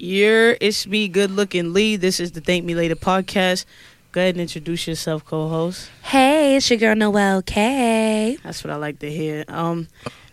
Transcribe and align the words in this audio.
You're 0.00 0.56
it's 0.60 0.86
me, 0.86 1.08
good 1.08 1.32
looking 1.32 1.72
Lee. 1.72 1.96
This 1.96 2.20
is 2.20 2.30
the 2.30 2.40
Thank 2.40 2.64
Me 2.64 2.76
Later 2.76 2.94
podcast. 2.94 3.64
Go 4.12 4.20
ahead 4.20 4.36
and 4.36 4.42
introduce 4.42 4.86
yourself, 4.86 5.24
co-host. 5.24 5.90
Hey, 6.02 6.54
it's 6.54 6.70
your 6.70 6.78
girl 6.78 6.94
Noelle 6.94 7.42
K. 7.42 8.38
That's 8.44 8.62
what 8.62 8.72
I 8.72 8.76
like 8.76 9.00
to 9.00 9.10
hear. 9.10 9.44
Um, 9.48 9.88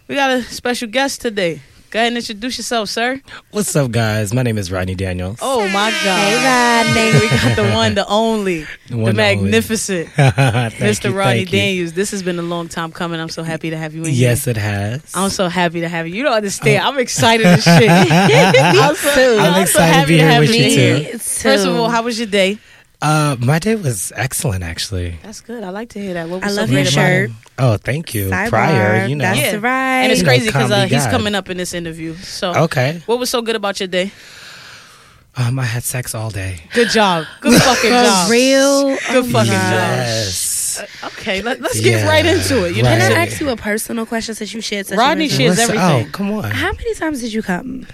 we 0.08 0.14
got 0.14 0.30
a 0.30 0.44
special 0.44 0.88
guest 0.88 1.22
today. 1.22 1.64
Go 1.96 2.00
ahead 2.00 2.10
and 2.10 2.18
introduce 2.18 2.58
yourself, 2.58 2.90
sir. 2.90 3.22
What's 3.52 3.74
up, 3.74 3.90
guys? 3.90 4.34
My 4.34 4.44
name 4.44 4.58
is 4.58 4.70
Rodney 4.70 4.96
Daniels. 4.96 5.40
Oh 5.42 5.66
my 5.70 5.92
God! 5.92 6.20
Hey, 6.20 6.44
God! 6.44 6.88
Rodney. 6.88 7.20
we 7.22 7.30
got 7.30 7.56
the 7.56 7.64
one, 7.74 7.96
the 7.96 8.06
only, 8.08 8.66
the, 8.90 8.98
one 8.98 9.12
and 9.12 9.20
only. 9.22 9.36
magnificent 9.44 10.10
Thank 10.18 10.36
Mr. 10.74 11.06
you, 11.06 11.18
Rodney 11.18 11.46
thank 11.46 11.54
you. 11.54 11.58
Daniels. 11.58 11.94
This 11.94 12.12
has 12.12 12.22
been 12.22 12.38
a 12.38 12.42
long 12.42 12.68
time 12.68 12.92
coming. 12.92 13.22
I'm 13.22 13.30
so 13.30 13.44
happy 13.44 13.70
to 13.70 13.78
have 13.78 13.96
you 13.96 14.02
in 14.04 14.10
here. 14.10 14.30
Yes, 14.32 14.44
here. 14.44 14.52
it 14.52 14.58
has. 14.58 15.10
I'm 15.16 15.30
so 15.30 15.48
happy 15.48 15.80
to 15.80 15.88
have 15.88 16.06
you. 16.06 16.16
You 16.16 16.24
don't 16.24 16.34
understand. 16.34 16.84
Oh. 16.84 16.90
I'm 16.90 17.00
excited 17.00 17.46
as 17.46 17.64
shit. 17.64 17.90
I'm, 17.90 18.96
so, 18.96 19.16
too. 19.16 19.40
I'm 19.40 19.54
I'm 19.54 19.54
so 19.54 19.62
excited 19.62 19.88
to 19.88 19.94
happy 19.94 20.08
be 20.08 20.18
to 20.18 20.22
here 20.22 20.32
have 20.32 20.42
with 20.42 20.54
you 20.54 20.64
you 20.66 20.70
here. 20.70 21.12
too. 21.14 21.18
First 21.20 21.66
of 21.66 21.78
all, 21.78 21.88
how 21.88 22.04
was 22.04 22.20
your 22.20 22.28
day? 22.28 22.58
Uh, 23.02 23.36
my 23.40 23.60
day 23.60 23.76
was 23.76 24.12
excellent, 24.16 24.64
actually. 24.64 25.18
That's 25.24 25.42
good. 25.42 25.64
I 25.64 25.70
like 25.70 25.90
to 25.90 26.00
hear 26.00 26.14
that. 26.16 26.30
What 26.30 26.44
I 26.44 26.50
love 26.52 26.72
your 26.72 26.86
shirt. 26.86 27.30
Oh, 27.60 27.78
thank 27.78 28.14
you. 28.14 28.30
Sidebar, 28.30 28.50
Pryor, 28.50 29.06
you 29.08 29.16
know. 29.16 29.24
That's 29.26 29.40
Yeah. 29.40 29.60
right. 29.62 30.04
And 30.04 30.12
it's 30.12 30.24
crazy 30.24 30.48
because 30.48 30.72
uh, 30.72 30.86
he's 30.86 31.06
coming 31.08 31.36
up 31.36 31.50
in 31.50 31.58
this 31.58 31.74
interview. 31.74 32.16
So, 32.16 32.54
Okay. 32.56 33.02
what 33.06 33.20
was 33.20 33.30
so 33.30 33.42
good 33.42 33.56
about 33.56 33.80
your 33.80 33.88
day? 33.88 34.12
Um, 35.38 35.60
I 35.60 35.66
had 35.66 35.84
sex 35.84 36.16
all 36.16 36.30
day. 36.30 36.62
Good 36.74 36.90
job. 36.90 37.26
Good 37.42 37.62
fucking 37.62 37.90
job. 37.92 38.32
Real. 38.32 38.84
Good 38.90 39.00
Oh 39.10 39.22
my 39.24 39.32
fucking 39.32 39.52
gosh. 39.52 39.52
Yes. 39.52 40.80
Uh, 40.82 41.08
Okay, 41.08 41.42
let, 41.42 41.64
us 41.64 41.80
get 41.80 42.02
Yeah, 42.02 42.08
right 42.08 42.26
into 42.26 42.66
it. 42.66 42.76
You 42.76 42.84
know, 42.84 42.90
Can 42.90 43.12
I 43.12 43.26
ask 43.26 43.40
you 43.40 43.50
a 43.50 43.56
personal 43.56 44.06
question 44.06 44.36
since 44.36 44.54
you 44.54 44.60
shared 44.62 44.86
such 44.88 44.98
Rodney 44.98 45.30
shares 45.30 45.58
everything. 45.58 46.08
Oh, 46.08 46.10
come 46.12 46.32
on. 46.32 46.52
How 46.52 46.72
many 46.74 46.94
times 46.96 47.22
did 47.22 47.32
you 47.34 47.42
come? 47.42 47.88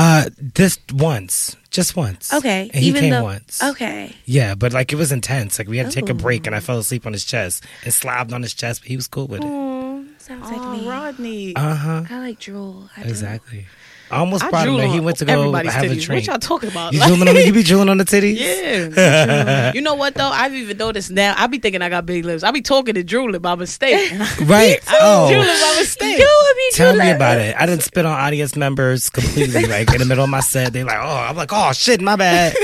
Uh, 0.00 0.30
this 0.54 0.78
once, 0.92 1.56
just 1.70 1.96
once. 1.96 2.32
Okay, 2.32 2.70
And 2.72 2.82
he 2.82 2.88
even 2.90 3.00
came 3.02 3.10
though- 3.10 3.24
once. 3.24 3.60
Okay. 3.62 4.14
Yeah, 4.26 4.54
but 4.54 4.72
like 4.72 4.92
it 4.92 4.96
was 4.96 5.10
intense. 5.10 5.58
Like 5.58 5.66
we 5.66 5.76
had 5.78 5.90
to 5.90 5.92
take 6.00 6.08
a 6.08 6.14
break, 6.14 6.42
Oh. 6.42 6.46
and 6.48 6.54
I 6.54 6.60
fell 6.60 6.78
asleep 6.78 7.04
on 7.04 7.12
his 7.12 7.24
chest 7.24 7.64
and 7.84 7.92
slobbed 7.92 8.32
on 8.32 8.42
his 8.42 8.54
chest, 8.54 8.82
but 8.82 8.88
he 8.88 8.94
was 8.96 9.08
cool 9.08 9.26
with 9.26 9.40
it. 9.42 9.46
Oh, 9.48 10.04
sounds 10.18 10.44
like 10.50 10.60
Oh, 10.60 10.76
me. 10.76 10.88
Rodney. 10.88 11.56
Uh 11.56 11.74
huh. 11.74 12.02
I 12.08 12.18
like 12.20 12.38
drool. 12.38 12.88
I 12.96 13.02
do. 13.02 13.08
Exactly. 13.08 13.66
I 14.10 14.18
almost 14.18 14.42
I 14.44 14.50
brought 14.50 14.66
him. 14.68 14.90
He 14.90 15.00
went 15.00 15.18
to 15.18 15.24
go 15.24 15.32
everybody's 15.38 15.72
have 15.74 15.84
a 15.84 15.88
titties. 15.88 16.02
drink. 16.04 16.26
What 16.26 16.32
y'all 16.32 16.38
talking 16.38 16.70
about? 16.70 16.92
You 16.94 17.00
Like- 17.00 17.08
drooling 17.08 17.28
on 17.28 17.34
the, 17.34 17.46
you 17.46 17.52
be 17.52 17.62
drooling 17.62 17.88
on 17.90 17.98
the 17.98 18.04
titties? 18.04 18.38
Yeah. 18.98 19.72
you 19.74 19.80
know 19.80 19.94
what 19.94 20.14
though? 20.14 20.28
I've 20.30 20.54
even 20.54 20.76
noticed 20.78 21.10
now. 21.10 21.34
I 21.36 21.46
be 21.46 21.58
thinking 21.58 21.82
I 21.82 21.88
got 21.88 22.06
big 22.06 22.24
lips. 22.24 22.42
I 22.42 22.50
be 22.50 22.62
talking 22.62 22.94
to 22.94 23.04
drooling 23.04 23.40
by 23.40 23.54
mistake. 23.54 24.12
Right. 24.42 24.78
I 24.86 24.92
be 24.92 24.98
Oh. 25.00 25.28
drooling 25.30 25.46
by 25.48 25.74
mistake. 25.78 26.18
You 26.18 26.54
be 26.56 26.70
Tell 26.76 26.96
me 26.96 27.10
about 27.10 27.38
it. 27.38 27.54
I 27.58 27.66
didn't 27.66 27.82
spit 27.82 28.06
on 28.06 28.12
audience 28.18 28.56
members 28.56 29.10
completely, 29.10 29.66
like 29.66 29.92
in 29.92 29.98
the 29.98 30.04
middle 30.06 30.24
of 30.24 30.30
my 30.30 30.40
set. 30.40 30.72
They 30.72 30.84
like, 30.84 30.98
oh, 31.00 31.06
I'm 31.28 31.36
like, 31.36 31.50
oh 31.52 31.72
shit, 31.72 32.00
my 32.00 32.16
bad. 32.16 32.54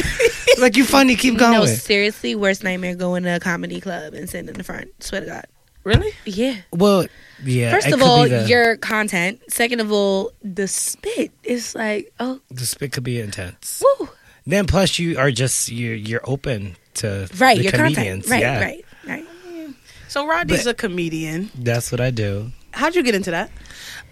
like 0.59 0.77
you 0.77 0.84
funny, 0.84 1.17
keep 1.17 1.37
going. 1.37 1.53
No, 1.53 1.67
seriously, 1.67 2.34
worst 2.34 2.62
nightmare 2.65 2.95
going 2.95 3.25
to 3.25 3.37
a 3.37 3.41
comedy 3.41 3.81
club 3.81 4.15
and 4.15 4.28
sitting 4.31 4.48
in 4.48 4.55
the 4.55 4.65
front. 4.65 4.89
Swear 5.03 5.20
to 5.22 5.27
God. 5.27 5.45
Really? 5.84 6.12
Yeah. 6.24 6.56
well, 6.72 7.06
yeah. 7.44 7.70
First 7.70 7.88
of 7.92 8.00
all, 8.02 8.27
the, 8.28 8.46
your 8.48 8.77
content. 8.77 9.40
Second 9.48 9.80
of 9.80 9.92
all, 9.92 10.32
the 10.42 10.66
spit 10.66 11.30
is 11.42 11.74
like, 11.74 12.12
oh, 12.18 12.41
the 12.50 12.64
spit 12.66 12.92
could 12.92 13.04
be 13.04 13.20
intense. 13.20 13.82
woo. 14.00 14.08
Then 14.46 14.66
plus 14.66 14.98
you 14.98 15.18
are 15.18 15.30
just 15.30 15.70
you're 15.70 15.94
you're 15.94 16.20
open 16.24 16.76
to 16.94 17.28
Right, 17.38 17.56
the 17.58 17.64
your 17.64 17.72
comedians. 17.72 18.26
content. 18.26 18.30
Right, 18.30 18.41
yeah, 18.41 18.60
right, 18.60 18.84
right. 19.06 19.74
So 20.08 20.26
Rodney's 20.26 20.64
But- 20.64 20.70
a 20.70 20.74
comedian. 20.74 21.50
That's 21.54 21.91
what 21.92 22.00
I 22.00 22.10
do. 22.10 22.52
How'd 22.72 22.94
you 22.94 23.02
get 23.02 23.14
into 23.14 23.30
that? 23.32 23.50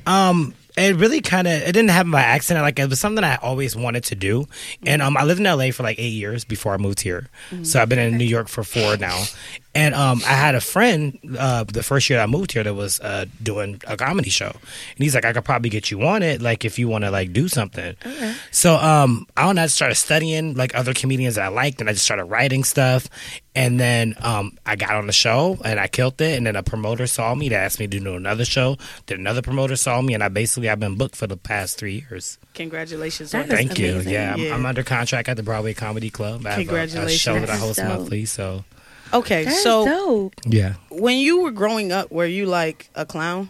Um, 0.07 0.55
it 0.77 0.97
really 0.97 1.21
kind 1.21 1.47
of 1.47 1.53
it 1.53 1.73
didn't 1.73 1.91
happen 1.91 2.11
by 2.11 2.23
accident. 2.23 2.63
Like 2.65 2.79
it 2.79 2.89
was 2.89 2.99
something 2.99 3.23
I 3.25 3.37
always 3.37 3.77
wanted 3.77 4.05
to 4.05 4.15
do, 4.15 4.47
and 4.87 5.03
um, 5.03 5.17
I 5.17 5.25
lived 5.25 5.39
in 5.41 5.45
LA 5.47 5.71
for 5.71 5.83
like 5.83 5.99
eight 5.99 6.15
years 6.15 6.45
before 6.45 6.73
I 6.73 6.77
moved 6.79 7.01
here. 7.03 7.29
So 7.63 7.81
I've 7.81 7.89
been 7.89 7.99
in 7.99 8.17
New 8.17 8.25
York 8.25 8.49
for 8.49 8.65
four 8.65 8.97
now, 8.97 9.23
and 9.75 9.95
um, 9.95 10.21
I 10.27 10.35
had 10.35 10.55
a 10.55 10.61
friend 10.61 11.19
uh, 11.39 11.65
the 11.65 11.83
first 11.83 12.11
year 12.11 12.21
I 12.21 12.27
moved 12.27 12.53
here 12.53 12.63
that 12.63 12.75
was 12.75 13.01
uh, 13.01 13.25
doing 13.43 13.81
a 13.87 13.97
comedy 13.97 14.31
show, 14.31 14.51
and 14.51 14.99
he's 14.99 15.15
like, 15.15 15.25
I 15.25 15.33
could 15.33 15.45
probably 15.45 15.71
get 15.71 15.91
you 15.91 16.03
on 16.03 16.23
it, 16.23 16.43
like 16.43 16.65
if 16.65 16.79
you 16.79 16.89
want 16.89 17.05
to 17.05 17.11
like 17.11 17.33
do 17.33 17.49
something. 17.49 17.97
So 18.51 18.75
um, 18.77 19.27
I 19.37 19.45
don't 19.47 19.57
know. 19.57 19.63
I 19.63 19.67
started 19.67 19.95
studying 19.95 20.55
like 20.55 20.75
other 20.75 20.93
comedians 20.95 21.37
that 21.37 21.45
I 21.45 21.49
liked, 21.49 21.81
and 21.81 21.89
I 21.89 21.93
just 21.93 22.05
started 22.05 22.25
writing 22.25 22.65
stuff. 22.65 23.09
And 23.55 23.79
then 23.79 24.15
um, 24.23 24.57
I 24.65 24.77
got 24.77 24.93
on 24.95 25.07
the 25.07 25.13
show 25.13 25.59
and 25.63 25.79
I 25.79 25.87
killed 25.87 26.19
it. 26.23 26.39
And 26.39 26.47
then 26.47 26.57
a 26.57 26.63
promoter 26.63 27.07
saw 27.07 27.35
me. 27.35 27.51
They 27.51 27.55
asked 27.55 27.79
me 27.81 27.87
to 27.87 28.01
do 28.01 28.15
another 28.15 28.47
show. 28.47 28.79
Then 29.05 29.19
another 29.21 29.43
promoter 29.43 29.77
saw 29.77 30.01
me, 30.01 30.15
and 30.15 30.23
I 30.25 30.29
basically 30.29 30.71
I've 30.71 30.81
been 30.81 30.97
booked 30.97 31.17
for 31.17 31.27
the 31.27 31.37
past 31.37 31.77
three 31.79 32.03
years. 32.09 32.39
Congratulations 32.55 33.33
That 33.33 33.39
on 33.39 33.45
is 33.45 33.49
that. 33.51 33.57
Thank 33.59 33.79
you. 33.79 33.93
amazing. 33.93 34.13
Yeah, 34.13 34.35
I'm, 34.35 34.53
I'm 34.55 34.67
under 34.67 34.83
contract 34.83 35.29
at 35.29 35.37
the 35.37 35.43
Broadway 35.43 35.75
Comedy 35.75 36.09
Club. 36.09 36.47
I 36.47 36.51
have 36.51 36.59
a- 36.59 36.63
a, 36.63 36.65
Congratulations. 36.65 37.21
show 37.21 37.39
that 37.39 37.51
I 37.51 37.57
host 37.57 37.79
dope. 37.79 37.89
monthly. 37.89 38.25
So 38.25 38.65
Okay, 39.15 39.45
That's 39.45 39.63
so 39.63 39.85
dope. 39.85 40.35
yeah. 40.47 40.75
when 40.91 41.19
you 41.19 41.43
were 41.43 41.51
growing 41.51 41.93
up, 41.93 42.11
were 42.11 42.27
you 42.27 42.47
like 42.47 42.89
a 42.95 43.05
clown? 43.05 43.49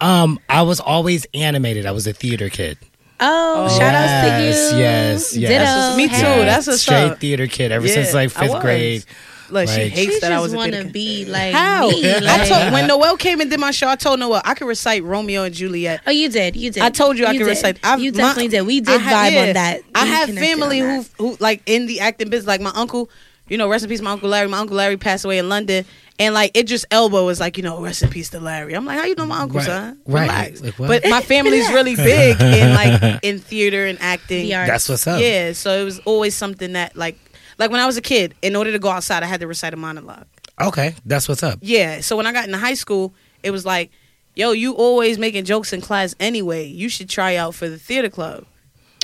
Um, 0.00 0.40
I 0.48 0.62
was 0.62 0.80
always 0.80 1.26
animated. 1.34 1.86
I 1.86 1.92
was 1.92 2.06
a 2.06 2.12
theater 2.12 2.48
kid. 2.48 2.78
Oh, 3.20 3.68
shout 3.78 3.94
outs 3.94 4.26
to 4.28 4.42
you. 4.42 4.80
yes, 4.82 5.36
yes. 5.36 5.92
Ditto. 5.92 5.96
Me 5.96 6.08
too. 6.08 6.24
Hey. 6.26 6.44
That's 6.44 6.66
what's 6.66 6.82
straight 6.82 7.04
up. 7.10 7.20
theater 7.20 7.46
kid 7.46 7.70
ever 7.70 7.86
Yeah, 7.86 7.94
since 7.94 8.12
like 8.14 8.36
I 8.36 8.40
fifth 8.40 8.52
was. 8.54 8.62
grade. 8.62 9.04
Like, 9.50 9.68
she 9.68 9.82
Like- 9.82 9.92
hates 9.92 10.14
She 10.14 10.20
that 10.20 10.32
I 10.32 10.36
just 10.36 10.42
was 10.44 10.52
a 10.54 10.56
want 10.56 10.70
theater 10.72 10.82
to 10.88 10.88
kid. 10.88 10.92
be 10.94 11.24
like 11.26 11.52
How? 11.52 11.88
me. 11.90 12.10
I 12.10 12.18
like- 12.18 12.48
told 12.48 12.72
when 12.72 12.86
Noelle 12.88 13.16
came 13.18 13.40
and 13.42 13.50
did 13.50 13.60
my 13.60 13.70
show, 13.70 13.86
I 13.86 13.94
told 13.96 14.18
Noelle 14.18 14.40
I 14.44 14.54
could 14.54 14.66
recite 14.66 15.04
Romeo 15.04 15.44
and 15.44 15.54
Juliet. 15.54 16.00
Oh, 16.06 16.10
you 16.10 16.30
did. 16.30 16.56
You 16.56 16.70
did. 16.72 16.82
I 16.82 16.88
told 16.88 17.16
you 17.18 17.26
I 17.26 17.32
could 17.32 17.40
did. 17.40 17.46
recite. 17.48 17.78
I, 17.84 17.96
you 17.96 18.10
my- 18.12 18.16
definitely 18.18 18.48
did. 18.48 18.62
We 18.62 18.78
I 18.78 18.80
did 18.80 19.00
ha- 19.02 19.10
vibe 19.10 19.32
yeah. 19.32 19.40
on 19.48 19.52
that. 19.52 19.80
I 19.94 20.04
We 20.04 20.10
have 20.10 20.26
connected 20.30 20.48
family 20.48 20.80
on 20.80 21.04
who 21.18 21.28
who 21.28 21.36
like 21.38 21.62
in 21.66 21.86
the 21.86 22.00
acting 22.00 22.28
business. 22.30 22.48
Like 22.48 22.60
my 22.62 22.72
uncle, 22.74 23.08
you 23.48 23.58
know, 23.58 23.68
rest 23.68 23.84
in 23.84 23.90
peace, 23.90 24.00
my 24.00 24.12
uncle 24.12 24.28
Larry. 24.28 24.48
My 24.48 24.58
uncle 24.58 24.76
Larry 24.76 24.96
passed 24.96 25.24
away 25.24 25.38
in 25.38 25.48
London, 25.48 25.84
and 26.18 26.32
like 26.34 26.52
it 26.56 26.66
just 26.66 26.86
elbow 26.90 27.26
was 27.26 27.40
like, 27.40 27.56
you 27.56 27.62
know, 27.62 27.80
rest 27.82 28.02
in 28.02 28.08
peace 28.08 28.30
to 28.30 28.40
Larry. 28.40 28.74
I'm 28.74 28.84
like, 28.84 28.98
how 28.98 29.04
you 29.04 29.14
know 29.14 29.26
my 29.26 29.40
uncle, 29.40 29.58
Right. 29.58 29.66
son? 29.66 29.98
Right. 30.06 30.22
Relax. 30.22 30.60
Like, 30.62 30.76
but 30.76 31.02
my 31.10 31.20
family's 31.20 31.68
really 31.72 31.96
big 31.96 32.40
in 32.40 32.74
like 32.74 33.20
in 33.22 33.38
theater 33.40 33.86
and 33.86 33.98
acting. 34.00 34.44
The. 34.46 34.50
That's 34.52 34.88
what's 34.88 35.06
up. 35.06 35.20
Yeah, 35.20 35.52
so 35.52 35.70
it 35.80 35.84
was 35.84 35.98
always 36.00 36.34
something 36.34 36.72
that 36.74 36.96
like 36.96 37.18
like 37.58 37.70
when 37.70 37.80
I 37.80 37.86
was 37.86 37.96
a 37.96 38.02
kid, 38.02 38.34
in 38.42 38.56
order 38.56 38.72
to 38.72 38.78
go 38.78 38.88
outside, 38.88 39.22
I 39.22 39.26
had 39.26 39.40
to 39.40 39.46
recite 39.46 39.74
a 39.74 39.76
monologue. 39.76 40.26
Okay, 40.60 40.94
that's 41.04 41.28
what's 41.28 41.42
up. 41.42 41.58
Yeah. 41.62 42.00
So 42.00 42.16
when 42.16 42.26
I 42.26 42.32
got 42.32 42.46
into 42.46 42.58
high 42.58 42.74
school, 42.74 43.12
it 43.42 43.50
was 43.50 43.66
like, 43.66 43.90
yo, 44.36 44.52
you 44.52 44.74
always 44.74 45.18
making 45.18 45.44
jokes 45.44 45.72
in 45.72 45.80
class 45.80 46.14
anyway. 46.20 46.66
You 46.66 46.88
should 46.88 47.08
try 47.08 47.36
out 47.36 47.54
for 47.54 47.68
the 47.68 47.78
theater 47.78 48.08
club. 48.08 48.44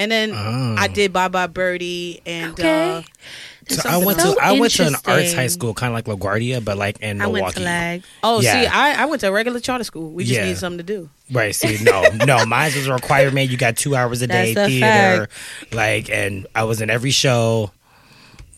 And 0.01 0.13
then 0.13 0.31
Oh. 0.33 0.77
I 0.79 0.87
did 0.87 1.13
Bye 1.13 1.27
Bye 1.29 1.49
Birdie 1.49 2.21
and 2.25 2.53
Okay. 2.53 2.99
uh, 2.99 3.03
So 3.03 3.03
something 3.03 3.58
I 3.85 3.97
went 3.99 4.19
to 4.21 4.25
so 4.27 4.37
I 4.41 4.53
went 4.59 4.73
to 4.75 4.87
an 4.87 4.95
arts 5.07 5.33
high 5.35 5.47
school, 5.49 5.75
kind 5.75 5.91
of 5.93 5.95
like 5.95 6.05
LaGuardia, 6.19 6.65
but 6.65 6.77
like 6.77 7.01
in 7.01 7.21
I 7.21 7.25
Milwaukee. 7.25 7.43
went 7.43 7.55
to 7.57 7.63
lag. 7.63 8.03
oh, 8.23 8.41
Yeah. 8.41 8.53
see, 8.63 8.67
I, 8.67 9.03
I 9.03 9.07
went 9.07 9.21
to 9.21 9.29
a 9.29 9.33
regular 9.33 9.61
charter 9.61 9.85
school. 9.85 10.11
We 10.11 10.25
just 10.25 10.39
Yeah. 10.39 10.47
need 10.47 10.57
something 10.59 10.79
to 10.79 10.83
do. 10.85 11.11
Right. 11.31 11.55
See, 11.55 11.79
no, 11.83 12.03
no, 12.25 12.45
mine 12.47 12.73
was 12.75 12.87
a 12.87 12.93
requirement. 12.93 13.51
You 13.51 13.57
got 13.57 13.77
two 13.77 13.95
hours 13.97 14.23
a 14.23 14.27
day 14.27 14.55
theater, 14.55 15.29
like, 15.73 16.11
and 16.11 16.47
I 16.55 16.65
was 16.65 16.81
in 16.81 16.91
every 16.91 17.11
show. 17.11 17.71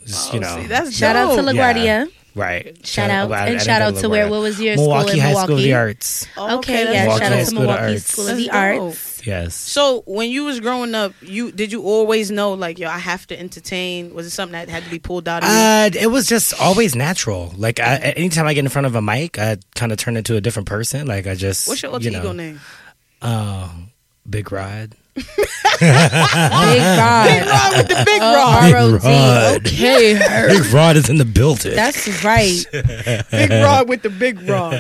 Just, 0.06 0.30
oh, 0.30 0.36
you 0.36 0.40
Oh, 0.40 0.42
know, 0.56 0.62
see, 0.62 0.66
that's 0.68 0.96
Shout 0.96 1.16
out 1.16 1.34
to. 1.36 1.42
LaGuardia. 1.42 2.10
Right. 2.34 2.86
Shout 2.86 3.10
out 3.10 3.30
I- 3.30 3.34
I 3.34 3.40
and 3.40 3.50
didn't 3.50 3.62
shout 3.62 3.82
out 3.82 3.96
to 3.96 4.08
where? 4.08 4.26
LaGuardia. 4.26 4.30
What 4.30 4.40
was 4.40 4.60
your 4.60 4.76
Milwaukee 4.76 5.08
school 5.08 5.14
in 5.14 5.20
High 5.20 5.28
Milwaukee? 5.28 5.46
School 5.46 5.56
of 5.56 5.62
the 5.62 5.72
Arts. 5.74 6.26
Oh, 6.36 6.58
Okay, 6.58 6.72
that's 6.84 6.94
yeah. 6.94 7.02
Milwaukee 7.04 7.24
Shout 7.24 7.32
out 7.32 7.38
to 7.38 7.46
School 7.46 7.58
of 7.58 7.62
the 7.62 7.72
Milwaukee 7.72 7.92
Arts. 7.92 8.06
School 8.06 8.28
of 8.28 8.36
the. 8.36 8.50
Arts. 8.50 9.26
Yes. 9.26 9.54
So 9.54 10.02
when 10.06 10.30
you 10.30 10.44
was 10.44 10.60
growing 10.60 10.94
up, 10.94 11.12
you 11.20 11.52
did 11.52 11.72
you 11.72 11.82
always 11.82 12.30
know 12.30 12.54
like 12.54 12.78
yo, 12.78 12.88
I 12.88 12.98
have 12.98 13.26
to 13.26 13.38
entertain? 13.38 14.14
Was 14.14 14.26
it 14.26 14.30
something 14.30 14.52
that 14.52 14.68
had 14.70 14.84
to 14.84 14.90
be 14.90 14.98
pulled 14.98 15.28
out 15.28 15.42
of 15.44 15.48
you? 15.50 15.54
Uh, 15.54 15.90
it 16.02 16.10
was 16.10 16.26
just 16.26 16.58
always 16.60 16.96
natural. 16.96 17.52
Like, 17.56 17.80
I, 17.80 17.96
anytime 18.16 18.46
I 18.46 18.54
get 18.54 18.64
in 18.64 18.70
front 18.70 18.86
of 18.86 18.94
a 18.94 19.02
mic, 19.02 19.38
I 19.38 19.58
kind 19.74 19.92
of 19.92 19.98
turn 19.98 20.16
into 20.16 20.36
a 20.36 20.40
different 20.40 20.68
person. 20.68 21.06
Like, 21.06 21.26
I 21.26 21.34
just 21.34 21.68
What's 21.68 21.82
your 21.82 21.92
alter 21.92 22.04
you 22.04 22.12
know, 22.12 22.20
ego 22.20 22.32
name? 22.32 22.60
Uh, 23.20 23.68
Big 24.28 24.50
Rod. 24.52 24.94
Big 25.16 25.82
Rod. 25.82 27.26
Big 27.26 27.46
Rod 27.46 27.76
with 27.76 27.88
the 27.88 28.02
big 28.06 28.22
Uh, 28.22 28.34
rod. 28.36 28.72
R.O.D. 28.74 29.06
Rod. 29.06 29.66
Okay, 29.66 30.14
Big 30.48 30.72
Rod 30.72 30.96
is 30.96 31.08
in 31.08 31.16
the 31.18 31.24
building. 31.24 31.74
that's 31.74 32.22
right. 32.24 32.64
Big 33.30 33.50
rod 33.50 33.88
with 33.88 34.02
the 34.02 34.10
big 34.10 34.40
rod. 34.48 34.70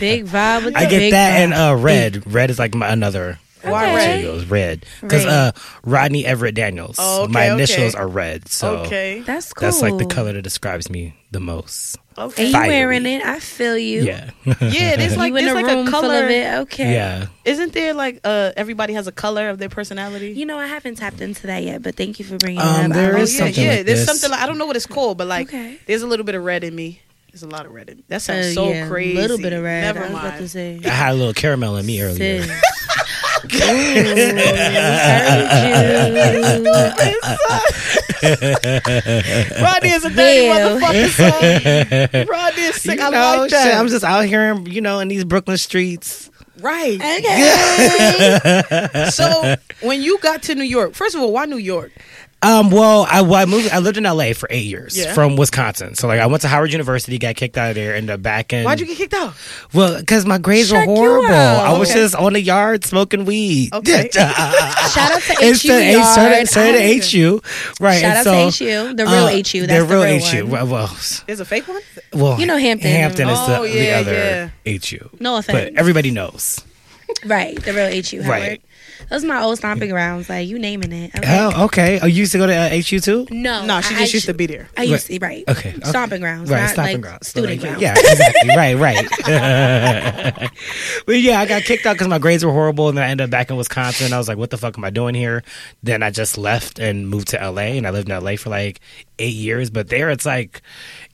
Big 0.00 0.26
vibe 0.26 0.64
with 0.64 0.74
the 0.74 0.78
big 0.80 0.86
I 0.86 0.86
get 0.90 0.98
big 0.98 1.12
that 1.12 1.32
vibe. 1.38 1.44
and 1.44 1.54
uh, 1.54 1.76
red. 1.80 2.32
Red 2.32 2.50
is 2.50 2.58
like 2.58 2.74
my 2.74 2.88
another. 2.88 3.38
Why 3.70 3.84
Okay. 3.86 3.94
red? 3.94 4.24
alter 4.34 4.46
red 4.46 4.86
because 5.00 5.24
Red. 5.24 5.32
uh, 5.32 5.52
Rodney 5.84 6.24
Everett 6.26 6.54
Daniels. 6.54 6.96
Oh, 6.98 7.22
okay, 7.24 7.32
my 7.32 7.44
okay. 7.46 7.54
initials 7.54 7.94
are 7.94 8.06
red, 8.08 8.48
so 8.48 8.78
Okay. 8.78 9.20
That's 9.20 9.52
cool. 9.52 9.66
that's 9.66 9.82
like 9.82 9.98
the 9.98 10.06
color 10.06 10.32
that 10.34 10.42
describes 10.42 10.90
me 10.90 11.14
the 11.30 11.40
most. 11.40 11.98
Okay. 12.16 12.44
And 12.44 12.52
you 12.52 12.58
Fiery. 12.58 12.68
wearing 12.68 13.06
it? 13.06 13.24
I 13.24 13.40
feel 13.40 13.76
you. 13.76 14.02
Yeah, 14.02 14.30
Yeah, 14.44 14.96
there's 14.96 15.16
like 15.16 15.32
you 15.32 15.40
there's 15.40 15.50
a 15.50 15.54
like 15.54 15.88
a 15.88 15.90
color. 15.90 16.24
of 16.24 16.30
it. 16.30 16.54
Okay. 16.60 16.92
yeah. 16.92 17.26
Isn't 17.44 17.72
there 17.72 17.92
like 17.94 18.20
uh 18.24 18.52
everybody 18.56 18.92
has 18.94 19.06
a 19.08 19.12
color 19.12 19.48
of 19.48 19.58
their 19.58 19.68
personality? 19.68 20.30
You 20.32 20.46
know, 20.46 20.58
I 20.58 20.66
haven't 20.66 20.94
tapped 20.96 21.20
into 21.20 21.46
that 21.48 21.62
yet, 21.64 21.82
but 21.82 21.96
thank 21.96 22.18
you 22.20 22.24
for 22.24 22.36
bringing 22.36 22.60
Um, 22.62 22.76
it 22.76 22.84
up. 22.90 22.92
there 22.92 23.16
I 23.16 23.20
is 23.20 23.40
oh, 23.40 23.44
like 23.44 23.56
yeah, 23.56 23.62
something 23.62 23.64
yeah. 23.64 23.76
like 23.78 23.86
there's 23.86 23.98
this. 24.00 24.06
something 24.06 24.30
like 24.30 24.40
I 24.40 24.46
don't 24.46 24.58
know 24.58 24.66
what 24.66 24.76
it's 24.76 24.86
called, 24.86 25.18
but 25.18 25.26
like 25.26 25.48
Okay. 25.48 25.78
there's 25.86 26.02
a 26.02 26.06
little 26.06 26.24
bit 26.24 26.34
of 26.36 26.44
red 26.44 26.62
in 26.62 26.74
me. 26.76 27.00
There's 27.32 27.42
a 27.42 27.48
lot 27.48 27.66
of 27.66 27.72
red 27.72 27.90
in 27.90 27.96
me. 27.96 28.04
That 28.06 28.22
sounds 28.22 28.46
Uh, 28.46 28.52
so 28.54 28.68
yeah, 28.70 28.86
crazy. 28.86 29.18
A 29.18 29.20
little 29.20 29.38
bit 29.38 29.52
of 29.52 29.64
red. 29.64 29.80
Never 29.82 29.98
I 29.98 30.02
was 30.02 30.10
about 30.12 30.22
mind. 30.24 30.38
to 30.38 30.48
say. 30.48 30.80
I 30.84 30.88
had 30.88 31.12
a 31.14 31.16
little 31.16 31.34
caramel 31.34 31.76
in 31.78 31.84
me 31.84 32.00
earlier. 32.00 32.46
Sis. 33.50 34.32
Rodney 39.60 39.90
is 39.90 40.04
a 40.04 40.10
dirty 40.10 40.44
Ew. 40.44 40.50
motherfucker. 40.52 41.08
Son. 42.12 42.26
Rodney 42.28 42.62
is 42.62 42.76
sick. 42.80 42.98
You 42.98 43.04
I 43.06 43.10
know, 43.10 43.36
like 43.42 43.50
that. 43.50 43.64
shit, 43.66 43.74
I'm 43.74 43.88
just 43.88 44.04
out 44.04 44.24
here, 44.24 44.54
you 44.60 44.80
know, 44.80 45.00
in 45.00 45.08
these 45.08 45.24
Brooklyn 45.24 45.58
streets. 45.58 46.30
right. 46.60 46.94
Okay. 47.00 49.02
So 49.10 49.56
when 49.82 50.02
you 50.02 50.18
got 50.18 50.42
to 50.44 50.54
New 50.54 50.64
York, 50.64 50.94
first 50.94 51.14
of 51.14 51.20
all, 51.20 51.32
why 51.32 51.44
New 51.46 51.56
York? 51.58 51.92
Um, 52.44 52.70
well, 52.70 53.06
I, 53.10 53.22
well, 53.22 53.34
I 53.40 53.46
moved. 53.46 53.70
I 53.70 53.78
lived 53.78 53.96
in 53.96 54.04
LA 54.04 54.32
for 54.34 54.46
eight 54.50 54.66
years 54.66 54.96
Yeah. 54.96 55.14
from 55.14 55.36
Wisconsin. 55.36 55.94
So 55.94 56.06
like, 56.08 56.20
I 56.20 56.26
went 56.26 56.42
to 56.42 56.48
Howard 56.48 56.72
University, 56.72 57.18
got 57.18 57.36
kicked 57.36 57.56
out 57.56 57.70
of 57.70 57.74
there, 57.74 57.94
ended 57.94 58.14
the 58.14 58.18
back 58.18 58.52
end. 58.52 58.64
Why'd 58.66 58.80
you 58.80 58.86
get 58.86 58.96
kicked 58.98 59.14
out? 59.14 59.34
Well, 59.72 59.98
because 59.98 60.26
my 60.26 60.38
grades 60.38 60.70
Check 60.70 60.86
were 60.86 60.94
horrible. 60.94 61.34
I 61.34 61.78
was 61.78 61.92
just 61.92 62.14
on 62.14 62.34
the 62.34 62.40
yard 62.40 62.84
smoking 62.84 63.24
weed. 63.24 63.72
Okay. 63.72 64.10
Shout 64.14 64.26
out 64.26 65.22
to 65.22 65.34
It's 65.40 65.62
HU 65.62 65.68
the 65.68 66.04
started, 66.04 66.48
started 66.48 66.74
at 66.76 67.10
HU, 67.10 67.40
right? 67.80 68.00
Shout 68.00 68.16
and 68.18 68.28
out 68.28 68.52
so, 68.52 68.64
to 68.64 68.64
HU, 68.90 68.94
the 68.94 69.04
real 69.06 69.14
uh, 69.14 69.30
HU. 69.30 69.66
That's 69.66 69.88
the 69.88 69.94
real, 69.94 70.02
real 70.02 70.20
HU. 70.24 70.46
Well, 70.46 70.66
well, 70.66 70.96
Is 71.26 71.40
a 71.40 71.44
fake 71.44 71.66
one? 71.66 71.80
well, 72.12 72.38
You 72.38 72.46
know 72.46 72.56
Hampton. 72.58 72.90
Hampton 72.90 73.28
is 73.28 73.38
the, 73.46 73.58
Oh, 73.58 73.62
the 73.66 73.84
yeah, 73.84 73.98
other 74.00 74.52
HU. 74.66 75.10
No 75.20 75.36
offense. 75.36 75.70
but 75.70 75.78
everybody 75.80 76.10
knows. 76.10 76.60
Right, 77.26 77.54
the 77.62 77.72
real 77.72 77.90
HU. 78.02 78.22
Howard. 78.22 78.28
Right. 78.28 78.62
Those 79.10 79.24
are 79.24 79.26
my 79.28 79.40
old 79.42 79.58
stomping 79.58 79.90
grounds. 79.90 80.28
Like 80.28 80.48
you 80.48 80.58
naming 80.58 80.92
it. 80.92 81.14
Okay. 81.16 81.38
Oh, 81.40 81.64
okay. 81.66 82.00
Oh, 82.02 82.06
you 82.06 82.16
used 82.16 82.32
to 82.32 82.38
go 82.38 82.46
to 82.46 82.54
uh, 82.54 82.68
HU 82.70 83.00
too? 83.00 83.26
No, 83.30 83.64
No, 83.66 83.80
she 83.80 83.94
I- 83.94 83.98
just 84.00 84.12
I 84.14 84.16
used 84.16 84.26
to 84.26 84.34
be 84.34 84.46
there. 84.46 84.68
I 84.76 84.82
used 84.84 85.06
to 85.08 85.18
right. 85.20 85.44
Okay, 85.48 85.70
okay. 85.70 85.80
Stomping 85.88 86.20
grounds, 86.20 86.50
Right, 86.50 86.60
not 86.62 86.70
stopping 86.70 86.92
like 86.94 87.02
grounds. 87.02 87.26
student 87.28 87.52
Like, 87.52 87.60
grounds. 87.60 87.82
Yeah, 87.82 87.94
exactly. 87.96 88.56
right, 88.56 88.74
right. 88.76 90.50
but 91.06 91.20
yeah, 91.20 91.40
I 91.40 91.46
got 91.46 91.62
kicked 91.62 91.86
out 91.86 91.94
because 91.94 92.08
my 92.08 92.18
grades 92.18 92.44
were 92.44 92.52
horrible, 92.52 92.88
and 92.88 92.98
then 92.98 93.04
I 93.04 93.08
ended 93.08 93.24
up 93.24 93.30
back 93.30 93.50
in 93.50 93.56
Wisconsin. 93.56 94.12
I 94.12 94.18
was 94.18 94.28
like, 94.28 94.38
"What 94.38 94.50
the 94.50 94.58
fuck 94.58 94.76
am 94.78 94.84
I 94.84 94.90
doing 94.90 95.14
here?" 95.14 95.42
Then 95.82 96.02
I 96.02 96.10
just 96.10 96.36
left 96.38 96.78
and 96.78 97.08
moved 97.08 97.28
to 97.28 97.36
LA, 97.50 97.76
and 97.76 97.86
I 97.86 97.90
lived 97.90 98.08
in 98.08 98.22
LA 98.22 98.36
for 98.36 98.50
like 98.50 98.80
eight 99.18 99.34
years. 99.34 99.70
But 99.70 99.88
there, 99.88 100.10
it's 100.10 100.26
like 100.26 100.62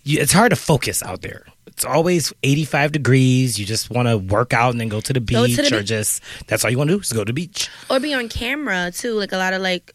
you, 0.04 0.20
it's 0.20 0.32
hard 0.32 0.50
to 0.50 0.56
focus 0.56 1.02
out 1.02 1.22
there. 1.22 1.44
It's 1.80 1.86
always 1.86 2.30
85 2.42 2.92
degrees. 2.92 3.58
You 3.58 3.64
just 3.64 3.88
want 3.88 4.06
to 4.06 4.18
work 4.18 4.52
out 4.52 4.72
and 4.72 4.78
then 4.80 4.88
go 4.90 5.00
to 5.00 5.14
the 5.14 5.20
beach, 5.20 5.56
to 5.56 5.62
the 5.62 5.76
or 5.76 5.80
beach. 5.80 5.88
just 5.88 6.20
that's 6.46 6.62
all 6.62 6.70
you 6.70 6.76
want 6.76 6.90
to 6.90 6.96
do 6.96 7.00
is 7.00 7.10
go 7.10 7.20
to 7.24 7.24
the 7.24 7.32
beach. 7.32 7.70
Or 7.88 7.98
be 7.98 8.12
on 8.12 8.28
camera 8.28 8.90
too. 8.94 9.14
Like 9.14 9.32
a 9.32 9.38
lot 9.38 9.54
of 9.54 9.62
like, 9.62 9.94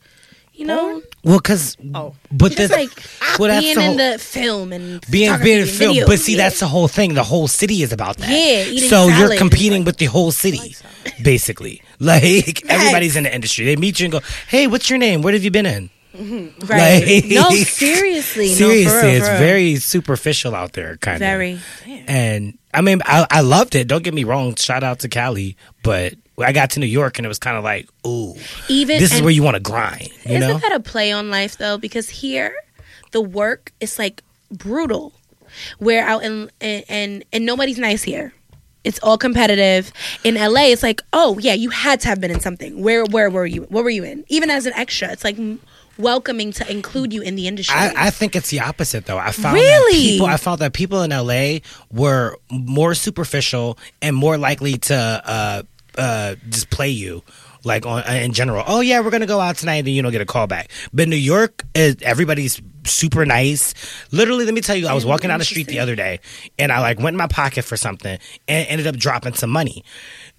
you 0.55 0.65
know, 0.65 1.03
Well, 1.23 1.37
because 1.37 1.77
Oh. 1.93 2.15
but 2.31 2.55
the, 2.57 2.67
like 2.69 2.89
well, 3.37 3.49
that's 3.49 3.63
being 3.63 3.75
the 3.75 3.85
in 3.85 3.97
the 3.97 4.17
film 4.17 4.73
and 4.73 5.05
being 5.11 5.29
being 5.43 5.65
filmed. 5.67 5.93
video. 5.93 6.07
But 6.07 6.17
see, 6.17 6.31
Yeah. 6.31 6.45
that's 6.49 6.59
the 6.59 6.65
whole 6.67 6.87
thing. 6.87 7.13
The 7.13 7.23
whole 7.23 7.47
city 7.47 7.83
is 7.83 7.93
about 7.93 8.17
that. 8.17 8.29
Yeah, 8.31 8.79
so 8.89 9.07
salad 9.07 9.17
you're 9.19 9.37
competing 9.37 9.81
like- 9.81 9.85
with 9.85 9.97
the 9.97 10.05
whole 10.05 10.31
city, 10.31 10.75
basically. 11.21 11.83
Like 11.99 12.61
everybody's 12.67 13.15
in 13.15 13.23
the 13.23 13.33
industry. 13.33 13.63
They 13.65 13.77
meet 13.77 13.99
you 14.01 14.05
and 14.07 14.11
go, 14.11 14.19
"Hey, 14.49 14.67
what's 14.67 14.89
your 14.89 14.99
name? 14.99 15.21
What 15.21 15.33
have 15.33 15.43
you 15.45 15.51
been 15.51 15.65
in?" 15.65 15.89
right. 16.67 17.03
like- 17.05 17.25
no, 17.25 17.49
seriously, 17.51 18.47
Seriously, 18.53 18.83
no, 18.85 18.89
for 18.89 19.01
real, 19.05 19.15
it's 19.15 19.25
for 19.27 19.31
real. 19.33 19.39
very 19.39 19.75
superficial 19.77 20.55
out 20.55 20.73
there, 20.73 20.97
kind 20.97 21.15
of. 21.15 21.19
very. 21.19 21.59
And 22.07 22.57
I 22.73 22.81
mean, 22.81 23.01
I, 23.05 23.25
I 23.29 23.41
loved 23.41 23.75
it. 23.75 23.87
Don't 23.87 24.03
get 24.03 24.13
me 24.13 24.23
wrong. 24.23 24.55
Shout 24.55 24.83
out 24.83 24.99
to 24.99 25.09
Cali, 25.09 25.55
but 25.83 26.13
I 26.37 26.51
got 26.51 26.71
to 26.71 26.79
New 26.79 26.85
York 26.85 27.17
and 27.17 27.25
it 27.25 27.29
was 27.29 27.39
kind 27.39 27.57
of 27.57 27.63
like, 27.63 27.89
ooh, 28.05 28.35
Even 28.67 28.99
this 28.99 29.13
is 29.13 29.21
where 29.21 29.31
you 29.31 29.43
want 29.43 29.55
to 29.55 29.61
grind. 29.61 30.09
You 30.25 30.35
isn't 30.37 30.39
know? 30.49 30.57
that 30.57 30.71
a 30.73 30.79
play 30.79 31.11
on 31.11 31.29
life 31.29 31.57
though? 31.57 31.77
Because 31.77 32.09
here, 32.09 32.53
the 33.11 33.21
work 33.21 33.71
is 33.79 33.97
like 33.97 34.21
brutal. 34.51 35.13
Where 35.79 36.03
out 36.05 36.23
in 36.23 36.49
and 36.59 36.83
and, 36.89 37.23
and 37.31 37.45
nobody's 37.45 37.79
nice 37.79 38.03
here. 38.03 38.33
It's 38.83 38.99
all 39.01 39.17
competitive. 39.17 39.91
In 40.23 40.35
LA, 40.35 40.65
it's 40.65 40.83
like, 40.83 41.01
oh 41.13 41.39
yeah, 41.39 41.53
you 41.53 41.69
had 41.69 42.01
to 42.01 42.09
have 42.09 42.19
been 42.19 42.29
in 42.29 42.41
something. 42.41 42.81
Where 42.83 43.05
where 43.05 43.29
were 43.29 43.45
you? 43.45 43.61
What 43.63 43.83
were 43.85 43.89
you 43.89 44.03
in? 44.03 44.25
Even 44.27 44.49
as 44.49 44.65
an 44.65 44.73
extra, 44.73 45.11
it's 45.11 45.23
like 45.23 45.37
welcoming 45.97 46.51
to 46.53 46.69
include 46.71 47.13
you 47.13 47.21
in 47.21 47.35
the 47.35 47.47
industry. 47.47 47.75
I, 47.77 48.07
I 48.07 48.09
think 48.09 48.35
it's 48.35 48.49
the 48.49 48.59
opposite 48.61 49.05
though. 49.05 49.17
I 49.17 49.31
found 49.31 49.57
that 49.57 49.61
Really? 49.61 50.11
people 50.11 50.27
I 50.27 50.37
found 50.37 50.59
that 50.59 50.73
people 50.73 51.01
in 51.01 51.11
LA 51.11 51.59
were 51.91 52.37
more 52.49 52.93
superficial 52.95 53.77
and 54.01 54.15
more 54.15 54.37
likely 54.37 54.77
to 54.77 54.95
uh 54.95 55.63
uh 55.97 56.35
just 56.49 56.69
play 56.69 56.89
you 56.89 57.23
like 57.63 57.85
on 57.85 58.03
in 58.07 58.31
general. 58.33 58.63
Oh 58.67 58.81
yeah, 58.81 58.99
we're 58.99 59.09
gonna 59.09 59.25
go 59.25 59.39
out 59.39 59.57
tonight, 59.57 59.77
and 59.77 59.87
then 59.87 59.93
you 59.95 60.01
don't 60.03 60.11
get 60.11 60.21
a 60.21 60.25
call 60.25 60.45
back. 60.47 60.69
But 60.93 61.07
New 61.07 61.15
York, 61.15 61.63
is, 61.73 61.97
everybody's 62.03 62.61
super 62.83 63.25
nice. 63.25 63.73
Literally, 64.11 64.45
let 64.45 64.53
me 64.53 64.61
tell 64.61 64.75
you, 64.75 64.87
I 64.87 64.93
was 64.93 65.03
walking 65.05 65.29
down 65.29 65.39
the 65.39 65.45
street 65.45 65.65
the 65.67 65.79
other 65.79 65.95
day, 65.95 66.19
and 66.59 66.71
I 66.71 66.79
like 66.81 66.99
went 66.99 67.15
in 67.15 67.17
my 67.17 67.25
pocket 67.27 67.63
for 67.65 67.75
something, 67.75 68.19
and 68.47 68.67
ended 68.67 68.85
up 68.85 68.95
dropping 68.97 69.33
some 69.33 69.49
money. 69.49 69.83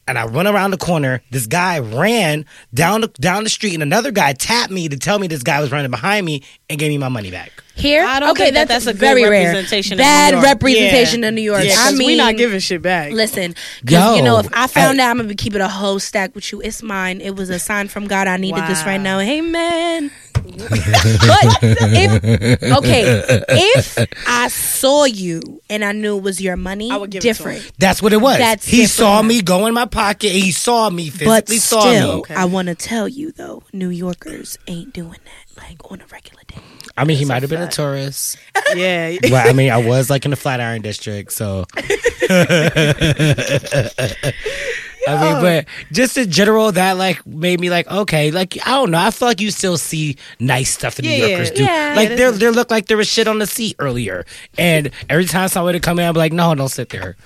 And 0.08 0.19
I 0.19 0.26
run 0.26 0.47
around 0.47 0.70
the 0.70 0.76
corner. 0.76 1.20
This 1.31 1.47
guy 1.47 1.81
ran 1.81 2.44
down 2.73 3.00
the 3.00 3.08
down 3.08 3.44
the 3.44 3.50
street, 3.50 3.75
and 3.75 3.82
another 3.82 4.12
guy 4.12 4.32
tapped 4.32 4.70
me 4.70 4.88
to 4.88 4.97
tell 4.97 5.19
me 5.19 5.26
this 5.26 5.43
guy 5.43 5.61
was 5.61 5.73
running 5.73 5.91
behind 5.91 6.25
me 6.25 6.43
and 6.70 6.79
gave 6.79 6.91
me 6.91 6.99
my 6.99 7.08
money 7.08 7.31
back. 7.31 7.64
Here, 7.76 8.05
I 8.05 8.19
don't 8.20 8.31
okay, 8.31 8.44
think 8.44 8.55
that 8.55 8.69
that's, 8.69 8.84
that's 8.87 8.96
a 8.96 8.99
good 8.99 9.00
very 9.00 9.23
rare. 9.28 9.49
representation 9.52 9.93
of 9.94 9.99
Bad 9.99 10.31
New 10.32 10.37
York. 10.38 10.46
representation 10.46 11.23
Yeah. 11.23 11.28
of 11.28 11.34
New 11.34 11.40
York. 11.43 11.64
Yeah, 11.64 11.73
I 11.73 11.90
'cause 11.90 11.99
mean, 11.99 12.06
we 12.08 12.17
not 12.17 12.37
giving 12.37 12.58
shit 12.58 12.81
back. 12.82 13.12
Listen, 13.12 13.55
because 13.84 14.17
you 14.17 14.23
know, 14.23 14.38
if 14.38 14.49
I 14.52 14.67
found 14.67 15.00
I- 15.00 15.05
out 15.05 15.11
I'm 15.11 15.17
gonna 15.19 15.28
be 15.28 15.34
keeping 15.34 15.61
a 15.61 15.69
whole 15.69 15.99
stack 15.99 16.34
with 16.34 16.50
you, 16.52 16.61
it's 16.62 16.82
mine. 16.82 17.20
It 17.20 17.37
was 17.37 17.50
a 17.50 17.58
sign 17.58 17.88
from 17.88 18.06
God. 18.06 18.28
I 18.28 18.38
needed 18.38 18.64
this 18.67 18.84
right 18.84 19.00
now. 19.00 19.19
Hey, 19.19 19.40
man. 19.40 20.11
but 20.46 21.58
if 21.62 22.62
okay, 22.62 23.23
if 23.49 23.99
I 24.26 24.49
saw 24.49 25.05
you 25.05 25.61
and 25.69 25.84
I 25.84 25.93
knew 25.93 26.17
it 26.19 26.22
was 26.22 26.40
your 26.40 26.56
money, 26.56 26.90
I 26.90 26.96
would 26.96 27.11
give 27.11 27.19
it 27.19 27.22
to 27.22 27.29
different. 27.29 27.72
That's 27.79 28.00
what 28.02 28.12
it 28.12 28.19
was. 28.20 28.38
That's 28.38 28.67
he 28.67 28.82
different. 28.82 28.90
saw 28.90 29.22
me 29.22 29.43
go 29.43 29.67
in 29.67 29.75
my 29.75 29.87
pocket. 29.87 30.32
He 30.32 30.50
saw 30.52 30.88
me 30.90 31.11
physically. 31.11 31.26
But 31.26 31.49
saw 31.49 31.81
still, 31.81 32.12
me. 32.14 32.19
Okay. 32.20 32.34
I 32.34 32.44
want 32.44 32.69
to 32.69 32.75
tell 32.75 33.08
you 33.08 33.32
though, 33.32 33.62
New 33.72 33.88
Yorkers 33.90 34.58
ain't 34.67 34.93
doing 34.93 35.19
that 35.25 35.62
like 35.62 35.90
on 35.90 36.00
a 36.00 36.06
regular 36.12 36.43
day. 36.46 36.61
I 36.96 37.04
mean, 37.04 37.19
he 37.19 37.25
might 37.25 37.43
have 37.43 37.50
been 37.50 37.62
a 37.62 37.70
tourist. 37.70 38.38
yeah. 38.75 39.16
I 39.32 39.52
mean, 39.52 39.70
I 39.70 39.78
was 39.78 40.08
like 40.08 40.25
in 40.25 40.31
the 40.31 40.37
Flatiron 40.37 40.82
District, 40.82 41.32
so. 41.32 41.66
I 45.06 45.32
mean, 45.32 45.43
but 45.43 45.67
just 45.93 46.17
in 46.17 46.31
general, 46.31 46.73
that 46.73 46.97
like 46.97 47.25
made 47.26 47.61
me 47.61 47.70
like, 47.70 47.88
okay, 47.91 48.31
like 48.31 48.56
I 48.67 48.70
don't 48.73 48.91
know. 48.91 48.99
I 48.99 49.11
feel 49.11 49.29
like 49.29 49.41
you 49.41 49.50
still 49.50 49.76
see 49.79 50.17
nice 50.41 50.70
stuff 50.70 50.97
that 50.97 51.03
New 51.03 51.11
Yeah, 51.11 51.26
Yorkers 51.26 51.50
do. 51.53 51.62
yeah. 51.64 51.93
like 51.97 52.11
that's- 52.11 52.38
there 52.38 52.50
looked 52.53 52.70
like 52.70 52.87
there 52.87 52.97
was 52.97 53.08
shit 53.08 53.29
on 53.29 53.38
the 53.38 53.47
seat 53.47 53.76
earlier, 53.79 54.25
and 54.58 54.91
every 55.08 55.26
time 55.26 55.49
somebody 55.49 55.76
would 55.76 55.82
come 55.82 55.99
in, 55.99 56.05
I'd 56.06 56.12
be 56.12 56.19
like, 56.19 56.32
no, 56.32 56.55
don't 56.55 56.69
sit 56.69 56.88
there. 56.91 57.17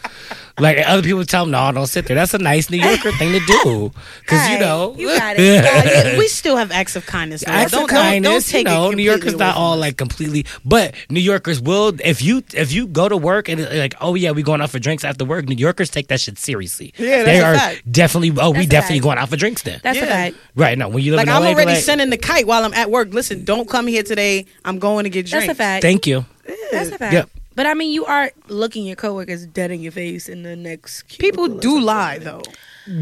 Like 0.59 0.77
other 0.87 1.00
people 1.03 1.19
would 1.19 1.29
tell 1.29 1.44
them, 1.44 1.53
no, 1.53 1.73
don't 1.73 1.87
sit 1.87 2.05
there. 2.06 2.17
That's 2.17 2.35
a 2.35 2.38
nice 2.38 2.69
New 2.69 2.77
Yorker 2.79 3.12
thing 3.12 3.32
to 3.32 3.41
do, 3.47 3.93
because 4.21 4.50
you 4.50 4.59
know, 4.59 4.94
you 4.99 5.06
got 5.17 5.37
it. 5.38 5.65
Yeah, 5.65 6.19
we 6.19 6.29
still 6.29 6.56
have 6.56 6.71
acts 6.71 6.97
of 6.97 7.06
kindness. 7.06 7.43
though. 7.44 7.53
acts 7.53 7.73
don't, 7.73 7.85
of 7.85 7.88
don't- 7.88 7.97
kindness. 7.97 8.31
Don't, 8.31 8.53
take 8.53 8.67
you 8.69 8.75
know, 8.75 8.91
it 8.91 8.96
New 8.96 9.03
Yorkers 9.03 9.32
completely 9.32 9.46
not 9.46 9.56
away 9.56 9.65
all 9.65 9.77
like 9.79 9.96
completely, 9.96 10.44
but 10.65 10.94
New 11.08 11.20
Yorkers 11.20 11.60
will. 11.63 11.94
If 12.05 12.20
you 12.20 12.43
if 12.53 12.72
you 12.72 12.87
go 12.89 13.08
to 13.08 13.17
work 13.17 13.49
and 13.49 13.63
like, 13.79 13.94
oh 14.03 14.15
yeah, 14.15 14.32
we 14.32 14.43
going 14.43 14.60
out 14.60 14.69
for 14.70 14.79
drinks 14.79 15.03
after 15.05 15.25
work. 15.25 15.49
New 15.49 15.55
Yorkers 15.56 15.89
take 15.89 16.08
that 16.08 16.20
shit 16.20 16.39
seriously. 16.39 16.93
Yeah, 16.99 17.22
they 17.22 17.39
that's 17.41 17.58
a 17.63 17.65
are 17.69 17.69
fact. 17.74 17.93
definitely. 17.93 18.31
Oh, 18.41 18.50
we 18.50 18.58
That's 18.58 18.67
a 18.67 18.70
definitely 18.70 18.96
fact. 18.98 19.03
going 19.05 19.19
out 19.19 19.29
for 19.29 19.36
drinks 19.36 19.62
then. 19.62 19.81
That's 19.82 19.98
Yeah. 19.98 20.05
a 20.05 20.08
fact. 20.08 20.36
right. 20.56 20.77
No, 20.79 20.89
when 20.89 21.03
you 21.05 21.12
live 21.12 21.19
Like 21.19 21.27
in 21.29 21.32
I'm 21.32 21.43
LA, 21.43 21.48
already 21.50 21.72
like, 21.72 21.82
sending 21.82 22.10
the 22.10 22.17
kite 22.19 22.46
while 22.46 22.65
I'm 22.65 22.74
at 22.74 22.91
work. 22.91 23.12
Listen, 23.12 23.44
don't 23.44 23.69
come 23.69 23.86
here 23.86 24.03
today. 24.03 24.46
I'm 24.65 24.79
going 24.79 25.05
to 25.05 25.10
get 25.10 25.27
drinks. 25.27 25.46
That's 25.46 25.58
a 25.58 25.62
fact. 25.62 25.82
Thank 25.82 26.06
you. 26.06 26.24
That's 26.72 26.91
a 26.91 26.98
fact. 26.98 27.12
Yep. 27.12 27.31
But 27.56 27.67
I 27.67 27.74
mean, 27.74 27.93
you 27.93 28.05
are 28.06 28.31
looking 28.48 28.86
your 28.86 28.96
coworkers 28.96 29.44
dead 29.44 29.70
in 29.70 29.81
your 29.82 29.93
face 29.93 30.29
in 30.29 30.43
the 30.44 30.56
next. 30.56 31.19
People 31.19 31.48
do 31.48 31.81
lie 31.81 32.19
though. 32.19 32.43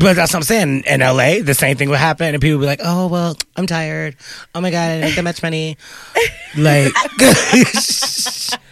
But 0.00 0.16
that's 0.16 0.32
what 0.32 0.38
I'm 0.38 0.42
saying. 0.42 0.82
In 0.86 1.00
LA, 1.00 1.40
the 1.42 1.54
same 1.54 1.76
thing 1.76 1.88
would 1.90 1.98
happen, 1.98 2.34
and 2.34 2.42
people 2.42 2.58
would 2.58 2.64
be 2.64 2.66
like, 2.66 2.80
"Oh 2.82 3.06
well, 3.06 3.36
I'm 3.56 3.66
tired. 3.66 4.16
Oh 4.54 4.60
my 4.60 4.70
god, 4.70 4.90
I 4.90 4.94
didn't 4.94 5.04
make 5.04 5.14
that 5.16 5.22
much 5.22 5.42
money." 5.42 5.76
like, 6.56 6.92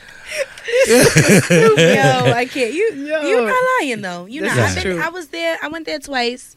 Yo, 0.89 2.33
I 2.33 2.47
can't. 2.51 2.73
You 2.75 2.93
Yo. 2.95 3.23
you're 3.23 3.47
not 3.47 3.65
lying 3.81 4.03
though. 4.03 4.27
You 4.27 4.43
This 4.43 4.57
not. 4.57 4.69
I've 4.69 4.75
been, 4.75 4.83
true. 4.85 5.01
I 5.01 5.09
was 5.09 5.29
there. 5.29 5.57
I 5.63 5.69
went 5.69 5.87
there 5.87 5.99
twice. 5.99 6.57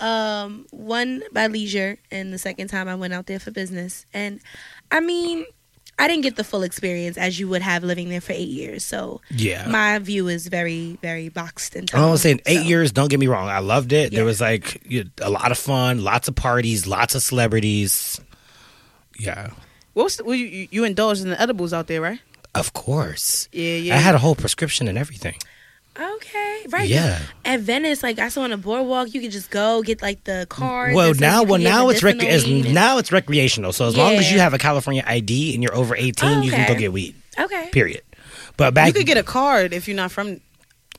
Um, 0.00 0.66
one 0.70 1.22
by 1.32 1.46
leisure, 1.46 1.98
and 2.10 2.32
the 2.32 2.38
second 2.38 2.68
time 2.68 2.88
I 2.88 2.94
went 2.96 3.12
out 3.14 3.26
there 3.26 3.38
for 3.38 3.50
business. 3.50 4.06
And 4.12 4.40
I 4.90 5.00
mean, 5.00 5.46
I 5.98 6.08
didn't 6.08 6.22
get 6.24 6.34
the 6.36 6.42
full 6.44 6.62
experience 6.64 7.16
as 7.16 7.38
you 7.38 7.48
would 7.48 7.62
have 7.62 7.84
living 7.84 8.08
there 8.08 8.20
for 8.20 8.32
eight 8.32 8.48
years. 8.48 8.84
So 8.84 9.20
yeah. 9.30 9.66
my 9.68 9.98
view 10.00 10.26
is 10.28 10.48
very, 10.48 10.98
very 11.00 11.28
boxed 11.28 11.76
in. 11.76 11.86
I'm 11.94 12.16
saying 12.16 12.40
eight 12.46 12.62
so. 12.62 12.62
years. 12.64 12.92
Don't 12.92 13.08
get 13.08 13.20
me 13.20 13.28
wrong. 13.28 13.48
I 13.48 13.60
loved 13.60 13.92
it. 13.92 14.12
Yeah. 14.12 14.18
There 14.18 14.24
was 14.24 14.40
like 14.40 14.82
you- 14.84 15.10
a 15.22 15.30
lot 15.30 15.52
of 15.52 15.58
fun, 15.58 16.02
lots 16.02 16.26
of 16.26 16.34
parties, 16.34 16.86
lots 16.86 17.14
of 17.14 17.22
celebrities. 17.22 18.20
Yeah, 19.16 19.50
What's 19.92 20.16
the, 20.16 20.24
well, 20.24 20.34
you, 20.34 20.46
you- 20.46 20.68
you 20.72 20.84
indulged 20.84 21.22
in 21.22 21.30
the 21.30 21.40
edibles 21.40 21.72
out 21.72 21.86
there, 21.86 22.00
right? 22.00 22.18
Of 22.54 22.72
course. 22.72 23.48
Yeah, 23.52 23.76
yeah. 23.76 23.94
I 23.94 23.98
had 23.98 24.14
a 24.14 24.18
whole 24.18 24.34
prescription 24.34 24.88
and 24.88 24.98
everything. 24.98 25.36
Okay, 25.98 26.66
right. 26.70 26.88
Yeah. 26.88 27.20
At 27.44 27.60
Venice, 27.60 28.02
like 28.02 28.18
I 28.18 28.28
saw 28.28 28.42
on 28.42 28.50
the 28.50 28.56
boardwalk, 28.56 29.14
you 29.14 29.20
could 29.20 29.30
just 29.30 29.50
go 29.50 29.80
get 29.82 30.02
like 30.02 30.24
the 30.24 30.46
card. 30.48 30.94
Well, 30.94 31.14
now, 31.14 31.44
well, 31.44 31.60
now 31.60 31.88
it's 31.88 32.02
rec- 32.02 32.16
medicinal 32.16 32.66
is, 32.66 32.72
now 32.72 32.98
it's 32.98 33.12
recreational. 33.12 33.72
So 33.72 33.86
as 33.86 33.96
long 33.96 34.14
as 34.14 34.30
you 34.32 34.40
have 34.40 34.54
a 34.54 34.58
California 34.58 35.04
ID 35.06 35.54
and 35.54 35.62
you're 35.62 35.74
over 35.74 35.94
18, 35.94 36.42
you 36.42 36.50
can 36.50 36.66
go 36.66 36.74
get 36.78 36.92
weed. 36.92 37.14
Okay. 37.38 37.68
Period. 37.70 38.02
But 38.56 38.74
back 38.74 38.88
you 38.88 38.92
could 38.92 39.06
get 39.06 39.18
a 39.18 39.22
card 39.22 39.72
if 39.72 39.86
you're 39.88 39.96
not 39.96 40.10
from. 40.10 40.40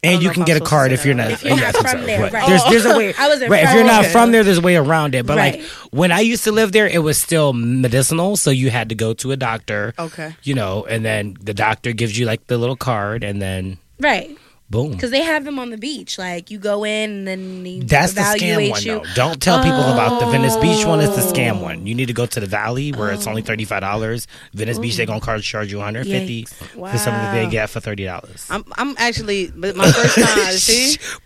And 0.06 0.22
you 0.24 0.30
can 0.30 0.44
get 0.44 0.58
a 0.58 0.64
card 0.64 0.92
if 0.92 1.06
you're 1.06 1.16
not. 1.16 1.32
If 1.32 1.44
you're 1.44 1.56
not 1.58 1.76
from 1.76 2.04
there, 2.04 2.30
right. 2.32 2.48
There's, 2.48 2.64
there's 2.66 2.86
a 2.86 2.98
way. 2.98 3.14
I 3.18 3.28
wasn't 3.28 3.52
right, 3.52 3.64
if 3.64 3.74
you're 3.74 3.84
not 3.84 4.06
from 4.06 4.32
there, 4.32 4.44
there's 4.44 4.58
a 4.60 4.62
way 4.62 4.76
around 4.76 5.16
it. 5.16 5.26
But 5.26 5.38
Right. 5.38 5.60
like 5.60 5.66
when 5.92 6.12
I 6.12 6.20
used 6.22 6.44
to 6.46 6.52
live 6.52 6.72
there, 6.72 6.88
it 6.88 7.00
was 7.00 7.18
still 7.18 7.54
medicinal, 7.54 8.36
so 8.38 8.50
you 8.52 8.70
had 8.70 8.90
to 8.90 8.96
go 8.96 9.14
to 9.16 9.32
a 9.32 9.38
doctor. 9.38 9.94
Okay. 10.00 10.36
You 10.44 10.54
know, 10.54 10.86
and 10.86 11.04
then 11.04 11.36
the 11.42 11.54
doctor 11.54 11.92
gives 11.94 12.18
you 12.18 12.26
like 12.26 12.48
the 12.48 12.58
little 12.58 12.76
card, 12.78 13.24
and 13.24 13.42
then 13.42 13.78
Right. 14.00 14.38
Boom. 14.69 14.91
Because 14.91 15.12
they 15.12 15.22
have 15.22 15.45
them 15.45 15.60
on 15.60 15.69
the 15.69 15.77
beach. 15.77 16.17
Like 16.17 16.50
you 16.51 16.57
go 16.60 16.84
in 16.86 17.10
and 17.12 17.27
then 17.27 17.65
he 17.65 17.79
That's 17.81 18.13
the 18.13 18.22
scam 18.22 18.69
one, 18.69 18.81
you. 18.81 19.00
though. 19.00 19.03
Don't 19.15 19.41
tell 19.41 19.57
people 19.63 19.79
about 19.93 20.19
the 20.19 20.25
Venice 20.27 20.55
Beach 20.57 20.86
one. 20.86 21.00
It's 21.01 21.15
the 21.15 21.22
Oh. 21.24 21.31
scam 21.34 21.62
one. 21.62 21.86
You 21.88 21.95
need 21.95 22.07
to 22.07 22.13
go 22.13 22.25
to 22.25 22.39
the 22.39 22.45
Valley 22.48 22.91
where 22.91 23.12
it's 23.12 23.27
only 23.27 23.41
thirty 23.41 23.65
five 23.65 23.81
dollars. 23.81 24.27
Venice 24.53 24.79
Beach 24.79 24.95
they're 24.98 25.05
gonna 25.05 25.41
charge 25.41 25.72
you 25.72 25.77
one 25.77 25.86
hundred 25.86 26.07
fifty 26.07 26.43
Yikes. 26.45 26.53
for 26.91 26.98
something 26.98 27.22
that 27.22 27.34
they 27.34 27.48
get 27.50 27.69
for 27.69 27.79
thirty 27.79 28.05
dollars. 28.05 28.48
I'm 28.50 28.63
I'm 28.77 28.95
actually 28.98 29.51
but 29.55 29.75
my 29.75 29.91
first 29.91 30.15
time. 30.17 30.51
See, 30.53 30.98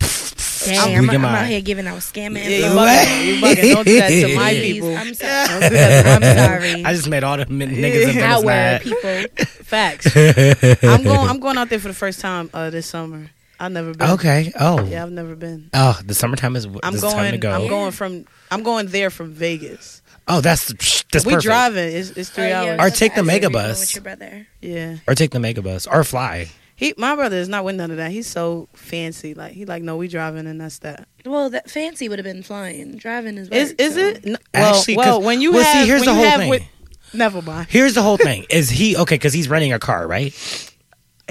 Dang, 0.64 0.78
I'm, 0.98 1.04
your 1.04 1.14
I'm 1.14 1.24
out 1.24 1.46
here 1.46 1.60
giving 1.60 1.86
out 1.86 1.98
scamming. 2.00 2.42
yeah, 2.42 2.48
you 2.48 2.64
info. 2.66 2.76
bugging. 2.78 3.26
You 3.26 3.34
bugging. 3.42 3.74
Don't 3.74 3.86
do 3.86 3.96
that 4.00 4.08
to 4.08 4.36
my 4.36 4.50
Please, 4.52 4.72
people. 4.74 4.96
I'm 4.96 5.14
sorry. 5.14 5.48
Don't 5.48 5.60
do 5.62 5.76
that. 5.76 6.22
I'm 6.22 6.36
sorry. 6.38 6.84
I 6.84 6.92
just 6.94 7.08
made 7.08 7.24
all 7.24 7.36
the 7.36 7.46
min- 7.46 7.70
niggas 7.70 8.02
in 8.02 8.14
Venice 8.14 8.22
Outward 8.22 8.46
mad. 8.46 8.82
people. 8.82 9.24
Facts. 9.64 10.16
I'm 10.16 11.02
going. 11.02 11.28
I'm 11.28 11.40
going 11.40 11.56
out 11.58 11.68
there 11.70 11.78
for 11.78 11.88
the 11.88 11.94
first 11.94 12.20
time 12.20 12.50
uh, 12.52 12.70
this 12.70 12.86
summer. 12.86 13.30
I've 13.58 13.72
never 13.72 13.92
been. 13.94 14.10
Okay. 14.12 14.52
Oh. 14.58 14.84
Yeah, 14.84 15.02
I've 15.02 15.12
never 15.12 15.36
been. 15.36 15.70
Oh, 15.74 15.98
the 16.04 16.14
summertime 16.14 16.56
is. 16.56 16.64
I'm 16.66 16.92
this 16.92 17.02
is 17.04 17.12
time 17.12 17.32
to 17.32 17.38
going. 17.38 17.58
go. 17.58 17.62
I'm 17.64 17.68
going 17.68 17.92
from. 17.92 18.24
I'm 18.50 18.62
going 18.62 18.86
there 18.88 19.10
from 19.10 19.32
Vegas. 19.32 20.02
Oh, 20.28 20.40
that's 20.40 20.66
that's 21.12 21.26
we 21.26 21.32
perfect. 21.34 21.42
driving. 21.44 21.94
It's, 21.94 22.10
it's 22.10 22.30
three 22.30 22.44
Oh, 22.44 22.48
yeah, 22.48 22.76
hours. 22.82 22.92
Or 22.92 22.96
take 22.96 23.14
the 23.14 23.20
what 23.22 23.26
mega 23.26 23.50
bus. 23.50 23.80
With 23.80 23.94
your 23.96 24.02
brother. 24.02 24.46
Yeah. 24.60 24.96
Or 25.08 25.14
take 25.14 25.30
the 25.32 25.38
megabus 25.40 25.88
or 25.90 26.04
fly. 26.04 26.48
He, 26.80 26.94
my 26.96 27.14
brother 27.14 27.36
is 27.36 27.46
not 27.48 27.62
with 27.64 27.76
none 27.76 27.90
of 27.90 27.98
that. 27.98 28.10
He's 28.10 28.26
so 28.26 28.66
fancy. 28.72 29.34
Like 29.34 29.52
he 29.52 29.66
like, 29.66 29.82
no, 29.82 29.98
we 29.98 30.08
driving 30.08 30.46
and 30.46 30.58
that's 30.58 30.78
that. 30.78 31.06
Well, 31.26 31.50
that 31.50 31.70
fancy 31.70 32.08
would 32.08 32.18
have 32.18 32.24
been 32.24 32.42
flying. 32.42 32.96
Driving 32.96 33.36
is 33.36 33.48
Is 33.50 33.68
work, 33.72 33.80
is 33.80 33.94
so. 33.94 34.00
it? 34.00 34.26
N- 34.26 34.38
Well, 34.54 34.74
Actually, 34.78 34.94
'cause- 34.96 35.04
well, 35.04 35.20
when 35.22 35.42
you 35.42 35.52
well, 35.52 35.72
see, 35.82 35.86
here's 35.86 36.00
when 36.00 36.06
the 36.06 36.12
you 36.12 36.16
whole 36.16 36.30
have 36.30 36.40
thing. 36.40 36.48
With, 36.48 36.62
never 37.12 37.42
mind. 37.42 37.66
Here's 37.68 37.92
the 37.92 38.00
whole 38.02 38.16
thing: 38.16 38.46
is 38.48 38.70
he 38.70 38.96
okay? 38.96 39.16
Because 39.16 39.34
he's 39.34 39.46
renting 39.48 39.74
a 39.74 39.78
car, 39.78 40.06
right? 40.08 40.32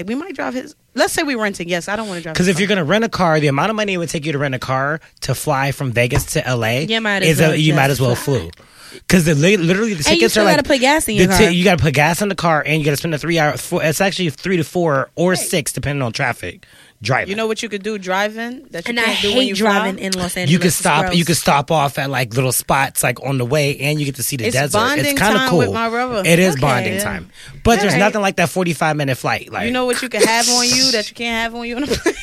We 0.02 0.14
might 0.14 0.34
drive 0.34 0.54
his. 0.54 0.74
Let's 0.94 1.12
say 1.12 1.22
we 1.22 1.34
renting. 1.34 1.68
Yes, 1.68 1.88
I 1.88 1.96
don't 1.96 2.08
want 2.08 2.18
to 2.18 2.22
drive. 2.22 2.34
Because 2.34 2.48
if 2.48 2.58
you're 2.58 2.68
gonna 2.68 2.84
rent 2.84 3.04
a 3.04 3.08
car, 3.08 3.38
the 3.40 3.46
amount 3.48 3.70
of 3.70 3.76
money 3.76 3.94
it 3.94 3.98
would 3.98 4.08
take 4.08 4.26
you 4.26 4.32
to 4.32 4.38
rent 4.38 4.54
a 4.54 4.58
car 4.58 5.00
to 5.22 5.34
fly 5.34 5.72
from 5.72 5.92
Vegas 5.92 6.24
to 6.32 6.40
LA, 6.46 6.80
You 6.80 7.00
might 7.00 7.22
as 7.22 7.28
is 7.28 7.40
well 7.40 7.52
a, 7.52 7.56
you 7.56 7.74
might 7.74 7.90
as 7.90 8.00
well 8.00 8.14
flew. 8.14 8.50
Because 8.92 9.24
the 9.24 9.34
literally 9.34 9.94
the 9.94 10.02
tickets 10.02 10.36
are 10.36 10.42
like 10.44 10.56
gotta 10.56 10.66
put 10.68 10.80
gas 10.80 11.08
in 11.08 11.14
your 11.14 11.28
car. 11.28 11.50
you 11.50 11.62
got 11.64 11.78
to 11.78 11.84
put 11.84 11.94
gas 11.94 12.22
in 12.22 12.28
the 12.28 12.34
car, 12.34 12.62
and 12.66 12.80
you 12.80 12.84
got 12.84 12.90
to 12.90 12.96
spend 12.96 13.14
a 13.14 13.18
three 13.18 13.38
hour. 13.38 13.56
Four, 13.56 13.84
it's 13.84 14.00
actually 14.00 14.30
three 14.30 14.56
to 14.56 14.64
four 14.64 15.10
or 15.14 15.36
six, 15.36 15.72
depending 15.72 16.02
on 16.02 16.12
traffic. 16.12 16.66
Driving. 17.02 17.30
you 17.30 17.34
know 17.36 17.46
what 17.46 17.62
you 17.62 17.70
could 17.70 17.82
do 17.82 17.96
driving 17.96 18.66
that 18.72 18.86
you 18.86 18.90
And 18.90 19.00
I 19.00 19.04
can't 19.04 19.20
do 19.22 19.28
when 19.28 19.36
hate 19.38 19.48
you 19.48 19.54
driving 19.54 19.96
fly? 19.96 20.04
in 20.06 20.12
Los 20.12 20.36
Angeles. 20.36 20.50
you 20.52 20.58
could 20.58 20.72
stop. 20.72 21.14
You 21.14 21.24
could 21.24 21.36
stop 21.38 21.70
off 21.70 21.98
at 21.98 22.10
like 22.10 22.34
little 22.34 22.52
spots, 22.52 23.02
like 23.02 23.22
on 23.24 23.38
the 23.38 23.44
way, 23.46 23.78
and 23.78 23.98
you 23.98 24.04
get 24.04 24.16
to 24.16 24.22
see 24.22 24.36
the 24.36 24.44
It's 24.44 24.54
desert. 24.54 24.76
bonding 24.78 25.06
it's 25.06 25.18
kind 25.18 25.34
of 25.34 25.40
time 25.40 25.48
cool. 25.50 25.58
with 25.60 25.72
my 25.72 25.88
brother. 25.88 26.22
It 26.28 26.38
is 26.38 26.52
Okay. 26.54 26.60
bonding 26.60 26.98
time, 27.00 27.30
but 27.64 27.80
there's 27.80 27.94
Alright. 27.94 28.00
nothing 28.00 28.20
like 28.20 28.36
that 28.36 28.50
45 28.50 28.96
minute 28.96 29.16
flight. 29.16 29.50
Like 29.50 29.64
You 29.64 29.70
know 29.72 29.86
what 29.86 30.02
you 30.02 30.10
can 30.10 30.22
have 30.22 30.46
on 30.50 30.64
you 30.68 30.92
that 30.92 31.08
you 31.08 31.14
can't 31.14 31.42
have 31.42 31.54
on 31.58 31.66
you 31.66 31.76
on 31.76 31.84
a 31.84 31.86
plane. 31.86 32.14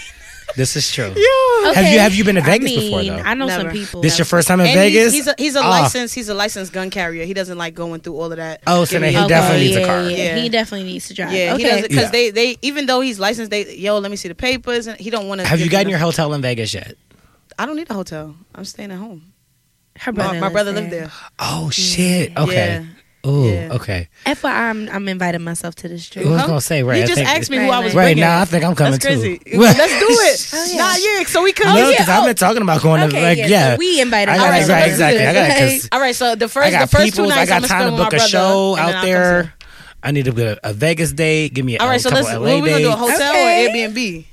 This 0.58 0.76
is 0.76 0.92
true. 0.92 1.14
yeah. 1.16 1.74
Have 1.74 1.92
you- 1.94 2.00
have 2.00 2.14
you 2.16 2.24
been 2.24 2.36
to 2.36 2.42
I 2.42 2.46
Vegas 2.46 2.72
mean, 2.72 2.80
before, 2.92 3.04
though? 3.04 3.24
I 3.24 3.34
know 3.34 3.46
Never. 3.46 3.64
some 3.64 3.72
people. 3.72 4.02
This 4.02 4.14
that- 4.14 4.20
your 4.20 4.26
first 4.26 4.48
time 4.48 4.60
in 4.60 4.68
And 4.68 4.76
Vegas? 4.76 5.14
He's, 5.14 5.24
he's 5.26 5.28
a 5.28 5.36
he's 5.38 5.56
a 5.56 5.62
Ah. 5.64 5.70
licensed 5.70 6.14
he's 6.16 6.28
a 6.30 6.34
licensed 6.34 6.74
gun 6.74 6.90
carrier. 6.90 7.24
He 7.26 7.34
doesn't 7.34 7.58
like 7.58 7.74
going 7.76 8.02
through 8.02 8.18
all 8.18 8.32
of 8.32 8.38
that. 8.38 8.62
Oh, 8.68 8.84
so 8.86 9.00
then 9.00 9.10
he 9.14 9.18
your 9.18 9.28
definitely 9.28 9.58
gun. 9.58 9.66
needs 9.66 9.78
a 9.78 9.80
yeah, 9.82 9.86
car. 9.88 10.02
Yeah, 10.10 10.18
Yeah. 10.18 10.36
he 10.44 10.50
definitely 10.50 10.88
needs 10.88 11.08
to 11.08 11.14
drive. 11.14 11.32
Yeah, 11.34 11.56
he 11.58 11.64
okay. 11.64 11.70
doesn't 11.76 11.90
because 11.90 12.04
Yeah. 12.06 12.12
they 12.12 12.30
they 12.32 12.58
even 12.62 12.86
though 12.86 13.00
he's 13.02 13.20
licensed, 13.20 13.52
they 13.52 13.76
yo 13.76 13.98
let 14.00 14.12
me 14.12 14.18
see 14.18 14.28
the 14.28 14.36
papers 14.36 14.88
and 14.88 15.00
he 15.00 15.10
don't 15.10 15.28
want 15.28 15.42
to. 15.42 15.48
Have 15.48 15.60
you 15.62 15.70
gotten 15.70 15.90
your 15.90 16.00
hotel 16.00 16.34
in 16.34 16.42
Vegas 16.42 16.74
yet? 16.74 16.96
I 17.60 17.66
don't 17.66 17.76
need 17.76 17.90
a 17.90 17.94
hotel. 17.94 18.36
I'm 18.56 18.66
staying 18.66 18.92
at 18.92 18.98
home. 19.00 19.34
Her 20.00 20.12
My, 20.12 20.16
brother 20.16 20.34
my 20.36 20.40
lives 20.42 20.54
brother 20.54 20.72
there. 20.74 20.82
lived 20.82 20.94
there. 20.94 21.12
Oh 21.40 21.70
shit. 21.72 22.38
Okay. 22.38 22.86
Ooh. 23.28 23.50
Yeah. 23.50 23.70
Okay. 23.74 24.08
FYI, 24.26 24.46
I'm, 24.50 24.90
I'm 24.90 25.08
inviting 25.08 25.42
myself 25.44 25.76
to 25.76 25.88
this 25.88 26.08
trip. 26.10 26.26
I 26.26 26.30
was 26.30 26.42
Huh? 26.42 26.48
gonna 26.48 26.62
say 26.62 26.84
right. 26.84 26.98
He 26.98 27.04
I 27.04 27.06
just 27.06 27.18
think- 27.18 27.30
asked 27.30 27.50
me 27.50 27.58
who 27.58 27.64
I 27.70 27.80
was 27.80 27.94
right. 27.94 28.02
Right 28.02 28.06
bringing. 28.16 28.22
now, 28.22 28.42
I 28.42 28.46
think 28.46 28.64
I'm 28.64 28.76
coming 28.76 28.94
That's 28.94 29.06
crazy. 29.06 29.40
Oh, 29.48 29.52
too. 29.52 29.58
Let's 29.60 30.00
do 30.00 30.08
it. 30.10 30.48
Oh, 30.54 30.66
yeah. 30.72 30.78
Nah, 30.78 30.96
yeah. 31.20 31.24
So 31.26 31.44
we 31.44 31.52
could. 31.54 31.66
No, 31.68 31.76
yeah, 31.76 31.90
because 31.92 32.10
I've 32.10 32.24
oh. 32.24 32.28
been 32.28 32.36
talking 32.36 32.62
about 32.62 32.82
going 32.82 33.02
to 33.02 33.08
Okay, 33.08 33.22
like 33.24 33.38
yeah, 33.38 33.48
yeah. 33.48 33.72
so 33.74 33.78
we 33.80 34.00
invited 34.02 34.32
I 34.32 34.38
got, 34.38 34.44
Alright, 34.46 34.66
so 34.66 34.74
right, 34.74 34.88
exactly. 34.88 35.26
I 35.26 35.34
got 35.34 35.48
this. 35.60 35.84
because 35.84 35.90
All 35.92 36.00
right. 36.00 36.16
So 36.16 36.36
the 36.36 36.48
first 36.48 36.68
I 36.68 36.72
got 36.72 36.90
the 36.90 36.98
first 36.98 37.06
two 37.08 37.12
peoples. 37.24 37.32
I 37.34 37.36
nights 37.36 37.50
got 37.50 37.56
I'm 37.56 37.62
gonna 37.62 37.68
time 37.68 37.82
spend 37.82 37.98
to 37.98 38.04
my 38.04 38.10
book 38.10 38.14
a 38.14 38.20
show 38.28 38.78
out 38.78 39.04
there. 39.04 39.54
I 40.04 40.12
need 40.12 40.26
to 40.26 40.32
book 40.32 40.60
a, 40.64 40.70
a 40.70 40.74
Vegas 40.74 41.12
date. 41.12 41.54
Give 41.54 41.66
me 41.66 41.76
a, 41.78 41.80
All 41.82 41.88
right. 41.88 41.96
a 41.96 42.00
So 42.00 42.10
couple 42.12 42.26
let's. 42.26 42.38
LA 42.38 42.54
What 42.56 42.64
we 42.64 42.70
gonna 42.70 42.84
do? 42.84 42.88
A 42.88 42.96
dates. 42.96 43.00
hotel 43.02 43.32
Okay. 43.34 43.66
or 43.68 43.70
Airbnb? 43.90 44.26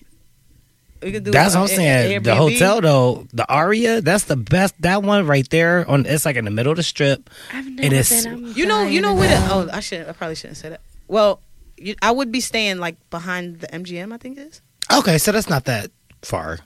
We 1.05 1.13
could 1.13 1.25
do. 1.25 1.31
That's 1.31 1.55
what 1.55 1.61
I'm 1.61 1.65
a- 1.67 1.69
saying. 1.69 2.23
The 2.23 2.35
hotel 2.35 2.81
though, 2.81 3.27
the 3.33 3.47
Aria, 3.53 4.01
that's 4.01 4.25
the 4.25 4.37
best. 4.37 4.75
That 4.81 5.03
one 5.03 5.27
right 5.27 5.49
there 5.51 5.89
on 5.89 6.07
it's 6.07 6.25
like 6.25 6.37
in 6.37 6.45
the 6.47 6.51
middle 6.51 6.73
of 6.73 6.77
the 6.79 6.83
strip. 6.83 7.29
I've 7.53 7.69
never 7.71 7.95
is- 7.95 8.25
been. 8.25 8.33
I'm 8.47 8.53
You 8.57 8.67
know. 8.67 8.83
You 8.85 9.01
know 9.03 9.15
where? 9.15 9.29
The, 9.29 9.53
oh, 9.53 9.69
I 9.73 9.81
should. 9.81 10.09
I 10.09 10.13
probably 10.13 10.35
shouldn't 10.35 10.57
say 10.57 10.71
that. 10.71 10.81
Well, 11.07 11.41
you, 11.77 11.95
I 12.01 12.11
would 12.11 12.33
be 12.33 12.41
staying 12.41 12.79
like 12.79 12.97
behind 13.11 13.61
the 13.61 13.67
MGM. 13.69 14.13
I 14.13 14.17
think 14.17 14.39
it 14.39 14.47
is. 14.49 14.63
Okay, 14.93 15.19
so 15.19 15.31
that's 15.33 15.49
not 15.51 15.65
that 15.67 15.91
far 16.23 16.61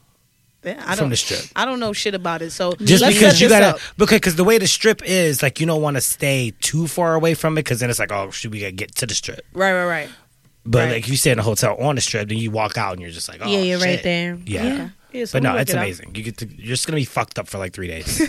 Yeah, 0.64 0.82
I 0.86 0.94
from 0.94 1.04
don't. 1.04 1.10
the 1.10 1.16
strip. 1.16 1.40
I 1.56 1.64
don't 1.64 1.80
know 1.80 1.92
shit 1.92 2.14
about 2.14 2.42
it. 2.42 2.50
So 2.50 2.72
Just 2.74 3.02
let's 3.02 3.14
because 3.16 3.40
you 3.40 3.48
gotta, 3.48 3.70
up. 3.76 3.80
because 3.96 4.16
because 4.18 4.36
the 4.36 4.44
way 4.44 4.58
the 4.58 4.66
strip 4.66 5.02
is, 5.04 5.42
like 5.42 5.58
you 5.60 5.66
don't 5.66 5.82
want 5.82 5.96
to 5.96 6.00
stay 6.00 6.52
too 6.60 6.86
far 6.86 7.14
away 7.14 7.34
from 7.34 7.54
it, 7.58 7.62
because 7.64 7.80
then 7.80 7.90
it's 7.90 7.98
like, 7.98 8.12
oh, 8.12 8.30
should 8.30 8.52
we 8.52 8.60
gotta 8.60 8.72
get 8.72 8.94
to 8.96 9.06
the 9.06 9.14
strip? 9.14 9.40
Right. 9.52 9.72
Right. 9.72 9.86
Right. 9.86 10.08
But 10.70 10.78
Right. 10.80 10.88
like 10.92 11.04
if 11.04 11.08
you 11.08 11.16
stay 11.16 11.30
in 11.30 11.38
a 11.38 11.42
hotel 11.42 11.76
on 11.78 11.94
the 11.94 12.00
strip, 12.02 12.28
then 12.28 12.36
you 12.38 12.50
walk 12.50 12.76
out 12.76 12.92
and 12.92 13.00
you're 13.00 13.10
just 13.10 13.28
like, 13.28 13.40
oh, 13.42 13.48
yeah, 13.48 13.60
you're 13.60 13.78
right 13.80 14.02
there. 14.02 14.36
Yeah. 14.44 14.90
Yeah, 15.12 15.24
so 15.24 15.36
But 15.38 15.42
no, 15.44 15.56
it's 15.56 15.70
it 15.70 15.76
out. 15.76 15.82
amazing. 15.84 16.14
You 16.14 16.22
get 16.22 16.36
to, 16.38 16.46
you're 16.46 16.66
just 16.66 16.86
gonna 16.86 16.96
be 16.96 17.06
fucked 17.06 17.38
up 17.38 17.48
for 17.48 17.56
like 17.56 17.72
three 17.72 17.86
days. 17.88 18.20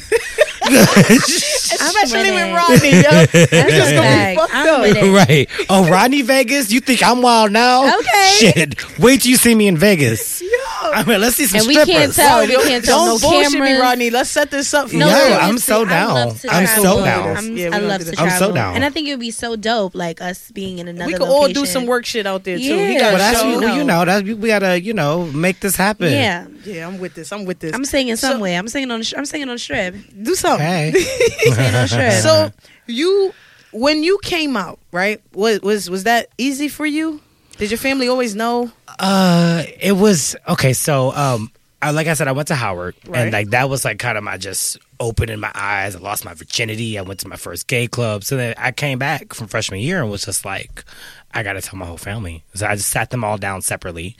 Especially 0.62 2.32
with 2.32 2.36
with 2.36 2.46
it. 2.46 2.54
Rodney, 2.54 2.92
yo. 2.92 3.02
That's 3.12 3.32
just 3.52 3.92
gonna 3.92 4.02
be 4.02 4.08
fact. 4.08 4.40
fucked 4.40 4.54
I'm 4.56 4.68
up. 4.76 4.82
with 4.82 4.98
it. 4.98 5.12
right. 5.12 5.50
Oh, 5.70 5.90
Rodney 5.90 6.22
Vegas? 6.22 6.72
You 6.72 6.80
think 6.80 7.04
I'm 7.04 7.22
wild 7.22 7.52
now? 7.52 7.98
Okay. 8.00 8.36
Shit. 8.40 9.00
Wait 9.00 9.22
till 9.22 9.32
you 9.32 9.38
see 9.38 9.56
me 9.56 9.68
in 9.68 9.78
Vegas. 9.78 10.42
I 10.82 11.04
oh. 11.06 11.10
mean, 11.10 11.22
let's 11.22 11.36
see 11.36 11.46
some 11.46 11.60
And 11.60 11.68
we 11.68 11.74
strippers. 11.76 11.94
can't 11.94 12.14
tell. 12.14 12.40
We 12.48 12.56
can't 12.64 12.86
tell 12.86 13.06
Don't 13.06 13.22
no 13.22 13.30
bullshit 13.30 13.60
me. 13.60 13.74
Rodney. 13.80 14.10
Let's 14.10 14.30
set 14.30 14.50
this 14.52 14.74
up. 14.74 14.90
For 14.90 14.96
No, 14.98 15.08
you. 15.08 15.12
Yeah, 15.12 15.40
I'm 15.42 15.58
so 15.58 15.86
I 15.86 15.90
down. 15.90 16.14
love 16.14 16.42
to 16.42 16.50
I'm 16.54 16.66
so 16.68 16.82
travel. 16.82 17.04
down. 17.04 17.38
I'm, 17.38 17.58
Yeah, 17.58 17.64
we 17.64 17.66
I 17.68 17.70
gonna 17.72 17.88
love 17.88 18.00
do 18.00 18.06
to 18.06 18.12
this. 18.12 18.20
I'm 18.20 18.28
travel. 18.28 18.48
so 18.50 18.54
down. 18.54 18.76
And 18.76 18.86
I 18.86 18.90
think 18.90 19.08
it 19.08 19.12
would 19.12 19.20
be 19.20 19.32
so 19.32 19.56
dope, 19.56 19.94
like 19.96 20.22
us 20.22 20.52
being 20.52 20.80
in 20.80 20.88
another. 20.88 21.08
we 21.12 21.14
could 21.18 21.28
all 21.28 21.48
do 21.48 21.60
location. 21.62 21.66
some 21.68 21.86
work 21.86 22.06
shit 22.06 22.26
out 22.26 22.44
there 22.44 22.58
too. 22.58 22.64
Yeah. 22.64 22.88
He 22.88 22.94
got 22.96 23.02
Well, 23.14 23.16
a 23.16 23.18
that's 23.18 23.42
show. 23.42 23.60
well, 23.60 23.76
you 23.78 23.84
know 23.84 24.06
that 24.06 24.24
we 24.24 24.36
gotta 24.48 24.82
you 24.82 24.94
know 24.94 25.26
make 25.28 25.60
this 25.60 25.76
happen. 25.76 26.12
Yeah, 26.12 26.48
Yeah, 26.66 26.88
I'm 26.88 26.98
with 27.00 27.14
this. 27.14 27.32
I'm 27.32 27.46
with 27.46 27.60
this. 27.60 27.74
I'm 27.74 27.86
singing 27.86 28.16
So- 28.16 28.30
somewhere. 28.32 28.58
I'm 28.58 28.68
singing 28.68 28.92
on. 28.92 29.02
The, 29.02 29.14
I'm 29.18 29.26
singing 29.26 29.50
on 29.50 29.56
the 29.56 29.60
strip. 29.60 29.96
do 30.22 30.36
something. 30.36 30.66
Hey. 30.66 30.92
Singing 31.40 31.60
on 31.66 31.72
the 31.74 31.88
strip. 31.88 32.12
So 32.14 32.52
you, 32.88 33.34
when 33.72 34.02
you 34.04 34.20
came 34.24 34.56
out, 34.58 34.80
right? 34.92 35.22
Was 35.34 35.62
was 35.62 35.90
was 35.90 36.04
that 36.06 36.30
easy 36.38 36.68
for 36.70 36.86
you? 36.86 37.22
Did 37.60 37.70
your 37.72 37.78
family 37.78 38.08
always 38.08 38.36
know? 38.36 38.72
Uh, 39.00 39.64
it 39.80 39.92
was 39.92 40.36
okay. 40.48 40.74
So, 40.74 41.14
um, 41.14 41.52
I, 41.82 41.92
like 41.92 42.08
I 42.08 42.14
said, 42.14 42.28
I 42.28 42.34
went 42.34 42.50
to 42.50 42.56
Howard, 42.56 42.96
Right. 43.08 43.22
and 43.22 43.32
like 43.32 43.52
that 43.52 43.70
was 43.70 43.86
like 43.86 44.00
kind 44.00 44.18
of 44.18 44.24
my 44.24 44.38
just 44.38 44.78
opening 45.00 45.40
my 45.40 45.52
eyes. 45.56 45.96
I 45.96 46.00
lost 46.00 46.26
my 46.26 46.34
virginity. 46.34 46.98
I 47.00 47.04
went 47.04 47.22
to 47.22 47.28
my 47.30 47.38
first 47.38 47.68
gay 47.68 47.88
club. 47.88 48.24
So 48.26 48.36
then 48.36 48.54
I 48.58 48.72
came 48.74 49.00
back 49.00 49.34
from 49.34 49.48
freshman 49.48 49.80
year 49.80 50.02
and 50.02 50.12
was 50.12 50.26
just 50.26 50.44
like, 50.44 50.84
I 51.34 51.42
got 51.44 51.54
to 51.54 51.62
tell 51.62 51.78
my 51.80 51.86
whole 51.86 51.96
family. 51.98 52.44
So 52.54 52.66
I 52.68 52.76
just 52.76 52.90
sat 52.90 53.12
them 53.12 53.24
all 53.24 53.38
down 53.38 53.62
separately. 53.62 54.18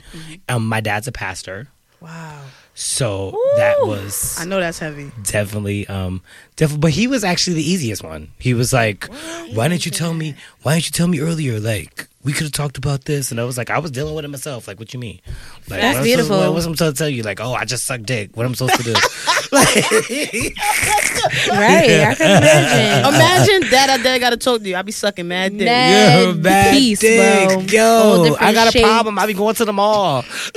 Um, 0.48 0.66
my 0.68 0.80
dad's 0.80 1.06
a 1.08 1.12
pastor, 1.12 1.68
Wow, 2.00 2.40
so 2.74 3.36
that 3.56 3.76
was 3.80 4.38
I 4.40 4.44
know 4.44 4.58
that's 4.60 4.78
heavy. 4.78 5.10
definitely 5.22 5.86
um 5.88 6.22
definitely 6.56 6.80
but 6.80 6.90
he 6.92 7.06
was 7.06 7.24
actually 7.24 7.54
the 7.54 7.68
easiest 7.70 8.02
one 8.02 8.30
he 8.38 8.54
was 8.54 8.72
like 8.72 9.04
why 9.52 9.68
didn't 9.68 9.84
you 9.84 9.90
tell 9.92 10.14
me 10.14 10.34
why 10.62 10.74
didn't 10.74 10.86
you 10.86 10.92
tell 10.92 11.08
me 11.08 11.20
earlier 11.20 11.58
like 11.60 12.06
we 12.22 12.32
could 12.32 12.42
have 12.44 12.52
talked 12.52 12.76
about 12.78 13.04
this 13.06 13.30
and 13.30 13.40
i 13.40 13.44
was 13.44 13.56
like 13.58 13.70
i 13.70 13.78
was 13.78 13.90
dealing 13.90 14.14
with 14.14 14.24
it 14.24 14.28
myself 14.28 14.68
like 14.68 14.78
what 14.78 14.94
you 14.94 15.00
mean 15.00 15.20
like 15.68 15.80
That's 15.80 15.82
what 15.82 15.82
I'm 15.82 15.92
supposed- 15.94 16.04
beautiful. 16.04 16.36
what, 16.38 16.52
what's 16.54 16.66
i'm 16.66 16.76
supposed 16.76 16.96
to 16.96 17.02
tell 17.02 17.08
you 17.08 17.22
like 17.22 17.40
oh 17.40 17.52
i 17.54 17.64
just 17.64 17.84
suck 17.84 18.02
dick 18.02 18.30
what 18.36 18.46
i'm 18.46 18.54
supposed 18.54 18.76
to 18.76 18.82
do 18.84 18.92
like 19.52 19.74
right, 21.50 22.04
I 22.06 22.14
can 22.16 22.30
imagine. 22.30 23.14
Imagine 23.14 23.70
that 23.70 23.86
I 23.90 24.02
dad 24.02 24.18
got 24.20 24.30
to 24.30 24.36
talk 24.36 24.60
to 24.62 24.68
you. 24.68 24.76
I 24.76 24.82
be 24.82 24.92
sucking 24.92 25.26
mad 25.28 25.52
dick. 25.58 25.66
Mad 25.66 26.22
Yo, 26.22 26.34
bad 26.34 26.72
peace, 26.74 27.00
dick. 27.00 27.48
bro. 27.48 27.60
Yo, 27.62 28.36
I 28.38 28.52
got 28.52 28.68
a 28.68 28.70
shapes. 28.72 28.84
problem. 28.86 29.18
I 29.18 29.26
be 29.26 29.34
going 29.34 29.54
to 29.56 29.64
the 29.64 29.72
mall. 29.72 30.22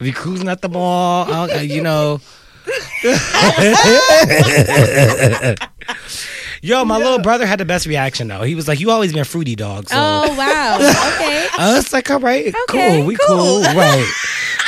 I 0.00 0.04
be 0.04 0.12
cruising 0.12 0.48
at 0.48 0.62
the 0.62 0.68
mall. 0.68 1.24
I 1.30 1.46
don't- 1.46 1.58
uh, 1.58 1.60
you 1.60 1.82
know. 1.82 2.20
Yo, 6.62 6.84
my 6.84 6.98
little 6.98 7.18
brother 7.20 7.46
had 7.46 7.58
the 7.58 7.64
best 7.64 7.86
reaction 7.86 8.28
though. 8.28 8.42
He 8.42 8.54
was 8.54 8.68
like, 8.68 8.80
"You 8.80 8.90
always 8.90 9.14
been 9.14 9.24
fruity 9.24 9.56
dog." 9.56 9.88
So 9.88 9.96
Oh 9.98 10.34
wow. 10.36 10.76
Okay. 10.76 11.48
I 11.58 11.72
was 11.74 11.90
like, 11.92 12.10
"All 12.10 12.20
right, 12.20 12.54
Okay, 12.68 12.98
cool, 12.98 13.06
we 13.06 13.16
cool. 13.16 13.36
cool, 13.36 13.62
right?" 13.74 14.06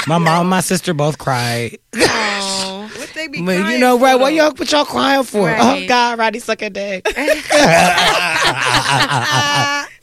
My 0.09 0.17
mom, 0.19 0.41
and 0.41 0.51
my 0.51 0.61
sister 0.61 0.95
both 0.95 1.19
cried. 1.19 1.79
Aw. 1.95 2.91
What 2.97 3.11
they 3.15 3.29
be 3.29 3.43
But 3.43 3.69
you 3.71 3.79
know, 3.79 3.99
for, 3.99 4.05
right? 4.05 4.15
What 4.17 4.33
y'all, 4.33 4.53
what 4.57 4.73
y'all 4.73 4.85
crying 4.87 5.23
for? 5.25 5.47
Right. 5.47 5.85
Oh 5.85 5.89
God, 5.89 6.19
Roddy 6.19 6.39
sucking 6.39 6.73
dick. 6.73 7.05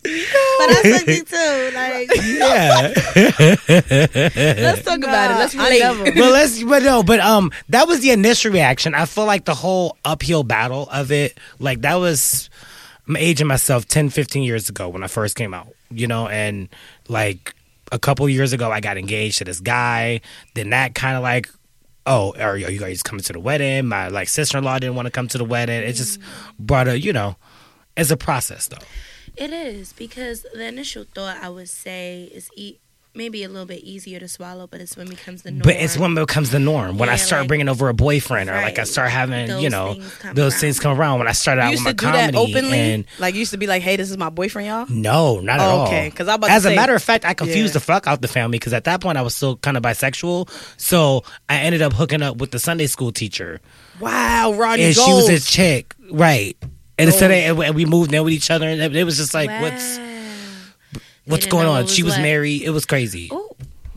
But 0.04 0.70
I 0.70 0.82
sucked 0.84 1.28
too. 1.30 1.72
Like, 1.76 2.10
yeah. 2.26 2.94
let's 4.62 4.84
talk 4.84 5.00
about 5.00 5.32
it. 5.32 5.36
Let's 5.36 5.56
I 5.56 5.64
relate. 5.66 5.80
never- 5.80 6.04
but 6.22 6.32
let's 6.32 6.64
but 6.64 6.84
no 6.84 7.04
but 7.04 7.20
um 7.20 7.52
that 7.70 7.88
was 7.88 8.00
the 8.02 8.12
initial 8.12 8.52
reaction 8.52 8.94
i 8.96 9.06
feel 9.06 9.26
like 9.26 9.46
the 9.46 9.54
whole 9.54 9.98
uphill 10.06 10.44
battle 10.44 10.88
of 10.92 11.12
it 11.12 11.38
like 11.60 11.82
that 11.82 11.96
was 11.96 12.50
i'm 13.08 13.16
aging 13.18 13.48
myself 13.48 13.88
10 13.88 14.10
15 14.10 14.44
years 14.44 14.70
ago 14.70 14.88
when 14.90 15.04
i 15.04 15.08
first 15.08 15.36
came 15.36 15.54
out 15.54 15.68
you 15.92 16.08
know 16.08 16.28
and 16.28 16.70
like 17.08 17.54
a 17.92 18.00
couple 18.00 18.28
years 18.30 18.54
ago 18.54 18.72
i 18.72 18.80
got 18.80 18.98
engaged 18.98 19.40
to 19.40 19.44
this 19.46 19.60
guy 19.60 20.22
then 20.56 20.70
that 20.72 20.96
kind 20.96 21.16
of 21.18 21.24
like 21.24 21.50
oh 22.06 22.34
are 22.40 22.52
are 22.52 22.58
you 22.58 22.80
guys 22.80 23.02
coming 23.04 23.24
to 23.24 23.34
the 23.34 23.40
wedding 23.40 23.86
my 23.86 24.08
like 24.08 24.28
sister-in-law 24.28 24.80
didn't 24.80 24.96
want 24.96 25.06
to 25.06 25.12
come 25.12 25.28
to 25.28 25.38
the 25.38 25.46
wedding 25.46 25.82
it 25.84 25.94
just 25.94 26.20
brought 26.60 26.88
a 26.88 27.00
you 27.00 27.12
know 27.14 27.36
it's 27.98 28.12
a 28.12 28.18
process 28.18 28.68
though 28.68 28.78
It 29.38 29.52
is 29.52 29.94
because 29.94 30.46
the 30.54 30.66
initial 30.66 31.06
thought 31.16 31.38
I 31.42 31.50
would 31.50 31.70
say 31.70 32.30
is 32.34 32.50
e- 32.56 32.78
maybe 33.16 33.44
a 33.44 33.50
little 33.50 33.66
bit 33.66 33.84
easier 33.84 34.20
to 34.20 34.28
swallow, 34.28 34.68
but 34.68 34.80
it's 34.80 34.96
when 34.96 35.08
it 35.08 35.10
becomes 35.10 35.42
the 35.42 35.50
norm. 35.52 35.62
But 35.64 35.76
it's 35.78 35.98
when 35.98 36.12
it 36.16 36.28
becomes 36.28 36.52
the 36.52 36.60
norm. 36.60 36.98
When 36.98 37.10
I 37.10 37.16
start 37.16 37.42
like- 37.42 37.48
bringing 37.48 37.68
over 37.68 37.90
a 37.90 37.94
boyfriend, 37.94 38.50
or 38.50 38.54
like 38.54 38.78
I 38.80 38.84
start 38.84 39.10
having, 39.10 39.48
Those 39.48 39.64
you 39.64 39.70
know, 39.70 39.94
things 39.94 40.20
those 40.36 40.54
around. 40.54 40.60
things 40.62 40.80
come 40.80 41.00
around. 41.00 41.20
When 41.20 41.28
I 41.28 41.32
started 41.32 41.62
out 41.62 41.66
You 41.66 41.72
with 41.72 41.80
used 41.80 41.86
my 41.86 41.92
to 41.92 41.96
do 41.98 42.06
that 42.06 42.34
comedy, 42.34 42.54
openly. 42.54 42.80
and 42.80 43.06
like 43.18 43.34
you 43.34 43.40
used 43.40 43.52
to 43.52 43.58
be 43.58 43.66
like, 43.68 43.82
"Hey, 43.82 43.96
this 43.96 44.12
is 44.12 44.18
my 44.18 44.30
boyfriend, 44.30 44.68
y'all." 44.68 44.86
no, 44.90 45.40
not 45.40 45.60
at 45.60 45.66
Oh, 45.66 45.70
all. 45.70 45.88
okay, 45.88 46.12
'cause 46.12 46.28
I 46.28 46.36
about 46.36 46.48
to 46.48 46.54
as 46.54 46.66
a 46.66 46.76
matter 46.76 46.94
of 46.96 47.02
fact, 47.04 47.26
I 47.26 47.34
confused 47.34 47.72
Yeah. 47.72 47.80
the 47.80 47.80
fuck 47.80 48.06
out 48.08 48.22
the 48.22 48.28
family 48.28 48.58
because 48.60 48.74
at 48.74 48.84
that 48.84 49.02
point 49.02 49.18
I 49.18 49.22
was 49.24 49.34
still 49.36 49.58
kind 49.58 49.76
of 49.76 49.82
bisexual. 49.84 50.48
So 50.78 51.24
I 51.50 51.58
ended 51.62 51.82
up 51.82 51.94
hooking 51.94 52.22
up 52.22 52.38
with 52.38 52.52
the 52.52 52.60
Sunday 52.60 52.88
school 52.88 53.12
teacher, 53.12 53.60
Wow, 54.00 54.54
Rodney 54.54 54.86
and 54.86 54.96
Gold. 54.96 55.08
she 55.08 55.14
was 55.34 55.44
a 55.44 55.46
chick, 55.46 55.96
right? 56.12 56.56
And 57.00 57.08
instead 57.10 57.32
Gold. 57.48 57.60
of, 57.60 57.66
and 57.66 57.76
we 57.76 57.86
moved 57.86 58.14
in 58.14 58.24
with 58.24 58.34
each 58.34 58.52
other, 58.52 58.68
and 58.68 58.96
it, 58.96 59.04
was 59.04 59.18
just 59.18 59.34
like, 59.34 59.50
what's 59.62 59.98
Wow. 59.98 60.06
what's 61.26 61.46
didn't 61.46 61.52
going 61.52 61.68
on? 61.68 61.88
she 61.88 62.04
was 62.04 62.14
what. 62.16 62.22
married. 62.22 62.62
It 62.62 62.72
was 62.72 62.86
crazy. 62.86 63.30
Ooh, 63.32 63.50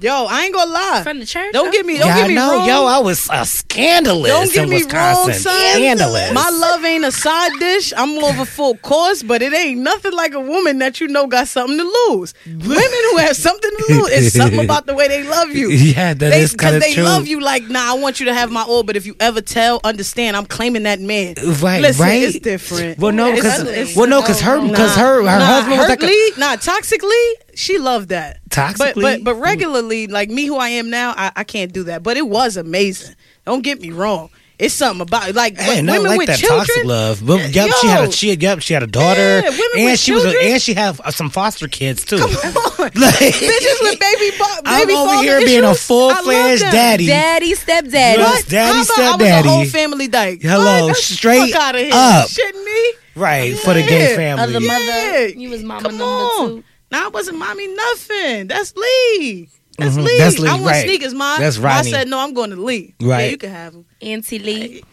Yo, 0.03 0.27
I 0.29 0.45
ain't 0.45 0.55
gonna 0.55 0.71
lie. 0.71 1.01
from 1.05 1.21
the 1.21 1.27
church. 1.27 1.53
Don't 1.53 1.71
get 1.71 1.87
me. 1.87 1.97
Don't 1.99 2.09
yeah, 2.09 2.17
get 2.17 2.25
I 2.25 2.29
me 2.29 2.35
know, 2.35 2.59
wrong. 2.59 2.69
yo. 2.69 2.87
I 2.87 2.99
was 2.99 3.31
uh, 3.31 3.45
scandalous 3.45 4.31
Don't 4.31 4.53
get 4.53 4.65
in 4.65 4.69
me 4.71 4.77
Wisconsin. 4.77 4.99
wrong, 5.29 5.33
son. 5.33 5.73
Scandalous. 5.77 6.33
My 6.33 6.51
love 6.51 6.85
ain't 6.85 7.05
a 7.05 7.13
side 7.13 7.53
dish. 7.61 7.93
I'm 7.97 8.19
over 8.23 8.45
full 8.45 8.77
course, 8.79 9.23
but 9.23 9.43
it 9.43 9.53
ain't 9.55 9.81
nothing 9.81 10.13
like 10.13 10.35
a 10.35 10.41
woman 10.41 10.79
that 10.79 11.01
you 11.01 11.07
know 11.09 11.27
got 11.29 11.47
something 11.49 11.79
to 11.79 11.85
lose. 11.85 12.35
Women 12.47 12.67
who 13.13 13.17
have 13.19 13.37
something 13.37 13.71
to 13.71 13.85
lose, 13.95 14.09
it's 14.11 14.37
something 14.37 14.61
about 14.65 14.87
the 14.87 14.95
way 14.95 15.07
they 15.09 15.23
love 15.23 15.51
you. 15.51 15.71
Yeah, 15.71 16.15
that 16.15 16.33
is 16.35 16.53
They, 16.53 16.57
kind 16.57 16.77
of 16.77 16.83
true. 16.83 16.91
Because 16.91 16.97
they 16.97 17.03
love 17.03 17.27
you 17.29 17.41
like, 17.41 17.69
nah, 17.69 17.93
I 17.93 17.99
want 17.99 18.19
you 18.19 18.27
to 18.27 18.35
have 18.35 18.51
my 18.51 18.63
all, 18.63 18.83
but 18.83 18.97
if 18.97 19.07
you 19.07 19.15
ever 19.21 19.41
tell, 19.41 19.81
understand, 19.85 20.37
I'm 20.37 20.47
claiming 20.47 20.83
that 20.83 21.01
man. 21.01 21.35
Right, 21.63 21.81
Listen, 21.81 22.05
right. 22.05 22.23
it's 22.23 22.39
different. 22.41 22.99
Well, 22.99 23.13
no, 23.13 23.33
because 23.35 23.97
well, 23.97 24.09
no, 24.09 24.21
because 24.21 24.41
her, 24.41 24.61
Nah, 24.61 24.69
because 24.69 24.97
her, 24.97 25.17
her 25.19 25.23
nah, 25.23 25.45
husband 25.45 25.79
was 25.79 25.89
like 25.89 26.03
a, 26.03 26.41
nah, 26.41 26.57
toxically, 26.57 27.33
she 27.55 27.79
loved 27.79 28.09
that. 28.11 28.42
But 28.55 28.77
Toxically? 28.77 29.03
but 29.03 29.25
but 29.25 29.35
regularly, 29.37 30.07
like 30.07 30.29
me, 30.31 30.47
who 30.47 30.57
I 30.57 30.69
am 30.71 30.91
now, 30.91 31.15
I, 31.17 31.33
I 31.37 31.45
can't 31.45 31.73
do 31.73 31.85
that. 31.85 32.03
But 32.03 32.17
it 32.17 32.27
was 32.29 32.57
amazing. 32.57 33.15
Don't 33.47 33.63
get 33.63 33.81
me 33.81 33.91
wrong. 33.91 34.31
It's 34.59 34.75
something 34.75 35.01
about 35.01 35.35
like 35.35 35.59
Hey, 35.59 35.77
when 35.77 35.87
no, 35.87 35.95
women 35.95 36.09
like 36.11 36.19
with 36.19 36.27
that 36.29 36.39
children. 36.39 36.61
toxic 36.67 36.85
love. 36.85 37.27
But, 37.27 37.53
yep, 37.53 37.71
she 37.81 37.87
had 37.89 38.09
a 38.09 38.13
she, 38.13 38.29
had- 38.29 38.43
yep, 38.43 38.61
she 38.61 38.75
had 38.75 38.85
a 38.85 38.87
daughter, 38.87 39.21
Yeah, 39.41 39.51
women 39.51 39.61
and 39.77 39.85
with 39.87 39.99
she 39.99 40.13
was, 40.13 40.25
a, 40.25 40.39
and 40.53 40.63
she 40.63 40.75
have 40.75 41.01
uh, 41.01 41.11
some 41.11 41.31
foster 41.31 41.67
kids 41.67 42.05
too. 42.05 42.19
Come 42.19 42.29
on, 42.31 42.33
Like- 42.79 42.93
bitches 42.95 43.81
with 43.81 43.99
baby, 43.99 44.37
bo- 44.39 44.45
I'm 44.65 44.87
baby 44.87 44.93
over 44.97 45.11
father 45.15 45.23
here 45.25 45.41
being 45.41 45.65
a 45.65 45.75
full 45.75 46.15
fledged 46.15 46.63
daddy. 46.63 47.07
Daddy, 47.07 47.55
stepdaddy. 47.55 48.21
Yes. 48.21 48.43
What? 48.45 48.49
Daddy, 48.49 48.67
How 48.67 48.73
about 48.73 48.79
I 48.79 48.83
was 48.85 49.17
stepdaddy. 49.17 49.49
a 49.49 49.51
whole 49.51 49.65
family 49.65 50.09
dyke. 50.09 50.43
Hello, 50.43 50.87
what? 50.89 50.97
straight 50.97 51.51
Fuck 51.53 51.61
out 51.63 51.75
of 51.75 51.81
here. 51.81 51.91
up. 51.93 52.29
Shitting 52.29 52.65
me. 52.65 52.93
Right 53.17 53.59
for 53.59 53.75
the 53.75 53.83
gay 53.83 54.15
family. 54.15 54.43
Other 54.45 54.61
Yeah. 54.61 54.79
mother. 54.79 55.29
You 55.29 55.51
was 55.51 55.63
mama 55.65 55.83
Come 55.83 55.99
number 55.99 56.05
on. 56.05 56.49
two. 56.49 56.65
Nah, 56.93 57.07
I 57.07 57.09
wasn't 57.09 57.39
mommy 57.39 57.67
nothing. 57.75 58.47
That's 58.49 58.75
Lee. 58.77 59.49
That's 59.79 59.97
Mhm. 59.97 60.05
Lee. 60.05 60.19
That's 60.19 60.39
Lee, 60.39 60.49
I 60.49 60.53
want 60.53 60.67
right. 60.67 60.85
sneakers, 60.85 61.15
mom. 61.15 61.41
That's 61.41 61.57
right. 61.59 61.79
I 61.87 61.91
said 61.91 62.07
no. 62.09 62.19
I'm 62.19 62.35
going 62.35 62.51
to 62.51 62.57
Lee. 62.57 62.95
Yeah, 62.99 63.09
Right. 63.09 63.31
you 63.31 63.39
can 63.39 63.51
have 63.51 63.73
them. 63.73 63.87
Auntie 64.03 64.39
Lee. 64.39 64.85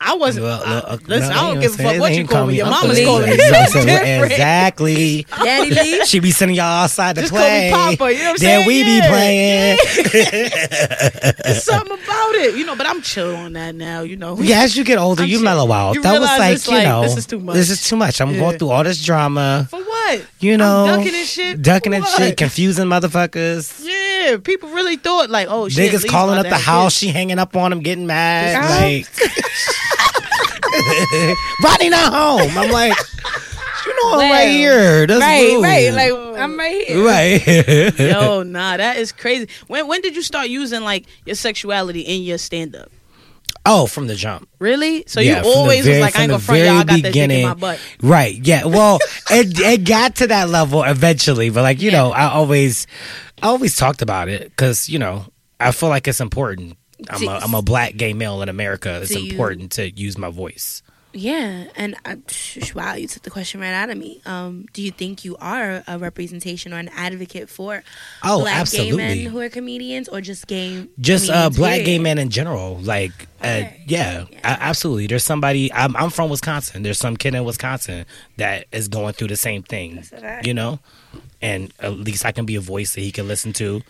I 0.00 0.14
wasn't. 0.14 0.46
Well, 0.46 0.62
I- 0.64 0.94
listen, 1.06 1.28
no, 1.30 1.34
I 1.40 1.46
don't 1.52 1.60
give 1.60 1.74
a 1.78 1.82
fuck 1.82 1.98
what 2.00 2.12
you 2.14 2.26
call 2.26 2.46
me. 2.46 2.56
Your 2.56 2.66
Uncle 2.66 2.88
mama's 2.88 3.04
calling 3.04 3.30
me. 3.30 3.34
Exactly. 3.34 5.26
Daddy 5.44 5.70
Lee. 5.70 6.02
She 6.06 6.18
be 6.20 6.30
sending 6.30 6.56
y'all 6.56 6.84
outside 6.84 7.14
to 7.16 7.22
Just 7.22 7.32
call 7.32 7.40
me. 7.48 7.70
Papa, 7.70 8.12
you 8.12 8.18
know 8.18 8.30
what 8.30 8.30
I'm 8.30 8.36
then 8.36 8.36
saying? 8.38 8.66
we 8.66 8.82
be 8.84 8.90
Yeah. 8.96 9.08
playing. 9.08 9.78
There's 11.44 11.64
something 11.64 11.92
about 11.92 12.34
it, 12.36 12.56
you 12.56 12.64
know. 12.64 12.74
But 12.76 12.86
I'm 12.86 13.02
chill 13.02 13.34
on 13.36 13.52
that 13.54 13.74
now, 13.74 14.02
you 14.02 14.16
know. 14.16 14.38
Yeah, 14.40 14.62
as 14.62 14.76
you 14.76 14.84
get 14.84 14.98
older, 14.98 15.22
I'm 15.24 15.28
you 15.28 15.36
chill. 15.36 15.44
mellow 15.44 15.70
out. 15.72 15.94
You 15.94 16.02
that 16.02 16.12
was 16.20 16.30
realize 16.30 16.68
like, 16.68 16.78
you 16.82 16.88
know, 16.88 17.02
this 17.02 17.16
is 17.16 17.26
too 17.26 17.38
much. 17.40 17.54
This 17.54 17.70
is 17.70 17.82
too 17.84 17.96
much. 17.96 18.20
I'm 18.20 18.34
Yeah. 18.34 18.40
going 18.40 18.58
through 18.58 18.70
all 18.70 18.84
this 18.84 19.02
drama. 19.02 19.66
For 19.70 19.78
what? 19.80 19.91
You 20.40 20.56
know, 20.56 20.84
I'm 20.86 20.98
ducking 20.98 21.14
and 21.14 21.26
shit. 21.26 21.62
ducking 21.62 21.94
and 21.94 22.02
what? 22.04 22.16
shit, 22.16 22.36
confusing 22.36 22.86
motherfuckers. 22.86 23.84
Yeah, 23.84 24.36
people 24.38 24.68
really 24.70 24.96
thought 24.96 25.30
like, 25.30 25.48
oh 25.50 25.68
shit. 25.68 25.90
Niggas 25.92 26.02
Lee's 26.02 26.10
calling 26.10 26.34
about 26.34 26.46
up 26.46 26.50
the 26.52 26.56
to 26.56 26.62
have 26.62 26.64
house. 26.82 26.94
She 26.94 27.08
hanging 27.08 27.38
up 27.38 27.56
on 27.56 27.72
him, 27.72 27.80
getting 27.80 28.06
mad. 28.06 28.56
Ah. 28.62 28.80
Like, 28.82 29.06
Rodney 31.62 31.88
not 31.90 32.12
home. 32.12 32.56
I'm 32.58 32.70
like, 32.70 32.96
you 33.86 33.94
know, 34.02 34.18
I'm 34.20 34.30
right 34.30 34.48
here. 34.48 35.06
That's 35.06 35.20
Right, 35.20 35.52
rude. 35.52 35.62
right. 35.62 35.92
Like 35.92 36.12
I'm 36.40 36.58
right 36.58 36.86
here. 36.86 37.04
right. 37.04 37.98
Yo, 37.98 38.42
nah, 38.42 38.76
that 38.76 38.96
is 38.96 39.12
crazy. 39.12 39.48
When 39.66 39.86
when 39.88 40.00
did 40.02 40.14
you 40.16 40.22
start 40.22 40.48
using 40.48 40.82
like 40.82 41.06
your 41.24 41.36
sexuality 41.36 42.00
in 42.00 42.22
your 42.22 42.38
stand 42.38 42.74
up? 42.76 42.90
Oh, 43.66 43.86
from 43.86 44.06
the 44.06 44.14
jump. 44.14 44.48
Really? 44.58 45.04
So 45.06 45.20
Yeah, 45.20 45.42
you 45.42 45.48
always 45.48 45.84
very- 45.84 45.98
was 45.98 46.06
like, 46.06 46.18
I 46.18 46.22
ain't 46.22 46.30
gonna 46.30 46.42
front 46.42 46.60
y'all, 46.60 46.68
I 46.70 46.84
got 46.84 46.86
that 47.02 47.12
dick 47.12 47.30
in 47.30 47.42
my 47.46 47.54
butt. 47.54 47.80
Right. 48.02 48.38
Yeah. 48.46 48.64
Well, 48.66 48.98
it 49.30 49.58
it 49.60 49.84
got 49.84 50.16
to 50.16 50.26
that 50.28 50.48
level 50.48 50.82
eventually, 50.82 51.50
but 51.50 51.62
like 51.62 51.80
you 51.80 51.90
know, 51.90 52.10
I 52.12 52.30
always 52.30 52.86
I 53.42 53.46
always 53.48 53.76
talked 53.76 54.02
about 54.02 54.28
it 54.28 54.50
because 54.50 54.88
you 54.88 54.98
know 54.98 55.26
I 55.60 55.72
feel 55.72 55.88
like 55.88 56.06
it's 56.08 56.20
important. 56.20 56.76
I'm 57.10 57.26
a 57.26 57.30
I'm 57.32 57.54
a 57.54 57.62
black 57.62 57.96
gay 57.96 58.12
male 58.12 58.42
in 58.42 58.48
America. 58.48 59.00
It's 59.02 59.10
important 59.14 59.72
to 59.72 59.90
use 59.90 60.16
my 60.18 60.30
voice. 60.30 60.82
Yeah, 61.14 61.64
and 61.76 61.94
I, 62.06 62.16
wow, 62.74 62.94
you 62.94 63.06
took 63.06 63.22
the 63.22 63.30
question 63.30 63.60
right 63.60 63.72
out 63.74 63.90
of 63.90 63.98
me. 63.98 64.22
Um, 64.24 64.66
do 64.72 64.80
you 64.80 64.90
think 64.90 65.24
you 65.26 65.36
are 65.36 65.82
a 65.86 65.98
representation 65.98 66.72
or 66.72 66.78
an 66.78 66.88
advocate 66.88 67.50
for 67.50 67.82
Oh, 68.24 68.40
black 68.40 68.60
absolutely. 68.60 68.92
gay 68.92 68.96
men 68.96 69.18
who 69.30 69.38
are 69.40 69.50
comedians, 69.50 70.08
or 70.08 70.20
just 70.22 70.46
gay? 70.46 70.88
Just 71.00 71.28
uh, 71.28 71.50
black 71.50 71.84
gay 71.84 71.98
men 71.98 72.16
in 72.18 72.30
general, 72.30 72.78
like 72.78 73.12
uh, 73.42 73.64
yeah, 73.86 74.24
Yeah. 74.30 74.38
a- 74.42 74.62
absolutely. 74.62 75.06
There's 75.06 75.24
somebody. 75.24 75.70
I'm 75.72 75.94
I'm 75.96 76.08
from 76.10 76.30
Wisconsin. 76.30 76.82
There's 76.82 76.98
some 76.98 77.16
kid 77.18 77.34
in 77.34 77.44
Wisconsin 77.44 78.06
that 78.38 78.66
is 78.72 78.88
going 78.88 79.12
through 79.12 79.28
the 79.28 79.36
same 79.36 79.62
thing. 79.62 80.04
You 80.44 80.54
know, 80.54 80.78
and 81.42 81.72
at 81.78 81.92
least 81.98 82.24
I 82.24 82.32
can 82.32 82.46
be 82.46 82.56
a 82.56 82.60
voice 82.60 82.94
that 82.94 83.02
he 83.02 83.12
can 83.12 83.28
listen 83.28 83.52
to. 83.54 83.82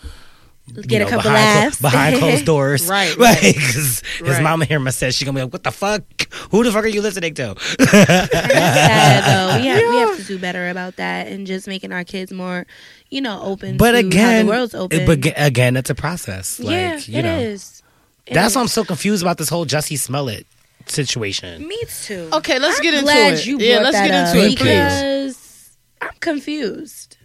You 0.66 0.82
Get 0.84 1.02
a 1.02 1.04
couple 1.06 1.30
behind, 1.30 1.34
clo- 1.52 1.64
laughs 1.64 1.80
behind 1.80 2.18
closed 2.18 2.44
doors, 2.46 2.86
Right, 2.88 3.14
Right, 3.18 3.42
right. 3.42 3.54
because 3.54 4.00
his 4.00 4.22
Right. 4.22 4.42
mama 4.42 4.64
hear 4.64 4.78
my 4.78 4.90
set, 4.90 5.12
she 5.12 5.24
gonna 5.24 5.36
be 5.36 5.42
like, 5.42 5.52
"What 5.52 5.64
the 5.64 5.72
fuck? 5.72 6.02
Who 6.50 6.62
the 6.64 6.70
fuck 6.72 6.84
are 6.84 6.88
you 6.88 7.02
listening 7.02 7.34
to?" 7.34 7.54
That's 7.78 7.90
sad 8.32 9.24
though. 9.24 9.60
We 9.60 9.66
have 9.66 9.78
we 9.90 9.96
have 9.96 10.16
to 10.18 10.24
do 10.24 10.38
better 10.38 10.70
about 10.70 10.96
that 10.96 11.26
and 11.26 11.46
just 11.46 11.66
making 11.66 11.92
our 11.92 12.04
kids 12.04 12.32
more, 12.32 12.66
you 13.10 13.20
know, 13.20 13.40
open. 13.42 13.76
but 13.76 13.92
to 13.92 13.98
again, 13.98 14.46
how 14.46 14.52
the 14.52 14.58
world's 14.58 14.74
open. 14.74 15.00
it- 15.00 15.06
but 15.06 15.32
again, 15.36 15.76
it's 15.76 15.90
a 15.90 15.94
process. 15.94 16.58
Like, 16.60 16.70
yeah, 16.72 16.96
you 17.06 17.18
it 17.18 17.22
know, 17.22 17.38
is. 17.38 17.82
It 18.26 18.34
That's 18.34 18.52
is. 18.52 18.56
why 18.56 18.62
I'm 18.62 18.68
so 18.68 18.84
confused 18.84 19.22
about 19.22 19.38
this 19.38 19.48
whole 19.48 19.66
Jussie 19.66 19.98
Smollett 19.98 20.46
situation. 20.86 21.66
Me 21.66 21.76
too. 22.04 22.28
Okay, 22.32 22.58
let's 22.60 22.78
I'm 22.78 22.82
get 22.82 22.94
into 22.94 23.04
glad 23.04 23.34
it. 23.34 23.46
You 23.46 23.58
Yeah, 23.58 23.78
let's 23.80 23.96
that 23.96 24.06
get 24.06 24.14
up 24.14 24.34
into 24.36 24.46
it, 24.46 24.56
please. 24.58 24.58
because 24.58 25.76
I'm 26.00 26.10
confused. 26.20 27.16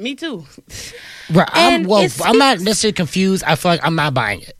Me 0.00 0.14
too. 0.14 0.44
Right, 1.30 1.48
I'm, 1.52 1.84
well, 1.84 2.08
I'm 2.24 2.38
not 2.38 2.60
necessarily 2.60 2.92
confused. 2.94 3.44
I 3.44 3.54
feel 3.54 3.70
like 3.72 3.84
I'm 3.84 3.94
not 3.94 4.14
buying 4.14 4.40
it. 4.40 4.56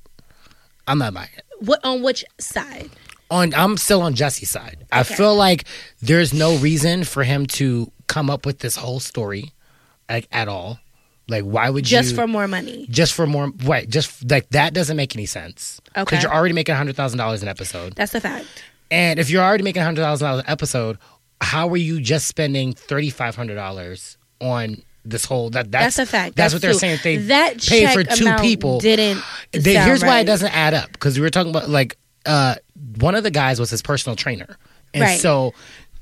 I'm 0.87 0.99
not 0.99 1.15
buying 1.15 1.31
it. 1.37 1.45
What 1.61 1.81
on 1.85 2.03
which 2.03 2.25
side? 2.39 2.91
On, 3.31 3.55
I'm 3.55 3.77
still 3.77 4.03
on 4.03 4.15
Jesse's 4.15 4.51
side. 4.51 4.85
I 4.93 5.01
Okay. 5.01 5.15
feel 5.15 5.35
like 5.35 5.65
there's 6.03 6.33
no 6.35 6.57
reason 6.57 7.05
for 7.05 7.23
him 7.25 7.47
to 7.47 7.91
come 8.07 8.29
up 8.29 8.45
with 8.45 8.59
this 8.59 8.77
whole 8.77 9.01
story, 9.01 9.53
like 10.09 10.27
at 10.33 10.49
all. 10.49 10.79
Like, 11.29 11.45
why 11.45 11.71
would 11.71 11.89
you 11.89 11.97
Just 11.97 12.11
you? 12.11 12.17
for 12.17 12.27
more 12.27 12.49
money. 12.49 12.87
just 12.91 13.13
for 13.15 13.25
more 13.27 13.53
right 13.65 13.89
just 13.89 14.29
like 14.29 14.49
that 14.51 14.75
doesn't 14.75 14.97
make 14.97 15.15
any 15.15 15.27
sense 15.27 15.81
Okay. 15.97 16.03
because 16.05 16.25
you're 16.25 16.35
already 16.35 16.55
making 16.55 16.75
$100000 16.75 17.43
an 17.43 17.49
episode 17.49 17.95
That's 17.95 18.13
a 18.17 18.21
fact. 18.21 18.47
and 18.91 19.21
if 19.21 19.31
you're 19.31 19.45
already 19.45 19.63
making 19.63 19.83
$100000 19.83 20.39
an 20.41 20.45
episode 20.49 20.99
how 21.41 21.69
are 21.69 21.77
you 21.77 22.01
just 22.01 22.27
spending 22.27 22.75
$3500 22.75 24.17
on 24.41 24.83
this 25.05 25.25
whole 25.25 25.51
that 25.51 25.71
that's, 25.73 25.97
That's, 25.97 26.09
a 26.09 26.11
fact. 26.11 26.37
that's, 26.37 26.53
what 26.53 26.61
they're 26.63 26.75
saying 26.75 26.99
they 27.03 27.17
that 27.17 27.61
pay 27.63 27.87
for 27.93 28.05
two 28.05 28.33
people 28.37 28.81
Didn't. 28.81 29.23
they, 29.53 29.75
here's 29.77 30.03
why 30.03 30.21
it 30.21 30.25
doesn't 30.25 30.55
add 30.55 30.75
up 30.75 30.93
because 30.93 31.19
we 31.19 31.23
were 31.23 31.31
talking 31.31 31.51
about 31.51 31.69
like 31.71 31.97
uh 32.27 32.57
one 32.99 33.15
of 33.15 33.23
the 33.23 33.31
guys 33.31 33.59
was 33.59 33.71
his 33.71 33.83
personal 33.83 34.15
trainer 34.17 34.57
and 34.93 35.03
Right. 35.03 35.19
so 35.21 35.55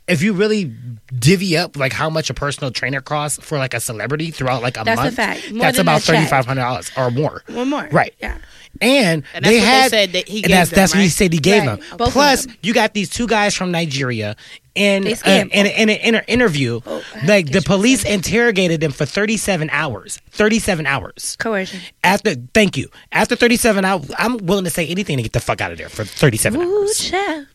if 0.08 0.22
you 0.22 0.32
really 0.32 0.72
divvy 1.18 1.56
up 1.56 1.76
like 1.76 1.92
how 1.92 2.10
much 2.10 2.28
a 2.30 2.34
personal 2.34 2.70
trainer 2.70 3.00
costs 3.00 3.42
for 3.42 3.58
like 3.58 3.74
a 3.74 3.80
celebrity 3.80 4.30
throughout 4.30 4.62
like 4.62 4.76
a 4.76 4.84
That's 4.84 5.00
a 5.00 5.04
month, 5.04 5.16
fact. 5.16 5.50
More 5.52 5.60
that's 5.62 5.78
about 5.78 6.02
thirty 6.02 6.26
five 6.26 6.46
hundred 6.46 6.62
dollars 6.62 6.90
or 6.96 7.10
more. 7.10 7.42
One 7.48 7.70
more. 7.70 7.88
Right. 7.90 8.14
Yeah. 8.20 8.38
And, 8.80 9.24
And 9.34 9.44
that's 9.44 9.48
they 9.54 9.58
what 9.58 9.64
they 9.64 9.66
had 9.66 9.90
said 9.90 10.12
that 10.12 10.28
he 10.28 10.38
and 10.38 10.46
gave 10.46 10.56
that's 10.56 10.70
them, 10.70 10.76
that's 10.76 10.94
what 10.94 11.02
he 11.02 11.08
said 11.08 11.32
he 11.32 11.38
gave 11.38 11.64
Right. 11.66 11.80
them. 11.80 11.98
Both 11.98 12.12
Plus, 12.12 12.46
them. 12.46 12.56
you 12.62 12.74
got 12.74 12.92
these 12.94 13.08
two 13.10 13.26
guys 13.26 13.54
from 13.54 13.70
Nigeria 13.72 14.36
in 14.74 15.06
uh, 15.08 15.14
in, 15.26 15.48
in, 15.50 15.88
in 15.90 16.14
an 16.14 16.24
interview. 16.28 16.80
Oh, 16.86 17.02
like 17.26 17.50
the 17.50 17.62
police 17.62 18.02
some. 18.02 18.12
interrogated 18.12 18.80
them 18.80 18.92
for 18.92 19.06
thirty 19.06 19.36
seven 19.38 19.68
hours. 19.72 20.20
Thirty 20.30 20.58
seven 20.58 20.86
hours. 20.86 21.34
Coercion. 21.40 21.80
After 22.04 22.34
thank 22.54 22.76
you. 22.76 22.88
After 23.10 23.34
thirty 23.34 23.56
seven 23.56 23.84
hours, 23.84 24.10
I'm 24.18 24.36
willing 24.36 24.64
to 24.64 24.70
say 24.70 24.86
anything 24.86 25.16
to 25.16 25.22
get 25.22 25.32
the 25.32 25.40
fuck 25.40 25.60
out 25.60 25.72
of 25.72 25.78
there 25.78 25.88
for 25.88 26.04
thirty 26.04 26.36
seven 26.36 26.60
Ooh, 26.60 26.80
hours. 26.82 27.10
child. 27.10 27.46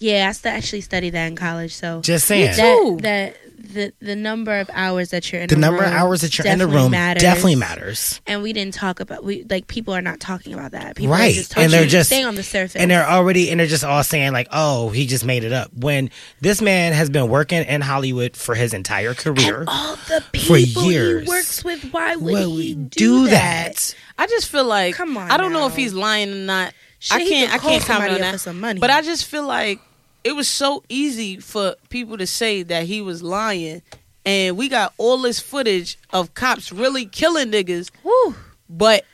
Yeah, 0.00 0.28
I 0.28 0.32
st- 0.32 0.54
actually 0.54 0.80
studied 0.82 1.10
that 1.10 1.26
in 1.26 1.36
college. 1.36 1.74
So 1.74 2.00
Just 2.00 2.26
saying. 2.26 2.56
that 2.56 2.98
that 3.02 3.36
the 3.72 3.92
the 4.00 4.14
number 4.14 4.58
of 4.58 4.68
hours 4.74 5.10
that 5.10 5.32
you're 5.32 5.40
in 5.40 5.48
the 5.48 5.54
a 5.54 5.58
number 5.58 5.82
of 5.82 5.90
room 5.90 5.98
hours 5.98 6.20
that 6.20 6.36
you're 6.36 6.46
in 6.46 6.58
the 6.58 6.64
definitely 6.66 6.82
room 6.82 6.90
matters. 6.90 7.22
definitely 7.22 7.54
matters. 7.56 8.20
And 8.26 8.42
we 8.42 8.52
didn't 8.52 8.74
talk 8.74 9.00
about 9.00 9.24
we 9.24 9.44
like 9.48 9.68
people 9.68 9.94
are 9.94 10.02
not 10.02 10.20
talking 10.20 10.52
about 10.52 10.72
that. 10.72 10.96
People 10.96 11.12
right 11.14 11.30
are 11.30 11.34
just 11.34 11.56
and 11.56 11.72
they're 11.72 11.86
just 11.86 12.10
staying 12.10 12.26
on 12.26 12.34
the 12.34 12.42
surface. 12.42 12.76
and 12.76 12.90
they're 12.90 13.06
already 13.06 13.50
and 13.50 13.58
they're 13.58 13.66
just 13.66 13.84
all 13.84 14.02
saying 14.04 14.32
like 14.32 14.48
oh 14.52 14.90
he 14.90 15.06
just 15.06 15.24
made 15.24 15.44
it 15.44 15.52
up 15.52 15.72
when 15.72 16.10
this 16.40 16.60
man 16.60 16.92
has 16.92 17.08
been 17.08 17.28
working 17.28 17.62
in 17.64 17.80
hollywood 17.80 18.36
for 18.36 18.54
his 18.54 18.74
entire 18.74 19.14
career 19.14 19.60
And 19.60 19.68
all 19.68 19.96
the 20.08 20.20
for 20.40 20.58
years. 20.58 21.22
he 21.24 21.28
works 21.28 21.64
with. 21.64 21.84
Why 21.92 22.16
would 22.16 22.32
Well, 22.32 22.50
he 22.50 22.56
we 22.56 22.74
do, 22.74 23.28
that? 23.28 23.94
I 24.18 24.26
just 24.26 24.48
feel 24.50 24.64
like 24.64 24.94
Come 24.96 25.16
on 25.16 25.30
I 25.30 25.36
don't 25.38 25.52
know 25.52 25.66
if 25.66 25.74
he's 25.76 25.94
lying 25.94 26.32
or 26.32 26.36
not. 26.36 26.74
Shit, 27.04 27.16
I 27.20 27.24
can't. 27.28 27.52
I 27.52 27.58
can't 27.58 27.84
comment 27.84 28.12
on 28.12 28.20
that. 28.20 28.32
for 28.32 28.38
some 28.38 28.60
money. 28.60 28.80
But 28.80 28.88
I 28.90 29.02
just 29.02 29.26
feel 29.26 29.46
like 29.46 29.78
it 30.24 30.32
was 30.32 30.48
so 30.48 30.82
easy 30.88 31.36
for 31.38 31.74
people 31.90 32.16
to 32.16 32.26
say 32.26 32.62
that 32.62 32.84
he 32.86 33.02
was 33.02 33.22
lying, 33.22 33.82
and 34.24 34.56
we 34.56 34.70
got 34.70 34.94
all 34.96 35.18
this 35.18 35.38
footage 35.38 35.98
of 36.14 36.32
cops 36.32 36.72
really 36.72 37.04
killing 37.04 37.50
niggas, 37.52 37.90
Woo, 38.02 38.34
but 38.70 39.04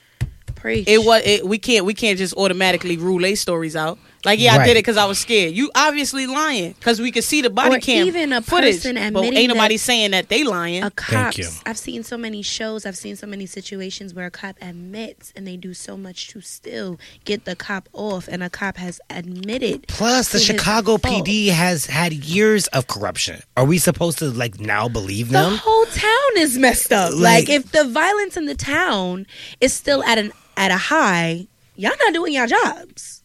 preach. 0.55 0.87
it 0.87 0.99
was 1.05 1.23
it, 1.25 1.45
we 1.47 1.59
can't 1.59 1.85
we 1.85 1.95
can't 1.95 2.17
just 2.17 2.33
automatically 2.37 2.97
rule 2.97 3.21
their 3.21 3.35
stories 3.35 3.75
out. 3.75 3.99
Like 4.25 4.39
yeah, 4.39 4.55
I 4.57 4.65
did 4.67 4.73
it 4.73 4.81
because 4.81 4.99
I 4.99 5.07
was 5.07 5.19
scared. 5.19 5.55
You 5.55 5.71
obviously 5.75 6.27
lying 6.27 6.73
because 6.73 7.01
we 7.01 7.11
could 7.11 7.25
see 7.25 7.41
the 7.41 7.49
body 7.49 7.77
Or 7.77 7.81
cam 7.81 8.07
even 8.07 8.33
a 8.35 8.43
footage, 8.43 8.77
person 8.77 8.97
but 8.97 9.03
admitting 9.21 9.39
ain't 9.39 9.49
nobody 9.55 9.77
that- 9.77 9.81
saying 9.83 10.11
that 10.11 10.29
they 10.29 10.45
lying. 10.45 10.83
a 10.83 10.91
cop. 10.91 11.39
you. 11.39 11.49
I've 11.65 11.79
seen 11.79 12.03
so 12.03 12.19
many 12.19 12.43
shows. 12.43 12.85
I've 12.85 12.97
seen 12.99 13.17
so 13.17 13.27
many 13.27 13.47
situations 13.47 14.13
where 14.13 14.27
a 14.27 14.31
cop 14.31 14.57
admits, 14.61 15.33
and 15.35 15.47
they 15.47 15.57
do 15.57 15.73
so 15.73 15.97
much 15.97 16.29
to 16.29 16.41
still 16.43 16.99
get 17.25 17.47
the 17.47 17.57
cop 17.57 17.89
off, 17.95 18.29
and 18.29 18.43
a 18.43 18.51
cop 18.51 18.77
has 18.77 19.01
admitted. 19.09 19.87
plus 19.89 20.33
the 20.33 20.39
chicago 20.39 20.99
fault. 20.99 21.27
pd 21.27 21.49
has 21.49 21.87
had 21.87 22.13
years 22.13 22.67
of 22.69 22.87
corruption 22.89 23.41
are 23.57 23.65
we 23.65 23.79
supposed 23.79 24.19
to 24.19 24.27
like 24.31 24.61
now 24.61 24.89
believe 24.89 25.31
them? 25.31 25.53
The 25.53 25.57
whole 25.59 25.87
town 25.87 26.31
is 26.37 26.59
messed 26.59 26.93
up. 26.93 27.13
Like- 27.15 27.49
Like, 27.49 27.49
if 27.49 27.73
the 27.73 27.85
violence 27.85 28.37
in 28.37 28.45
the 28.47 28.55
town 28.55 29.27
is 29.61 29.73
still 29.73 30.03
at 30.05 30.19
an 30.19 30.33
at 30.57 30.71
a 30.71 30.77
high, 30.77 31.47
y'all 31.77 31.93
not 32.05 32.13
doing 32.13 32.35
your 32.35 32.47
jobs. 32.47 33.20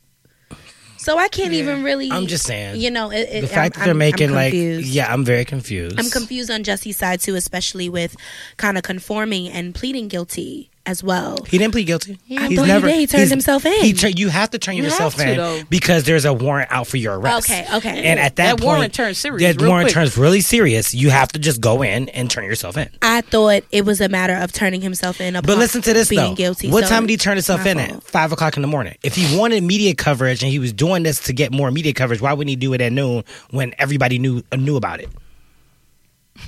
So 1.06 1.20
I 1.20 1.28
can't 1.28 1.54
even 1.54 1.84
really. 1.84 2.10
i'm 2.12 2.26
just 2.26 2.48
saying. 2.48 2.82
You 2.82 2.90
know, 2.90 3.12
it, 3.12 3.30
it, 3.32 3.42
the 3.42 3.48
fact 3.48 3.76
I'm, 3.76 3.80
that 3.80 3.86
they're 3.86 3.88
I'm- 3.90 3.98
making 4.00 4.30
I'm 4.30 4.36
like 4.36 4.54
yeah 4.56 5.14
i'm 5.14 5.24
very 5.24 5.46
confused. 5.46 6.00
I'm 6.00 6.10
confused 6.10 6.50
on 6.50 6.64
Jesse's 6.64 6.98
side 6.98 7.20
too, 7.22 7.36
especially 7.36 7.90
with 7.90 8.16
kind 8.58 8.76
of 8.76 8.82
conforming 8.82 9.48
and 9.48 9.76
pleading 9.76 10.08
guilty 10.08 10.72
as 10.86 11.04
well. 11.04 11.38
He 11.48 11.58
didn't 11.58 11.72
plead 11.74 11.86
guilty. 11.86 12.20
Yeah, 12.28 12.42
I 12.42 12.56
thought 12.56 12.68
he 12.68 12.82
did. 12.82 12.96
He 12.96 13.08
turned 13.08 13.20
he's- 13.22 13.30
himself 13.30 13.66
in. 13.66 13.74
He 13.82 13.94
tur- 13.94 14.10
you 14.10 14.30
have 14.30 14.52
to 14.52 14.60
turn 14.60 14.76
You 14.78 14.84
yourself 14.84 15.16
to, 15.16 15.30
in 15.30 15.38
though. 15.38 15.62
because 15.70 16.04
there's 16.04 16.26
a 16.26 16.34
warrant 16.34 16.72
out 16.72 16.88
for 16.88 16.98
your 16.98 17.18
arrest. 17.20 17.50
Okay, 17.50 17.66
okay. 17.76 18.04
And 18.04 18.20
at 18.20 18.36
that, 18.38 18.44
That 18.46 18.52
point, 18.60 18.64
warrant 18.64 18.94
turns 18.94 19.18
serious 19.18 19.42
That 19.56 19.62
real 19.62 19.72
warrant 19.72 19.88
quick. 19.88 19.94
turns 19.96 20.18
really 20.18 20.42
serious. 20.42 20.94
You 20.94 21.10
have 21.10 21.30
to 21.34 21.40
just 21.40 21.60
go 21.62 21.82
in 21.82 22.10
and 22.10 22.30
turn 22.30 22.44
yourself 22.46 22.78
in. 22.78 22.90
I 23.02 23.22
thought 23.22 23.64
it 23.72 23.86
was 23.86 24.00
a 24.02 24.10
matter 24.10 24.36
of 24.36 24.52
turning 24.54 24.82
himself 24.82 25.20
in. 25.22 25.34
But 25.34 25.46
listen 25.58 25.82
to 25.84 25.94
this 25.94 26.10
being 26.10 26.22
though. 26.22 26.36
guilty. 26.36 26.70
what 26.70 26.84
So 26.84 26.90
time 26.90 27.04
did 27.04 27.10
he 27.12 27.18
turn 27.18 27.36
himself 27.38 27.66
in 27.66 27.78
fault. 27.78 27.90
at? 27.90 28.04
Five 28.04 28.32
o'clock 28.32 28.56
in 28.56 28.62
the 28.62 28.68
morning. 28.68 28.96
If 29.04 29.16
he 29.16 29.38
wanted 29.38 29.64
media 29.64 29.96
coverage 29.96 30.44
and 30.44 30.52
he 30.52 30.60
was 30.60 30.72
doing 30.74 31.04
this 31.04 31.20
to 31.22 31.34
get 31.34 31.52
more 31.52 31.72
media 31.72 31.94
coverage, 31.94 32.22
why 32.22 32.34
wouldn't 32.34 32.50
he 32.50 32.56
do 32.56 32.74
it 32.74 32.82
at 32.82 32.92
noon 32.92 33.24
when 33.50 33.74
everybody 33.80 34.20
knew 34.20 34.44
uh, 34.52 34.56
knew 34.56 34.76
about 34.76 35.00
it? 35.00 35.10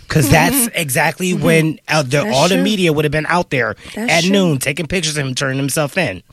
Because 0.08 0.30
that's 0.30 0.68
exactly 0.76 1.34
when 1.34 1.80
uh, 1.88 2.04
the, 2.04 2.10
That's 2.24 2.36
all 2.36 2.48
the 2.50 2.56
true. 2.56 2.64
media 2.64 2.92
would 2.94 3.06
have 3.06 3.12
been 3.12 3.26
out 3.28 3.50
there 3.50 3.76
That's 3.96 4.12
at 4.12 4.22
true. 4.24 4.32
noon 4.32 4.58
taking 4.60 4.86
pictures 4.88 5.18
of 5.18 5.26
him 5.26 5.34
turning 5.36 5.58
himself 5.58 5.98
in. 5.98 6.24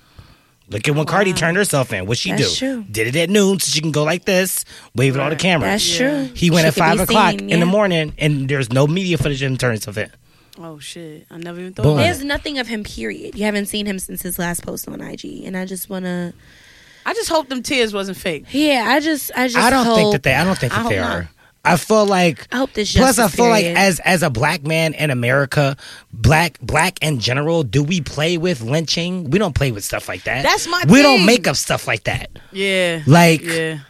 Look 0.71 0.89
at 0.89 0.95
when 0.95 1.05
Cardi 1.07 1.33
turned 1.35 1.57
herself 1.59 1.93
in. 1.93 2.07
What 2.07 2.17
she 2.17 2.31
That's 2.31 2.59
do? 2.59 2.67
true. 2.83 2.85
Did 2.91 3.09
it 3.15 3.17
at 3.17 3.31
noon 3.31 3.61
so 3.61 3.71
she 3.71 3.81
can 3.83 3.93
go 3.93 4.03
like 4.03 4.25
this, 4.25 4.65
waving 4.95 5.21
all 5.21 5.29
the 5.29 5.35
Right. 5.35 5.39
cameras. 5.41 5.71
That's 5.71 6.01
Yeah. 6.01 6.25
true. 6.27 6.31
He 6.35 6.51
went 6.51 6.65
She 6.65 6.69
at 6.69 6.75
could 6.75 6.81
five 6.81 7.01
o'clock 7.01 7.31
seen, 7.33 7.41
in 7.41 7.49
yeah. 7.51 7.59
the 7.61 7.67
morning, 7.67 8.15
and 8.19 8.49
there's 8.49 8.73
no 8.73 8.87
media 8.87 9.19
footage 9.19 9.43
of 9.43 9.51
him 9.53 9.59
turning 9.59 9.75
himself 9.75 9.99
in. 9.99 10.11
oh 10.59 10.79
shit! 10.79 11.27
I 11.31 11.37
never 11.37 11.61
even 11.61 11.75
thought. 11.75 11.83
Boom. 11.83 11.93
About 11.95 12.05
There's 12.05 12.21
it. 12.21 12.27
nothing 12.27 12.59
of 12.59 12.67
him. 12.69 12.83
Period. 12.83 13.35
You 13.37 13.45
haven't 13.45 13.67
seen 13.67 13.85
him 13.87 13.99
since 13.99 14.23
his 14.23 14.39
last 14.39 14.65
post 14.65 14.89
on 14.89 15.01
IG, 15.03 15.43
and 15.45 15.57
I 15.57 15.65
just 15.67 15.91
wanna. 15.91 16.33
I 17.07 17.13
just 17.13 17.29
hope 17.29 17.51
them 17.51 17.63
tears 17.63 17.93
wasn't 17.93 18.17
fake. 18.17 18.47
Yeah, 18.51 18.87
I 18.89 19.01
just, 19.01 19.31
I 19.37 19.49
just. 19.49 19.59
I 19.59 19.69
don't 19.69 19.85
hope, 19.85 19.97
think 19.97 20.13
that 20.13 20.23
they. 20.23 20.35
I 20.35 20.45
don't 20.45 20.57
think 20.59 20.73
I 20.77 20.83
that 20.85 20.89
they 20.89 20.97
hope 20.97 21.07
are. 21.13 21.29
Not. 21.65 21.73
I 21.73 21.77
feel 21.77 22.07
like 22.07 22.49
I 22.53 22.59
hope 22.59 22.73
this. 22.73 22.95
Plus, 22.95 23.19
I 23.19 23.23
justice 23.25 23.37
feel 23.37 23.49
like 23.49 23.65
as 23.65 24.01
as 24.01 24.23
a 24.23 24.31
black 24.31 24.67
man 24.67 24.95
in 24.95 25.11
America, 25.11 25.77
black 26.13 26.59
black 26.61 27.03
in 27.03 27.19
general, 27.21 27.63
do 27.63 27.83
we 27.83 28.01
play 28.01 28.39
with 28.39 28.61
lynching? 28.61 29.31
We 29.31 29.39
don't 29.39 29.55
play 29.55 29.73
with 29.73 29.85
stuff 29.85 30.09
like 30.09 30.25
that. 30.25 30.43
That's 30.43 30.67
my 30.69 30.85
We 30.89 31.03
don't 31.03 31.27
make 31.27 31.47
up 31.47 31.57
stuff 31.57 31.87
like 31.87 32.05
that. 32.05 32.31
Yeah. 32.53 33.03
Like 33.07 33.43
Yeah. 33.43 33.81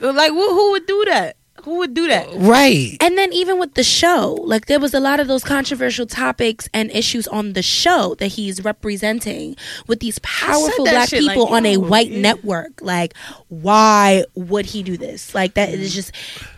Like 0.00 0.30
who, 0.30 0.48
who 0.48 0.70
would 0.72 0.86
do 0.86 1.04
that? 1.06 1.36
Who 1.62 1.78
would 1.78 1.94
do 1.94 2.08
that? 2.08 2.28
right. 2.32 2.96
And 3.00 3.16
then 3.16 3.32
even 3.32 3.58
with 3.58 3.74
the 3.74 3.84
show, 3.84 4.36
like 4.44 4.66
there 4.66 4.80
was 4.80 4.94
a 4.94 5.00
lot 5.00 5.20
of 5.20 5.28
those 5.28 5.44
controversial 5.44 6.06
topics 6.06 6.68
and 6.74 6.90
issues 6.90 7.28
on 7.28 7.52
the 7.52 7.62
show 7.62 8.14
that 8.16 8.28
he's 8.28 8.64
representing 8.64 9.56
with 9.86 10.00
these 10.00 10.18
powerful 10.20 10.84
black 10.84 11.08
shit, 11.08 11.22
like, 11.22 11.36
people 11.36 11.48
on 11.54 11.64
a 11.64 11.76
white 11.76 12.10
yeah. 12.10 12.20
network. 12.20 12.80
Like, 12.82 13.14
why 13.48 14.24
would 14.34 14.66
he 14.66 14.82
do 14.82 14.96
this? 14.96 15.34
Like 15.34 15.54
that 15.54 15.68
is 15.68 15.94
just 15.94 16.12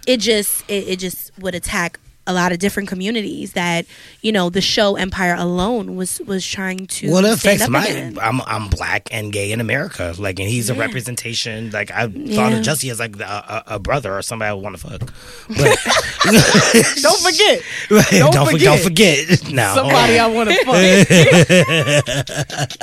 it 0.06 0.20
just 0.20 0.64
it, 0.68 0.88
it 0.88 0.98
just 0.98 1.36
would 1.38 1.54
attack 1.54 1.98
a 2.26 2.32
lot 2.32 2.52
of 2.52 2.58
different 2.58 2.88
communities 2.88 3.52
that, 3.52 3.84
you 4.22 4.32
know, 4.32 4.48
the 4.50 4.60
show 4.60 4.96
Empire 4.96 5.34
alone 5.38 5.94
was 5.96 6.20
was 6.26 6.44
trying 6.46 6.87
to 6.87 7.10
Well, 7.12 7.24
it 7.24 7.38
stand 7.38 7.60
affects 7.60 7.64
up 7.64 7.70
my. 7.70 7.87
against. 7.87 8.20
I'm 8.22 8.40
I'm 8.42 8.68
black 8.68 9.08
and 9.12 9.32
gay 9.32 9.52
in 9.52 9.60
America. 9.60 10.14
Like, 10.18 10.38
and 10.40 10.48
he's 10.48 10.70
a 10.70 10.74
representation. 10.74 11.70
Like, 11.70 11.90
I 11.90 12.06
thought 12.08 12.16
Yeah. 12.16 12.48
of 12.56 12.62
Jesse 12.64 12.88
as 12.90 12.98
like 12.98 13.18
a, 13.20 13.24
a, 13.24 13.62
a 13.74 13.78
brother 13.78 14.16
or 14.16 14.22
somebody 14.22 14.48
I 14.48 14.52
want 14.54 14.76
to 14.78 14.88
fuck. 14.88 15.00
But 15.48 15.78
Don't 17.02 17.20
forget. 17.20 17.62
don't, 17.90 18.32
Don't 18.32 18.46
forget. 18.50 18.60
don't 18.62 18.80
forget. 18.80 19.26
forget. 19.26 19.44
No, 19.52 19.74
Somebody 19.74 20.18
I 20.18 20.26
want 20.26 20.48
to 20.48 20.56
fuck. 20.64 20.76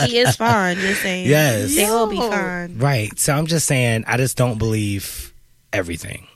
He 0.07 0.19
is 0.19 0.35
fine, 0.35 0.77
just 0.77 1.01
saying. 1.01 1.27
Yes. 1.27 1.75
They 1.75 1.85
will 1.89 2.07
be 2.07 2.17
Yo. 2.17 2.29
fine. 2.29 2.77
right. 2.77 3.17
So 3.19 3.33
I'm 3.33 3.47
just 3.47 3.65
saying, 3.65 4.03
I 4.07 4.17
just 4.17 4.37
don't 4.37 4.57
believe 4.57 5.33
everything. 5.73 6.27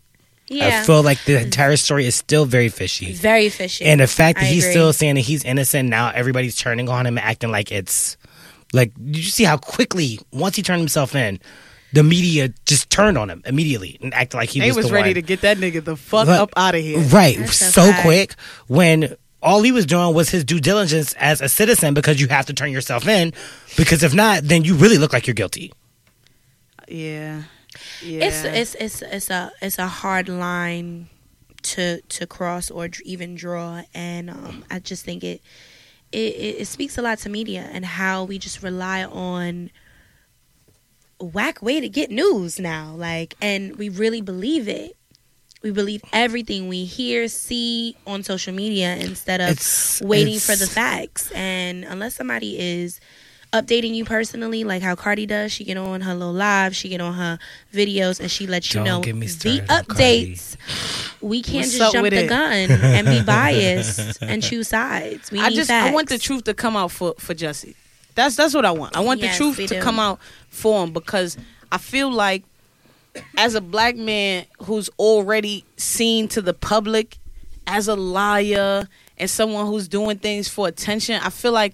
Yeah. 0.47 0.81
I 0.81 0.85
feel 0.85 1.01
like 1.01 1.23
the 1.25 1.41
entire 1.41 1.75
story 1.75 2.05
is 2.05 2.15
still 2.15 2.45
very 2.45 2.69
fishy. 2.69 3.13
very 3.13 3.49
fishy. 3.49 3.83
And 3.85 3.99
the 3.99 4.07
fact 4.07 4.37
that 4.39 4.45
I 4.45 4.47
he's 4.47 4.63
agree. 4.63 4.71
still 4.73 4.93
saying 4.93 5.15
that 5.15 5.21
he's 5.21 5.43
innocent 5.43 5.89
now, 5.89 6.11
everybody's 6.13 6.55
turning 6.55 6.87
on 6.89 7.05
him, 7.07 7.17
and 7.17 7.25
acting 7.25 7.51
like 7.51 7.71
it's 7.71 8.15
like. 8.73 8.93
Did 8.95 9.17
you 9.17 9.23
see 9.23 9.43
how 9.43 9.57
quickly 9.57 10.19
once 10.31 10.55
he 10.55 10.61
turned 10.61 10.79
himself 10.81 11.15
in, 11.15 11.39
the 11.93 12.03
media 12.03 12.49
just 12.65 12.89
turned 12.89 13.17
on 13.17 13.29
him 13.29 13.41
immediately 13.45 13.97
and 14.01 14.13
acted 14.13 14.37
like 14.37 14.49
he 14.49 14.59
They 14.59 14.67
was, 14.67 14.77
was 14.77 14.87
the 14.89 14.93
ready 14.93 15.09
one. 15.09 15.15
to 15.15 15.21
get 15.21 15.41
that 15.41 15.57
nigga 15.57 15.83
the 15.83 15.95
fuck 15.95 16.27
But- 16.27 16.39
up 16.39 16.49
out 16.55 16.75
of 16.75 16.81
here. 16.81 16.99
right 16.99 17.37
That's 17.39 17.61
a 17.61 17.71
so 17.71 17.93
quick 18.01 18.35
when. 18.67 19.15
All 19.41 19.61
he 19.61 19.71
was 19.71 19.85
doing 19.85 20.15
was 20.15 20.27
his 20.31 20.43
due 20.43 20.59
diligence 20.59 21.13
as 21.19 21.39
a 21.39 21.47
citizen 21.47 21.93
because 21.93 22.19
you 22.19 22.27
have 22.29 22.47
to 22.47 22.53
turn 22.55 22.71
yourself 22.71 23.07
in 23.07 23.31
because 23.77 24.01
if 24.01 24.11
not, 24.11 24.41
then 24.43 24.63
you 24.63 24.73
really 24.73 24.97
look 24.97 25.13
like 25.13 25.27
you're 25.27 25.35
guilty. 25.35 25.71
Yeah. 26.87 27.43
Yeah. 28.03 28.25
It's 28.25 28.43
it's 28.43 28.75
it's 28.75 29.01
it's 29.01 29.29
a 29.29 29.51
it's 29.61 29.77
a 29.79 29.87
hard 29.87 30.29
line 30.29 31.09
to 31.63 32.01
to 32.01 32.27
cross 32.27 32.69
or 32.69 32.89
even 33.03 33.35
draw, 33.35 33.81
and 33.93 34.29
um, 34.29 34.63
I 34.69 34.79
just 34.79 35.03
think 35.05 35.23
it, 35.23 35.41
it 36.11 36.17
it 36.61 36.67
speaks 36.67 36.97
a 36.97 37.01
lot 37.01 37.17
to 37.19 37.29
media 37.29 37.67
and 37.71 37.83
how 37.85 38.23
we 38.23 38.37
just 38.37 38.61
rely 38.63 39.03
on 39.03 39.71
whack 41.19 41.61
way 41.61 41.79
to 41.79 41.89
get 41.89 42.11
news 42.11 42.59
now, 42.59 42.93
like, 42.95 43.35
and 43.41 43.75
we 43.77 43.89
really 43.89 44.21
believe 44.21 44.67
it. 44.67 44.95
We 45.63 45.71
believe 45.71 46.03
everything 46.13 46.67
we 46.67 46.85
hear, 46.85 47.27
see 47.27 47.95
on 48.05 48.21
social 48.21 48.53
media 48.53 48.95
instead 48.97 49.41
of 49.41 49.49
It's- 49.51 50.01
waiting 50.03 50.35
it's- 50.35 50.45
for 50.45 50.55
the 50.55 50.67
facts. 50.69 51.31
And 51.31 51.83
unless 51.85 52.13
somebody 52.15 52.59
is 52.59 52.99
updating 53.61 53.93
you 53.95 54.05
personally, 54.05 54.63
like 54.63 54.81
how 54.81 54.95
Cardi 54.95 55.25
does, 55.25 55.51
she 55.51 55.63
get 55.63 55.77
on 55.77 56.01
her 56.01 56.13
little 56.13 56.33
live, 56.33 56.75
she 56.75 56.89
get 56.89 57.01
on 57.01 57.13
her 57.13 57.39
videos, 57.73 58.19
and 58.19 58.29
she 58.29 58.47
lets 58.47 58.73
you 58.73 58.83
Don't 58.83 59.05
know 59.05 59.13
the 59.21 59.27
started 59.27 59.67
Cardi. 59.67 59.83
updates. 60.35 60.57
We 61.21 61.41
can't 61.41 61.65
What's 61.65 61.77
just 61.77 61.93
jump 61.93 62.09
the 62.09 62.25
it? 62.25 62.27
gun 62.27 62.71
and 62.71 63.07
be 63.07 63.21
biased 63.25 64.21
and 64.21 64.43
choose 64.49 64.67
sides. 64.67 65.31
We 65.31 65.39
I 65.39 65.49
need 65.49 65.55
just 65.55 65.69
facts. 65.69 65.89
I 65.89 65.93
want 65.93 66.09
the 66.09 66.17
truth 66.17 66.43
to 66.45 66.53
come 66.53 66.75
out 66.75 66.91
for 66.91 67.15
for 67.17 67.33
Jesse. 67.33 67.75
That's 68.15 68.35
that's 68.35 68.53
what 68.53 68.65
I 68.65 68.71
want. 68.71 68.95
I 68.95 69.01
want 69.01 69.19
Yes, 69.21 69.37
the 69.37 69.43
truth 69.43 69.57
to 69.57 69.75
do. 69.75 69.81
come 69.81 69.99
out 69.99 70.19
for 70.49 70.83
him 70.83 70.93
because 70.93 71.37
I 71.71 71.77
feel 71.77 72.11
like 72.11 72.43
as 73.37 73.55
a 73.55 73.61
black 73.61 73.95
man 73.95 74.45
who's 74.63 74.89
already 74.99 75.65
seen 75.77 76.27
to 76.29 76.41
the 76.41 76.53
public 76.53 77.17
as 77.67 77.87
a 77.87 77.95
liar 77.95 78.87
and 79.17 79.29
someone 79.29 79.65
who's 79.67 79.87
doing 79.87 80.17
things 80.17 80.47
for 80.47 80.67
attention, 80.67 81.19
I 81.23 81.29
feel 81.29 81.51
like 81.53 81.73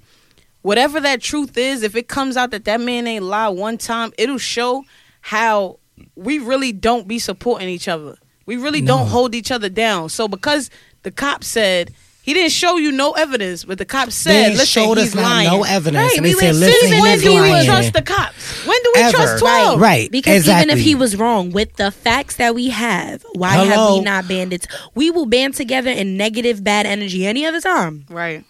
whatever 0.62 1.00
that 1.00 1.22
truth 1.22 1.58
is, 1.58 1.84
if 1.84 1.96
it 1.96 2.08
comes 2.08 2.38
out 2.38 2.52
that 2.52 2.66
that 2.66 2.82
man 2.82 3.08
ain't 3.08 3.24
lie 3.26 3.48
one 3.50 3.78
time, 3.78 4.12
it'll 4.18 4.38
show 4.38 4.84
how 5.22 5.78
we 6.16 6.40
really 6.40 6.72
don't 6.72 7.08
be 7.08 7.20
supporting 7.20 7.70
each 7.70 7.88
other. 7.88 8.16
We 8.46 8.58
really 8.58 8.82
No. 8.82 8.98
don't 8.98 9.08
hold 9.08 9.36
each 9.36 9.52
other 9.52 9.70
down. 9.70 10.10
So 10.10 10.28
because 10.28 10.70
the 11.04 11.12
cop 11.12 11.44
said 11.44 11.92
he 12.24 12.34
didn't 12.36 12.52
show 12.52 12.78
you 12.78 12.92
no 12.92 13.14
evidence, 13.14 13.64
but 13.64 13.78
the 13.80 13.86
cop 13.86 14.12
said, 14.12 14.52
they 14.52 14.56
"Listen, 14.58 14.66
showed 14.84 14.98
us 15.00 15.06
he's 15.06 15.16
not 15.16 15.24
lying." 15.24 15.48
no 15.50 15.64
evidence, 15.64 16.04
Right, 16.04 16.18
and 16.18 16.26
they 16.26 16.30
we 16.36 16.40
said, 16.40 16.46
went- 16.54 16.58
"Listen, 16.58 17.00
when 17.02 17.12
he's 17.14 17.24
do 17.24 17.42
we 17.42 17.66
trust 17.66 17.94
the 17.94 18.02
cops? 18.04 18.66
When 18.68 18.78
do 18.84 18.92
we 18.96 19.02
Ever. 19.02 19.12
trust 19.18 19.40
twelve? 19.40 19.80
Right, 19.82 20.12
Because 20.12 20.38
exactly. 20.42 20.64
even 20.72 20.78
if 20.78 20.84
he 20.86 20.94
was 20.96 21.16
wrong 21.16 21.52
with 21.52 21.76
the 21.78 21.90
facts 21.92 22.36
that 22.36 22.54
we 22.54 22.70
have, 22.70 23.26
why 23.34 23.56
have 23.66 23.94
we 23.94 24.02
not 24.02 24.28
banded? 24.28 24.68
We 24.94 25.10
will 25.10 25.26
band 25.26 25.56
together 25.56 25.90
in 25.90 26.16
negative, 26.18 26.64
bad 26.64 26.86
energy 26.86 27.26
any 27.26 27.44
other 27.46 27.60
time. 27.62 28.06
Right. 28.10 28.44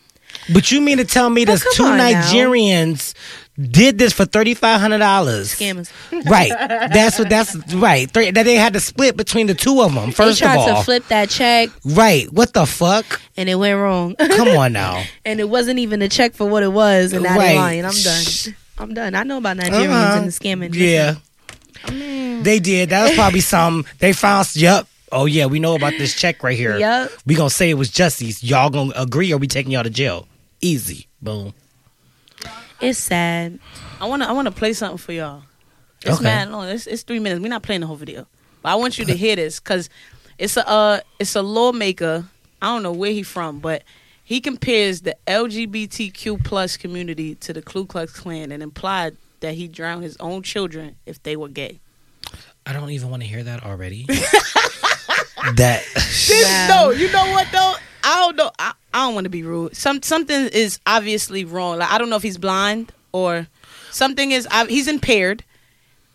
But 0.53 0.71
you 0.71 0.81
mean 0.81 0.97
to 0.97 1.05
tell 1.05 1.29
me 1.29 1.43
Oh, 1.43 1.45
there's 1.45 1.63
come 1.63 1.73
two 1.75 1.83
on 1.85 1.97
now. 1.97 2.09
Nigerians 2.21 3.13
did 3.59 3.97
this 3.97 4.13
for 4.13 4.25
thirty 4.25 4.53
five 4.53 4.79
hundred 4.81 4.99
dollars? 4.99 5.53
Scammers. 5.55 5.91
Right. 6.29 6.49
That's 6.49 7.19
what. 7.19 7.29
That's 7.29 7.55
right. 7.73 8.09
Three, 8.09 8.31
that 8.31 8.43
they 8.43 8.55
had 8.55 8.73
to 8.73 8.79
split 8.79 9.17
between 9.17 9.47
the 9.47 9.53
two 9.53 9.81
of 9.81 9.93
them. 9.93 10.11
First 10.11 10.39
they 10.39 10.45
tried 10.45 10.55
of 10.59 10.67
all, 10.75 10.79
to 10.79 10.83
flip 10.85 11.07
that 11.09 11.29
check 11.29 11.69
right. 11.85 12.31
What 12.31 12.53
the 12.53 12.65
fuck? 12.65 13.21
and 13.37 13.49
it 13.49 13.55
went 13.55 13.77
wrong. 13.77 14.15
Come 14.19 14.47
on 14.49 14.73
now. 14.73 15.03
and 15.25 15.39
it 15.39 15.49
wasn't 15.49 15.79
even 15.79 16.01
a 16.01 16.09
check 16.09 16.33
for 16.33 16.47
what 16.47 16.63
it 16.63 16.71
was, 16.71 17.13
and 17.13 17.23
now 17.23 17.37
Right. 17.37 17.55
lying. 17.55 17.85
I'm 17.85 17.91
done. 18.03 18.23
I'm 18.77 18.93
done. 18.93 19.15
I 19.15 19.23
know 19.23 19.37
about 19.37 19.57
Nigerians 19.57 19.89
Uh-huh. 19.89 20.17
and 20.19 20.27
the 20.27 20.31
scamming. 20.31 20.73
Yeah. 20.73 21.15
They 21.87 22.59
did. 22.59 22.89
That 22.89 23.03
was 23.03 23.13
probably 23.13 23.41
some. 23.41 23.85
They 23.99 24.13
found. 24.13 24.55
Yep. 24.55 24.87
Oh 25.11 25.25
yeah, 25.25 25.45
we 25.47 25.59
know 25.59 25.75
about 25.75 25.93
this 25.97 26.15
check 26.15 26.41
right 26.43 26.57
here. 26.57 26.77
Yep. 26.77 27.11
We 27.25 27.35
gonna 27.35 27.49
say 27.49 27.69
it 27.69 27.73
was 27.75 27.89
Justice. 27.89 28.43
Y'all 28.43 28.69
gonna 28.69 28.93
agree 28.95 29.31
or 29.33 29.37
we 29.37 29.47
taking 29.47 29.71
y'all 29.73 29.83
to 29.83 29.89
jail? 29.89 30.27
Easy. 30.61 31.07
Boom. 31.21 31.53
It's 32.79 32.99
sad. 32.99 33.59
I 33.99 34.05
wanna 34.07 34.25
I 34.25 34.31
wanna 34.31 34.51
play 34.51 34.73
something 34.73 34.97
for 34.97 35.11
y'all. 35.11 35.43
It's 36.03 36.15
Okay. 36.15 36.23
mad 36.23 36.49
long. 36.49 36.67
It's, 36.67 36.87
it's 36.87 37.03
three 37.03 37.19
minutes. 37.19 37.41
We're 37.41 37.49
not 37.49 37.61
playing 37.63 37.81
the 37.81 37.87
whole 37.87 37.95
video, 37.95 38.25
but 38.63 38.69
I 38.69 38.75
want 38.75 38.97
you 38.97 39.05
to 39.05 39.13
hear 39.15 39.35
this 39.35 39.59
because 39.59 39.89
it's 40.39 40.57
a 40.57 40.67
uh, 40.67 40.99
it's 41.19 41.35
a 41.35 41.41
lawmaker. 41.43 42.25
I 42.61 42.67
don't 42.67 42.83
know 42.83 42.91
where 42.91 43.11
he 43.11 43.23
from, 43.23 43.59
but 43.59 43.83
he 44.23 44.39
compares 44.41 45.01
the 45.01 45.15
LGBTQ 45.27 46.43
plus 46.43 46.77
community 46.77 47.35
to 47.35 47.53
the 47.53 47.61
Ku 47.61 47.85
Klux 47.85 48.13
Klan 48.19 48.51
and 48.51 48.63
implied 48.63 49.17
that 49.41 49.55
he 49.55 49.67
drowned 49.67 50.03
his 50.03 50.17
own 50.19 50.41
children 50.43 50.95
if 51.05 51.21
they 51.23 51.35
were 51.35 51.49
gay. 51.49 51.79
I 52.65 52.73
don't 52.73 52.91
even 52.91 53.09
want 53.09 53.23
to 53.23 53.27
hear 53.27 53.43
that 53.43 53.63
already. 53.63 54.05
that. 55.55 55.83
Wow. 56.29 56.67
No, 56.85 56.91
you 56.91 57.11
know 57.11 57.31
what 57.31 57.47
though? 57.51 57.73
I 58.03 58.19
don't 58.21 58.35
know. 58.35 58.51
I, 58.59 58.73
I 58.93 59.05
don't 59.05 59.15
want 59.15 59.25
to 59.25 59.29
be 59.29 59.43
rude. 59.43 59.75
Some 59.75 60.01
something 60.01 60.47
is 60.47 60.79
obviously 60.85 61.45
wrong. 61.45 61.79
Like 61.79 61.91
I 61.91 61.97
don't 61.97 62.09
know 62.09 62.15
if 62.15 62.23
he's 62.23 62.37
blind 62.37 62.91
or 63.11 63.47
something 63.91 64.31
is. 64.31 64.47
I, 64.49 64.65
he's 64.65 64.87
impaired. 64.87 65.43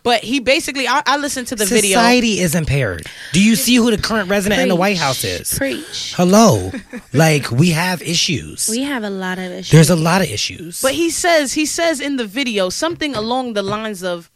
But 0.06 0.22
he 0.22 0.38
basically, 0.38 0.86
I, 0.86 1.02
I 1.04 1.16
listened 1.16 1.48
to 1.48 1.56
the 1.56 1.64
video. 1.64 1.98
Society 1.98 2.38
is 2.38 2.54
impaired. 2.54 3.08
Do 3.32 3.42
you 3.42 3.56
see 3.56 3.74
who 3.74 3.90
the 3.90 4.00
current 4.00 4.30
resident 4.30 4.62
in 4.62 4.68
the 4.68 4.76
White 4.76 4.98
House 4.98 5.24
is? 5.24 5.58
Preach. 5.58 6.14
Hello. 6.16 6.70
like 7.12 7.50
we 7.50 7.70
have 7.70 8.02
issues. 8.02 8.68
We 8.68 8.84
have 8.84 9.02
a 9.02 9.10
lot 9.10 9.40
of 9.40 9.50
issues. 9.50 9.72
There's 9.72 9.90
a 9.90 9.96
lot 9.96 10.22
of 10.22 10.30
issues. 10.30 10.80
But 10.80 10.94
he 10.94 11.10
says 11.10 11.54
he 11.54 11.66
says 11.66 12.00
in 12.00 12.18
the 12.18 12.24
video 12.24 12.68
something 12.68 13.16
along 13.16 13.54
the 13.54 13.64
lines 13.64 14.04
of 14.04 14.30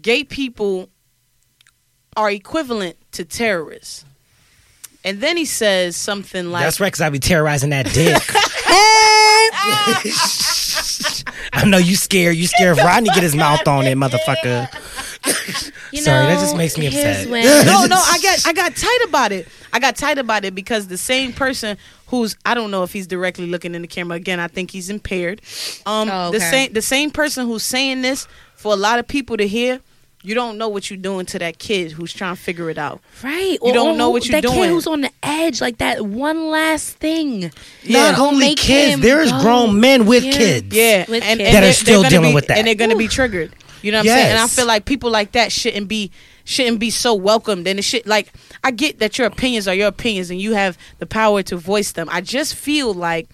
gay 0.00 0.24
people 0.24 0.88
are 2.16 2.30
equivalent 2.30 2.96
to 3.12 3.26
terrorists. 3.26 4.06
And 5.04 5.20
then 5.20 5.36
he 5.36 5.44
says 5.46 5.96
something 5.96 6.50
like 6.50 6.64
That's 6.64 6.80
right, 6.80 6.88
because 6.88 7.00
I 7.00 7.08
be 7.08 7.18
terrorizing 7.18 7.70
that 7.70 7.86
dick. 7.86 8.22
I 11.52 11.64
know 11.66 11.78
you 11.78 11.96
scared. 11.96 12.36
You 12.36 12.46
scared 12.46 12.78
if 12.78 12.84
Rodney 12.84 13.08
get 13.10 13.22
his 13.22 13.34
mouth 13.34 13.66
on 13.66 13.86
it, 13.86 13.96
motherfucker. 13.96 14.68
You 15.92 16.02
Sorry, 16.02 16.24
that 16.26 16.38
just 16.40 16.56
makes 16.56 16.78
me 16.78 16.86
upset. 16.86 17.28
when- 17.28 17.44
no, 17.44 17.84
no, 17.84 17.96
I 17.96 18.18
got 18.22 18.46
I 18.46 18.52
got 18.52 18.76
tight 18.76 18.98
about 19.08 19.32
it. 19.32 19.48
I 19.72 19.80
got 19.80 19.96
tight 19.96 20.18
about 20.18 20.44
it 20.44 20.54
because 20.54 20.86
the 20.86 20.96
same 20.96 21.32
person 21.32 21.76
who's 22.06 22.36
I 22.46 22.54
don't 22.54 22.70
know 22.70 22.84
if 22.84 22.92
he's 22.92 23.08
directly 23.08 23.46
looking 23.46 23.74
in 23.74 23.82
the 23.82 23.88
camera 23.88 24.16
again. 24.16 24.38
I 24.38 24.46
think 24.46 24.70
he's 24.70 24.88
impaired. 24.88 25.42
Um, 25.86 26.08
Oh, 26.08 26.30
the 26.30 26.38
same 26.38 26.72
the 26.72 26.80
same 26.82 27.10
person 27.10 27.44
who's 27.46 27.64
saying 27.64 28.02
this 28.02 28.28
for 28.54 28.72
a 28.72 28.76
lot 28.76 29.00
of 29.00 29.08
people 29.08 29.36
to 29.36 29.48
hear. 29.48 29.80
You 30.22 30.34
don't 30.34 30.58
know 30.58 30.68
what 30.68 30.90
you're 30.90 30.98
doing 30.98 31.24
to 31.26 31.38
that 31.38 31.58
kid 31.58 31.92
who's 31.92 32.12
trying 32.12 32.36
to 32.36 32.40
figure 32.40 32.68
it 32.68 32.76
out. 32.76 33.00
Right. 33.22 33.56
You 33.62 33.72
don't 33.72 33.96
know 33.96 34.10
what 34.10 34.26
you're 34.26 34.32
that 34.40 34.42
doing. 34.42 34.56
That 34.60 34.66
kid 34.66 34.70
who's 34.70 34.86
on 34.86 35.00
the 35.00 35.10
edge, 35.22 35.62
like 35.62 35.78
that 35.78 36.04
one 36.04 36.50
last 36.50 36.96
thing. 36.98 37.50
Not 37.88 38.18
only 38.18 38.48
make 38.48 38.58
kids, 38.58 39.00
there's 39.00 39.32
go. 39.32 39.40
grown 39.40 39.80
men 39.80 40.04
with 40.04 40.22
Yeah. 40.24 40.32
kids. 40.32 40.76
Yeah, 40.76 40.98
With 41.08 41.22
and, 41.24 41.38
kids. 41.38 41.40
and 41.40 41.40
That 41.40 41.56
are 41.56 41.60
they're- 41.62 41.72
still 41.72 42.02
gonna 42.02 42.10
dealing 42.10 42.30
be- 42.32 42.34
with 42.34 42.46
that. 42.48 42.58
and 42.58 42.66
they're 42.66 42.74
going 42.74 42.90
to 42.90 42.96
be 42.96 43.08
triggered. 43.08 43.52
You 43.82 43.92
know 43.92 43.98
what 43.98 44.08
I'm 44.08 44.14
saying? 44.16 44.30
And 44.32 44.38
I 44.38 44.46
feel 44.46 44.66
like 44.66 44.84
people 44.84 45.10
like 45.10 45.32
that 45.32 45.52
shouldn't 45.52 45.88
be 45.88 46.10
shouldn't 46.44 46.80
be 46.80 46.90
so 46.90 47.14
welcomed. 47.14 47.66
And 47.66 47.78
it 47.78 47.82
should 47.82 48.06
like 48.06 48.30
I 48.62 48.72
get 48.72 48.98
that 48.98 49.16
your 49.16 49.26
opinions 49.26 49.66
are 49.68 49.74
your 49.74 49.86
opinions 49.88 50.30
and 50.30 50.38
you 50.38 50.52
have 50.52 50.76
the 50.98 51.06
power 51.06 51.42
to 51.44 51.56
voice 51.56 51.92
them. 51.92 52.08
I 52.10 52.20
just 52.20 52.54
feel 52.54 52.92
like 52.92 53.28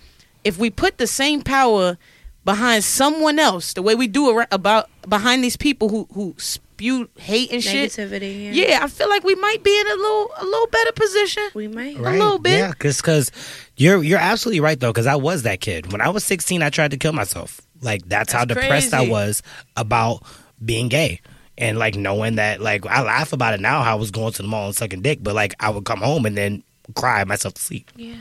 if 0.45 0.57
we 0.57 0.71
put 0.71 0.99
the 0.99 1.07
same 1.09 1.43
power 1.43 1.99
behind 2.45 2.85
someone 2.85 3.41
else, 3.41 3.73
the 3.73 3.83
way 3.83 3.97
we 3.97 4.07
do 4.07 4.45
about 4.53 4.89
behind 5.09 5.43
these 5.43 5.57
people 5.57 5.89
who 5.89 6.07
who 6.13 6.37
spew 6.77 7.09
hate 7.17 7.51
and 7.53 7.63
shit. 7.63 7.91
Negativity. 7.91 8.45
Yeah. 8.45 8.69
Yeah, 8.69 8.79
I 8.83 8.89
feel 8.89 9.09
like 9.09 9.25
we 9.25 9.35
might 9.35 9.63
be 9.63 9.81
in 9.81 9.87
a 9.87 9.95
little 9.95 10.31
a 10.39 10.45
little 10.45 10.67
better 10.67 10.93
position. 10.93 11.43
We 11.55 11.69
might. 11.69 11.99
Right. 11.99 12.19
little 12.19 12.39
bit. 12.39 12.59
Yeah, 12.59 12.71
because 12.71 12.99
because 12.99 13.33
you're 13.77 14.03
you're 14.03 14.19
absolutely 14.19 14.61
right 14.61 14.79
though. 14.79 14.93
Because 14.93 15.07
I 15.07 15.17
was 15.17 15.43
that 15.45 15.61
kid 15.61 15.91
when 15.91 16.01
I 16.03 16.11
was 16.11 16.25
16. 16.25 16.63
I 16.63 16.69
tried 16.71 16.91
to 16.91 16.97
kill 16.99 17.13
myself. 17.13 17.61
Like 17.81 18.07
that's, 18.09 18.33
how 18.33 18.45
That's 18.45 18.61
depressed 18.61 18.95
I 18.95 19.07
was 19.09 19.43
about 19.77 20.23
being 20.65 20.89
gay. 20.89 21.21
And 21.59 21.79
like 21.79 21.95
knowing 21.95 22.37
that, 22.37 22.61
like 22.61 22.85
I 22.87 23.03
laugh 23.03 23.33
about 23.33 23.55
it 23.55 23.61
now. 23.61 23.83
How 23.83 23.93
I 23.93 23.95
was 23.99 24.11
going 24.11 24.33
to 24.35 24.43
the 24.43 24.49
mall 24.49 24.67
and 24.67 24.77
sucking 24.77 25.01
dick, 25.01 25.21
but 25.23 25.35
like 25.35 25.55
I 25.61 25.71
would 25.71 25.85
come 25.85 26.01
home 26.01 26.27
and 26.27 26.37
then 26.37 26.63
cry 26.95 27.25
myself 27.25 27.55
to 27.55 27.63
sleep. 27.63 27.91
Yeah. 27.97 28.17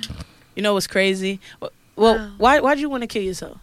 You 0.56 0.64
know 0.64 0.74
what's 0.74 0.88
crazy? 0.88 1.40
Well, 1.60 1.72
Wow. 1.98 2.32
why 2.38 2.60
why'd 2.60 2.80
you 2.80 2.90
want 2.90 3.04
to 3.04 3.08
kill 3.08 3.24
yourself? 3.24 3.58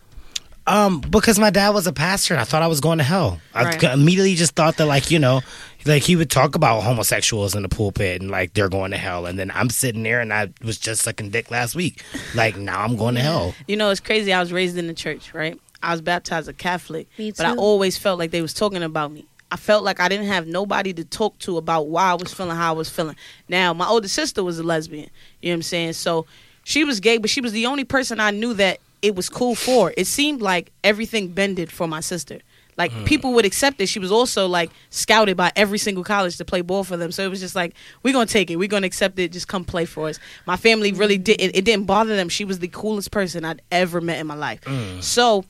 Um, 0.66 1.01
because 1.01 1.38
my 1.40 1.51
dad 1.51 1.70
was 1.70 1.87
a 1.88 1.92
pastor, 1.92 2.35
and 2.35 2.40
I 2.40 2.44
thought 2.44 2.62
I 2.62 2.68
was 2.68 2.81
going 2.81 2.98
to 2.98 3.05
hell. 3.05 3.40
I 3.53 3.64
Right. 3.64 3.81
c- 3.81 3.87
immediately 3.92 4.35
just 4.37 4.55
thought 4.55 4.77
that, 4.77 4.87
like 4.87 5.11
you 5.11 5.18
know, 5.18 5.40
like 5.87 6.05
he 6.05 6.14
would 6.14 6.31
talk 6.31 6.55
about 6.55 6.83
homosexuals 6.83 7.55
in 7.57 7.62
the 7.62 7.68
pulpit 7.68 8.20
and 8.22 8.31
like 8.31 8.55
they're 8.55 8.68
going 8.68 8.92
to 8.92 8.96
hell, 8.96 9.27
and 9.27 9.38
then 9.38 9.51
I'm 9.53 9.70
sitting 9.70 10.03
there 10.05 10.20
and 10.20 10.33
I 10.33 10.51
was 10.62 10.79
just 10.79 11.03
sucking 11.03 11.31
dick 11.31 11.51
last 11.51 11.75
week. 11.75 12.05
Like 12.35 12.57
now 12.57 12.81
I'm 12.81 12.96
going 12.96 13.16
to 13.16 13.20
hell. 13.20 13.55
You 13.66 13.77
know, 13.77 13.90
it's 13.90 14.01
crazy. 14.01 14.33
I 14.33 14.38
was 14.40 14.53
raised 14.53 14.79
in 14.79 14.87
the 14.87 14.94
church, 14.94 15.35
right? 15.35 15.59
I 15.83 15.90
was 15.90 16.01
baptized 16.01 16.48
a 16.48 16.53
Catholic, 16.53 17.09
Me 17.18 17.33
but 17.33 17.44
I 17.44 17.57
always 17.57 17.98
felt 17.98 18.20
like 18.20 18.31
they 18.31 18.40
was 18.42 18.55
talking 18.55 18.85
about 18.85 19.11
me. 19.11 19.27
I 19.51 19.57
felt 19.57 19.83
like 19.83 19.98
I 19.98 20.09
didn't 20.09 20.29
have 20.29 20.46
nobody 20.46 20.92
to 20.94 21.05
talk 21.05 21.37
to 21.40 21.59
about 21.59 21.88
why 21.88 22.05
I 22.05 22.14
was 22.14 22.33
feeling 22.33 22.57
how 22.57 22.68
I 22.72 22.77
was 22.77 22.88
feeling. 22.88 23.16
Now, 23.48 23.75
my 23.75 23.87
older 23.88 24.07
sister 24.09 24.42
was 24.44 24.59
a 24.61 24.62
lesbian. 24.62 25.11
You 25.42 25.48
know 25.51 25.55
what 25.55 25.57
I'm 25.57 25.62
saying? 25.62 25.92
So 25.94 26.25
she 26.64 26.85
was 26.85 27.01
gay, 27.01 27.18
but 27.18 27.29
she 27.31 27.40
was 27.40 27.53
the 27.53 27.66
only 27.66 27.83
person 27.85 28.20
I 28.20 28.31
knew 28.31 28.55
that 28.55 28.79
it 29.03 29.17
was 29.17 29.29
cool 29.29 29.55
for. 29.55 29.93
It 29.97 30.07
seemed 30.07 30.41
like 30.41 30.73
everything 30.83 31.29
bended 31.29 31.71
for 31.71 31.87
my 31.87 32.01
sister. 32.01 32.38
Like 32.79 32.93
hmm. 32.93 33.05
people 33.05 33.35
would 33.35 33.45
accept 33.45 33.81
it. 33.81 33.88
She 33.88 33.99
was 33.99 34.11
also 34.11 34.47
like 34.47 34.71
scouted 34.91 35.37
by 35.37 35.53
every 35.57 35.79
single 35.79 36.05
college 36.05 36.38
to 36.38 36.45
play 36.45 36.62
ball 36.62 36.85
for 36.85 36.97
them. 36.97 37.12
So 37.12 37.23
it 37.23 37.29
was 37.29 37.41
just 37.41 37.55
like, 37.55 37.75
we're 38.03 38.15
gonna 38.15 38.27
take 38.27 38.51
it. 38.51 38.57
We're 38.57 38.69
gonna 38.69 38.87
accept 38.87 39.19
it. 39.19 39.33
Just 39.33 39.49
come 39.49 39.65
play 39.65 39.85
for 39.85 40.09
us. 40.09 40.19
My 40.47 40.57
family 40.57 40.93
really 40.93 41.19
did. 41.19 41.41
It, 41.41 41.57
it 41.57 41.65
didn't 41.65 41.87
bother 41.87 42.17
them. 42.17 42.29
She 42.29 42.45
was 42.45 42.61
the 42.61 42.69
coolest 42.69 43.11
person 43.11 43.45
I'd 43.45 43.61
ever 43.71 44.01
met 44.01 44.19
in 44.19 44.27
my 44.27 44.37
life. 44.37 44.61
Hmm. 44.65 45.01
So 45.01 45.45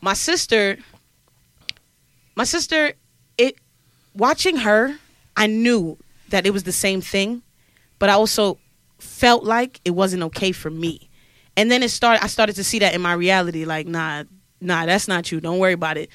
my 0.00 0.14
sister, 0.14 0.78
my 2.34 2.44
sister, 2.44 2.94
it 3.36 3.56
watching 4.14 4.58
her, 4.58 4.96
I 5.36 5.46
knew 5.46 5.98
that 6.30 6.46
it 6.46 6.50
was 6.50 6.62
the 6.62 6.72
same 6.72 7.00
thing, 7.00 7.42
but 7.98 8.08
I 8.08 8.14
also 8.14 8.58
felt 8.98 9.44
like 9.44 9.80
it 9.84 9.90
wasn't 9.90 10.22
okay 10.24 10.52
for 10.52 10.70
me. 10.70 11.07
And 11.58 11.70
then 11.70 11.82
it 11.82 11.90
started. 11.90 12.22
I 12.24 12.28
started 12.28 12.54
to 12.56 12.64
see 12.64 12.78
that 12.78 12.94
in 12.94 13.00
my 13.02 13.12
reality. 13.12 13.64
Like, 13.66 13.86
nah, 13.86 14.24
nah, 14.60 14.86
that's 14.86 15.08
not 15.08 15.30
you. 15.32 15.40
Don't 15.40 15.58
worry 15.58 15.72
about 15.74 15.96
it. 15.98 16.08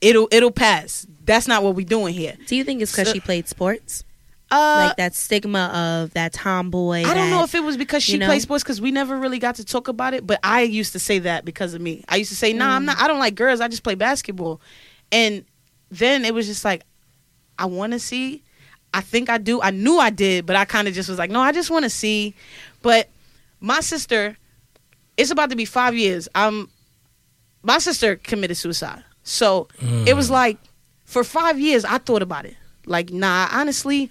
It'll 0.00 0.26
it'll 0.32 0.50
pass. 0.50 1.06
That's 1.24 1.46
not 1.46 1.62
what 1.62 1.74
we're 1.76 1.86
doing 1.86 2.14
here. 2.14 2.34
Do 2.46 2.56
you 2.56 2.64
think 2.64 2.82
it's 2.82 2.92
because 2.92 3.08
So- 3.08 3.14
she 3.14 3.20
played 3.20 3.46
sports? 3.48 4.02
Uh, 4.48 4.86
like 4.88 4.96
that 4.96 5.12
stigma 5.12 5.64
of 5.74 6.12
that 6.14 6.32
tomboy. 6.32 7.02
I 7.04 7.14
don't 7.14 7.30
know 7.30 7.42
if 7.42 7.52
it 7.56 7.64
was 7.64 7.76
because 7.76 8.04
she 8.04 8.12
you 8.12 8.18
know? 8.18 8.26
played 8.26 8.42
sports 8.42 8.62
because 8.62 8.80
we 8.80 8.92
never 8.92 9.18
really 9.18 9.40
got 9.40 9.56
to 9.56 9.64
talk 9.64 9.88
about 9.88 10.14
it. 10.14 10.24
But 10.24 10.38
I 10.44 10.60
used 10.62 10.92
to 10.92 11.00
say 11.00 11.18
that 11.18 11.44
because 11.44 11.74
of 11.74 11.80
me. 11.80 12.04
I 12.08 12.14
used 12.14 12.30
to 12.30 12.36
say, 12.36 12.52
"Nah, 12.52 12.76
I'm 12.76 12.82
Mm. 12.82 12.86
not. 12.86 12.98
I 13.00 13.08
don't 13.08 13.18
like 13.18 13.34
girls. 13.34 13.60
I 13.60 13.66
just 13.66 13.82
play 13.82 13.96
basketball." 13.96 14.60
And 15.10 15.44
then 15.90 16.24
it 16.24 16.32
was 16.32 16.46
just 16.46 16.64
like, 16.64 16.82
I 17.58 17.66
want 17.66 17.92
to 17.92 17.98
see. 17.98 18.42
I 18.94 19.00
think 19.00 19.28
I 19.28 19.38
do. 19.38 19.60
I 19.60 19.72
knew 19.72 19.98
I 19.98 20.10
did, 20.10 20.46
but 20.46 20.54
I 20.54 20.64
kind 20.64 20.86
of 20.88 20.94
just 20.94 21.08
was 21.08 21.18
like, 21.18 21.30
no, 21.30 21.40
I 21.40 21.50
just 21.52 21.70
want 21.70 21.82
to 21.82 21.90
see. 21.90 22.32
But 22.82 23.08
my 23.60 23.80
sister, 23.80 24.36
it's 25.16 25.30
about 25.30 25.50
to 25.50 25.56
be 25.56 25.64
five 25.64 25.94
years. 25.94 26.28
Um, 26.34 26.68
my 27.62 27.78
sister 27.78 28.16
committed 28.16 28.56
suicide, 28.56 29.02
so 29.22 29.68
it 30.06 30.14
was 30.14 30.30
like 30.30 30.58
for 31.04 31.24
five 31.24 31.58
years 31.58 31.84
I 31.84 31.98
thought 31.98 32.22
about 32.22 32.44
it. 32.44 32.56
like, 32.86 33.10
nah, 33.10 33.48
honestly, 33.52 34.10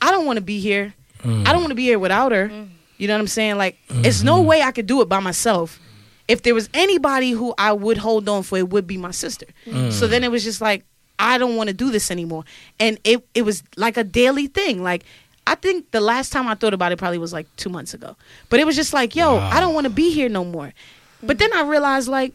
I 0.00 0.10
don't 0.10 0.26
want 0.26 0.36
to 0.36 0.42
be 0.44 0.60
here. 0.60 0.94
Mm. 1.22 1.46
I 1.46 1.52
don't 1.52 1.60
want 1.62 1.70
to 1.70 1.76
be 1.76 1.84
here 1.84 1.98
without 1.98 2.32
her. 2.32 2.50
You 2.98 3.08
know 3.08 3.14
what 3.14 3.20
I'm 3.20 3.26
saying? 3.28 3.56
Like, 3.58 3.78
it's 3.88 4.18
Mm-hmm. 4.18 4.26
no 4.26 4.42
way 4.42 4.62
I 4.62 4.70
could 4.70 4.86
do 4.86 5.02
it 5.02 5.08
by 5.08 5.18
myself. 5.20 5.80
If 6.28 6.42
there 6.42 6.54
was 6.54 6.68
anybody 6.72 7.32
who 7.32 7.52
I 7.58 7.72
would 7.72 7.98
hold 7.98 8.28
on 8.28 8.44
for, 8.44 8.56
it 8.58 8.68
would 8.70 8.86
be 8.86 8.96
my 8.96 9.10
sister. 9.10 9.46
Mm. 9.66 9.90
So 9.90 10.06
then 10.06 10.22
it 10.22 10.30
was 10.30 10.44
just 10.44 10.60
like, 10.60 10.84
I 11.18 11.36
don't 11.38 11.56
want 11.56 11.68
to 11.68 11.74
do 11.74 11.90
this 11.90 12.10
anymore. 12.12 12.44
And 12.78 12.98
it 13.04 13.26
it 13.34 13.42
was 13.42 13.62
like 13.76 13.96
a 13.96 14.04
daily 14.04 14.46
thing. 14.46 14.82
Like, 14.84 15.02
I 15.46 15.54
think 15.56 15.90
the 15.90 16.00
last 16.00 16.32
time 16.32 16.46
I 16.46 16.54
thought 16.54 16.72
about 16.74 16.92
it 16.92 16.98
probably 16.98 17.18
was 17.18 17.32
like 17.32 17.46
two 17.56 17.68
months 17.68 17.94
ago. 17.94 18.16
But 18.48 18.60
it 18.60 18.66
was 18.66 18.76
just 18.76 18.92
like, 18.92 19.16
yo, 19.16 19.36
Wow. 19.36 19.50
I 19.52 19.60
don't 19.60 19.74
want 19.74 19.84
to 19.84 19.90
be 19.90 20.10
here 20.12 20.28
no 20.28 20.44
more. 20.44 20.72
But 21.22 21.38
then 21.38 21.52
I 21.52 21.62
realized, 21.62 22.08
like, 22.08 22.32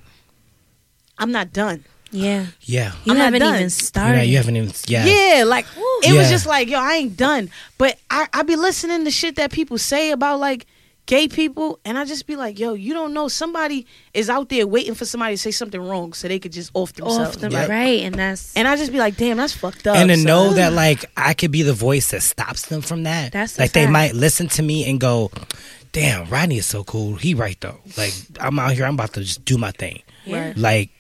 I'm 1.17 1.31
not 1.31 1.51
done. 1.53 1.83
Yeah. 2.11 2.47
Yeah. 2.61 2.93
You 3.03 3.11
I'm 3.11 3.17
not 3.17 3.23
haven't 3.25 3.39
done. 3.41 3.53
even 3.55 3.61
Yeah, 3.63 3.67
started. 3.69 4.25
you 4.25 4.37
haven't 4.37 4.55
even. 4.55 4.71
Yeah. 4.87 5.05
Yeah, 5.05 5.43
like 5.43 5.65
it 6.03 6.13
was 6.17 6.29
just 6.29 6.45
like, 6.45 6.69
yo, 6.69 6.79
I 6.79 6.93
ain't 6.95 7.17
done. 7.17 7.49
But 7.77 7.97
I 8.09 8.27
I 8.33 8.43
be 8.43 8.55
listening 8.55 9.03
to 9.03 9.11
shit 9.11 9.35
that 9.35 9.51
people 9.51 9.77
say 9.77 10.11
about 10.11 10.39
like 10.39 10.65
gay 11.07 11.27
people, 11.27 11.79
and 11.83 11.97
I 11.97 12.05
just 12.05 12.27
be 12.27 12.35
like, 12.35 12.59
yo, 12.59 12.73
you 12.73 12.93
don't 12.93 13.13
know 13.13 13.27
somebody 13.27 13.87
is 14.13 14.29
out 14.29 14.49
there 14.49 14.67
waiting 14.67 14.93
for 14.93 15.05
somebody 15.05 15.33
to 15.35 15.41
say 15.41 15.49
something 15.51 15.81
wrong 15.81 16.13
so 16.13 16.27
they 16.27 16.37
could 16.37 16.51
just 16.51 16.69
off 16.75 16.93
themselves. 16.93 17.37
off 17.37 17.41
the 17.41 17.49
Yeah. 17.49 17.65
right, 17.65 18.01
and 18.03 18.13
that's 18.13 18.55
And 18.55 18.67
I 18.67 18.75
just 18.75 18.91
be 18.91 18.99
like, 18.99 19.17
damn, 19.17 19.37
that's 19.37 19.53
fucked 19.53 19.87
up. 19.87 19.97
and 19.97 20.09
to 20.09 20.15
son. 20.17 20.25
know 20.25 20.53
that 20.53 20.73
like 20.73 21.05
I 21.17 21.33
could 21.33 21.49
be 21.51 21.63
the 21.63 21.73
voice 21.73 22.11
that 22.11 22.21
stops 22.21 22.67
them 22.67 22.81
from 22.81 23.03
that. 23.03 23.31
That's 23.31 23.57
a 23.57 23.61
like 23.61 23.71
they 23.71 23.87
might 23.87 24.13
listen 24.13 24.47
to 24.49 24.61
me 24.61 24.87
and 24.89 24.99
go, 24.99 25.31
"Damn, 25.93 26.29
Rodney 26.29 26.57
is 26.59 26.65
so 26.67 26.83
cool. 26.83 27.15
He 27.15 27.33
right 27.33 27.59
though. 27.59 27.79
Like 27.97 28.13
I'm 28.39 28.59
out 28.59 28.73
here. 28.73 28.85
I'm 28.85 28.93
about 28.93 29.13
to 29.13 29.21
just 29.21 29.43
do 29.45 29.57
my 29.57 29.71
thing. 29.71 30.03
yeah. 30.25 30.53
Like 30.55 30.91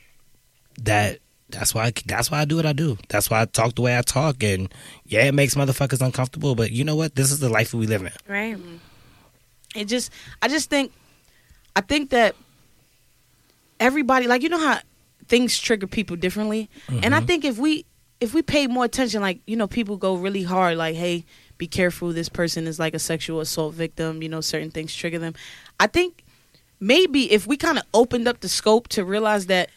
that. 0.83 1.19
That's 1.49 1.73
why. 1.73 1.85
I, 1.87 1.93
that's 2.05 2.29
why 2.29 2.39
I 2.41 2.45
do 2.45 2.57
what 2.57 2.65
I 2.65 2.73
do. 2.73 2.97
That's 3.07 3.29
why 3.29 3.41
I 3.41 3.45
talk 3.45 3.75
the 3.75 3.81
way 3.81 3.97
I 3.97 4.01
talk. 4.01 4.43
And 4.43 4.73
yeah, 5.05 5.23
it 5.25 5.33
makes 5.33 5.55
motherfuckers 5.55 6.01
uncomfortable. 6.05 6.55
But 6.55 6.71
you 6.71 6.83
know 6.83 6.95
what? 6.97 7.15
This 7.15 7.31
is 7.31 7.39
the 7.39 7.47
life 7.49 7.71
that 7.71 7.77
we 7.77 7.87
live 7.87 8.01
in. 8.01 8.11
right. 8.27 8.55
Mm-hmm. 8.57 8.75
It 9.77 9.85
just 9.85 10.11
I 10.41 10.47
just 10.47 10.69
think 10.69 10.91
I 11.75 11.81
think 11.81 12.09
that 12.11 12.35
everybody 13.79 14.27
like 14.27 14.41
you 14.41 14.49
know 14.49 14.59
how 14.59 14.79
things 15.27 15.57
trigger 15.59 15.87
people 15.87 16.15
differently? 16.15 16.69
And 16.87 17.13
I 17.13 17.19
mm-hmm. 17.19 17.27
think 17.27 17.45
if 17.45 17.57
we 17.57 17.85
if 18.19 18.33
we 18.33 18.41
pay 18.41 18.67
more 18.67 18.85
attention 18.85 19.21
like 19.21 19.39
you 19.45 19.55
know 19.55 19.67
people 19.67 19.97
go 19.97 20.15
really 20.15 20.43
hard 20.43 20.77
like 20.77 20.95
hey 20.95 21.25
be 21.57 21.67
careful 21.67 22.11
this 22.11 22.29
person 22.29 22.67
is 22.67 22.79
like 22.79 22.93
a 22.93 22.99
sexual 22.99 23.39
assault 23.39 23.73
victim 23.73 24.21
you 24.21 24.29
know 24.29 24.41
certain 24.41 24.71
things 24.71 24.95
trigger 24.95 25.19
them. 25.19 25.33
I 25.79 25.87
think 25.87 26.23
maybe 26.79 27.31
if 27.31 27.47
we 27.47 27.57
kind 27.57 27.77
of 27.77 27.83
opened 27.93 28.27
up 28.27 28.39
the 28.39 28.49
scope 28.49 28.87
to 28.89 29.03
realize 29.03 29.47
that 29.47 29.69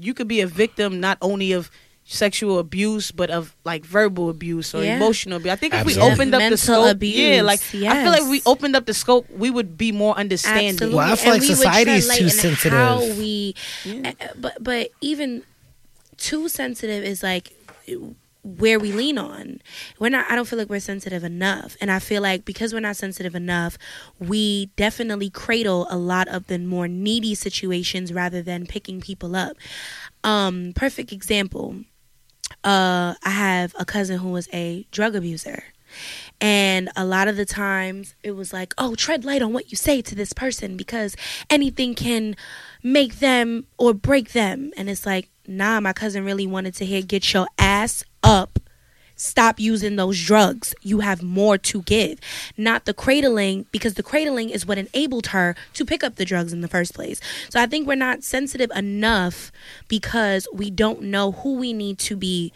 you 0.00 0.14
could 0.14 0.28
be 0.28 0.40
a 0.40 0.46
victim 0.46 1.00
not 1.00 1.18
only 1.20 1.52
of 1.52 1.70
sexual 2.06 2.58
abuse 2.58 3.10
but 3.10 3.30
of 3.30 3.56
like 3.64 3.84
verbal 3.84 4.28
abuse 4.28 4.74
or 4.74 4.84
Yeah. 4.84 4.96
emotional 4.96 5.38
abuse. 5.38 5.52
I 5.52 5.56
think 5.56 5.72
if 5.74 5.86
we 5.86 5.96
opened 5.98 6.34
up 6.34 6.50
the 6.50 6.56
scope, 6.56 6.90
abuse, 6.90 7.16
yeah, 7.16 7.42
like 7.42 7.60
I 7.60 8.02
feel 8.02 8.12
like 8.12 8.22
if 8.22 8.28
we 8.28 8.42
opened 8.44 8.76
up 8.76 8.84
the 8.86 8.92
scope, 8.94 9.26
we 9.30 9.50
would 9.50 9.78
be 9.78 9.90
more 9.90 10.14
understanding. 10.16 10.68
Absolutely. 10.68 10.96
Well, 10.96 11.12
I 11.12 11.16
feel 11.16 11.32
And 11.32 11.40
like 11.42 11.48
we 11.48 11.54
society 11.54 11.90
is 11.92 12.08
too 12.16 12.28
sensitive. 12.28 12.72
How 12.78 12.98
we, 13.00 13.54
uh, 13.86 14.12
but 14.36 14.62
but 14.62 14.90
even 15.00 15.42
too 16.18 16.48
sensitive 16.48 17.02
is 17.04 17.22
like 17.22 17.52
where 18.42 18.78
we 18.78 18.92
lean 18.92 19.16
on. 19.16 19.62
We're 19.98 20.10
not. 20.10 20.30
I 20.30 20.34
don't 20.36 20.46
feel 20.46 20.58
like 20.58 20.68
we're 20.68 20.80
sensitive 20.80 21.24
enough, 21.24 21.74
and 21.80 21.90
I 21.90 21.98
feel 21.98 22.20
like 22.20 22.44
because 22.44 22.74
we're 22.74 22.80
not 22.80 22.96
sensitive 22.96 23.34
enough, 23.34 23.78
we 24.18 24.66
definitely 24.76 25.30
cradle 25.30 25.86
a 25.88 25.96
lot 25.96 26.28
of 26.28 26.46
the 26.48 26.58
more 26.58 26.86
needy 26.86 27.34
situations 27.34 28.12
rather 28.12 28.42
than 28.42 28.66
picking 28.66 29.00
people 29.00 29.34
up. 29.34 29.56
Um, 30.22 30.72
perfect 30.76 31.10
example. 31.10 31.76
Uh, 32.62 33.14
I 33.22 33.30
have 33.30 33.74
a 33.78 33.84
cousin 33.84 34.18
who 34.18 34.30
was 34.30 34.48
a 34.52 34.86
drug 34.90 35.14
abuser. 35.14 35.64
And 36.40 36.90
a 36.96 37.04
lot 37.04 37.28
of 37.28 37.36
the 37.36 37.44
times 37.44 38.14
it 38.22 38.32
was 38.32 38.52
like, 38.52 38.74
oh, 38.78 38.94
tread 38.94 39.24
light 39.24 39.42
on 39.42 39.52
what 39.52 39.70
you 39.70 39.76
say 39.76 40.02
to 40.02 40.14
this 40.14 40.32
person 40.32 40.76
because 40.76 41.16
anything 41.48 41.94
can 41.94 42.36
make 42.82 43.20
them 43.20 43.66
or 43.78 43.94
break 43.94 44.32
them. 44.32 44.72
And 44.76 44.90
it's 44.90 45.06
like, 45.06 45.28
nah, 45.46 45.80
my 45.80 45.92
cousin 45.92 46.24
really 46.24 46.46
wanted 46.46 46.74
to 46.76 46.84
hear, 46.84 47.02
get 47.02 47.32
your 47.32 47.46
ass 47.58 48.04
up. 48.22 48.58
Stop 49.16 49.60
using 49.60 49.96
those 49.96 50.22
drugs. 50.22 50.74
You 50.82 51.00
have 51.00 51.22
more 51.22 51.56
to 51.58 51.82
give. 51.82 52.18
Not 52.56 52.84
the 52.84 52.94
cradling, 52.94 53.66
because 53.70 53.94
the 53.94 54.02
cradling 54.02 54.50
is 54.50 54.66
what 54.66 54.78
enabled 54.78 55.28
her 55.28 55.54
to 55.74 55.84
pick 55.84 56.02
up 56.02 56.16
the 56.16 56.24
drugs 56.24 56.52
in 56.52 56.60
the 56.60 56.68
first 56.68 56.94
place. 56.94 57.20
So 57.48 57.60
I 57.60 57.66
think 57.66 57.86
we're 57.86 57.94
not 57.94 58.24
sensitive 58.24 58.70
enough 58.74 59.52
because 59.88 60.48
we 60.52 60.70
don't 60.70 61.02
know 61.02 61.32
who 61.32 61.56
we 61.56 61.72
need 61.72 61.98
to 62.00 62.16
be 62.16 62.52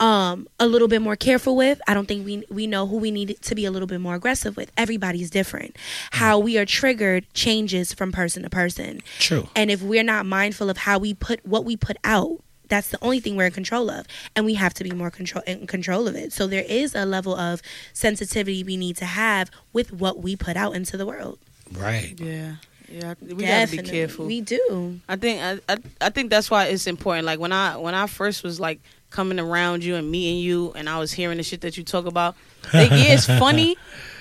um 0.00 0.48
a 0.58 0.66
little 0.66 0.88
bit 0.88 1.00
more 1.00 1.14
careful 1.14 1.54
with 1.54 1.80
i 1.86 1.94
don't 1.94 2.06
think 2.06 2.26
we 2.26 2.44
we 2.50 2.66
know 2.66 2.86
who 2.86 2.96
we 2.96 3.12
need 3.12 3.38
to 3.40 3.54
be 3.54 3.64
a 3.64 3.70
little 3.70 3.86
bit 3.86 4.00
more 4.00 4.16
aggressive 4.16 4.56
with 4.56 4.72
everybody's 4.76 5.30
different 5.30 5.76
how 6.10 6.36
we 6.36 6.58
are 6.58 6.66
triggered 6.66 7.24
changes 7.32 7.92
from 7.92 8.10
person 8.10 8.42
to 8.42 8.50
person 8.50 9.00
True. 9.18 9.48
and 9.54 9.70
if 9.70 9.82
we're 9.82 10.02
not 10.02 10.26
mindful 10.26 10.68
of 10.68 10.78
how 10.78 10.98
we 10.98 11.14
put 11.14 11.46
what 11.46 11.64
we 11.64 11.76
put 11.76 11.96
out 12.02 12.42
that's 12.68 12.88
the 12.88 12.98
only 13.02 13.20
thing 13.20 13.36
we're 13.36 13.46
in 13.46 13.52
control 13.52 13.90
of 13.90 14.06
and 14.34 14.44
we 14.46 14.54
have 14.54 14.72
to 14.74 14.82
be 14.84 14.90
more 14.92 15.10
control 15.10 15.42
in 15.46 15.66
control 15.66 16.08
of 16.08 16.14
it 16.16 16.32
so 16.32 16.46
there 16.46 16.64
is 16.68 16.94
a 16.94 17.04
level 17.04 17.34
of 17.36 17.60
sensitivity 17.92 18.62
we 18.64 18.76
need 18.76 18.96
to 18.96 19.04
have 19.04 19.50
with 19.72 19.92
what 19.92 20.20
we 20.22 20.36
put 20.36 20.56
out 20.56 20.74
into 20.74 20.96
the 20.96 21.06
world 21.06 21.38
Right. 21.72 22.14
Yeah, 22.20 22.56
yeah, 22.88 23.14
we 23.22 23.34
gotta 23.44 23.70
be 23.70 23.78
careful. 23.78 24.26
we 24.26 24.40
do 24.42 25.00
I 25.08 25.16
think 25.16 25.40
I, 25.42 25.72
I 25.72 25.78
I 26.02 26.10
think 26.10 26.30
that's 26.30 26.50
why 26.50 26.66
it's 26.66 26.86
important. 26.86 27.24
Like 27.26 27.40
when 27.40 27.52
I 27.52 27.76
when 27.78 27.94
I 27.94 28.06
first 28.06 28.44
was 28.44 28.60
like 28.60 28.80
coming 29.10 29.40
around 29.40 29.82
you 29.82 29.94
and 29.96 30.10
meeting 30.10 30.38
you, 30.40 30.72
and 30.72 30.88
I 30.88 30.98
was 30.98 31.10
hearing 31.12 31.38
the 31.38 31.42
shit 31.42 31.62
that 31.62 31.76
you 31.78 31.84
talk 31.84 32.04
about. 32.04 32.34
Like, 32.72 32.90
yeah, 32.90 33.14
it's 33.14 33.26
funny, 33.44 33.76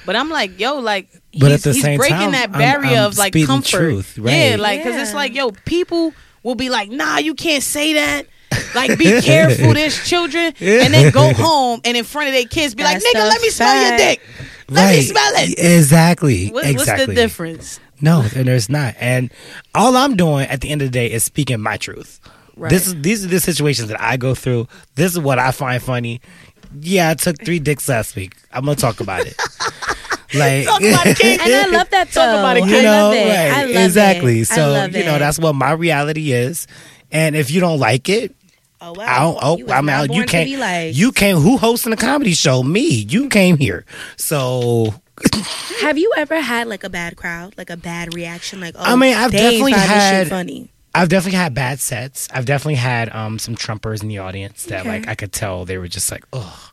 but 0.05 0.15
I'm 0.15 0.29
like, 0.29 0.59
yo, 0.59 0.79
like, 0.79 1.09
But 1.37 1.51
he's, 1.51 1.53
at 1.53 1.61
the 1.63 1.73
he's 1.73 1.81
same 1.83 1.97
breaking 1.97 2.17
time, 2.17 2.31
that 2.33 2.49
I'm- 2.51 2.59
barrier 2.59 2.97
I'm 2.99 3.05
of 3.07 3.17
like 3.17 3.33
speaking 3.33 3.47
comfort. 3.47 3.77
truth, 3.77 4.17
Yeah, 4.19 4.51
right. 4.51 4.59
like 4.59 4.83
because 4.83 5.01
it's 5.01 5.13
like, 5.15 5.33
yo, 5.35 5.51
people 5.65 6.13
will 6.43 6.55
be 6.55 6.69
like, 6.69 6.89
nah, 6.89 7.17
you 7.17 7.33
can't 7.33 7.63
say 7.63 7.93
that. 7.93 8.27
Like, 8.75 8.97
be 8.97 9.21
careful, 9.21 9.73
there's 9.73 10.07
children, 10.07 10.53
and 10.59 10.93
then 10.93 11.11
go 11.11 11.33
home 11.33 11.81
and 11.83 11.95
in 11.97 12.03
front 12.03 12.29
of 12.29 12.33
their 12.33 12.45
kids 12.45 12.75
be 12.75 12.83
That's 12.83 13.03
like, 13.03 13.15
nigga, 13.15 13.25
a 13.25 13.29
let 13.29 13.41
me 13.41 13.49
smell 13.49 13.87
your 13.89 13.97
dick. 13.97 14.21
Let 14.69 14.95
me 14.95 15.01
smell 15.01 15.31
it. 15.35 15.59
Exactly. 15.59 16.49
What, 16.49 16.65
exactly. 16.65 17.05
What's 17.05 17.07
the 17.07 17.13
difference? 17.15 17.79
No, 18.01 18.25
and 18.35 18.47
there's 18.47 18.69
not. 18.69 18.95
And 18.99 19.31
all 19.75 19.95
I'm 19.95 20.15
doing 20.15 20.47
at 20.47 20.61
the 20.61 20.69
end 20.71 20.81
of 20.81 20.87
the 20.87 20.91
day 20.91 21.11
is 21.11 21.23
speaking 21.23 21.59
my 21.61 21.77
truth. 21.77 22.19
Right. 22.55 22.69
This 22.69 22.87
is 22.87 23.01
these 23.01 23.23
are 23.25 23.29
the 23.29 23.39
situations 23.39 23.87
that 23.89 23.99
I 24.01 24.17
go 24.17 24.35
through. 24.35 24.67
This 24.95 25.13
is 25.13 25.19
what 25.19 25.39
I 25.39 25.51
find 25.51 25.81
funny. 25.81 26.21
Yeah, 26.79 27.09
I 27.09 27.13
took 27.13 27.43
three 27.43 27.59
dicks 27.59 27.87
last 27.87 28.15
week. 28.15 28.35
I'm 28.51 28.65
gonna 28.65 28.75
talk 28.75 28.99
about 28.99 29.25
it. 29.25 29.35
like 30.35 30.65
Talk 30.65 30.81
about 30.81 31.05
it, 31.07 31.23
and 31.41 31.41
i 31.41 31.65
love 31.77 31.89
that 31.91 32.09
though 32.11 32.21
Talk 32.21 32.39
about 32.39 32.57
it, 32.57 32.65
you 32.65 32.81
know, 32.81 33.09
love 33.09 33.13
it. 33.13 33.27
right, 33.29 33.51
I 33.57 33.65
love 33.65 33.85
exactly. 33.85 34.39
it. 34.39 34.51
I 34.51 34.55
So 34.55 34.71
love 34.71 34.95
you 34.95 35.03
know 35.05 35.15
it. 35.15 35.19
that's 35.19 35.39
what 35.39 35.53
my 35.53 35.71
reality 35.71 36.31
is. 36.31 36.67
And 37.11 37.35
if 37.35 37.51
you 37.51 37.59
don't 37.61 37.79
like 37.79 38.09
it, 38.09 38.35
oh 38.83 38.93
I 38.99 39.25
wow 39.25 39.37
oh, 39.41 39.57
You 39.57 39.69
I'm 39.69 39.89
out. 39.89 40.13
You 40.13 40.25
can't. 40.25 40.47
be 40.49 40.57
like 40.57 40.95
you 40.95 41.11
came. 41.11 41.37
Who 41.37 41.57
hosting 41.57 41.93
a 41.93 41.97
comedy 41.97 42.33
show? 42.33 42.61
Me. 42.63 42.81
You 42.87 43.29
came 43.29 43.57
here. 43.57 43.85
So 44.17 44.93
Have 45.81 45.97
you 45.97 46.11
ever 46.17 46.39
had 46.41 46.67
like 46.67 46.83
a 46.83 46.89
bad 46.89 47.15
crowd, 47.15 47.55
like 47.57 47.69
a 47.69 47.77
bad 47.77 48.13
reaction? 48.13 48.59
Like, 48.59 48.75
oh, 48.77 48.81
I 48.83 48.95
mean, 48.95 49.15
I've 49.15 49.31
definitely 49.31 49.73
find 49.73 49.83
this 49.83 49.89
shit 49.89 50.13
had- 50.13 50.27
funny. 50.29 50.69
I've 50.95 51.09
definitely 51.09 51.39
had 51.39 51.55
bad 51.55 51.79
sets. 51.79 52.27
I've 52.31 52.45
definitely 52.45 52.75
had 52.75 53.13
um 53.15 53.39
some 53.39 53.55
Trumpers 53.55 54.03
in 54.03 54.09
the 54.09 54.19
audience 54.19 54.65
that 54.65 54.81
Okay. 54.81 54.89
like 54.89 55.07
I 55.07 55.15
could 55.15 55.31
tell 55.31 55.65
they 55.65 55.77
were 55.79 55.87
just 55.87 56.11
like, 56.11 56.23
oh, 56.33 56.71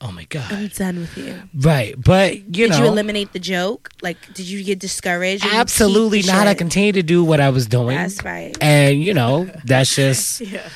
oh 0.00 0.10
my 0.10 0.24
god, 0.24 0.50
I'm 0.52 0.66
done 0.68 0.98
with 0.98 1.16
you. 1.16 1.40
right? 1.54 1.94
But 1.96 2.36
you 2.38 2.42
did 2.66 2.70
know, 2.70 2.78
you 2.78 2.84
eliminate 2.86 3.32
the 3.32 3.38
joke? 3.38 3.90
Like, 4.02 4.16
did 4.34 4.46
you 4.48 4.64
get 4.64 4.80
discouraged? 4.80 5.44
or 5.44 5.46
you 5.46 5.52
keep 5.52 5.60
absolutely 5.60 6.22
not. 6.22 6.48
I 6.48 6.50
shit? 6.52 6.58
continue 6.58 6.92
to 6.92 7.02
do 7.04 7.22
what 7.22 7.38
I 7.40 7.50
was 7.50 7.66
doing. 7.68 7.96
That's 7.96 8.24
right. 8.24 8.56
And 8.60 9.00
you 9.04 9.14
know, 9.14 9.48
that's 9.64 9.94
just 10.02 10.40
Yeah. 10.40 10.68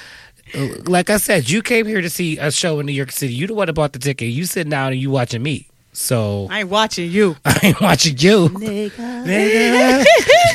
Like 0.86 1.10
I 1.10 1.16
said. 1.18 1.50
You 1.50 1.62
came 1.62 1.86
here 1.86 2.00
to 2.00 2.10
see 2.10 2.38
a 2.38 2.50
show 2.50 2.80
in 2.80 2.86
New 2.86 2.92
York 2.92 3.12
City. 3.12 3.34
You 3.34 3.46
the 3.46 3.54
one 3.54 3.66
that 3.66 3.72
bought 3.72 3.92
the 3.92 3.98
ticket. 3.98 4.28
You 4.28 4.44
sitting 4.44 4.70
down 4.70 4.92
and 4.92 5.00
you 5.00 5.10
watching 5.10 5.42
me. 5.42 5.68
So 5.92 6.48
I 6.50 6.60
ain't 6.60 6.70
watching 6.70 7.10
you. 7.10 7.36
I 7.44 7.58
ain't 7.62 7.80
watching 7.80 8.16
you. 8.18 8.48
Nigga, 8.48 10.04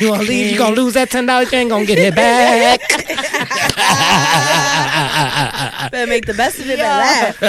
you 0.00 0.08
gonna 0.08 0.22
leave? 0.22 0.52
You 0.52 0.58
gonna 0.58 0.76
lose 0.76 0.94
that 0.94 1.10
ten 1.10 1.24
dollars? 1.24 1.50
You 1.50 1.58
ain't 1.58 1.70
gonna 1.70 1.86
get 1.86 1.98
it 1.98 2.14
back. 2.14 2.80
Better 5.90 6.06
make 6.06 6.26
the 6.26 6.34
best 6.34 6.58
of 6.58 6.68
it. 6.68 6.76
Better 6.76 6.82
laugh. 6.82 7.40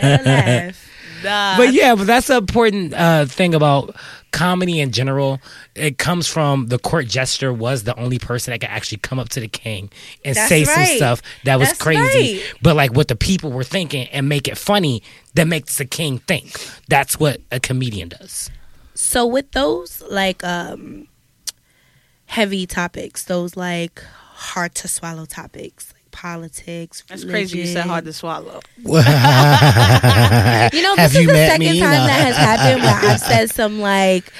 Better 0.00 0.24
laugh. 0.24 0.82
Nah. 1.24 1.56
but 1.56 1.72
yeah, 1.72 1.94
but 1.96 2.06
that's 2.06 2.28
the 2.28 2.36
important 2.36 2.94
uh, 2.94 3.26
thing 3.26 3.54
about 3.54 3.96
comedy 4.36 4.80
in 4.80 4.92
general. 4.92 5.40
It 5.74 5.96
comes 5.96 6.26
from 6.26 6.66
the 6.66 6.78
court 6.78 7.06
jester 7.06 7.52
was 7.52 7.84
the 7.84 7.98
only 7.98 8.18
person 8.18 8.52
that 8.52 8.60
could 8.60 8.70
actually 8.70 8.98
come 8.98 9.18
up 9.18 9.30
to 9.30 9.40
the 9.40 9.48
king 9.48 9.90
and 10.24 10.36
That's 10.36 10.48
say 10.48 10.64
some 10.64 10.84
stuff 10.84 11.22
that 11.44 11.58
was 11.58 11.68
That's 11.68 11.80
crazy, 11.80 12.38
right. 12.38 12.54
but 12.60 12.76
like 12.76 12.92
what 12.94 13.08
the 13.08 13.16
people 13.16 13.50
were 13.50 13.64
thinking 13.64 14.06
and 14.08 14.28
make 14.28 14.46
it 14.46 14.58
funny 14.58 15.02
that 15.34 15.46
makes 15.46 15.78
the 15.78 15.86
king 15.86 16.18
think. 16.18 16.54
That's 16.88 17.18
what 17.18 17.40
a 17.50 17.60
comedian 17.60 18.10
does. 18.10 18.50
So 18.94 19.26
with 19.26 19.52
those 19.52 20.02
like 20.10 20.44
um 20.44 21.08
heavy 22.26 22.66
topics, 22.66 23.24
those 23.24 23.56
like 23.56 24.02
hard 24.34 24.74
to 24.76 24.88
swallow 24.88 25.24
topics, 25.24 25.94
politics. 26.16 27.04
That's 27.08 27.24
crazy. 27.24 27.58
You 27.58 27.64
said 27.66 27.74
religion. 27.74 27.88
hard 27.90 28.04
to 28.06 28.12
swallow. 28.14 28.60
You 30.72 30.82
know, 30.82 30.96
Have 30.96 31.12
this 31.12 31.20
is 31.20 31.26
the 31.26 31.34
second 31.34 31.58
me? 31.60 31.78
time 31.80 31.90
No. 31.92 32.06
that 32.06 32.26
has 32.26 32.36
happened 32.36 32.82
where 32.82 32.94
I've 33.12 33.20
said 33.32 33.50
some 33.50 33.80
like 33.80 34.32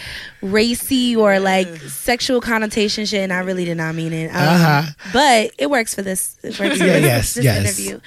racy 0.43 1.15
or 1.15 1.39
like 1.39 1.69
sexual 1.89 2.41
connotation 2.41 3.05
shit, 3.07 3.21
and 3.23 3.33
I 3.33 3.41
really 3.41 3.65
did 3.65 3.77
not 3.77 3.95
mean 3.95 4.13
it. 4.13 4.29
Um, 4.31 4.37
Uh-huh. 4.37 4.83
But 5.13 5.53
it 5.59 5.69
works 5.71 5.95
for 5.95 6.03
this. 6.03 6.37
It 6.43 6.59
works 6.59 6.79
for 6.79 6.85
Yeah, 6.87 6.93
this, 6.95 7.03
yes, 7.05 7.35
this 7.35 7.45
yes. 7.45 7.59
interview. 7.79 8.01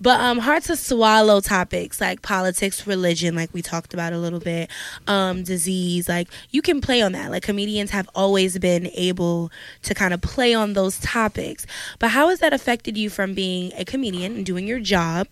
But 0.00 0.20
um, 0.20 0.38
hard 0.38 0.62
to 0.64 0.76
swallow 0.76 1.40
topics 1.40 2.00
like 2.00 2.22
politics, 2.22 2.86
religion, 2.86 3.34
like 3.34 3.52
we 3.52 3.62
talked 3.62 3.94
about 3.94 4.12
a 4.12 4.18
little 4.18 4.40
bit, 4.40 4.70
um, 5.06 5.42
disease. 5.42 6.08
Like 6.08 6.28
you 6.50 6.62
can 6.62 6.80
play 6.80 7.02
on 7.02 7.12
that. 7.12 7.30
Like 7.30 7.42
comedians 7.42 7.90
have 7.90 8.08
always 8.14 8.58
been 8.58 8.90
able 8.94 9.50
to 9.82 9.94
kind 9.94 10.12
of 10.12 10.20
play 10.20 10.54
on 10.54 10.72
those 10.72 10.98
topics. 11.00 11.66
But 11.98 12.10
how 12.10 12.28
has 12.28 12.40
that 12.40 12.52
affected 12.52 12.96
you 12.96 13.10
from 13.10 13.34
being 13.34 13.72
a 13.76 13.84
comedian 13.84 14.36
and 14.36 14.46
doing 14.46 14.66
your 14.66 14.80
job 14.80 15.28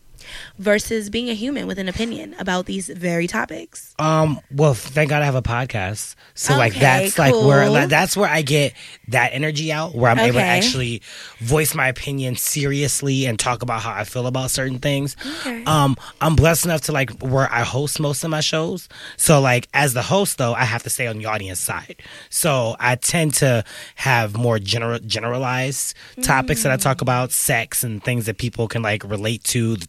versus 0.58 1.10
being 1.10 1.28
a 1.28 1.34
human 1.34 1.66
with 1.66 1.78
an 1.78 1.88
opinion 1.88 2.34
about 2.38 2.66
these 2.66 2.88
very 2.88 3.26
topics? 3.26 3.94
Um. 3.98 4.40
Well, 4.50 4.74
thank 4.74 5.10
God 5.10 5.22
I 5.22 5.24
have 5.24 5.34
a 5.34 5.42
podcast. 5.42 6.14
So 6.34 6.56
like 6.56 6.72
Okay, 6.72 6.80
that's 6.80 7.18
like 7.18 7.34
where 7.34 7.68
like, 7.70 7.88
that's 7.88 8.16
where 8.16 8.28
I 8.28 8.42
get 8.42 8.74
that 9.08 9.30
energy 9.32 9.72
out, 9.72 9.94
where 9.94 10.10
I'm 10.10 10.18
able 10.18 10.34
to 10.34 10.44
actually 10.44 11.02
voice 11.38 11.74
my 11.74 11.88
opinion 11.88 12.36
seriously 12.36 13.26
and 13.26 13.38
talk 13.38 13.62
about 13.62 13.82
how 13.82 13.92
I 13.92 14.04
feel 14.04 14.26
about 14.26 14.50
certain 14.50 14.78
things. 14.78 15.16
Okay. 15.40 15.64
Um. 15.64 15.96
I'm 16.20 16.36
blessed 16.36 16.64
enough 16.64 16.82
to 16.82 16.92
like 16.92 17.10
where 17.20 17.50
I 17.50 17.62
host 17.62 18.00
most 18.00 18.24
of 18.24 18.30
my 18.30 18.40
shows. 18.40 18.88
So 19.16 19.40
like 19.40 19.68
as 19.74 19.94
the 19.94 20.02
host 20.02 20.38
though, 20.38 20.54
I 20.54 20.64
have 20.64 20.82
to 20.84 20.90
stay 20.90 21.06
on 21.06 21.18
the 21.18 21.26
audience 21.26 21.60
side. 21.60 22.02
So 22.30 22.76
I 22.78 22.96
tend 22.96 23.34
to 23.34 23.64
have 23.96 24.36
more 24.36 24.58
general 24.58 24.98
generalized 25.00 25.96
topics 26.22 26.62
that 26.62 26.72
I 26.72 26.76
talk 26.76 27.00
about, 27.00 27.32
sex 27.32 27.84
and 27.84 28.02
things 28.02 28.26
that 28.26 28.38
people 28.38 28.68
can 28.68 28.82
like 28.82 29.04
relate 29.04 29.44
to, 29.44 29.76
the 29.76 29.86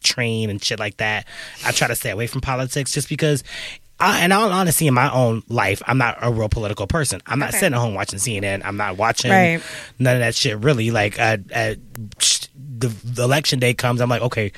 and 0.50 0.64
shit 0.64 0.80
like 0.80 0.98
that. 0.98 1.26
I 1.66 1.72
try 1.72 1.88
to 1.88 1.96
stay 1.96 2.10
away 2.12 2.28
from 2.28 2.42
politics 2.42 2.92
just 2.94 3.10
because 3.10 3.44
I, 4.00 4.26
in 4.26 4.32
all 4.32 4.52
honesty, 4.52 4.88
in 4.88 4.94
my 4.94 5.12
own 5.14 5.44
life, 5.48 5.82
I'm 5.88 5.98
not 5.98 6.18
a 6.22 6.32
real 6.32 6.50
political 6.50 6.88
person. 6.88 7.22
I'm 7.28 7.40
not 7.40 7.50
Okay. 7.50 7.60
sitting 7.60 7.74
at 7.76 7.80
home 7.80 7.94
watching 7.94 8.20
CNN. 8.20 8.62
I'm 8.66 8.76
not 8.78 8.98
watching 8.98 9.32
Right. 9.32 9.62
none 10.00 10.16
of 10.16 10.20
that 10.20 10.36
shit. 10.36 10.58
Really, 10.58 10.92
like 10.92 11.20
uh, 11.20 11.38
sh- 12.20 12.48
the, 12.56 12.88
the 13.04 13.24
election 13.24 13.60
day 13.60 13.74
comes, 13.74 14.02
I'm 14.02 14.10
like, 14.10 14.22
okay, 14.24 14.52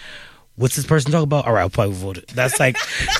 what's 0.56 0.76
this 0.76 0.86
person 0.86 1.12
talking 1.12 1.24
about? 1.24 1.46
All 1.46 1.54
right, 1.54 1.62
I'll 1.62 1.70
probably 1.70 1.96
vote. 1.96 2.18
it. 2.18 2.28
That's 2.30 2.60
like, 2.60 2.78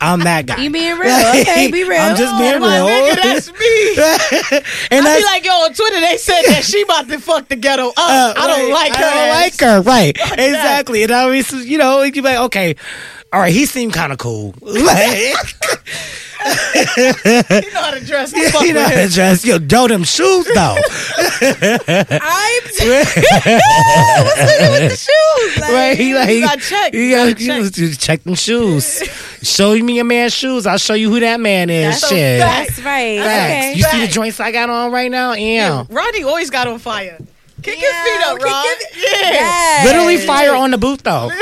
I'm 0.00 0.20
that 0.20 0.46
guy. 0.46 0.58
You 0.62 0.70
being 0.70 0.98
real? 0.98 1.14
Okay, 1.40 1.70
be 1.70 1.84
real. 1.84 2.00
I'm 2.00 2.16
just 2.16 2.36
being 2.38 2.60
My 2.60 2.76
real. 2.78 2.86
nigga, 2.86 3.14
that's 3.22 3.52
me. 3.52 4.58
and 4.90 5.06
I 5.06 5.18
be 5.18 5.24
like, 5.24 5.44
yo, 5.44 5.52
on 5.52 5.72
Twitter 5.74 6.00
they 6.00 6.16
said 6.16 6.42
that 6.46 6.64
she 6.64 6.82
about 6.82 7.08
to 7.08 7.18
fuck 7.18 7.48
the 7.48 7.56
ghetto 7.56 7.88
up. 7.88 7.94
uh, 7.98 8.34
I 8.36 8.46
don't 8.46 8.70
like 8.72 8.94
her. 8.94 9.04
I 9.04 9.10
don't 9.10 9.28
ass. 9.28 9.42
like 9.42 9.60
her. 9.60 9.82
Right. 9.82 10.16
exactly. 10.38 11.02
And 11.04 11.12
I 11.12 11.22
always, 11.22 11.52
you 11.52 11.78
know, 11.78 12.02
you 12.02 12.12
be 12.12 12.20
like, 12.22 12.38
okay, 12.38 12.76
all 13.32 13.40
right, 13.40 13.52
he 13.52 13.66
seemed 13.66 13.92
kind 13.92 14.12
of 14.12 14.18
cool. 14.18 14.54
Like, 16.42 16.86
You 16.86 17.70
know 17.74 17.82
how 17.82 17.90
to 17.90 18.02
dress. 18.02 18.32
I 18.32 18.64
you 18.64 18.72
know, 18.72 18.82
how 18.82 18.88
to 18.94 19.08
dress. 19.10 19.44
yo, 19.44 19.58
do 19.58 19.88
them 19.88 20.04
shoes 20.04 20.46
though. 20.54 20.76
I'm 20.80 22.62
with 24.72 24.90
the 24.90 24.96
shoes. 24.96 25.60
Like, 25.60 25.70
right? 25.72 25.96
He 25.98 26.14
like, 26.14 26.40
gotta 26.40 26.60
check. 26.60 26.94
You 26.94 27.00
You 27.00 27.14
gotta, 27.16 27.34
gotta 27.34 27.62
you 27.64 27.70
just 27.70 28.00
check 28.00 28.22
them 28.24 28.34
shoes. 28.34 29.02
show 29.42 29.74
me 29.76 29.98
a 29.98 30.04
man's 30.04 30.32
shoes. 30.34 30.66
I'll 30.66 30.78
show 30.78 30.94
you 30.94 31.10
who 31.10 31.20
that 31.20 31.40
man 31.40 31.68
is. 31.70 32.00
That's 32.00 32.08
Shit. 32.08 32.40
fact. 32.40 32.68
That's 32.68 32.80
right. 32.84 33.18
Facts. 33.20 33.52
Okay. 33.52 33.74
You 33.76 33.82
see 33.84 34.00
the 34.06 34.12
joints 34.12 34.40
I 34.40 34.52
got 34.52 34.70
on 34.70 34.92
right 34.92 35.10
now? 35.10 35.32
Yeah. 35.34 35.84
Rodney 35.90 36.22
always 36.24 36.48
got 36.50 36.66
on 36.68 36.78
fire. 36.78 37.18
Kick 37.62 37.78
Yeah, 37.80 37.84
your 37.84 37.94
feet 38.04 38.22
up, 38.26 38.36
kick 38.38 38.46
Rod. 38.46 38.64
your- 38.64 39.04
Yeah. 39.04 39.30
Yes. 39.32 39.84
Literally 39.86 40.18
fire 40.26 40.54
on 40.54 40.70
the 40.70 40.78
booth, 40.78 41.02
though. 41.02 41.30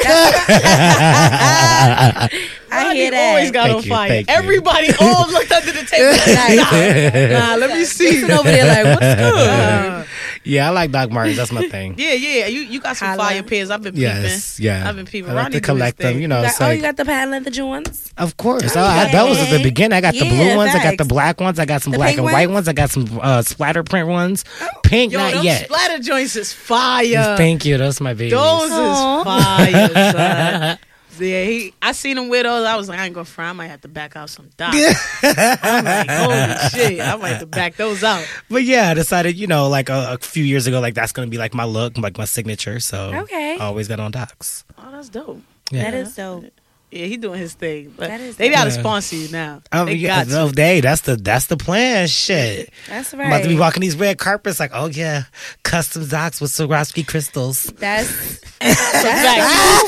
I 2.70 2.84
Rodney 2.84 3.00
hear 3.00 3.10
that. 3.12 3.28
always 3.30 3.50
got 3.50 3.64
Thank 3.66 3.76
on 3.78 3.82
you, 3.84 3.88
fire. 3.90 4.08
thank 4.08 4.28
you. 4.28 4.34
Everybody 4.34 4.88
all 5.00 5.28
looked 5.30 5.52
under 5.52 5.72
the 5.72 5.84
table. 5.84 7.36
nah, 7.36 7.48
nah, 7.50 7.54
let 7.56 7.70
me 7.76 7.84
see. 7.84 8.12
Sitting 8.20 8.30
over 8.30 8.48
there 8.50 8.66
like, 8.66 8.84
what's 9.00 9.20
good? 9.20 9.48
Uh, 9.48 10.04
yeah, 10.44 10.68
I 10.68 10.70
like 10.70 10.90
Doc 10.92 11.10
Martens. 11.10 11.36
That's 11.36 11.52
my 11.52 11.68
thing. 11.68 11.94
yeah, 11.98 12.12
yeah. 12.12 12.46
You 12.46 12.60
you 12.60 12.80
got 12.80 12.96
some 12.96 13.08
Holla. 13.08 13.22
fire 13.24 13.42
pairs. 13.42 13.70
I've 13.70 13.82
been 13.82 13.92
peeping. 13.92 14.02
Yes, 14.08 14.58
yeah. 14.58 14.88
I've 14.88 14.96
been 14.96 15.04
peeping. 15.04 15.30
I 15.30 15.34
like 15.34 15.42
Rodney 15.44 15.60
to 15.60 15.66
do 15.66 15.72
his 15.72 15.78
collect 15.78 15.98
them. 15.98 16.12
thing. 16.14 16.22
You 16.22 16.28
know, 16.28 16.40
Like, 16.40 16.50
it's 16.50 16.60
oh, 16.60 16.64
like, 16.64 16.76
you 16.76 16.82
got 16.82 16.96
the 16.96 17.04
patent 17.04 17.32
leather 17.32 17.50
joints? 17.50 18.12
of 18.16 18.36
course. 18.36 18.74
Oh, 18.76 18.80
I, 18.80 19.10
that 19.12 19.28
was 19.28 19.38
at 19.38 19.48
the 19.50 19.54
Okay. 19.56 19.62
beginning. 19.64 19.96
I 19.96 20.00
got 20.00 20.14
the 20.14 20.20
blue 20.28 20.36
Yeah, 20.36 20.56
ones. 20.56 20.70
I 20.74 20.82
got 20.82 20.92
the 20.92 20.96
facts. 21.04 21.08
black 21.08 21.40
ones. 21.40 21.58
I 21.58 21.64
got 21.66 21.82
some 21.82 21.90
The 21.92 21.98
black 21.98 22.08
pink 22.10 22.18
and 22.18 22.24
white 22.24 22.46
ones? 22.48 22.54
ones. 22.54 22.68
I 22.68 22.72
got 22.72 22.90
some 22.90 23.20
uh, 23.20 23.42
splatter 23.42 23.82
print 23.82 24.08
ones. 24.08 24.44
Pink, 24.84 25.12
Yo, 25.12 25.18
not 25.18 25.34
those 25.34 25.44
yet. 25.44 25.64
splatter 25.66 25.98
joints 25.98 26.34
is 26.36 26.52
fire. 26.52 27.36
Thank 27.36 27.64
you. 27.66 27.76
Those 27.76 28.00
my 28.00 28.14
babies. 28.14 28.32
Those 28.32 28.70
Aw. 28.72 29.18
is 29.18 29.24
fire, 29.24 30.12
son. 30.12 30.78
Yeah, 31.20 31.44
he, 31.44 31.74
I 31.82 31.92
seen 31.92 32.16
him 32.18 32.28
with 32.28 32.44
those. 32.44 32.64
I 32.66 32.76
was 32.76 32.88
like, 32.88 32.98
I 32.98 33.06
ain't 33.06 33.14
gonna 33.14 33.24
front. 33.24 33.50
I 33.50 33.52
might 33.52 33.68
have 33.68 33.80
to 33.82 33.88
back 33.88 34.16
out 34.16 34.30
some 34.30 34.48
dots. 34.56 34.76
I'm 35.22 35.84
like, 35.84 36.08
holy 36.10 36.68
shit, 36.70 37.00
I 37.00 37.16
might 37.16 37.28
have 37.30 37.40
to 37.40 37.46
back 37.46 37.76
those 37.76 38.02
out. 38.04 38.26
But 38.48 38.64
yeah, 38.64 38.90
I 38.90 38.94
decided, 38.94 39.36
you 39.36 39.46
know, 39.46 39.68
like 39.68 39.88
a, 39.88 40.14
a 40.14 40.18
few 40.18 40.44
years 40.44 40.66
ago, 40.66 40.80
like 40.80 40.94
that's 40.94 41.12
gonna 41.12 41.28
be 41.28 41.38
like 41.38 41.54
my 41.54 41.64
look, 41.64 41.96
like 41.98 42.18
my 42.18 42.24
signature. 42.24 42.80
So 42.80 43.12
Okay. 43.14 43.56
I 43.60 43.64
always 43.64 43.88
got 43.88 44.00
on 44.00 44.10
docs. 44.10 44.64
Oh, 44.78 44.90
that's 44.90 45.08
dope. 45.08 45.42
Yeah. 45.70 45.90
That 45.90 45.94
is 45.94 46.14
dope. 46.14 46.44
Yeah, 46.90 47.04
he 47.04 47.18
doing 47.18 47.38
his 47.38 47.52
thing. 47.52 47.92
But 47.96 48.08
That 48.08 48.20
is 48.20 48.36
they 48.36 48.48
gotta 48.48 48.70
Yeah. 48.70 48.80
sponsor 48.80 49.16
you 49.16 49.28
now. 49.30 49.60
Um, 49.72 49.86
they 49.86 49.94
yeah, 49.94 50.24
got 50.24 50.28
no, 50.28 50.48
to. 50.48 50.54
day. 50.54 50.80
That's 50.80 51.02
the 51.02 51.16
that's 51.16 51.44
the 51.46 51.56
plan. 51.58 52.08
Shit. 52.08 52.70
That's 52.88 53.12
right. 53.12 53.26
I'm 53.26 53.32
about 53.32 53.42
to 53.42 53.48
be 53.48 53.56
walking 53.58 53.82
these 53.82 53.94
red 53.96 54.16
carpets, 54.18 54.58
like, 54.58 54.70
oh 54.72 54.86
yeah, 54.86 55.24
custom 55.64 56.06
docs 56.08 56.40
with 56.40 56.50
Swarovski 56.50 57.06
crystals. 57.06 57.64
That's 57.64 58.40
Talk 58.60 58.68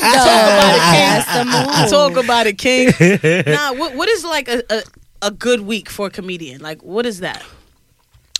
that's 0.01 1.33
the 1.33 1.45
move. 1.45 1.89
Talk 1.89 2.23
about 2.23 2.47
it, 2.47 2.57
King. 2.57 2.87
nah, 3.51 3.73
what 3.73 3.95
what 3.95 4.07
is 4.09 4.23
like 4.23 4.47
a, 4.47 4.63
a 4.69 4.83
a 5.23 5.31
good 5.31 5.61
week 5.61 5.89
for 5.89 6.07
a 6.07 6.09
comedian? 6.09 6.61
Like, 6.61 6.83
what 6.83 7.05
is 7.05 7.19
that? 7.19 7.43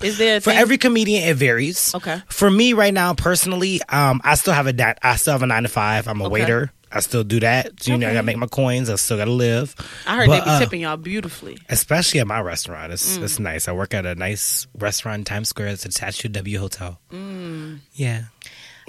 Is 0.03 0.17
there 0.17 0.41
For 0.41 0.49
every 0.51 0.77
comedian, 0.79 1.23
it 1.27 1.35
varies. 1.35 1.93
Okay. 1.93 2.21
For 2.27 2.49
me, 2.49 2.73
right 2.73 2.93
now, 2.93 3.13
personally, 3.13 3.81
um, 3.89 4.19
I 4.23 4.33
still 4.33 4.53
have 4.53 4.65
a 4.65 4.73
da- 4.73 4.95
I 5.03 5.15
still 5.15 5.33
have 5.33 5.43
a 5.43 5.47
nine 5.47 5.63
to 5.63 5.69
five. 5.69 6.07
I'm 6.07 6.21
a 6.21 6.23
Okay. 6.25 6.31
waiter. 6.33 6.71
I 6.93 6.99
still 6.99 7.23
do 7.23 7.39
that. 7.39 7.87
You 7.87 7.97
know, 7.97 8.07
I 8.09 8.13
gotta 8.13 8.23
make 8.25 8.37
my 8.37 8.47
coins. 8.47 8.89
I 8.89 8.95
still 8.95 9.17
gotta 9.17 9.31
live. 9.31 9.75
I 10.05 10.17
heard 10.17 10.27
But, 10.27 10.39
they 10.39 10.45
be 10.45 10.49
uh, 10.51 10.59
tipping 10.59 10.81
y'all 10.81 10.97
beautifully. 10.97 11.57
especially 11.69 12.19
at 12.19 12.27
my 12.27 12.41
restaurant. 12.41 12.91
It's 12.93 13.17
Mm. 13.17 13.23
it's 13.23 13.39
nice. 13.39 13.67
I 13.67 13.71
work 13.71 13.93
at 13.93 14.05
a 14.05 14.15
nice 14.15 14.67
restaurant 14.77 15.19
in 15.19 15.23
Times 15.25 15.49
Square. 15.49 15.69
It's 15.69 15.85
attached 15.85 16.21
to 16.21 16.29
W 16.29 16.59
Hotel. 16.59 16.99
Mm. 17.11 17.79
Yeah. 17.93 18.23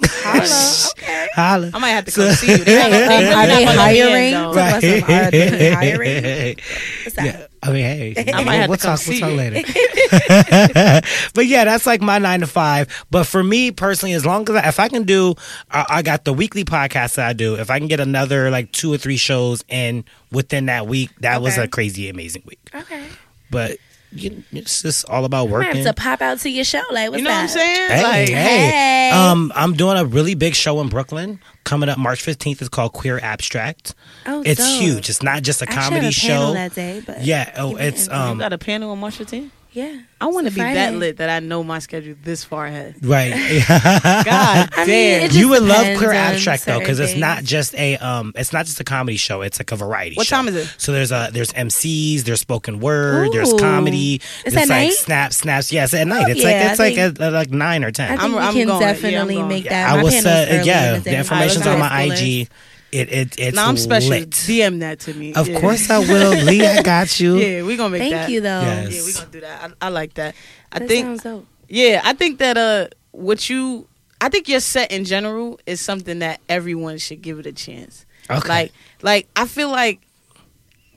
Holla. 0.07 0.91
Okay. 0.91 1.29
Holla. 1.33 1.71
I 1.73 1.79
might 1.79 1.89
have 1.89 2.05
to 2.05 2.11
come 2.11 2.31
see 2.33 2.51
you. 2.51 2.57
They 2.57 2.75
not 2.77 2.91
gonna- 2.91 3.07
they 3.07 3.27
Are 3.27 3.35
not 3.35 3.47
they 3.47 3.65
gonna 3.65 3.77
let 3.77 3.91
me 3.93 3.99
in, 4.01 4.07
hiring? 4.07 4.33
though. 4.33 4.53
Talk 4.53 4.75
are 4.75 5.31
they 5.31 5.71
hiring? 5.73 6.55
What's 7.03 7.15
that? 7.15 7.25
Yeah. 7.25 7.47
I 7.63 7.67
mean, 7.71 7.83
hey, 7.85 8.13
I 8.33 8.43
might 8.43 8.55
have 8.55 8.69
we'll 8.69 8.77
to 8.77 8.83
come 8.83 8.97
talk. 8.97 9.07
We'll 9.07 9.15
see 9.15 9.19
talk 9.21 9.31
you. 9.31 9.37
later. 9.37 9.61
but 11.33 11.45
yeah, 11.45 11.63
that's 11.65 11.85
like 11.85 12.01
my 12.01 12.17
nine 12.19 12.41
to 12.41 12.47
five. 12.47 13.05
But 13.09 13.25
for 13.25 13.41
me 13.43 13.71
personally, 13.71 14.13
as 14.13 14.25
long 14.25 14.47
as 14.49 14.55
I, 14.55 14.67
if 14.67 14.79
I 14.79 14.89
can 14.89 15.03
do, 15.03 15.35
I, 15.71 15.85
I 15.89 16.01
got 16.01 16.25
the 16.25 16.33
weekly 16.33 16.65
podcast 16.65 17.15
that 17.15 17.27
I 17.27 17.33
do. 17.33 17.55
If 17.55 17.69
I 17.69 17.79
can 17.79 17.87
get 17.87 17.99
another 17.99 18.49
like 18.51 18.71
two 18.71 18.93
or 18.93 18.97
three 18.97 19.17
shows 19.17 19.63
in 19.69 20.03
within 20.31 20.65
that 20.65 20.87
week, 20.87 21.11
that 21.21 21.41
was 21.41 21.57
a 21.57 21.67
crazy 21.67 22.09
amazing 22.09 22.43
week. 22.45 22.59
Okay. 22.75 23.05
But 23.49 23.77
you, 24.15 24.43
it's 24.51 24.81
just 24.81 25.07
all 25.09 25.25
about 25.25 25.47
I 25.47 25.51
working. 25.51 25.75
have 25.83 25.95
to 25.95 26.01
pop 26.01 26.21
out 26.21 26.39
to 26.39 26.49
your 26.49 26.63
show. 26.63 26.81
Like, 26.91 27.09
what's 27.09 27.19
You 27.19 27.23
know 27.25 27.31
what 27.31 27.41
I'm 27.41 27.47
saying? 27.47 27.89
Hey, 27.91 28.03
like, 28.03 28.29
hey. 28.29 28.69
hey. 28.69 29.11
Um, 29.11 29.51
I'm 29.55 29.73
doing 29.73 29.97
a 29.97 30.05
really 30.05 30.35
big 30.35 30.55
show 30.55 30.79
in 30.81 30.89
Brooklyn 30.89 31.39
coming 31.63 31.89
up 31.89 31.97
March 31.97 32.23
15th. 32.23 32.59
It's 32.61 32.69
called 32.69 32.93
Queer 32.93 33.19
Abstract. 33.19 33.95
Oh, 34.25 34.41
It's 34.45 34.59
dope. 34.59 34.81
huge. 34.81 35.09
It's 35.09 35.21
not 35.23 35.43
just 35.43 35.61
a 35.61 35.65
I 35.69 35.73
actually 35.73 35.81
comedy 35.99 36.05
have 36.05 36.17
a 36.17 36.21
panel 36.27 36.47
show. 36.47 36.53
that 36.53 36.73
day, 36.75 37.03
but 37.05 37.23
Yeah. 37.23 37.51
Oh, 37.57 37.75
it's 37.75 38.03
info. 38.07 38.13
you 38.15 38.31
um 38.31 38.37
got 38.39 38.53
a 38.53 38.57
panel 38.57 38.91
on 38.91 38.99
March 38.99 39.17
15th? 39.17 39.49
Yeah. 39.73 39.99
I 40.21 40.27
want 40.27 40.47
to 40.47 40.53
be 40.53 40.61
a 40.61 40.73
that 40.73 40.93
lit 40.95 41.17
that 41.17 41.29
I 41.29 41.39
know 41.39 41.63
my 41.63 41.79
schedule 41.79 42.15
this 42.23 42.43
far 42.43 42.65
ahead. 42.67 42.95
right. 43.05 43.31
God 43.67 44.69
I 44.73 44.85
mean, 44.85 44.87
damn. 44.87 45.25
it 45.25 45.33
you 45.33 45.49
would 45.49 45.63
love 45.63 45.79
depends 45.79 45.99
Queer 45.99 46.11
Abstract 46.13 46.65
though, 46.65 46.79
because 46.79 46.99
it's 46.99 47.15
not 47.15 47.43
just 47.43 47.75
a 47.75 47.97
um, 47.97 48.31
it's 48.35 48.53
not 48.53 48.65
just 48.65 48.79
a 48.79 48.83
comedy 48.83 49.17
show. 49.17 49.41
It's 49.41 49.59
like 49.59 49.71
a 49.71 49.75
variety. 49.75 50.15
What 50.15 50.27
show. 50.27 50.37
time 50.37 50.47
is 50.47 50.55
it? 50.55 50.73
So 50.77 50.91
there's 50.93 51.11
a 51.11 51.29
there's 51.33 51.51
MCs, 51.51 52.21
there's 52.21 52.39
spoken 52.39 52.79
word, 52.79 53.31
there's 53.33 53.51
Ooh. 53.53 53.57
comedy. 53.57 54.21
It's 54.45 54.55
at 54.55 54.61
like 54.61 54.69
night? 54.69 54.93
snap 54.93 55.33
snaps. 55.33 55.71
Yes, 55.73 55.93
at 55.93 56.07
night. 56.07 56.29
It's 56.29 56.39
yeah, 56.41 56.47
like 56.47 56.55
I 56.55 56.69
it's 56.71 56.79
like 56.79 56.95
think- 56.95 57.19
at, 57.19 57.21
at 57.27 57.33
like 57.33 57.51
nine 57.51 57.83
or 57.83 57.91
ten. 57.91 58.05
I 58.05 58.09
think 58.11 58.21
I'm- 58.21 58.31
we 58.31 58.37
I'm 58.39 58.53
can 58.53 58.67
going. 58.67 58.81
Yeah, 58.81 58.87
I'm 58.87 58.93
definitely 58.95 59.35
going. 59.35 59.47
make 59.49 59.65
Yeah, 59.65 59.69
that. 59.71 59.89
I 59.99 60.03
will 60.03 60.09
panel's 60.09 60.23
say, 60.23 60.63
yeah, 60.63 60.93
the 60.95 60.99
the 61.01 61.17
information's 61.17 61.67
on 61.67 61.79
my. 61.79 62.03
IG. 62.03 62.47
It 62.93 63.11
it 63.11 63.35
it's 63.39 63.55
Now 63.55 63.67
I'm 63.69 63.77
special. 63.77 64.11
lit. 64.11 64.29
DM 64.29 64.79
that 64.81 64.99
to 65.01 65.13
me. 65.13 65.33
Of 65.33 65.47
Yeah. 65.49 65.59
course 65.59 65.89
I 65.89 65.99
will. 65.99 66.31
Lee, 66.45 66.65
I 66.65 66.81
got 66.83 67.19
you. 67.19 67.37
Yeah, 67.37 67.63
we 67.63 67.75
gonna 67.75 67.89
make 67.89 68.01
that. 68.01 68.09
Thank 68.09 68.27
that. 68.27 68.31
you 68.31 68.41
though. 68.41 68.61
Yes. 68.61 68.93
Yeah, 68.95 69.03
we 69.05 69.13
gonna 69.13 69.31
do 69.31 69.41
that. 69.41 69.71
I, 69.81 69.87
I 69.87 69.89
like 69.89 70.13
that. 70.15 70.35
I 70.71 70.79
That 70.79 70.87
think. 70.87 71.05
sounds 71.07 71.23
dope. 71.23 71.45
Yeah, 71.69 72.01
I 72.03 72.13
think 72.13 72.37
that 72.39 72.57
uh, 72.57 72.87
what 73.11 73.49
you, 73.49 73.87
I 74.21 74.29
think 74.29 74.47
your 74.47 74.59
set 74.59 74.91
in 74.91 75.05
general 75.05 75.59
is 75.65 75.81
something 75.81 76.19
that 76.19 76.39
everyone 76.47 76.97
should 76.99 77.21
give 77.21 77.39
it 77.39 77.45
a 77.47 77.51
chance. 77.53 78.05
Okay. 78.29 78.47
Like, 78.47 78.71
like 79.01 79.27
I 79.35 79.47
feel 79.47 79.69
like 79.69 79.99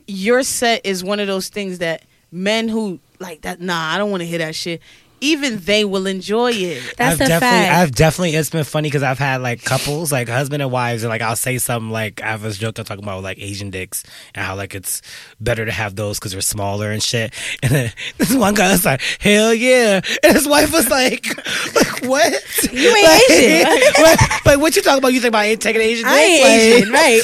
your 0.07 0.43
set 0.43 0.85
is 0.85 1.03
one 1.03 1.19
of 1.21 1.27
those 1.27 1.49
things 1.49 1.79
that 1.79 2.03
men 2.31 2.69
who 2.69 3.01
like 3.19 3.41
that. 3.43 3.61
Nah, 3.61 3.95
I 3.95 3.99
don't 3.99 4.11
want 4.11 4.21
to 4.21 4.27
hear 4.27 4.39
that 4.39 4.55
shit. 4.55 4.81
Even 5.21 5.59
they 5.61 5.85
will 5.85 6.07
enjoy 6.07 6.53
it. 6.53 6.83
That's 6.97 7.21
I've 7.21 7.27
a 7.27 7.29
definitely, 7.29 7.67
fact. 7.67 7.73
I've 7.79 7.93
definitely, 7.93 8.35
it's 8.35 8.51
been 8.51 8.65
funny 8.65 8.89
because 8.89 9.03
I've 9.03 9.19
had 9.19 9.41
like 9.41 9.65
couples, 9.65 10.13
like 10.13 10.29
husband 10.29 10.63
and 10.63 10.71
wives, 10.71 11.03
and 11.03 11.11
like 11.11 11.23
I'll 11.23 11.37
say 11.37 11.59
something 11.59 11.91
like 11.91 12.23
I 12.23 12.27
have 12.27 12.43
this 12.43 12.59
joke 12.59 12.79
I'm 12.79 12.85
talking 12.85 13.05
about 13.05 13.23
like 13.23 13.39
Asian 13.39 13.71
dicks 13.71 14.05
and 14.35 14.45
how 14.45 14.57
like 14.57 14.75
it's 14.75 15.03
better 15.41 15.65
to 15.65 15.73
have 15.73 15.97
those 15.97 16.19
because 16.19 16.33
they're 16.33 16.41
smaller 16.41 16.91
and 16.91 17.03
shit. 17.03 17.33
And 17.63 17.73
then 17.73 17.93
this 18.19 18.33
one 18.35 18.55
guy 18.55 18.71
was 18.71 18.85
like, 18.85 19.01
"Hell 19.19 19.53
yeah!" 19.53 20.01
And 20.23 20.33
his 20.35 20.47
wife 20.47 20.73
was 20.73 20.89
like, 20.89 21.27
"Like 21.75 22.05
what? 22.05 22.33
You 22.73 22.95
ain't 22.95 23.09
like, 23.09 23.31
Asian. 23.31 23.67
what, 24.03 24.21
like 24.45 24.59
what 24.61 24.77
you 24.77 24.83
talking 24.83 24.99
about? 24.99 25.13
You 25.13 25.21
think 25.21 25.31
about 25.31 25.61
taking 25.61 25.81
an 25.81 25.89
Asian 25.89 26.05
dick? 26.05 26.13
I 26.13 26.23
ain't 26.23 26.45
Like, 26.45 26.61
Asian, 26.61 26.93
right? 26.93 27.23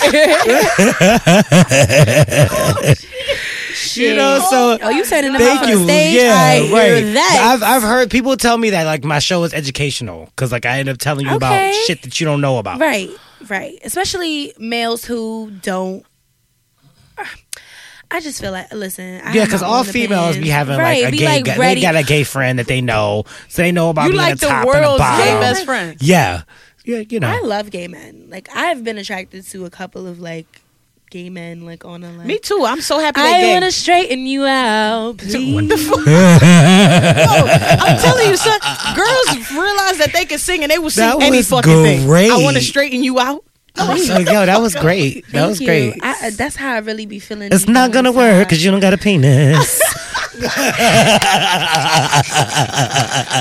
Oh, 2.51 2.95
You 3.95 4.14
know, 4.14 4.45
so 4.51 4.79
oh, 4.81 4.91
you 4.91 5.05
turning 5.05 5.33
them 5.33 5.41
Thank 5.41 5.61
off 5.61 5.64
on 5.66 5.70
you. 5.70 5.79
the 5.79 5.85
stage? 5.85 6.14
Yeah, 6.14 6.35
I 6.35 6.59
hear 6.61 6.95
right. 6.95 7.14
that. 7.14 7.53
I've 7.55 7.62
I've 7.62 7.83
heard 7.83 8.11
people 8.11 8.37
tell 8.37 8.57
me 8.59 8.70
that 8.70 8.85
like 8.85 9.05
my 9.05 9.18
show 9.18 9.45
is 9.45 9.53
educational 9.55 10.27
because 10.27 10.53
like 10.53 10.66
I 10.66 10.79
end 10.79 10.89
up 10.89 10.99
telling 10.99 11.27
you 11.27 11.35
about 11.35 11.75
shit 11.87 12.03
that 12.03 12.20
you 12.20 12.25
don't 12.27 12.41
know 12.41 12.59
about. 12.59 12.81
Right, 12.81 13.11
right. 13.49 13.79
Especially 13.85 14.53
males 14.59 15.05
who 15.05 15.51
don't. 15.62 16.05
I 18.11 18.20
just 18.20 18.41
feel 18.43 18.53
like 18.53 18.73
listen. 18.73 19.23
I 19.25 19.33
Yeah, 19.33 19.45
because 19.45 19.62
all 19.62 19.85
females 19.85 20.37
be 20.37 20.49
having 20.49 20.77
right, 20.77 21.05
like 21.05 21.14
a 21.14 21.16
gay 21.16 21.25
like 21.25 21.45
guy. 21.45 21.75
They 21.75 21.81
got 21.81 21.97
a 21.97 22.03
gay 22.03 22.25
friend 22.25 22.59
that 22.59 22.66
they 22.66 22.83
know, 22.83 23.25
so 23.49 23.62
they 23.62 23.73
know 23.73 23.89
about 23.91 24.05
You 24.05 24.11
being 24.11 24.20
like 24.23 24.39
the 24.39 24.47
the 24.47 24.53
top 24.53 24.66
and 24.66 24.75
the 24.75 24.79
world's 24.81 24.99
bottom. 24.99 25.27
gay 25.27 25.41
best 25.41 25.64
friend. 25.64 25.97
Yeah, 26.01 26.43
yeah, 26.85 26.99
you 27.09 27.20
know. 27.20 27.29
I 27.29 27.41
love 27.41 27.70
gay 27.70 27.89
men. 27.89 28.27
Like 28.29 28.49
I've 28.55 28.85
been 28.85 28.99
attracted 28.99 29.47
to 29.47 29.64
a 29.64 29.70
couple 29.70 30.07
of 30.07 30.20
like 30.20 30.62
gay 31.13 31.29
men, 31.29 31.61
like 31.67 31.85
on 31.85 32.03
a 32.03 32.11
like. 32.11 32.27
Me 32.27 32.39
too. 32.39 32.65
I'm 32.67 32.81
so 32.81 32.99
happy 32.99 33.21
I 33.21 33.41
gay. 33.41 33.53
want 33.53 33.65
to 33.67 33.71
straighten 33.71 34.25
you 34.25 34.47
out, 34.47 35.19
please. 35.19 35.55
What 35.55 35.69
the 35.69 35.77
fuck? 35.77 36.01
I'm 36.09 37.99
telling 37.99 38.29
you, 38.29 38.37
son. 38.37 38.59
Girls 38.97 39.51
realize 39.53 39.99
that 39.99 40.11
they 40.15 40.25
can 40.25 40.39
sing 40.39 40.63
and 40.63 40.73
they 40.73 40.79
will 40.79 40.89
sing 40.91 41.07
That 41.19 41.23
any 41.23 41.37
was 41.37 41.51
fucking 41.51 41.83
thing. 41.85 42.07
great. 42.07 42.31
I 42.33 42.43
want 42.43 42.57
to 42.57 42.63
straighten 42.63 43.05
you 43.05 43.21
out. 43.21 43.45
Oh, 43.77 43.95
yo, 43.95 44.47
that 44.47 44.61
was 44.61 44.75
great. 44.75 45.25
That 45.27 45.33
Thank 45.33 45.49
was 45.49 45.61
you. 45.61 45.67
great. 45.67 45.95
I, 46.03 46.29
uh, 46.29 46.31
that's 46.37 46.57
how 46.57 46.75
I 46.75 46.79
really 46.79 47.07
be 47.07 47.19
feeling. 47.19 47.51
It's 47.53 47.67
not 47.69 47.91
gonna 47.93 48.13
work 48.13 48.47
because 48.49 48.65
you 48.65 48.71
don't 48.71 48.81
got 48.81 48.93
a 48.95 48.99
penis. 48.99 49.81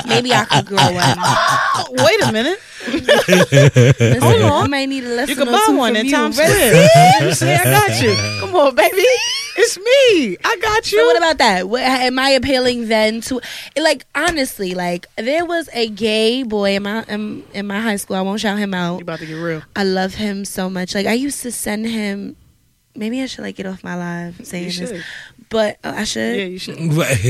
Maybe 0.07 0.33
I 0.33 0.45
could 0.49 0.65
grow 0.65 0.91
one. 0.91 1.17
Wait 2.05 2.21
a 2.23 2.31
minute. 2.33 2.59
Listen, 2.87 4.21
I 4.21 4.67
might 4.67 4.85
need 4.89 5.03
a 5.05 5.09
lesson 5.09 5.29
You 5.29 5.35
can 5.35 5.45
buy 5.53 5.63
two 5.67 5.77
one 5.77 5.93
from 5.93 6.01
in 6.01 6.05
you. 6.07 6.11
Times 6.11 6.37
Ready? 6.37 6.53
Square. 6.53 7.21
You 7.21 7.33
see, 7.33 7.53
I 7.53 7.63
got 7.63 8.01
you. 8.01 8.15
Come 8.39 8.55
on, 8.55 8.75
baby. 8.75 9.05
It's 9.57 9.77
me. 9.77 10.37
I 10.43 10.57
got 10.61 10.91
you. 10.91 10.99
So 10.99 11.05
what 11.05 11.17
about 11.17 11.37
that? 11.37 11.69
What, 11.69 11.81
am 11.83 12.19
I 12.19 12.31
appealing 12.31 12.87
then 12.87 13.21
to 13.21 13.39
like 13.77 14.05
honestly? 14.15 14.73
Like 14.75 15.07
there 15.15 15.45
was 15.45 15.69
a 15.73 15.89
gay 15.89 16.43
boy 16.43 16.75
in 16.75 16.83
my 16.83 17.03
in, 17.03 17.43
in 17.53 17.67
my 17.67 17.79
high 17.79 17.97
school. 17.97 18.15
I 18.17 18.21
won't 18.21 18.39
shout 18.41 18.57
him 18.57 18.73
out. 18.73 18.93
you 18.93 18.95
out. 18.95 19.01
about 19.03 19.19
to 19.19 19.25
get 19.25 19.35
real? 19.35 19.61
I 19.75 19.83
love 19.83 20.15
him 20.15 20.45
so 20.45 20.69
much. 20.69 20.95
Like 20.95 21.07
I 21.07 21.13
used 21.13 21.41
to 21.43 21.51
send 21.51 21.85
him. 21.85 22.35
Maybe 22.95 23.21
I 23.21 23.25
should 23.25 23.43
like 23.43 23.55
get 23.55 23.65
off 23.65 23.83
my 23.83 23.95
live 23.95 24.45
saying 24.45 24.71
You 24.71 24.87
this, 24.87 25.03
but 25.49 25.77
uh, 25.83 25.93
I 25.97 26.03
should. 26.03 26.37
Yeah, 26.37 26.45
you 26.45 26.57
should. 26.59 26.77
but 26.89 27.07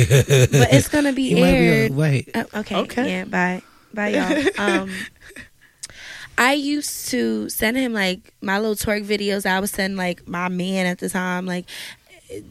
But 0.51 0.73
it's 0.73 0.89
gonna 0.89 1.13
be 1.13 1.23
You 1.23 1.35
might 1.37 1.51
be 1.51 1.57
aired. 1.57 1.95
wait. 1.95 2.29
Uh, 2.35 2.45
okay. 2.55 2.75
Okay. 2.77 3.09
Yeah. 3.09 3.25
Bye. 3.25 3.61
Bye, 3.93 4.09
y'all. 4.57 4.81
Um, 4.83 4.91
I 6.37 6.53
used 6.53 7.09
to 7.09 7.49
send 7.49 7.77
him 7.77 7.93
like 7.93 8.33
my 8.41 8.57
little 8.59 8.75
twerk 8.75 9.05
videos. 9.05 9.45
I 9.45 9.59
would 9.59 9.69
send 9.69 9.97
like 9.97 10.27
my 10.27 10.47
man 10.49 10.85
at 10.85 10.97
the 10.99 11.09
time, 11.09 11.45
like 11.45 11.65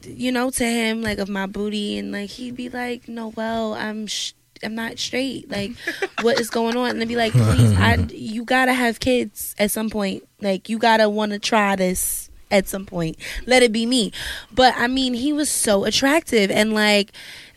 you 0.04 0.30
know, 0.30 0.50
to 0.50 0.64
him 0.64 1.02
like 1.02 1.18
of 1.18 1.28
my 1.28 1.46
booty, 1.46 1.98
and 1.98 2.12
like 2.12 2.30
he'd 2.30 2.54
be 2.56 2.68
like, 2.68 3.08
"No, 3.08 3.28
well, 3.36 3.74
I'm." 3.74 4.06
Sh- 4.06 4.32
I'm 4.62 4.74
not 4.74 4.98
straight. 4.98 5.50
Like, 5.50 5.72
what 6.20 6.38
is 6.38 6.50
going 6.50 6.76
on? 6.76 6.90
And 6.90 7.00
they'd 7.00 7.08
be 7.08 7.16
like, 7.16 7.32
please, 7.32 7.72
I, 7.78 7.94
you 8.10 8.44
gotta 8.44 8.74
have 8.74 9.00
kids 9.00 9.54
at 9.58 9.70
some 9.70 9.88
point. 9.88 10.28
Like, 10.42 10.68
you 10.68 10.78
gotta 10.78 11.08
want 11.08 11.32
to 11.32 11.38
try 11.38 11.76
this 11.76 12.28
at 12.50 12.68
some 12.68 12.86
point. 12.86 13.16
Let 13.46 13.62
it 13.62 13.72
be 13.72 13.86
me. 13.86 14.12
But 14.52 14.74
I 14.76 14.86
mean, 14.86 15.14
he 15.14 15.32
was 15.32 15.48
so 15.48 15.84
attractive, 15.84 16.50
and 16.50 16.72
like, 16.72 17.10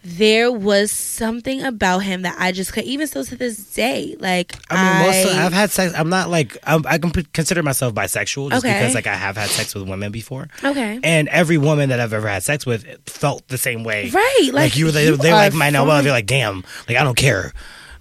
there 0.06 0.52
was 0.52 0.92
something 0.92 1.64
about 1.64 2.00
him 2.00 2.24
that 2.24 2.36
I 2.38 2.52
just 2.52 2.74
could. 2.74 2.84
Even 2.84 3.08
still 3.08 3.24
to 3.24 3.36
this 3.38 3.56
day, 3.74 4.18
like, 4.20 4.54
I 4.70 4.76
mean, 5.00 5.08
most 5.08 5.32
of, 5.34 5.38
I've 5.40 5.54
had 5.54 5.72
sex. 5.72 5.94
I'm 5.98 6.10
not 6.10 6.30
like 6.30 6.58
I'm, 6.64 6.86
I 6.86 6.98
can 6.98 7.12
consider 7.12 7.64
myself 7.64 7.94
bisexual 7.94 8.50
just 8.52 8.66
Okay. 8.66 8.74
because 8.78 8.96
like 8.96 9.08
I 9.08 9.16
have 9.16 9.38
had 9.38 9.50
sex 9.50 9.74
with 9.74 9.88
women 9.88 10.12
before, 10.12 10.48
okay, 10.64 11.00
and 11.04 11.30
every 11.30 11.58
woman 11.58 11.90
that 11.90 12.00
I've 12.02 12.12
ever 12.14 12.28
had 12.28 12.44
sex 12.44 12.66
with 12.66 12.86
felt 13.10 13.48
the 13.48 13.58
same 13.58 13.84
way. 13.86 14.10
right? 14.10 14.40
Like, 14.52 14.54
Like, 14.54 14.76
you, 14.78 14.92
they, 14.92 15.06
you 15.06 15.16
they 15.18 15.32
are 15.32 15.36
like 15.36 15.54
my 15.54 15.72
fine. 15.72 16.04
They're 16.04 16.12
like, 16.12 16.26
damn, 16.26 16.64
like 16.90 16.98
I 16.98 17.04
don't 17.04 17.16
care. 17.18 17.54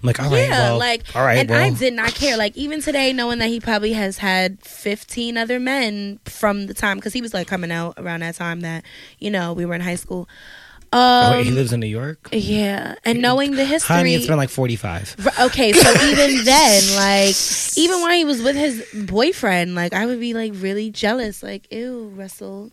Like, 0.03 0.19
all 0.19 0.29
right, 0.29 0.49
yeah, 0.49 0.49
well, 0.59 0.77
like, 0.79 1.03
all 1.15 1.23
right, 1.23 1.37
and 1.39 1.49
well, 1.49 1.63
I 1.63 1.69
did 1.69 1.93
not 1.93 2.13
care. 2.13 2.35
Like, 2.37 2.55
even 2.57 2.81
today, 2.81 3.13
knowing 3.13 3.39
that 3.39 3.47
he 3.47 3.59
probably 3.59 3.93
has 3.93 4.17
had 4.17 4.61
15 4.63 5.37
other 5.37 5.59
men 5.59 6.19
from 6.25 6.67
the 6.67 6.73
time, 6.73 6.97
because 6.97 7.13
he 7.13 7.21
was 7.21 7.33
like 7.33 7.47
coming 7.47 7.71
out 7.71 7.93
around 7.97 8.19
that 8.19 8.35
time 8.35 8.59
that, 8.61 8.83
you 9.19 9.31
know, 9.31 9.53
we 9.53 9.65
were 9.65 9.73
in 9.75 9.81
high 9.81 9.95
school. 9.95 10.27
Um, 10.91 10.99
Oh, 10.99 11.31
wait, 11.31 11.45
he 11.45 11.51
lives 11.51 11.73
in 11.73 11.79
New 11.79 11.87
York. 11.87 12.27
yeah, 12.31 12.95
and 13.03 13.19
knowing 13.21 13.51
the 13.55 13.65
history. 13.65 13.95
Honey, 13.95 14.13
it's 14.13 14.27
been 14.27 14.37
like 14.37 14.49
45. 14.51 15.15
R- 15.39 15.45
Okay, 15.47 15.71
so 15.73 15.89
even 16.05 16.43
then, 16.45 16.95
like, 16.97 17.35
even 17.77 18.01
when 18.03 18.13
he 18.15 18.25
was 18.25 18.41
with 18.43 18.55
his 18.55 18.85
boyfriend, 19.05 19.73
like, 19.73 19.93
I 19.93 20.05
would 20.05 20.19
be 20.19 20.33
like 20.35 20.51
really 20.57 20.91
jealous. 20.91 21.41
Like, 21.41 21.71
ew, 21.71 22.11
Russell. 22.13 22.71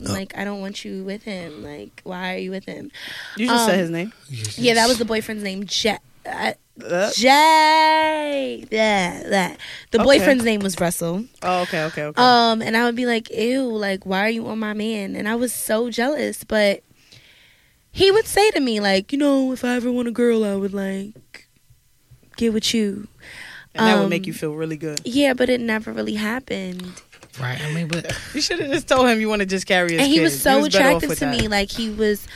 Like, 0.00 0.36
I 0.36 0.44
don't 0.44 0.60
want 0.60 0.84
you 0.84 1.02
with 1.04 1.22
him. 1.22 1.62
Like, 1.62 2.00
why 2.04 2.34
are 2.34 2.38
you 2.38 2.50
with 2.50 2.64
him? 2.66 2.90
You 3.36 3.46
just 3.48 3.64
Um, 3.64 3.70
said 3.70 3.78
his 3.80 3.90
name. 3.90 4.12
Yeah, 4.56 4.74
that 4.74 4.88
was 4.88 4.98
the 4.98 5.04
boyfriend's 5.04 5.42
name, 5.42 5.64
Jet. 5.64 6.02
Uh, 6.24 6.52
Uh, 6.84 7.10
Jay. 7.14 8.66
Yeah, 8.70 9.22
that. 9.30 9.58
The 9.92 9.98
Okay. 9.98 10.04
boyfriend's 10.04 10.44
name 10.44 10.60
was 10.60 10.78
Russell. 10.78 11.24
oh, 11.42 11.60
okay, 11.62 11.82
okay, 11.84 12.02
okay. 12.02 12.22
Um, 12.22 12.60
and 12.60 12.76
I 12.76 12.84
would 12.84 12.94
be 12.96 13.06
like, 13.06 13.30
ew, 13.30 13.62
like, 13.74 14.04
why 14.04 14.20
are 14.26 14.28
you 14.30 14.46
on 14.46 14.58
my 14.58 14.74
man? 14.74 15.16
And 15.16 15.26
I 15.28 15.36
was 15.36 15.52
so 15.54 15.88
jealous, 15.88 16.44
but 16.44 16.82
he 17.90 18.10
would 18.10 18.26
say 18.26 18.50
to 18.50 18.60
me, 18.60 18.78
like, 18.80 19.10
you 19.12 19.18
know, 19.18 19.52
if 19.52 19.64
I 19.64 19.76
ever 19.76 19.90
want 19.90 20.08
a 20.08 20.10
girl, 20.10 20.44
I 20.44 20.54
would 20.54 20.74
like 20.74 21.48
get 22.36 22.52
with 22.52 22.74
you. 22.74 23.08
and 23.74 23.86
that 23.86 23.94
would 23.96 24.04
um, 24.04 24.10
make 24.10 24.26
you 24.26 24.34
feel 24.34 24.52
really 24.54 24.76
good. 24.76 25.00
Yeah, 25.04 25.32
but 25.32 25.48
it 25.48 25.60
never 25.62 25.92
really 25.92 26.14
happened. 26.16 27.00
Right. 27.40 27.60
I 27.60 27.72
mean, 27.72 27.88
but 27.88 28.10
You 28.34 28.40
should 28.40 28.60
have 28.60 28.70
just 28.70 28.88
told 28.88 29.08
him 29.08 29.20
you 29.20 29.28
want 29.28 29.40
to 29.40 29.46
just 29.46 29.66
carry 29.66 29.90
his 29.92 29.98
kid. 29.98 30.00
and 30.00 30.08
he 30.08 30.16
kid. 30.16 30.22
was 30.22 30.40
so 30.40 30.62
better 30.62 30.66
off 30.66 30.66
attractive 30.74 31.08
with 31.10 31.18
to 31.20 31.24
that. 31.26 31.40
me. 31.40 31.48
Like 31.48 31.70
he 31.70 31.90
was 31.90 32.26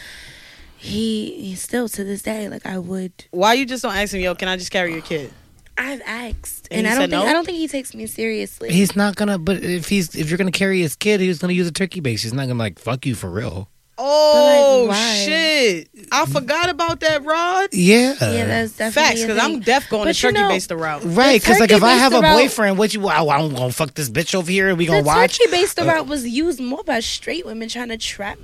he 0.76 1.34
he's 1.42 1.60
still 1.62 1.88
to 1.90 2.04
this 2.04 2.22
day, 2.22 2.48
like 2.48 2.66
I 2.66 2.78
would 2.78 3.12
Why 3.30 3.54
you 3.54 3.66
just 3.66 3.82
don't 3.82 3.94
ask 3.94 4.14
him, 4.14 4.20
yo, 4.20 4.34
can 4.34 4.48
I 4.48 4.56
just 4.56 4.70
carry 4.70 4.92
your 4.92 5.02
kid? 5.02 5.32
I've 5.78 6.02
asked. 6.04 6.68
And 6.70 6.86
And, 6.86 6.86
I 6.86 6.90
don't 6.90 7.10
think 7.10 7.10
no? 7.12 7.22
I 7.28 7.32
don't 7.32 7.44
think 7.46 7.56
he 7.58 7.66
takes 7.68 7.94
me 7.94 8.06
seriously. 8.06 8.70
he's 8.70 8.94
not 8.94 9.16
gonna. 9.16 9.38
But 9.38 9.62
if 9.64 9.88
he's 9.88 10.14
if 10.14 10.28
you're 10.28 10.36
gonna 10.38 10.50
carry 10.50 10.80
his 10.80 10.94
kid, 10.96 11.20
he's 11.20 11.38
gonna 11.38 11.52
use 11.54 11.66
a 11.66 11.72
turkey 11.72 12.00
base. 12.00 12.22
He's 12.22 12.34
not 12.34 12.46
gonna 12.48 12.58
like 12.58 12.78
fuck 12.78 13.06
you 13.06 13.14
for 13.14 13.30
real. 13.30 13.68
Oh 14.02 14.86
why? 14.88 15.14
shit! 15.26 15.88
I 16.10 16.24
forgot 16.26 16.70
about 16.70 17.00
that, 17.00 17.22
Rod. 17.22 17.68
Yeah. 17.72 18.14
yeah, 18.20 18.46
that's 18.46 18.72
definitely 18.78 19.08
Facts, 19.10 19.20
a 19.22 19.26
because 19.26 19.42
I'm 19.44 19.50
thing. 19.52 19.60
deaf 19.60 19.88
going 19.90 20.04
But 20.06 20.14
to 20.16 20.20
turkey 20.22 20.34
know- 20.40 20.48
based 20.48 20.70
route. 20.70 21.02
Right, 21.04 21.40
because 21.40 21.60
like 21.60 21.70
if 21.70 21.82
I 21.82 21.92
have 21.94 22.14
a 22.14 22.22
boyfriend, 22.22 22.78
what 22.78 22.94
you? 22.94 23.06
I, 23.08 23.18
I'm 23.36 23.54
gonna 23.54 23.70
fuck 23.72 23.92
this 23.94 24.08
bitch 24.08 24.34
over 24.34 24.50
here, 24.50 24.68
and 24.70 24.78
we 24.78 24.86
gonna 24.86 25.02
watch. 25.02 25.04
the 25.04 25.20
watch. 25.20 25.38
turkey 25.38 25.50
based 25.50 25.78
uh, 25.78 25.84
route 25.84 26.06
was 26.06 26.26
used 26.26 26.60
more 26.60 26.82
by 26.82 27.00
straight 27.00 27.44
women 27.44 27.68
trying 27.68 27.88
to 27.90 27.98
trap 27.98 28.38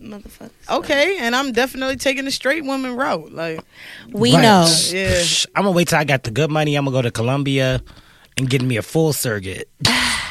motherfuckers. 0.00 0.50
Okay, 0.70 1.18
and 1.18 1.34
I'm 1.34 1.52
definitely 1.52 1.96
taking 1.96 2.24
the 2.24 2.30
straight 2.30 2.64
woman 2.64 2.94
route. 2.96 3.32
Like, 3.32 3.60
We 4.10 4.32
Right. 4.34 4.42
know. 4.42 4.72
yeah, 4.92 5.22
I'm 5.56 5.64
gonna 5.64 5.72
wait 5.76 5.88
till 5.88 5.98
I 5.98 6.04
got 6.04 6.22
the 6.22 6.30
good 6.30 6.50
money. 6.50 6.76
I'm 6.76 6.84
gonna 6.84 6.96
go 6.96 7.02
to 7.02 7.10
Colombia 7.10 7.82
and 8.38 8.48
get 8.48 8.62
me 8.62 8.76
a 8.76 8.82
full 8.82 9.12
surrogate. 9.12 9.68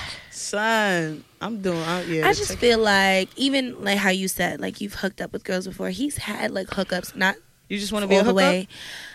son, 0.49 1.23
I'm 1.41 1.61
doing. 1.61 1.79
I, 1.79 2.03
yeah, 2.03 2.27
I 2.27 2.33
just 2.33 2.57
feel 2.57 2.79
like 2.79 3.29
even 3.35 3.83
like 3.83 3.97
how 3.97 4.09
you 4.09 4.27
said, 4.27 4.59
like 4.59 4.81
you've 4.81 4.95
hooked 4.95 5.21
up 5.21 5.31
with 5.31 5.43
girls 5.43 5.67
before. 5.67 5.89
He's 5.89 6.17
had 6.17 6.51
like 6.51 6.67
hookups, 6.67 7.15
not 7.15 7.35
you 7.69 7.77
just 7.77 7.91
want 7.91 8.03
to 8.03 8.07
be 8.07 8.15
all 8.15 8.21
a 8.21 8.25
the 8.25 8.33
way. 8.33 8.67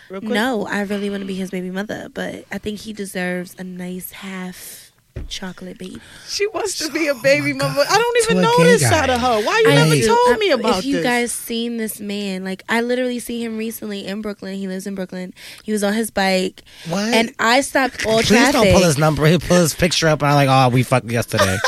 No, 0.09 0.65
I 0.65 0.81
really 0.81 1.09
want 1.09 1.21
to 1.21 1.27
be 1.27 1.35
his 1.35 1.51
baby 1.51 1.71
mother, 1.71 2.09
but 2.13 2.45
I 2.51 2.57
think 2.57 2.79
he 2.79 2.93
deserves 2.93 3.55
a 3.59 3.63
nice 3.63 4.11
half 4.11 4.84
chocolate 5.27 5.77
baby. 5.77 5.99
She 6.27 6.45
wants 6.47 6.77
to 6.79 6.91
be 6.91 7.07
a 7.07 7.13
oh 7.13 7.21
baby 7.21 7.53
mother. 7.53 7.83
I 7.89 7.97
don't 7.97 8.17
even 8.31 8.43
know 8.43 8.63
this 8.63 8.81
guy. 8.81 8.89
side 8.89 9.09
of 9.09 9.19
her. 9.21 9.41
Why 9.45 9.59
you 9.65 9.71
I 9.71 9.75
never 9.75 9.95
do. 9.95 10.07
told 10.07 10.19
I- 10.33 10.37
me 10.37 10.51
about 10.51 10.67
this? 10.75 10.79
If 10.79 10.85
you 10.85 10.95
this? 10.97 11.03
guys 11.03 11.31
seen 11.31 11.77
this 11.77 11.99
man, 11.99 12.43
like 12.43 12.63
I 12.69 12.81
literally 12.81 13.19
see 13.19 13.43
him 13.43 13.57
recently 13.57 14.05
in 14.05 14.21
Brooklyn. 14.21 14.55
He 14.55 14.67
lives 14.67 14.85
in 14.87 14.95
Brooklyn. 14.95 15.33
He 15.63 15.71
was 15.71 15.83
on 15.83 15.93
his 15.93 16.11
bike, 16.11 16.63
What? 16.89 17.13
and 17.13 17.33
I 17.39 17.61
stopped 17.61 18.05
all 18.05 18.17
Please 18.19 18.27
traffic. 18.29 18.53
don't 18.53 18.73
pull 18.73 18.83
his 18.83 18.97
number. 18.97 19.25
He'll 19.25 19.39
pull 19.39 19.57
his 19.57 19.73
picture 19.73 20.07
up, 20.07 20.21
and 20.21 20.29
I'm 20.29 20.35
like, 20.35 20.49
oh, 20.49 20.73
we 20.73 20.83
fucked 20.83 21.09
yesterday. 21.09 21.57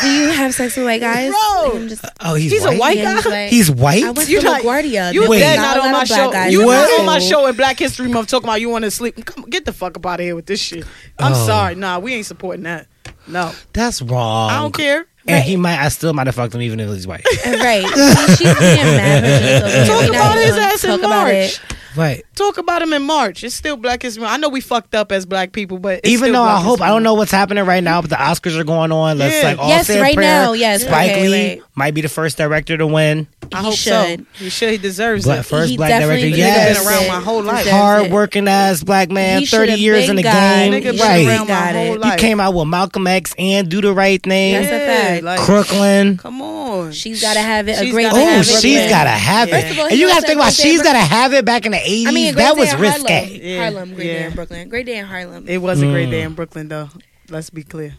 Do 0.00 0.10
you 0.10 0.28
have 0.30 0.54
sex 0.54 0.76
with 0.76 0.86
white 0.86 1.00
guys? 1.00 1.30
Bro. 1.30 1.62
Like, 1.64 1.74
I'm 1.74 1.88
just, 1.88 2.04
uh, 2.04 2.08
oh, 2.20 2.34
he's, 2.34 2.50
He's 2.52 2.64
a 2.64 2.68
white. 2.70 2.78
white 2.80 2.96
yeah, 2.98 3.14
he's 3.14 3.24
guy? 3.26 3.48
He's 3.48 3.70
white. 3.70 4.04
I 4.04 4.10
went 4.10 4.28
You 4.28 4.40
to 4.40 4.44
not- 4.46 4.62
LaGuardia. 4.62 5.12
You 5.12 5.20
There 5.20 5.30
Wait. 5.30 5.40
was 5.46 5.56
not 5.56 5.76
not 5.76 5.86
on 5.86 5.92
my 5.92 6.04
show. 6.04 6.24
You 6.48 6.58
there. 6.60 6.66
not 6.88 7.00
on 7.00 7.06
my 7.06 7.18
show 7.18 7.46
in 7.46 7.54
Black 7.56 7.78
History 7.78 8.08
Month 8.08 8.28
talking 8.28 8.48
about 8.48 8.60
you 8.60 8.68
want 8.70 8.84
to 8.84 8.90
sleep. 8.90 9.24
Come 9.26 9.44
get 9.44 9.64
the 9.64 9.72
fuck 9.72 9.96
up 9.96 10.06
out 10.06 10.20
of 10.20 10.24
here 10.24 10.34
with 10.34 10.46
this 10.46 10.60
shit. 10.60 10.84
I'm 11.18 11.32
Oh. 11.32 11.46
sorry. 11.46 11.74
Nah, 11.74 11.98
we 11.98 12.14
ain't 12.14 12.26
supporting 12.26 12.64
that. 12.64 12.86
No, 13.26 13.52
That's 13.72 14.02
wrong. 14.02 14.50
I 14.50 14.58
don't 14.60 14.74
care. 14.74 15.06
and 15.28 15.44
he 15.44 15.56
might. 15.56 15.78
I 15.78 15.88
still 15.88 16.12
might 16.12 16.26
have 16.26 16.34
fucked 16.34 16.54
him 16.54 16.62
even 16.62 16.80
if 16.80 16.88
he's 16.90 17.06
white. 17.06 17.24
right. 17.46 17.84
She- 17.86 18.44
She's 18.44 18.58
being 18.58 18.76
mad. 18.76 19.70
she's 19.70 19.88
Talk 19.88 19.98
okay. 20.02 20.10
We're 20.10 20.16
not 20.16 20.32
about 20.32 20.38
his 20.38 20.50
gonna 20.50 20.62
ass 20.62 20.84
in 20.84 20.90
talk 20.90 20.98
about 21.00 21.08
March. 21.08 21.34
it. 21.34 21.60
Right. 21.96 22.24
Talk 22.34 22.58
about 22.58 22.82
him 22.82 22.92
in 22.92 23.02
March. 23.02 23.44
It's 23.44 23.54
still 23.54 23.76
Black 23.76 24.02
History 24.02 24.22
Month. 24.22 24.32
I 24.34 24.36
know 24.38 24.48
we 24.48 24.60
fucked 24.60 24.94
up 24.94 25.12
as 25.12 25.26
black 25.26 25.52
people, 25.52 25.78
but 25.78 26.00
it's 26.00 26.08
Even 26.08 26.30
still 26.30 26.42
though 26.44 26.48
I 26.48 26.60
hope 26.60 26.80
I 26.80 26.88
don't 26.88 27.02
know 27.02 27.14
what's 27.14 27.30
happening 27.32 27.64
right 27.64 27.82
now, 27.82 28.00
but 28.00 28.10
the 28.10 28.16
Oscars 28.16 28.58
are 28.58 28.64
going 28.64 28.92
on. 28.92 29.18
Let's 29.18 29.36
Yeah. 29.42 29.42
like 29.50 29.58
all 29.58 29.68
Yes, 29.68 29.86
say 29.86 29.98
a 29.98 30.02
right 30.02 30.14
prayer. 30.14 30.42
now, 30.42 30.52
yes, 30.52 30.82
Spike 30.82 31.10
okay, 31.10 31.28
Lee 31.28 31.48
right. 31.50 31.62
might 31.74 31.94
be 31.94 32.00
the 32.00 32.08
first 32.08 32.36
director 32.36 32.76
to 32.76 32.86
win. 32.86 33.26
I 33.54 33.58
He 33.60 33.64
hope 33.66 33.74
should. 33.74 33.90
so. 34.20 34.26
He 34.44 34.48
should. 34.50 34.70
He 34.70 34.78
deserves 34.78 35.24
Black, 35.24 35.40
it. 35.40 35.42
first 35.44 35.70
He 35.70 35.76
black 35.76 35.90
director. 35.90 36.08
definitely 36.08 36.38
Yes, 36.38 36.78
been 36.78 36.86
around 36.92 37.08
my 37.08 37.20
whole 37.24 37.42
life. 37.42 37.68
Hard 37.68 38.10
working 38.10 38.48
ass 38.48 38.82
black 38.82 39.10
man. 39.10 39.40
He 39.40 39.46
Thirty 39.46 39.74
years 39.74 40.02
been 40.02 40.10
in 40.10 40.16
the 40.16 40.22
got- 40.22 40.32
game. 40.32 40.72
Nigga 40.72 40.82
been 40.92 40.98
right. 40.98 41.26
around 41.26 41.48
my 41.48 41.72
whole 41.72 41.98
life. 41.98 42.12
You 42.12 42.18
came 42.18 42.40
out 42.40 42.54
with 42.54 42.68
Malcolm 42.68 43.06
X 43.06 43.34
and 43.38 43.68
Do 43.68 43.80
the 43.80 43.92
Right 43.92 44.22
Thing. 44.22 44.54
That's 44.54 44.66
a 44.66 44.78
fact. 44.86 45.24
like, 45.24 45.40
Crooklyn. 45.40 46.16
Come 46.18 46.40
on. 46.42 46.92
She's 46.92 47.20
got 47.20 47.34
to 47.34 47.40
have 47.40 47.68
it. 47.68 47.72
A 47.78 47.84
She's 47.84 47.92
great 47.92 48.06
Oh, 48.12 48.16
in 48.16 48.22
have 48.28 48.40
it. 48.40 48.44
she's 48.44 48.62
Brooklyn. 48.62 48.88
gotta 48.88 49.10
have 49.10 49.48
it. 49.48 49.52
First 49.52 49.70
of 49.72 49.78
all, 49.78 49.86
and 49.86 49.98
you 49.98 50.06
also 50.06 50.14
gotta 50.16 50.26
think 50.26 50.40
about 50.40 50.52
said 50.52 50.62
she's 50.62 50.80
Bro- 50.82 50.92
gotta 50.92 50.98
have 50.98 51.32
it 51.34 51.44
back 51.44 51.66
in 51.66 51.72
the 51.72 51.78
eighties. 51.80 52.06
I 52.08 52.10
mean, 52.12 52.34
that 52.36 52.56
was 52.56 52.72
in 52.72 52.80
risque. 52.80 53.56
Harlem. 53.58 53.94
Great 53.94 54.04
day 54.06 54.24
in 54.26 54.32
Brooklyn. 54.34 54.68
Great 54.68 54.86
day 54.86 54.98
in 54.98 55.06
Harlem. 55.06 55.44
It 55.48 55.58
was 55.58 55.80
a 55.82 55.86
great 55.86 56.08
Mm. 56.08 56.10
day 56.10 56.22
in 56.22 56.32
Brooklyn, 56.34 56.68
though. 56.68 56.88
Let's 57.28 57.50
be 57.50 57.62
clear. 57.62 57.94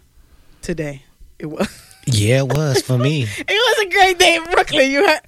Today, 0.61 1.03
it 1.39 1.45
was. 1.47 1.67
Yeah, 2.05 2.39
it 2.39 2.47
was 2.49 2.81
for 2.81 2.97
me. 2.97 3.23
It 3.37 3.47
was 3.47 3.85
a 3.85 3.89
great 3.89 4.19
day 4.19 4.35
in 4.35 4.43
Brooklyn. 4.43 4.91
You 4.91 5.07
heard 5.07 5.21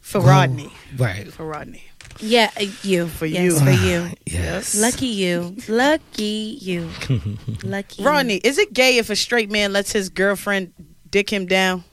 for 0.00 0.20
Rodney. 0.20 0.70
right. 0.96 1.32
For 1.32 1.44
Rodney. 1.44 1.82
yeah, 2.20 2.50
uh, 2.60 2.64
you. 2.82 3.06
For 3.08 3.26
yes, 3.26 3.42
you. 3.42 3.58
For 3.58 3.70
you. 3.70 4.10
Yes. 4.26 4.74
Lucky 4.80 5.06
you. 5.06 5.56
Lucky 5.68 6.58
you. 6.60 6.90
Lucky. 7.62 8.02
Rodney, 8.02 8.36
is 8.36 8.58
it 8.58 8.72
gay 8.72 8.98
if 8.98 9.10
a 9.10 9.16
straight 9.16 9.50
man 9.50 9.72
lets 9.72 9.92
his 9.92 10.08
girlfriend 10.08 10.72
dick 11.10 11.30
him 11.30 11.46
down? 11.46 11.84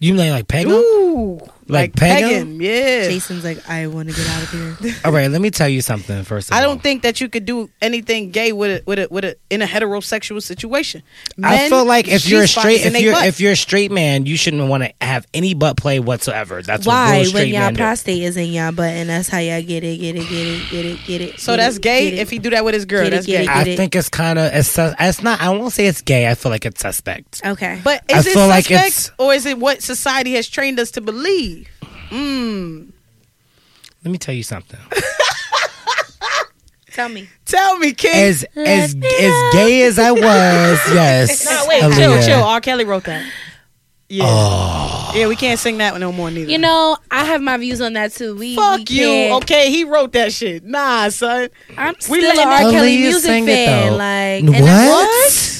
You 0.00 0.14
mean 0.14 0.30
like 0.30 0.46
peg 0.48 0.66
'em? 0.66 0.72
Ooh, 0.72 1.40
Like 1.68 1.90
like, 1.90 1.96
peg 1.96 2.22
peg 2.22 2.32
him? 2.32 2.48
him. 2.54 2.62
Yeah. 2.62 3.08
Jason's 3.08 3.44
like, 3.44 3.68
I 3.68 3.86
want 3.88 4.08
to 4.08 4.14
get 4.14 4.26
out 4.28 4.42
of 4.42 4.50
here. 4.50 4.94
All 5.04 5.12
right, 5.12 5.30
let 5.30 5.40
me 5.40 5.50
tell 5.50 5.68
you 5.68 5.80
something 5.82 6.22
first. 6.24 6.50
Of 6.50 6.56
I 6.56 6.60
all. 6.64 6.70
don't 6.70 6.82
think 6.82 7.02
that 7.02 7.20
you 7.20 7.28
could 7.28 7.44
do 7.44 7.70
anything 7.82 8.30
gay 8.30 8.52
with 8.52 8.80
a, 8.82 8.84
with 8.86 8.98
a, 8.98 9.08
with 9.10 9.24
a 9.24 9.36
in 9.50 9.62
a 9.62 9.66
heterosexual 9.66 10.42
situation. 10.42 11.02
I 11.42 11.68
feel 11.68 11.84
like 11.84 12.08
if 12.08 12.28
you're 12.28 12.42
a 12.42 12.46
G 12.46 12.52
spots 12.52 12.62
straight, 12.74 12.86
if 12.86 13.00
you're 13.02 13.12
butt. 13.12 13.26
if 13.26 13.40
you're 13.40 13.52
a 13.52 13.56
straight 13.56 13.90
man, 13.90 14.26
you 14.26 14.36
shouldn't 14.36 14.68
want 14.68 14.82
to 14.84 14.92
have 15.00 15.26
any 15.34 15.54
butt 15.54 15.76
play 15.76 16.00
whatsoever. 16.00 16.62
That's 16.62 16.86
Why? 16.86 17.10
real 17.12 17.20
When 17.20 17.26
straight 17.28 17.48
y'all 17.48 17.60
men 17.60 17.74
do. 17.74 17.78
prostate 17.78 18.22
is 18.22 18.36
in 18.36 18.46
y'all 18.52 18.72
butt, 18.72 18.90
and 18.90 19.08
that's 19.08 19.28
how 19.28 19.38
y'all 19.38 19.62
get 19.62 19.84
it, 19.84 19.98
get 19.98 20.16
it, 20.16 20.28
get 20.28 20.46
it, 20.46 20.70
get 20.70 20.84
it, 20.84 20.98
get 21.06 21.20
it. 21.20 21.40
so 21.40 21.52
get 21.52 21.56
that's 21.58 21.76
it, 21.76 21.82
gay 21.82 22.08
if 22.18 22.30
he 22.30 22.38
do 22.38 22.50
that 22.50 22.64
with 22.64 22.74
his 22.74 22.84
girl. 22.86 23.04
Get 23.04 23.10
that's 23.10 23.26
get 23.26 23.38
gay. 23.38 23.44
it, 23.44 23.48
I 23.56 23.64
get 23.64 23.76
think 23.76 23.94
it's 23.94 24.08
kind 24.08 24.38
of 24.38 24.52
it's, 24.54 24.76
it's 24.78 25.22
not. 25.22 25.40
I 25.40 25.50
won't 25.50 25.72
say 25.72 25.86
it's 25.86 26.02
gay. 26.02 26.28
I 26.30 26.34
feel 26.34 26.50
like 26.50 26.64
it's 26.66 26.80
suspect. 26.80 27.42
Okay. 27.44 27.80
But 27.84 28.04
I 28.12 28.18
is 28.18 28.26
it 28.26 28.32
feel 28.34 28.46
like 28.48 28.64
suspect 28.64 28.86
it's- 28.88 29.10
or 29.18 29.34
is 29.34 29.44
it 29.46 29.58
what 29.58 29.82
society 29.82 30.32
has 30.34 30.48
trained 30.48 30.80
us 30.80 30.90
to 30.92 31.00
believe? 31.00 31.57
Mm. 32.10 32.90
Let 34.04 34.10
me 34.12 34.18
tell 34.18 34.34
you 34.34 34.42
something. 34.42 34.78
tell 36.92 37.08
me. 37.08 37.28
Tell 37.44 37.78
me, 37.78 37.92
kid. 37.92 38.14
As 38.14 38.44
as 38.56 38.94
me 38.96 39.06
as 39.06 39.52
gay 39.54 39.82
as 39.84 39.98
I 39.98 40.10
was, 40.12 40.78
yes. 40.94 41.44
no, 41.50 41.64
wait, 41.68 41.82
Aaliyah. 41.82 41.96
chill, 41.96 42.22
chill. 42.22 42.42
R. 42.44 42.60
Kelly 42.60 42.84
wrote 42.84 43.04
that. 43.04 43.30
Yeah, 44.10 44.24
Oh, 44.26 45.12
yeah. 45.14 45.26
We 45.28 45.36
can't 45.36 45.60
sing 45.60 45.76
that 45.78 45.92
one 45.92 46.00
no 46.00 46.12
more 46.12 46.30
neither. 46.30 46.50
You 46.50 46.56
know, 46.56 46.96
I 47.10 47.24
have 47.26 47.42
my 47.42 47.58
views 47.58 47.82
on 47.82 47.92
that 47.92 48.12
too. 48.12 48.34
We 48.36 48.56
Fuck 48.56 48.78
we 48.88 48.94
you. 48.96 49.02
can't- 49.06 49.42
Okay, 49.42 49.70
he 49.70 49.84
wrote 49.84 50.12
that 50.12 50.32
shit. 50.32 50.64
Nah, 50.64 51.10
son. 51.10 51.50
I'm 51.76 51.94
still 52.00 52.16
letting 52.22 52.40
an 52.40 52.48
R. 52.48 52.54
Aaliyah 52.60 52.70
Kelly 52.72 52.96
music 52.96 53.22
sing 53.22 53.44
it, 53.48 53.66
fan. 53.66 53.90
though. 53.90 53.96
Like, 53.98 54.44
What? 54.44 54.54
and 54.56 54.66
that's- 54.66 55.57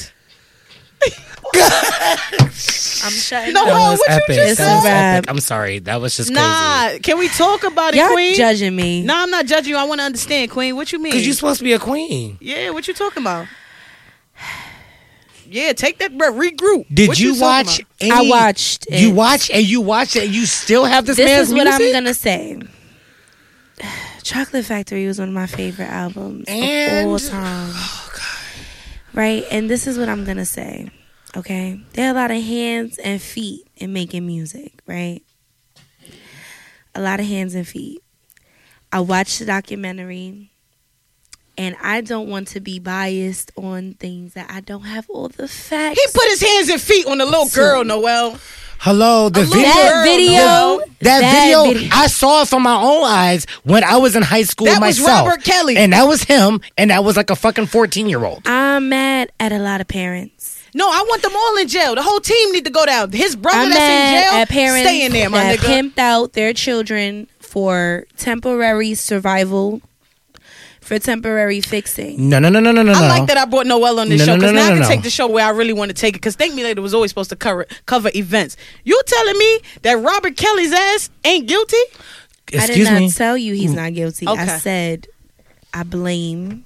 I'm 1.55 2.49
shutting 3.11 3.53
No, 3.53 3.61
up. 3.61 3.67
that 3.67 3.89
was 3.91 3.99
what 3.99 4.27
you 4.29 4.35
just 4.35 4.57
that 4.59 4.75
was 4.75 4.83
said? 4.83 5.15
epic. 5.17 5.29
I'm 5.29 5.39
sorry. 5.39 5.79
That 5.79 6.01
was 6.01 6.17
just 6.17 6.31
Nah, 6.31 6.97
can 7.01 7.17
we 7.17 7.27
talk 7.29 7.63
about 7.63 7.93
it, 7.93 7.97
Y'all 7.97 8.09
Queen? 8.13 8.35
judging 8.35 8.75
me. 8.75 9.03
Nah, 9.03 9.23
I'm 9.23 9.29
not 9.31 9.45
judging 9.45 9.71
you. 9.71 9.77
I 9.77 9.83
want 9.85 9.99
to 9.99 10.05
understand, 10.05 10.51
Queen. 10.51 10.75
What 10.75 10.91
you 10.91 10.99
mean? 10.99 11.11
Because 11.11 11.25
you're 11.25 11.35
supposed 11.35 11.59
to 11.59 11.63
be 11.63 11.73
a 11.73 11.79
queen. 11.79 12.37
yeah, 12.41 12.69
what 12.71 12.87
you 12.87 12.93
talking 12.93 13.23
about? 13.23 13.47
Yeah, 15.51 15.73
take 15.73 15.97
that 15.97 16.15
breath. 16.15 16.35
Regroup. 16.35 16.85
Did 16.93 17.07
What 17.07 17.19
you, 17.19 17.29
talking 17.29 17.41
watch? 17.41 17.79
about? 17.79 17.91
Any, 18.01 18.11
I 18.11 18.21
watched 18.29 18.85
You 18.91 19.09
it. 19.09 19.13
watch 19.15 19.49
and 19.49 19.63
you 19.67 19.81
watch 19.81 20.15
it. 20.15 20.25
and 20.25 20.31
You 20.35 20.45
still 20.45 20.85
have 20.85 21.07
this, 21.07 21.17
This 21.17 21.25
man's 21.25 21.47
is 21.47 21.53
what. 21.55 21.65
I'm 21.67 21.91
gonna 21.91 22.13
say. 22.13 22.59
Chocolate 24.23 24.63
Factory 24.65 25.07
was 25.07 25.17
one 25.17 25.29
of 25.29 25.33
my 25.33 25.47
favorite 25.47 25.89
albums 25.89 26.45
And- 26.47 27.07
of 27.07 27.11
all 27.13 27.17
time. 27.17 27.71
Oh, 27.75 28.11
right, 29.15 29.43
and 29.49 29.67
this 29.67 29.87
is 29.87 29.97
what 29.97 30.07
I'm 30.07 30.23
gonna 30.23 30.45
say. 30.45 30.91
Okay, 31.37 31.79
there 31.93 32.07
are 32.07 32.11
a 32.11 32.13
lot 32.13 32.31
of 32.31 32.41
hands 32.43 32.97
and 32.97 33.21
feet 33.21 33.67
in 33.77 33.93
making 33.93 34.25
music. 34.25 34.73
Right, 34.87 35.21
a 36.95 37.01
lot 37.01 37.19
of 37.19 37.27
hands 37.27 37.53
and 37.55 37.67
feet. 37.67 38.01
I 38.91 39.01
watched 39.01 39.37
the 39.39 39.45
documentary, 39.45 40.49
and 41.57 41.75
I 41.83 42.01
don't 42.01 42.27
want 42.29 42.47
to 42.49 42.59
be 42.59 42.79
biased 42.79 43.51
on 43.55 43.93
things 43.93 44.33
that 44.33 44.49
I 44.49 44.61
don't 44.61 44.83
have 44.85 45.07
all 45.09 45.29
the 45.29 45.47
facts. 45.47 45.99
He 46.01 46.07
put 46.11 46.27
his 46.29 46.41
hands 46.41 46.69
and 46.69 46.81
feet 46.81 47.05
on 47.05 47.19
the 47.19 47.25
little 47.25 47.47
girl, 47.49 47.83
Noelle. 47.83 48.39
Hello, 48.79 49.27
the 49.27 49.43
video. 49.43 49.61
that 49.61 50.03
video, 50.05 50.35
no. 50.37 50.79
That, 51.01 51.19
that 51.19 51.43
video, 51.43 51.63
video- 51.73 51.89
I 51.93 52.07
saw 52.07 52.43
it 52.43 52.47
from 52.47 52.63
my 52.63 52.75
own 52.81 53.03
eyes 53.03 53.45
when 53.63 53.83
I 53.83 53.97
was 53.97 54.15
in 54.15 54.23
high 54.23 54.43
school 54.43 54.67
That 54.67 54.79
was. 54.81 55.01
Robert 55.01 55.43
Kelly. 55.43 55.75
and 55.77 55.91
that 55.93 56.03
was 56.03 56.23
him, 56.23 56.61
and 56.77 56.89
that 56.89 57.03
was 57.03 57.17
like 57.17 57.29
a 57.29 57.35
fucking 57.35 57.65
fourteen 57.67 58.07
year 58.09 58.23
old. 58.23 58.41
I'm 58.47 58.87
mad 58.89 59.31
at 59.39 59.51
a 59.51 59.59
lot 59.59 59.81
of 59.81 59.87
parents. 59.89 60.38
No, 60.73 60.87
I 60.87 61.03
want 61.07 61.21
them 61.21 61.35
all 61.35 61.57
in 61.57 61.67
jail. 61.67 61.95
The 61.95 62.03
whole 62.03 62.19
team 62.19 62.51
need 62.51 62.65
to 62.65 62.71
go 62.71 62.85
down. 62.85 63.11
His 63.11 63.35
brother 63.35 63.57
I'm 63.57 63.69
that's 63.69 64.25
in 64.25 64.37
jail, 64.37 64.45
parents 64.45 64.87
stay 64.87 65.05
in 65.05 65.11
there, 65.11 65.29
my 65.29 65.43
that 65.43 65.59
nigga. 65.59 65.91
pimped 65.91 65.97
out 65.97 66.33
their 66.33 66.53
children 66.53 67.27
for 67.39 68.05
temporary 68.17 68.93
survival, 68.93 69.81
for 70.81 70.99
temporary 70.99 71.61
fixing. 71.61 72.29
No, 72.29 72.39
no, 72.39 72.49
no, 72.49 72.59
no, 72.59 72.71
no, 72.71 72.83
no. 72.83 72.93
I 72.93 73.19
like 73.19 73.27
that 73.27 73.37
I 73.37 73.45
brought 73.45 73.67
Noelle 73.67 73.99
on 73.99 74.09
this 74.09 74.19
No, 74.19 74.25
show 74.25 74.35
no, 74.35 74.39
because 74.39 74.53
no, 74.53 74.59
now 74.59 74.67
no, 74.67 74.73
I 74.73 74.77
can 74.77 74.81
no. 74.81 74.87
take 74.87 75.03
the 75.03 75.09
show 75.09 75.27
where 75.27 75.45
I 75.45 75.49
really 75.49 75.73
want 75.73 75.89
to 75.89 75.95
take 75.95 76.15
it. 76.15 76.21
Because 76.21 76.35
Think 76.35 76.53
Me 76.55 76.63
Later 76.63 76.81
was 76.81 76.93
always 76.93 77.11
supposed 77.11 77.29
to 77.31 77.35
cover 77.35 77.65
cover 77.85 78.11
events. 78.15 78.57
You 78.83 78.99
telling 79.05 79.37
me 79.37 79.59
that 79.83 79.93
Robert 79.93 80.37
Kelly's 80.37 80.73
ass 80.73 81.09
ain't 81.23 81.47
guilty? 81.47 81.77
I 81.77 82.51
did 82.51 82.69
Excuse 82.69 82.89
not 82.89 82.99
me. 82.99 83.11
tell 83.11 83.37
you 83.37 83.53
he's 83.53 83.71
mm. 83.71 83.75
not 83.75 83.93
guilty. 83.93 84.27
Okay. 84.27 84.41
I 84.41 84.57
said 84.57 85.07
I 85.73 85.83
blame. 85.83 86.65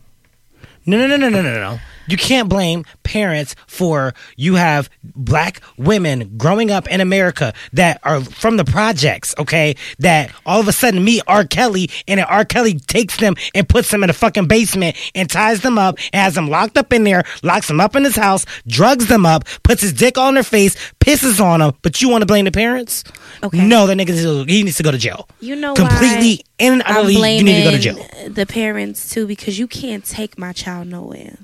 No, 0.86 0.98
no, 0.98 1.08
no, 1.08 1.18
no, 1.18 1.30
no, 1.30 1.42
no, 1.42 1.54
no. 1.60 1.80
You 2.08 2.18
can't 2.18 2.50
blame 2.50 2.86
parents 3.04 3.56
for 3.68 4.14
you 4.36 4.56
have 4.56 4.90
black 5.04 5.62
women 5.78 6.38
growing 6.38 6.72
up 6.72 6.88
in 6.90 7.02
America 7.02 7.54
that 7.74 8.00
are 8.04 8.22
from 8.22 8.58
the 8.58 8.66
projects, 8.66 9.34
okay? 9.38 9.76
That 10.00 10.32
all 10.46 10.60
of 10.60 10.68
a 10.68 10.72
sudden 10.74 11.04
meet 11.04 11.22
R. 11.28 11.46
Kelly 11.46 11.90
and 12.08 12.20
then 12.20 12.26
R. 12.28 12.46
Kelly 12.46 12.80
takes 12.80 13.18
them 13.18 13.36
and 13.56 13.68
puts 13.68 13.90
them 13.92 14.04
in 14.04 14.10
a 14.10 14.14
fucking 14.14 14.48
basement 14.48 14.96
and 15.16 15.30
ties 15.30 15.62
them 15.62 15.78
up 15.78 15.98
and 16.12 16.22
has 16.22 16.36
them 16.36 16.50
locked 16.50 16.78
up 16.78 16.92
in 16.94 17.04
there, 17.04 17.24
locks 17.42 17.68
them 17.68 17.80
up 17.80 17.96
in 17.96 18.04
his 18.04 18.16
house, 18.16 18.46
drugs 18.68 19.08
them 19.08 19.26
up, 19.26 19.46
puts 19.64 19.82
his 19.82 19.94
dick 19.94 20.18
on 20.18 20.34
their 20.34 20.44
face, 20.44 20.76
pisses 21.00 21.40
on 21.44 21.60
them. 21.60 21.74
But 21.82 22.02
you 22.02 22.10
want 22.10 22.22
to 22.22 22.26
blame 22.26 22.46
the 22.46 22.52
parents? 22.52 23.04
Okay. 23.44 23.66
No, 23.66 23.88
that 23.88 23.98
nigga 23.98 24.10
needs 24.10 24.24
to- 24.24 24.44
he 24.46 24.64
needs 24.64 24.78
to 24.78 24.84
go 24.84 24.92
to 24.92 24.98
jail. 24.98 25.28
You 25.40 25.56
know 25.56 25.74
completely 25.74 26.44
why 26.60 26.66
and 26.68 26.84
I'm 26.84 26.98
utterly. 26.98 27.38
You 27.38 27.44
need 27.44 27.64
to 27.64 27.64
go 27.64 27.72
to 27.72 27.80
jail. 27.80 28.08
the 28.30 28.46
parents 28.46 29.10
too 29.10 29.26
because 29.28 29.58
you 29.60 29.68
can't 29.68 30.04
take 30.06 30.38
my 30.38 30.54
child 30.54 30.88
nowhere. 30.88 31.38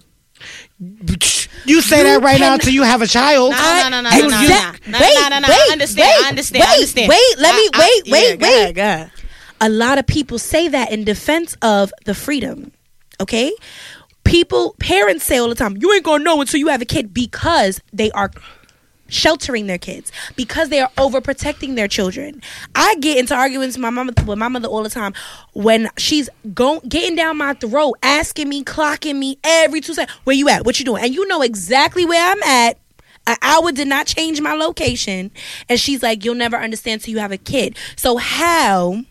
You 1.65 1.81
say 1.81 1.97
You 1.99 2.03
that 2.05 2.21
right 2.23 2.39
now 2.39 2.53
until 2.53 2.73
you 2.73 2.83
have 2.83 3.01
a 3.01 3.07
child. 3.07 3.51
No, 3.51 3.57
no, 3.57 3.89
no, 3.89 4.01
no, 4.01 4.09
And 4.09 4.21
no, 4.23 4.27
no, 4.29 4.41
you- 4.41 4.47
no, 4.49 4.55
Exact- 4.55 4.87
no, 4.87 4.99
wait, 4.99 5.15
no, 5.21 5.29
no, 5.29 5.39
no. 5.39 5.47
wait, 5.49 5.57
I 5.69 5.71
understand. 5.73 6.07
wait, 6.07 6.25
I 6.25 6.29
understand. 6.29 6.63
I 6.63 6.67
wait, 6.67 6.73
understand. 6.75 7.09
wait, 7.09 7.37
let 7.37 7.55
me- 7.55 7.69
I- 7.73 7.79
wait, 7.79 8.01
I- 8.07 8.11
wait, 8.11 8.29
yeah, 8.29 8.35
go 8.35 8.47
wait. 8.47 8.61
ahead, 8.61 8.75
go 8.75 8.81
ahead. 8.81 9.11
a 9.61 9.69
lot 9.69 9.97
of 9.97 10.07
people 10.07 10.39
say 10.39 10.67
that 10.69 10.91
in 10.91 11.03
defense 11.03 11.55
of 11.61 11.91
the 12.05 12.15
freedom. 12.15 12.71
Okay? 13.19 13.51
People, 14.23 14.75
parents 14.79 15.25
say 15.25 15.37
all 15.37 15.49
the 15.49 15.55
time, 15.55 15.75
you 15.79 15.91
ain't 15.93 16.03
gonna 16.03 16.23
know 16.23 16.39
until 16.39 16.59
you 16.59 16.67
have 16.67 16.81
a 16.81 16.85
kid 16.85 17.13
because 17.13 17.81
they 17.91 18.09
are 18.11 18.31
sheltering 19.09 19.67
their 19.67 19.77
kids, 19.77 20.11
because 20.35 20.69
they 20.69 20.79
are 20.79 20.91
overprotecting 20.97 21.75
their 21.75 21.87
children. 21.87 22.41
I 22.75 22.95
get 22.95 23.17
into 23.17 23.35
arguments 23.35 23.75
with 23.77 23.81
my 23.81 23.89
mama 23.89 24.13
with 24.25 24.37
my 24.37 24.47
mother 24.47 24.67
all 24.67 24.83
the 24.83 24.89
time 24.89 25.13
when 25.53 25.89
she's 25.97 26.29
going 26.53 26.81
getting 26.87 27.15
down 27.15 27.37
my 27.37 27.53
throat, 27.53 27.95
asking 28.01 28.49
me, 28.49 28.63
clocking 28.63 29.17
me 29.17 29.37
every 29.43 29.81
two 29.81 29.93
seconds, 29.93 30.17
where 30.23 30.35
you 30.35 30.49
at? 30.49 30.65
What 30.65 30.79
you 30.79 30.85
doing? 30.85 31.03
And 31.03 31.13
you 31.13 31.27
know 31.27 31.41
exactly 31.41 32.05
where 32.05 32.31
I'm 32.31 32.43
at. 32.43 32.77
An 33.27 33.37
hour 33.41 33.71
did 33.71 33.87
not 33.87 34.07
change 34.07 34.41
my 34.41 34.53
location. 34.53 35.31
And 35.67 35.79
she's 35.79 36.01
like, 36.01 36.25
You'll 36.25 36.35
never 36.35 36.57
understand 36.57 37.01
till 37.01 37.13
you 37.13 37.19
have 37.19 37.31
a 37.31 37.37
kid. 37.37 37.77
So 37.95 38.17
how 38.17 39.03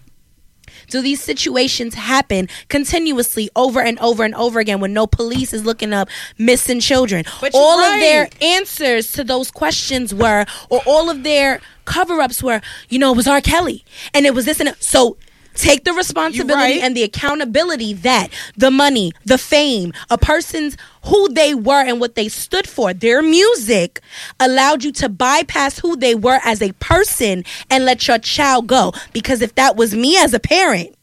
do 0.88 1.02
these 1.02 1.22
situations 1.22 1.94
happen 1.94 2.48
continuously 2.68 3.50
over 3.54 3.80
and 3.80 3.98
over 3.98 4.24
and 4.24 4.34
over 4.34 4.60
again 4.60 4.80
when 4.80 4.92
no 4.92 5.06
police 5.06 5.52
is 5.52 5.64
looking 5.64 5.92
up 5.92 6.08
missing 6.38 6.80
children? 6.80 7.24
All 7.54 7.78
right. 7.78 7.94
of 7.94 8.00
their 8.00 8.28
answers 8.40 9.12
to 9.12 9.24
those 9.24 9.50
questions 9.50 10.14
were, 10.14 10.46
or 10.68 10.80
all 10.86 11.10
of 11.10 11.22
their 11.22 11.60
cover 11.84 12.20
ups 12.20 12.42
were, 12.42 12.60
you 12.88 12.98
know, 12.98 13.12
it 13.12 13.16
was 13.16 13.26
R. 13.26 13.40
Kelly 13.40 13.84
and 14.12 14.26
it 14.26 14.34
was 14.34 14.44
this 14.44 14.60
and 14.60 14.68
that. 14.68 14.82
So 14.82 15.16
take 15.58 15.84
the 15.84 15.92
responsibility 15.92 16.74
right. 16.74 16.82
and 16.82 16.96
the 16.96 17.02
accountability 17.02 17.92
that 17.92 18.28
the 18.56 18.70
money, 18.70 19.12
the 19.24 19.38
fame, 19.38 19.92
a 20.08 20.16
person's 20.16 20.76
who 21.04 21.28
they 21.30 21.54
were 21.54 21.84
and 21.84 22.00
what 22.00 22.14
they 22.14 22.28
stood 22.28 22.68
for, 22.68 22.94
their 22.94 23.22
music 23.22 24.00
allowed 24.40 24.84
you 24.84 24.92
to 24.92 25.08
bypass 25.08 25.78
who 25.78 25.96
they 25.96 26.14
were 26.14 26.40
as 26.44 26.62
a 26.62 26.72
person 26.74 27.44
and 27.70 27.84
let 27.84 28.06
your 28.06 28.18
child 28.18 28.66
go. 28.66 28.92
Because 29.12 29.42
if 29.42 29.54
that 29.56 29.76
was 29.76 29.94
me 29.94 30.16
as 30.16 30.32
a 30.32 30.40
parent, 30.40 30.94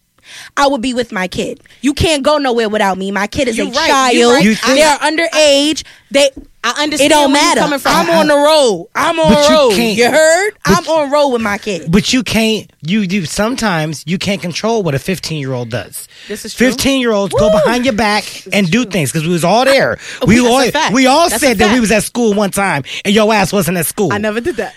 I 0.58 0.68
would 0.68 0.82
be 0.82 0.94
with 0.94 1.12
my 1.12 1.28
kid. 1.28 1.62
You 1.82 1.94
can't 1.94 2.24
go 2.24 2.38
nowhere 2.38 2.70
without 2.70 2.98
me. 2.98 3.12
My 3.12 3.28
kid 3.28 3.48
is 3.48 3.58
You 3.58 3.66
a 3.68 3.72
right, 3.72 3.90
child. 3.90 4.34
right. 4.34 4.58
They 4.68 4.82
are 4.84 4.98
underage. 5.00 5.84
They 6.12 6.32
I 6.68 6.84
understand 6.84 7.12
it 7.12 7.16
don't 7.16 7.32
where 7.32 7.42
matter. 7.42 7.60
coming 7.62 7.78
from. 7.80 7.92
I'm 7.96 8.10
on 8.10 8.28
the 8.28 8.34
road. 8.36 8.90
I'm 8.96 9.20
on 9.20 9.34
But 9.34 9.50
you 9.50 9.56
road. 9.56 9.76
can't- 9.76 9.98
You 9.98 10.10
heard? 10.10 10.54
but- 10.66 10.78
I'm 10.78 10.88
on 10.88 11.12
road 11.12 11.28
with 11.30 11.42
my 11.44 11.60
kid. 11.60 11.92
But 11.92 12.12
you 12.12 12.24
can't. 12.24 12.72
You 12.82 13.06
do 13.06 13.24
sometimes. 13.26 14.04
You 14.08 14.18
can't 14.18 14.42
control 14.42 14.82
what 14.82 14.96
a 14.96 15.00
15 15.00 15.40
year 15.40 15.54
old 15.54 15.70
does. 15.70 16.08
This 16.28 16.44
is 16.44 16.56
true. 16.56 16.68
15 16.72 17.00
year 17.02 17.12
olds 17.12 17.34
go 17.36 17.52
behind 17.52 17.86
your 17.86 17.94
back 17.94 18.24
and 18.52 18.70
do 18.72 18.84
things 18.86 19.12
because 19.12 19.28
we 19.28 19.34
was 19.34 19.44
all 19.44 19.64
there. 19.64 20.00
We 20.26 20.40
That's 20.40 20.76
all 20.76 20.92
we 20.92 21.06
all 21.06 21.30
That's 21.30 21.42
said 21.42 21.58
that 21.60 21.72
we 21.74 21.80
was 21.80 21.92
at 21.92 22.02
school 22.04 22.34
one 22.34 22.50
time 22.50 22.84
and 23.06 23.14
your 23.14 23.32
ass 23.32 23.54
wasn't 23.54 23.78
at 23.78 23.86
school. 23.86 24.12
I 24.12 24.18
never 24.18 24.42
did 24.42 24.56
that. 24.56 24.74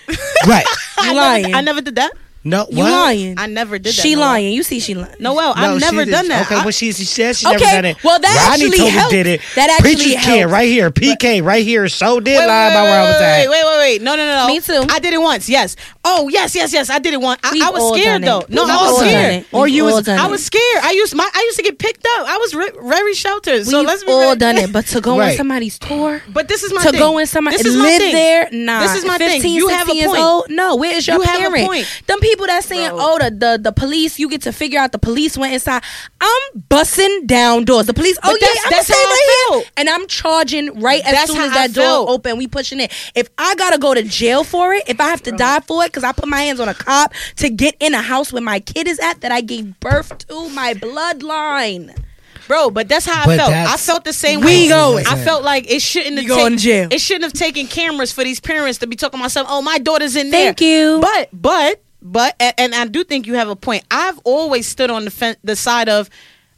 Right. 0.47 0.67
I 0.99 1.13
lying. 1.15 1.43
Never, 1.45 1.57
I 1.57 1.61
never 1.63 1.81
did 1.81 1.95
that. 1.97 2.13
No. 2.49 2.67
You 2.71 2.79
what? 2.79 2.91
lying. 2.91 3.35
I 3.39 3.47
never 3.47 3.79
did 3.79 3.93
that. 3.95 4.01
She 4.03 4.15
Noelle. 4.15 4.27
lying. 4.29 4.53
You 4.53 4.63
see 4.63 4.81
she 4.81 4.95
lying. 4.95 5.15
Noelle, 5.21 5.55
No, 5.55 5.63
I've 5.75 5.81
she 5.81 5.87
never 5.87 6.05
did- 6.05 6.11
done 6.13 6.29
that. 6.29 6.47
Okay, 6.47 6.57
I- 6.57 6.63
well 6.63 6.71
she 6.73 6.93
she 6.93 7.05
said 7.05 7.37
she 7.37 7.47
Okay, 7.47 7.57
never 7.59 7.77
done 7.77 7.85
it. 7.87 7.97
well, 8.05 8.19
that 8.19 8.49
Rodney 8.51 8.65
actually 8.67 8.79
totally 8.79 8.91
helped. 8.91 9.11
did 9.13 9.27
it. 9.27 9.41
That 9.55 9.71
actually 9.71 9.95
Preacher's 9.97 10.25
kid 10.25 10.45
right 10.47 10.69
here. 10.69 10.91
PK 10.91 11.41
right 11.43 11.65
here. 11.65 11.89
So 11.89 12.21
did 12.21 12.39
Wait, 12.39 12.47
lie 12.47 12.67
wait, 12.67 12.73
about 12.73 12.85
where 12.85 13.01
I 13.01 13.05
was 13.05 13.15
wait, 13.21 13.25
at. 13.25 13.39
Wait, 13.39 13.49
wait, 13.51 13.65
wait, 13.65 13.79
wait. 13.79 14.03
No, 14.03 14.17
no, 14.17 14.25
no, 14.27 14.37
no. 14.43 14.47
Me 14.49 14.61
too. 14.61 14.85
I 14.91 14.99
did 14.99 15.13
it 15.15 15.19
once. 15.21 15.49
Yes. 15.49 15.77
Oh, 16.05 16.29
yes, 16.29 16.55
yes, 16.55 16.73
yes. 16.73 16.89
I 16.91 16.99
did 16.99 17.13
it 17.15 17.21
once. 17.21 17.41
I, 17.45 17.53
We've 17.53 17.63
I 17.63 17.67
all 17.67 17.73
was 17.93 18.01
scared 18.01 18.23
done 18.23 18.31
though. 18.31 18.41
it. 18.41 18.51
No, 18.51 18.63
We've 18.65 18.71
I 18.73 18.75
all 18.77 18.85
was 18.93 19.01
done 19.01 19.09
scared. 19.09 19.35
it. 19.35 19.47
Or 19.53 19.65
We've 19.65 19.75
you 19.75 19.87
all 19.89 19.95
was- 19.97 20.05
done 20.07 20.19
I 20.19 20.27
it. 20.27 20.31
was 20.31 20.45
scared. 20.45 20.81
I 20.83 20.93
used 20.93 21.15
my. 21.15 21.29
I 21.35 21.41
used 21.43 21.57
to 21.59 21.63
get 21.63 21.79
picked 21.79 22.07
up. 22.19 22.27
I 22.29 22.37
was 22.39 22.55
re- 22.55 22.71
very 22.89 23.15
sheltered. 23.15 23.67
So 23.67 23.79
We've 23.81 23.87
let's 23.87 24.05
be 24.05 24.13
all 24.13 24.21
very- 24.21 24.37
done 24.37 24.57
it, 24.57 24.73
but 24.73 24.87
to 24.87 25.01
go 25.01 25.13
on 25.15 25.19
Right. 25.19 25.37
somebody's 25.37 25.79
tour, 25.79 26.23
But 26.33 26.49
this 26.49 26.63
is 26.63 26.73
my 26.73 26.83
thing. 26.83 26.93
to 26.93 26.99
thing. 26.99 27.07
go 27.07 27.19
in 27.19 27.27
somebody 27.27 27.57
This 27.59 27.67
is 27.67 27.77
my 27.77 27.85
live 27.85 27.99
thing. 27.99 28.15
there, 28.15 28.49
nah. 28.53 28.81
This 28.83 28.95
is 28.97 29.05
my 29.05 29.19
15, 29.19 29.43
thing. 29.43 29.53
You 29.55 29.69
have 29.69 29.81
16 29.87 29.97
a 29.97 29.99
years 30.01 30.11
point. 30.11 30.23
old, 30.23 30.47
no. 30.51 30.77
Where 30.77 30.95
is 30.95 31.07
your 31.07 31.17
You 31.17 31.23
have 31.23 31.35
a 31.35 31.39
parent? 31.39 31.67
point. 31.67 31.87
Them 32.07 32.21
people 32.21 32.38
that 32.47 32.65
saying, 32.65 32.89
Bro. 32.91 32.99
oh, 33.01 33.19
the, 33.19 33.31
the 33.31 33.59
the 33.65 33.73
police, 33.73 34.19
you 34.19 34.29
get 34.31 34.43
to 34.43 34.53
figure 34.53 34.79
out 34.79 34.93
the 34.93 34.99
police 34.99 35.37
went 35.37 35.53
inside. 35.55 35.83
I'm 36.21 36.61
busting 36.69 37.27
down 37.27 37.65
doors. 37.65 37.87
The 37.87 37.95
police, 37.95 38.17
oh 38.23 38.31
But 38.33 38.41
yeah, 38.41 38.47
that's- 38.49 38.65
I'm 38.67 38.71
that's 38.71 38.87
stay 38.87 38.95
how 38.95 39.01
I 39.01 39.05
right 39.05 39.53
here, 39.53 39.61
felt. 39.63 39.73
and 39.77 39.89
I'm 39.91 40.07
charging 40.07 40.81
right 40.81 41.03
as 41.05 41.13
That's 41.13 41.31
soon 41.33 41.41
as 41.41 41.51
how 41.53 41.59
I 41.61 41.67
that 41.69 41.75
door 41.75 41.85
felt. 41.85 42.09
open. 42.11 42.37
We 42.39 42.47
pushing 42.47 42.81
it. 42.81 42.93
If 43.15 43.29
I 43.39 43.55
gotta 43.57 43.79
go 43.79 43.95
to 43.95 44.03
jail 44.03 44.45
for 44.45 44.73
it, 44.75 44.85
if 44.87 45.01
I 45.01 45.09
have 45.09 45.23
to 45.25 45.33
die 45.33 45.61
for 45.61 45.85
it, 45.85 45.89
because 45.89 46.05
I 46.05 46.13
put 46.13 46.29
my 46.29 46.41
hands 46.43 46.61
on 46.61 46.69
a 46.69 46.75
cop 46.75 47.13
to 47.37 47.49
get 47.51 47.77
in 47.81 47.95
a 47.95 48.03
house 48.03 48.33
where 48.33 48.43
my 48.43 48.61
kid 48.61 48.87
is 48.89 48.99
at 49.01 49.21
that 49.23 49.33
I 49.33 49.41
gave 49.41 49.79
birth 49.81 50.17
to, 50.29 50.49
my 50.51 50.75
bloodline. 50.75 51.97
Bro, 52.47 52.71
but 52.71 52.89
that's 52.89 53.05
how 53.05 53.31
I 53.31 53.37
felt. 53.37 53.53
I 53.53 53.77
felt 53.77 54.05
the 54.07 54.13
same 54.15 54.41
We 54.41 54.47
way. 54.47 54.69
going. 54.69 55.07
I 55.07 55.23
felt 55.23 55.45
like 55.45 55.71
it 55.71 55.83
shouldn't 55.83 56.15
have 56.17 56.23
You 56.23 56.29
going 56.31 56.57
jail. 56.57 56.89
It 56.91 56.99
shouldn't 56.99 57.25
have 57.25 57.35
taken 57.35 57.67
cameras 57.67 58.11
for 58.11 58.25
these 58.25 58.41
parents 58.41 58.79
to 58.79 58.87
be 58.87 58.97
talking 58.97 59.21
about 59.21 59.33
something. 59.33 59.53
Oh, 59.55 59.61
my 59.61 59.77
daughter's 59.79 60.17
in 60.17 60.31
Thank 60.31 60.33
there. 60.33 60.45
Thank 60.55 60.61
you. 60.63 60.99
But 61.03 61.29
but 61.31 61.83
but 62.03 62.35
and, 62.41 62.55
and 62.59 62.75
I 62.75 62.87
do 62.87 63.05
think 63.05 63.27
you 63.27 63.35
have 63.35 63.49
a 63.49 63.57
point. 63.57 63.85
I've 63.91 64.19
always 64.25 64.67
stood 64.67 64.91
on 64.91 65.05
the 65.05 65.11
fen- 65.11 65.37
the 65.43 65.57
side 65.57 65.89
of 65.89 66.09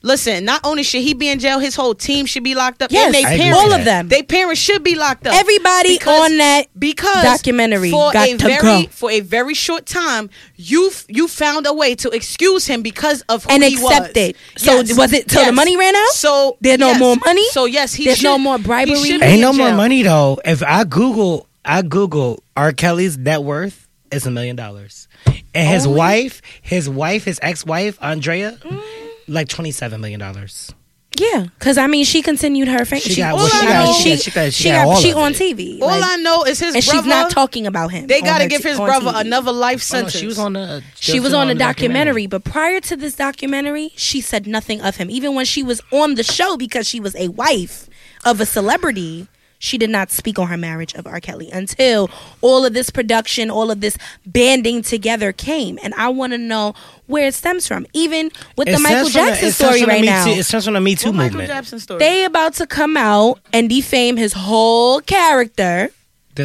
listen. 0.03 0.45
Not 0.47 0.63
only 0.65 0.83
should 0.83 1.03
he 1.03 1.13
be 1.15 1.29
in 1.29 1.39
jail, 1.39 1.59
his 1.59 1.75
whole 1.75 1.95
team 1.95 2.25
should 2.27 2.43
be 2.45 2.55
locked 2.55 2.81
up. 2.83 2.91
Yes, 2.91 3.07
and 3.07 3.15
they 3.15 3.23
parents, 3.25 3.59
all 3.59 3.73
of 3.73 3.85
them. 3.85 4.09
They 4.09 4.23
parents 4.23 4.61
should 4.61 4.83
be 4.83 4.95
locked 4.95 5.27
up. 5.27 5.35
Everybody 5.35 5.99
Because- 5.99 6.31
on 6.31 6.37
that 6.39 6.67
because 6.79 7.23
documentary 7.23 7.91
for 7.91 8.13
got 8.13 8.29
a 8.29 8.37
to 8.37 8.47
very 8.47 8.61
go. 8.63 8.89
for 8.91 9.11
a 9.11 9.21
very 9.21 9.55
short 9.55 9.87
time 9.87 10.31
you 10.57 10.91
you 11.09 11.29
found 11.29 11.67
a 11.67 11.73
way 11.73 11.95
to 11.97 12.09
excuse 12.11 12.67
him 12.67 12.83
because 12.83 13.23
of 13.29 13.45
who 13.45 13.51
and 13.51 13.63
he 13.65 13.75
accept 13.75 14.09
was. 14.09 14.17
it. 14.17 14.37
So 14.57 14.77
Yes, 14.81 14.97
was 14.97 15.13
it 15.13 15.29
till 15.29 15.45
the 15.45 15.53
money 15.53 15.77
ran 15.77 15.95
out? 15.95 16.09
So 16.13 16.57
There's 16.61 16.79
no 16.79 16.89
yes. 16.89 16.99
more 17.01 17.17
money? 17.25 17.45
So 17.51 17.65
yes, 17.67 17.93
he 17.95 18.05
There's 18.07 18.19
should, 18.19 18.25
no 18.25 18.39
more 18.39 18.57
he 18.59 18.65
bribery? 18.65 18.97
should 18.97 19.21
be 19.21 19.27
Ain't 19.27 19.35
in 19.37 19.41
no 19.41 19.53
more 19.53 19.73
money 19.73 20.03
though. 20.03 20.39
If 20.45 20.63
I 20.63 20.85
Google, 20.85 21.47
I 21.65 21.83
Google 21.83 22.43
R. 22.57 22.73
Kelly's 22.73 23.19
net 23.19 23.43
worth 23.43 23.87
is 24.11 24.27
a 24.27 24.31
million 24.31 24.57
dollars, 24.57 25.09
and 25.55 25.69
his 25.69 25.87
Only? 25.87 25.99
wife, 25.99 26.43
his 26.63 26.89
wife, 26.89 27.25
his 27.25 27.39
ex-wife 27.43 27.99
Andrea, 28.03 28.59
Mm. 28.63 28.83
like 29.29 29.49
twenty-seven 29.49 30.01
million 30.01 30.21
dollars. 30.21 30.73
Yeah, 31.19 31.47
because 31.59 31.77
I 31.77 31.87
mean, 31.87 32.05
she 32.05 32.23
continued 32.23 32.69
her 32.69 32.85
fame. 32.87 33.01
She 33.01 33.17
got- 33.17 33.35
well, 33.35 33.47
she 33.49 33.67
I 33.67 33.69
got- 33.69 33.85
mean, 33.85 33.95
she 34.03 34.03
she 34.03 34.07
got- 34.13 34.23
she 34.23 34.31
got- 34.31 34.53
she 34.55 34.63
she 34.63 34.69
got 34.71 34.87
all 34.87 34.93
got 34.95 35.03
she 35.03 35.11
of 35.11 35.17
on 35.19 35.33
it. 35.33 35.39
TV. 35.39 35.79
All 35.83 35.89
like, 35.89 36.03
I 36.05 36.17
know 36.17 36.45
is 36.45 36.61
his 36.61 36.75
and 36.75 36.85
brother. 36.85 36.99
she's 37.03 37.07
not 37.07 37.31
talking 37.31 37.67
about 37.67 37.91
him. 37.91 38.07
They 38.07 38.21
got 38.23 38.39
to 38.39 38.47
give 38.47 38.63
his 38.63 38.79
on 38.79 38.87
brother 38.87 39.11
TV. 39.11 39.21
another 39.21 39.53
life 39.53 39.83
Oh, 39.93 39.97
no, 39.97 39.99
sentence. 40.03 40.15
she 40.17 40.27
was 40.27 40.39
on 40.39 40.53
the. 40.55 40.83
She 40.99 41.21
was 41.21 41.35
on 41.35 41.51
a 41.51 41.55
documentary, 41.55 42.27
but 42.27 42.45
prior 42.45 42.81
to 42.81 42.97
this 42.97 43.15
documentary, 43.17 43.91
she 43.97 44.21
said 44.21 44.47
nothing 44.47 44.81
of 44.81 44.97
him. 44.97 45.11
Even 45.11 45.35
when 45.35 45.45
she 45.45 45.63
was 45.63 45.83
on 45.91 46.15
the 46.15 46.23
show, 46.23 46.57
because 46.57 46.89
she 46.89 47.01
was 47.01 47.15
a 47.17 47.29
wife 47.29 47.89
of 48.25 48.41
a 48.41 48.47
celebrity, 48.47 49.27
she 49.63 49.79
did 49.79 49.91
not 49.91 50.11
speak 50.11 50.39
on 50.39 50.49
her 50.49 50.57
marriage 50.57 50.95
of 50.95 51.07
R. 51.07 51.21
Kelly 51.21 51.51
until 51.53 52.11
all 52.41 52.65
of 52.65 52.73
this 52.73 52.89
production, 52.91 53.51
all 53.51 53.71
of 53.71 53.81
this 53.83 53.97
banding 54.27 54.81
together 54.83 55.33
came. 55.33 55.79
And 55.83 55.93
I 55.95 56.09
want 56.09 56.33
to 56.33 56.39
know 56.39 56.75
where 57.07 57.29
it 57.29 57.35
stems 57.35 57.69
from. 57.69 57.87
Even 57.93 58.31
with 58.57 58.67
the 58.69 58.79
Michael 58.79 59.09
stems 59.09 59.13
from 59.13 59.25
the- 59.27 59.31
Jackson 59.33 59.51
story 59.53 59.85
right 59.85 60.05
now. 60.05 60.25
Too- 60.25 60.31
it 60.33 60.45
stems 60.45 60.65
from 60.65 60.75
the 60.75 60.81
Me 60.81 60.95
Too 60.97 61.11
What 61.11 61.17
Michael 61.17 61.39
movement. 61.41 61.51
Jackson 61.51 61.79
story. 61.79 61.99
they 61.99 62.25
about 62.25 62.55
to 62.55 62.67
come 62.67 62.97
out 62.97 63.39
and 63.53 63.69
defame 63.69 64.17
his 64.17 64.33
whole 64.33 65.01
character 65.03 65.53
There- 65.57 65.91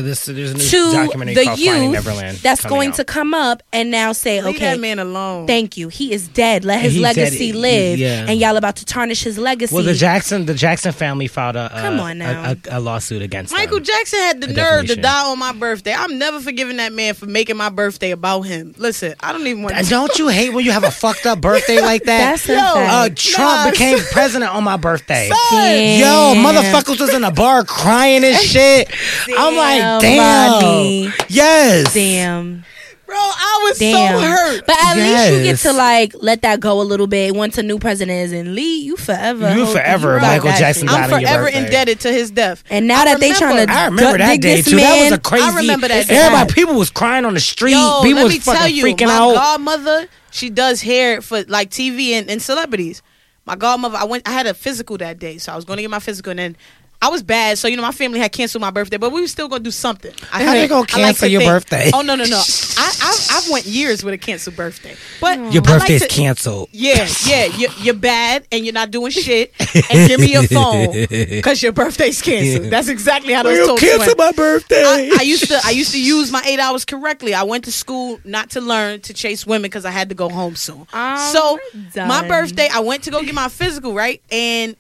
This, 0.02 0.26
there's 0.26 0.52
a 0.52 0.54
new 0.58 0.64
to 0.64 0.92
documentary 0.92 1.36
the 1.36 1.44
called 1.46 1.60
Finding 1.60 1.84
youth 1.84 1.94
Neverland. 1.94 2.38
that's 2.38 2.66
going 2.66 2.90
out. 2.90 2.96
to 2.96 3.04
come 3.06 3.34
up 3.34 3.64
and 3.74 3.92
now 3.92 4.12
say, 4.12 4.42
Leave 4.42 4.56
okay, 4.56 4.66
that 4.66 4.80
man 4.80 5.00
alone. 5.00 5.48
Thank 5.48 5.78
you. 5.78 5.90
He 5.90 6.14
is 6.14 6.28
dead. 6.28 6.66
Let 6.66 6.82
his 6.82 6.94
He's 6.94 7.02
dead. 7.02 7.16
legacy 7.18 7.38
He- 7.48 7.54
live. 7.54 8.00
yeah. 8.00 8.26
And 8.28 8.40
y'all 8.40 8.58
about 8.58 8.78
to 8.78 8.86
tarnish 8.86 9.24
his 9.24 9.38
legacy. 9.38 9.74
Well, 9.76 9.84
the 9.84 9.94
Jackson, 9.94 10.46
the 10.46 10.54
Jackson 10.54 10.92
family 10.92 11.28
filed 11.28 11.56
a, 11.56 11.66
a 11.68 11.82
Come 11.82 12.00
on 12.00 12.18
now. 12.18 12.52
a, 12.52 12.58
a, 12.72 12.78
a 12.78 12.80
lawsuit 12.80 13.22
against 13.22 13.54
Michael 13.54 13.78
them. 13.78 13.86
Jackson 13.86 14.20
had 14.20 14.42
the 14.42 14.48
nerve 14.48 14.88
to 14.88 14.96
die 14.96 15.30
on 15.30 15.40
my 15.40 15.54
birthday. 15.54 15.94
I'm 15.94 16.18
never 16.18 16.40
forgiving 16.40 16.78
that 16.78 16.94
man 16.94 17.14
for 17.14 17.26
making 17.26 17.58
my 17.58 17.70
birthday 17.70 18.12
about 18.12 18.42
him. 18.42 18.74
Listen, 18.78 19.16
I 19.20 19.32
don't 19.32 19.46
even 19.48 19.64
want 19.64 19.76
And 19.76 19.86
to. 19.86 19.90
Don't 19.90 20.18
you 20.20 20.28
hate 20.30 20.54
when 20.54 20.66
you 20.66 20.72
have 20.72 20.84
a 20.84 20.92
fucked 20.92 21.26
up 21.26 21.42
birthday 21.42 21.82
like 21.82 22.04
that? 22.04 22.40
That's 22.42 22.48
Yo, 22.48 22.56
uh, 22.56 23.10
Trump 23.16 23.66
Nah, 23.66 23.72
became 23.72 23.98
president 24.12 24.54
on 24.54 24.64
my 24.64 24.78
birthday. 24.78 25.30
Damn. 25.52 26.00
Yo, 26.00 26.42
motherfuckers 26.44 27.00
was 27.00 27.14
in 27.14 27.24
a 27.24 27.32
bar 27.32 27.64
crying 27.64 28.24
and 28.24 28.36
shit. 28.42 28.90
I'm 29.38 29.56
like, 29.56 29.82
Damn, 29.86 30.02
damn. 30.02 30.52
Rodney. 30.64 31.14
Yes. 31.30 31.94
Damn. 31.94 32.66
Bro, 33.06 33.16
I 33.18 33.62
was 33.70 33.78
Damn. 33.78 34.20
so 34.20 34.28
hurt. 34.28 34.66
But 34.66 34.76
at 34.84 34.96
least 34.96 35.34
you 35.38 35.44
get 35.44 35.58
to 35.60 35.74
like 35.78 36.14
let 36.22 36.42
that 36.42 36.60
go 36.60 36.82
a 36.82 36.84
little 36.84 37.06
bit 37.06 37.36
once 37.36 37.56
a 37.60 37.64
new 37.64 37.78
president 37.78 38.18
is 38.26 38.32
in. 38.32 38.56
Lee, 38.56 38.82
you 38.82 38.98
forever. 38.98 39.56
You 39.56 39.68
forever, 39.68 40.16
got 40.20 40.22
Michael 40.24 40.50
that 40.50 40.60
Jackson 40.60 40.88
shit. 40.88 40.90
got 40.90 41.04
I'm 41.10 41.14
on 41.14 41.22
your 41.22 41.30
forever 41.30 41.48
indebted 41.48 42.00
to 42.00 42.12
his 42.12 42.32
death. 42.32 42.64
And 42.70 42.88
now 42.88 43.02
I 43.02 43.06
that 43.06 43.20
they 43.20 43.32
remember- 43.32 43.46
trying 43.56 43.68
to 43.68 43.74
I 43.74 43.86
remember 43.86 44.18
that 44.18 44.42
day 44.42 44.56
this 44.56 44.66
too. 44.66 44.78
that 44.78 44.82
man- 44.82 45.04
was 45.04 45.12
a 45.12 45.22
crazy. 45.22 45.46
I 45.46 45.56
remember 45.56 45.88
that 45.88 46.08
day. 46.08 46.16
Everybody, 46.16 46.54
people 46.56 46.74
was 46.76 46.90
crying 46.90 47.26
on 47.26 47.36
the 47.36 47.40
street. 47.40 47.74
Yo, 47.74 48.00
people 48.02 48.16
let 48.18 48.24
was 48.24 48.34
me 48.34 48.40
fucking 48.40 48.60
tell 48.60 48.68
you, 48.70 48.86
freaking 48.86 49.06
my 49.08 49.14
out. 49.18 49.36
godmother, 49.36 50.08
she 50.32 50.50
does 50.50 50.82
hair 50.82 51.22
for 51.22 51.44
like 51.44 51.70
TV 51.70 52.14
and, 52.14 52.28
and 52.30 52.42
celebrities. 52.42 53.04
My 53.46 53.56
godmother, 53.56 53.98
I 53.98 54.06
went, 54.06 54.28
I 54.28 54.32
had 54.32 54.48
a 54.48 54.56
physical 54.56 54.98
that 54.98 55.20
day, 55.20 55.38
so 55.38 55.54
I 55.54 55.56
was 55.56 55.64
going 55.64 55.78
to 55.78 55.84
get 55.84 55.92
my 55.92 56.00
physical, 56.00 56.32
and 56.32 56.40
then 56.40 56.58
I 57.02 57.10
was 57.10 57.22
bad, 57.22 57.58
so 57.58 57.68
you 57.68 57.76
know 57.76 57.84
my 57.84 57.92
family 57.92 58.20
had 58.20 58.32
canceled 58.32 58.62
my 58.62 58.72
birthday, 58.72 58.98
but 58.98 59.12
we 59.12 59.22
were 59.22 59.28
still 59.28 59.48
going 59.48 59.60
to 59.62 59.64
do 59.64 59.72
something. 59.72 60.14
I 60.34 60.44
How 60.44 60.54
they 60.54 60.62
had- 60.62 60.70
gonna 60.70 60.80
I 60.94 60.98
like 60.98 61.06
cancel 61.06 61.28
to 61.28 61.32
your 61.32 61.42
think- 61.42 61.52
birthday? 61.52 61.92
Oh 61.94 62.02
no, 62.02 62.16
no, 62.16 62.24
no! 62.24 62.38
I, 62.78 62.92
I 63.02 63.28
I've 63.38 63.50
went 63.52 63.66
years 63.66 64.04
with 64.04 64.14
a 64.14 64.18
canceled 64.18 64.56
birthday, 64.56 64.96
but 65.22 65.38
Your 65.38 65.62
I 65.68 65.72
like 65.72 65.80
birthday's 65.82 66.02
to- 66.02 66.08
canceled. 66.08 66.70
Yeah, 66.72 67.08
yeah, 67.28 67.46
you're, 67.58 67.72
you're 67.80 67.94
bad 67.94 68.48
and 68.52 68.66
you're 68.66 68.74
not 68.74 68.92
doing 68.92 69.12
shit. 69.12 69.54
And 69.92 70.08
give 70.10 70.20
me 70.20 70.32
your 70.34 70.44
phone 70.48 70.92
because 71.10 71.62
your 71.62 71.74
birthday's 71.74 72.22
canceled. 72.22 72.72
That's 72.72 72.88
exactly 72.88 73.34
how 73.34 73.44
those 73.44 73.58
You 73.58 73.68
talks 73.68 73.82
canceled 73.82 74.18
went. 74.18 74.18
my 74.18 74.32
birthday. 74.32 74.84
I, 74.84 75.18
I 75.20 75.24
used 75.24 75.48
to 75.50 75.60
I 75.64 75.72
used 75.72 75.92
to 75.92 76.02
use 76.02 76.32
my 76.32 76.42
eight 76.46 76.60
hours 76.60 76.86
correctly. 76.86 77.34
I 77.34 77.44
went 77.44 77.66
to 77.66 77.72
school 77.72 78.20
not 78.24 78.52
to 78.52 78.62
learn 78.62 79.02
to 79.02 79.14
chase 79.14 79.46
women 79.46 79.64
because 79.64 79.86
I 79.86 79.92
had 79.92 80.10
to 80.10 80.16
go 80.16 80.30
home 80.30 80.56
soon. 80.56 80.88
I'm 80.94 81.34
so 81.34 81.60
my 81.96 82.28
birthday, 82.28 82.68
I 82.74 82.80
went 82.80 83.04
to 83.04 83.12
go 83.12 83.22
get 83.24 83.36
my 83.36 83.50
physical 83.50 83.94
right, 83.94 84.22
and 84.32 84.76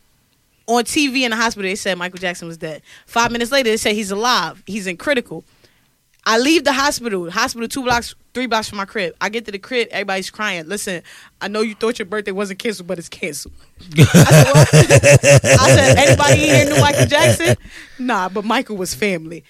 on 0.67 0.83
TV 0.83 1.21
in 1.21 1.31
the 1.31 1.37
hospital 1.37 1.69
they 1.69 1.75
said 1.75 1.97
Michael 1.97 2.19
Jackson 2.19 2.47
was 2.47 2.57
dead. 2.57 2.81
Five 3.05 3.31
minutes 3.31 3.51
later 3.51 3.69
they 3.69 3.77
said 3.77 3.93
he's 3.93 4.11
alive. 4.11 4.63
He's 4.65 4.87
in 4.87 4.97
critical. 4.97 5.43
I 6.25 6.39
leave 6.39 6.63
the 6.63 6.73
hospital. 6.73 7.29
Hospital 7.29 7.67
two 7.67 7.83
blocks, 7.83 8.15
three 8.33 8.47
blocks 8.47 8.67
from 8.67 8.77
my 8.79 8.85
crib. 8.85 9.15
I 9.21 9.29
get 9.29 9.45
to 9.45 9.51
the 9.51 9.59
crib, 9.59 9.89
everybody's 9.91 10.31
crying. 10.31 10.67
Listen, 10.67 11.03
I 11.39 11.47
know 11.47 11.61
you 11.61 11.75
thought 11.75 11.99
your 11.99 12.07
birthday 12.07 12.31
wasn't 12.31 12.59
canceled, 12.59 12.87
but 12.87 12.97
it's 12.97 13.09
canceled. 13.09 13.53
I 13.97 14.03
said, 14.03 14.53
what? 14.53 14.73
I 14.73 15.75
said, 15.75 15.97
anybody 15.97 16.39
here 16.39 16.65
knew 16.65 16.81
Michael 16.81 17.05
Jackson? 17.05 17.55
Nah, 17.99 18.29
but 18.29 18.43
Michael 18.43 18.77
was 18.77 18.95
family. 18.95 19.43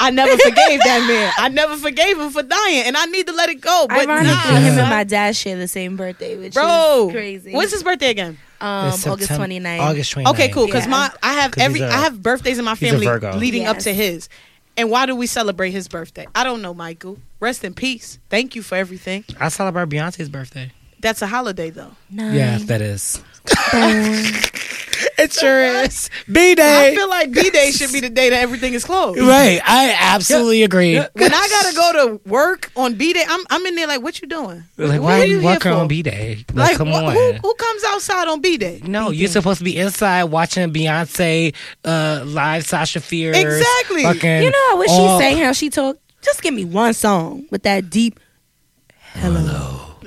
I 0.00 0.10
never 0.10 0.36
forgave 0.36 0.80
that 0.80 1.06
man. 1.06 1.32
I 1.36 1.48
never 1.50 1.76
forgave 1.76 2.18
him 2.18 2.30
for 2.30 2.42
dying, 2.42 2.82
and 2.84 2.96
I 2.96 3.04
need 3.06 3.26
to 3.26 3.32
let 3.32 3.48
it 3.48 3.60
go. 3.60 3.86
But 3.88 4.08
Ironically, 4.08 4.32
nah, 4.34 4.60
him 4.60 4.78
and 4.78 4.90
my 4.90 5.04
dad 5.04 5.36
share 5.36 5.56
the 5.56 5.68
same 5.68 5.96
birthday, 5.96 6.36
which 6.36 6.54
bro, 6.54 7.06
is 7.08 7.12
crazy. 7.12 7.52
When's 7.52 7.70
his 7.70 7.82
birthday 7.82 8.10
again? 8.10 8.38
Um, 8.64 8.88
It's 8.88 9.06
August 9.06 9.28
September- 9.28 9.46
29th. 9.54 9.80
August 9.80 10.12
29th. 10.14 10.30
Okay, 10.34 10.48
cool. 10.48 10.66
Because 10.66 10.84
Yeah. 10.84 10.90
my 10.90 11.10
I 11.22 11.32
have 11.34 11.50
'Cause 11.52 11.62
every 11.62 11.80
he's 11.80 11.88
a- 11.88 11.92
I 11.94 11.98
have 12.00 12.22
birthdays 12.22 12.58
in 12.58 12.64
my 12.64 12.74
family 12.74 13.06
Virgo. 13.06 13.36
leading 13.36 13.66
up 13.66 13.78
to 13.80 13.92
his. 13.94 14.28
And 14.76 14.90
why 14.90 15.06
do 15.06 15.14
we 15.14 15.26
celebrate 15.28 15.70
his 15.70 15.86
birthday? 15.86 16.26
I 16.34 16.42
don't 16.42 16.60
know, 16.62 16.74
Michael. 16.74 17.18
Rest 17.40 17.62
in 17.62 17.74
peace. 17.74 18.18
Thank 18.30 18.56
you 18.56 18.62
for 18.62 18.74
everything. 18.76 19.24
I 19.38 19.48
celebrate 19.48 19.88
Beyonce's 19.88 20.28
birthday. 20.28 20.72
That's 21.00 21.20
a 21.22 21.26
holiday 21.26 21.70
though. 21.70 21.92
Nine, 22.10 22.34
Yeah, 22.34 22.58
that 22.64 22.80
is. 22.80 23.22
born. 25.16 25.24
It 25.26 25.32
sure 25.32 25.62
is. 25.84 26.10
B 26.30 26.52
I 26.52 26.54
day. 26.54 26.92
I 26.92 26.94
feel 26.94 27.08
like 27.08 27.32
B 27.32 27.50
Day 27.50 27.70
should 27.70 27.92
be 27.92 28.00
the 28.00 28.10
day 28.10 28.30
that 28.30 28.40
everything 28.40 28.74
is 28.74 28.84
closed. 28.84 29.20
Right. 29.20 29.60
I 29.64 29.96
absolutely 29.98 30.62
agree. 30.62 30.96
When 30.96 31.34
I 31.34 31.48
gotta 31.48 31.74
go 31.76 32.06
to 32.20 32.28
work 32.28 32.70
on 32.76 32.94
B 32.94 33.12
Day, 33.12 33.24
I'm 33.26 33.44
I'm 33.50 33.64
in 33.66 33.74
there 33.76 33.86
like, 33.86 34.02
what 34.02 34.20
you 34.20 34.28
doing? 34.28 34.64
Like, 34.76 35.00
what 35.00 35.02
why 35.02 35.20
are 35.20 35.24
you 35.24 35.38
here 35.40 35.50
working 35.50 35.72
on 35.72 35.88
B 35.88 36.02
day? 36.02 36.44
Like, 36.52 36.68
Like, 36.70 36.76
come 36.76 36.88
wh- 36.88 36.94
on. 37.04 37.12
Who, 37.14 37.32
who 37.34 37.54
comes 37.54 37.84
outside 37.88 38.28
on 38.28 38.40
B 38.40 38.56
Day? 38.56 38.80
no, 38.84 39.10
you're 39.10 39.28
supposed 39.28 39.58
to 39.58 39.64
be 39.64 39.76
inside 39.76 40.24
watching 40.24 40.72
Beyonce 40.72 41.54
uh, 41.84 42.22
live 42.26 42.64
Sasha 42.66 43.00
Fierce. 43.00 43.36
Exactly. 43.36 44.02
You 44.44 44.50
know, 44.50 44.76
what 44.76 44.88
all- 44.88 45.18
she 45.18 45.24
sang 45.24 45.38
how 45.38 45.52
she 45.52 45.70
talked. 45.70 46.00
Just 46.22 46.42
give 46.42 46.54
me 46.54 46.64
one 46.64 46.94
song 46.94 47.46
with 47.50 47.64
that 47.64 47.90
deep. 47.90 48.18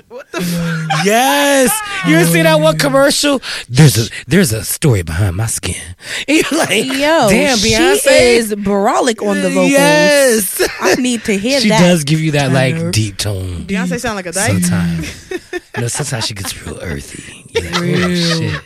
Yes, 1.04 1.72
you 2.08 2.16
ever 2.16 2.26
see 2.32 2.42
that 2.42 2.60
one 2.60 2.78
commercial? 2.78 3.42
There's 3.70 3.98
a 3.98 4.10
there's 4.26 4.52
a 4.54 4.64
story 4.64 5.02
behind 5.04 5.36
my 5.36 5.48
skin. 5.48 5.76
And 6.28 6.38
you're 6.38 6.60
like, 6.60 6.86
Yo, 6.86 7.30
damn, 7.30 7.58
Beyonce 7.58 8.02
she 8.04 8.36
is 8.38 8.54
brolic 8.56 9.26
on 9.26 9.42
the 9.42 9.50
vocals. 9.50 9.72
Yes, 9.72 10.68
I 10.80 10.96
need 10.96 11.24
to 11.26 11.38
hear 11.38 11.60
she 11.62 11.70
that. 11.70 11.80
does 11.82 12.04
give 12.04 12.20
you 12.22 12.32
that 12.32 12.52
like 12.52 12.92
deep 12.92 13.18
tone. 13.18 13.66
Beyonce 13.66 14.00
sound 14.00 14.16
like 14.16 14.26
a 14.28 14.32
dyke. 14.32 14.64
Sometimes, 14.64 15.32
you 15.76 15.82
know, 15.82 15.88
sometimes 15.88 16.26
she 16.26 16.34
gets 16.34 16.66
real 16.66 16.80
earthy. 16.82 17.46
You're 17.50 17.64
like, 17.64 17.82
oh, 17.82 18.16
shit. 18.16 18.64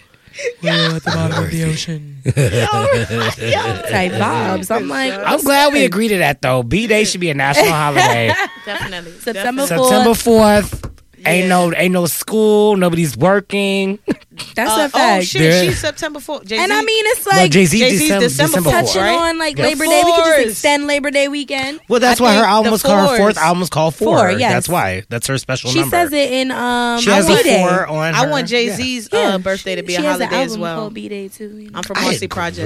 at 0.63 1.03
the 1.03 1.11
bottom 1.13 1.43
of 1.43 1.51
the 1.51 1.63
ocean. 1.65 2.21
Type 2.23 4.11
vibes. 4.13 4.73
I'm 4.75 4.87
like, 4.87 5.13
I'm 5.13 5.41
glad 5.41 5.73
we 5.73 5.85
agreed 5.85 6.09
to 6.09 6.19
that 6.19 6.41
though. 6.41 6.61
B 6.63 6.87
Day 6.87 7.03
should 7.03 7.21
be 7.21 7.29
a 7.31 7.33
national 7.33 7.71
holiday. 7.71 8.31
Definitely. 8.65 9.11
September 9.19 9.63
Definitely. 9.63 9.87
September 9.89 10.13
fourth. 10.13 10.90
Ain't 11.26 11.47
no 11.49 11.74
ain't 11.74 11.93
no 11.93 12.05
school. 12.05 12.76
Nobody's 12.78 13.15
working. 13.17 13.99
that's 14.55 14.72
Uh, 14.72 14.86
a 14.86 14.89
fact. 14.89 15.22
oh 15.22 15.22
shit, 15.22 15.41
There- 15.41 15.63
she's 15.65 15.80
September 15.80 16.19
4th. 16.19 16.45
Jay-Z. 16.45 16.61
and 16.63 16.72
I 16.74 16.82
mean, 16.82 17.05
it's 17.07 17.26
Well, 17.26 17.38
like 17.38 17.51
Jay 17.51 17.65
Z 17.65 17.78
Jay-Z's 17.80 17.99
December, 18.01 18.19
December 18.26 18.47
December 18.47 18.69
fourth, 18.69 18.76
fourth. 18.76 18.93
touching 18.95 19.01
right? 19.01 19.30
on 19.30 19.38
like 19.38 19.57
Yeah. 19.57 19.63
Labor 19.65 19.86
Day. 19.86 20.01
We 20.05 20.11
can 20.11 20.24
just 20.26 20.49
extend 20.51 20.88
Labor 20.88 21.11
Day 21.11 21.28
weekend. 21.28 21.80
Well, 21.88 21.99
that's 21.99 22.19
I 22.19 22.24
why 22.24 22.34
her 22.34 22.39
think 22.41 22.47
album 22.49 22.72
was 22.72 22.82
called 22.84 22.99
her 23.01 23.07
fourth 23.17 23.19
fours. 23.19 23.38
album 23.38 23.59
was 23.59 23.69
called 23.69 23.95
Four. 23.95 24.17
Four, 24.17 24.32
yes. 24.32 24.51
That's 24.51 24.69
why. 24.69 25.03
That's 25.09 25.28
her 25.28 25.38
special 25.38 25.69
She 25.72 25.80
number. 25.82 25.95
says 25.95 26.13
it 26.13 26.32
in 26.32 26.51
um. 26.51 26.99
She 27.01 27.09
has 27.11 27.28
B 27.28 27.34
a 27.34 27.43
Day. 27.43 27.61
four 27.61 27.88
on. 27.88 28.15
I 28.15 28.26
her- 28.26 28.32
want 28.32 28.47
Jay 28.47 28.69
Z's 28.69 29.09
Yeah, 29.11 29.36
uh, 29.36 29.38
birthday 29.38 29.76
to 29.76 29.84
be 29.84 29.93
she 29.93 29.99
a 29.99 30.01
has 30.03 30.19
an 30.19 30.28
holiday 30.28 30.43
as 30.43 30.51
album 30.51 30.61
well. 30.61 30.76
called 30.80 30.93
B 30.93 31.09
Day 31.09 31.28
too. 31.28 31.47
You 31.57 31.69
know? 31.72 31.78
I'm 31.78 31.84
from 31.84 31.97
I 31.97 32.01
Marcy 32.03 32.28
Projects. 32.28 32.59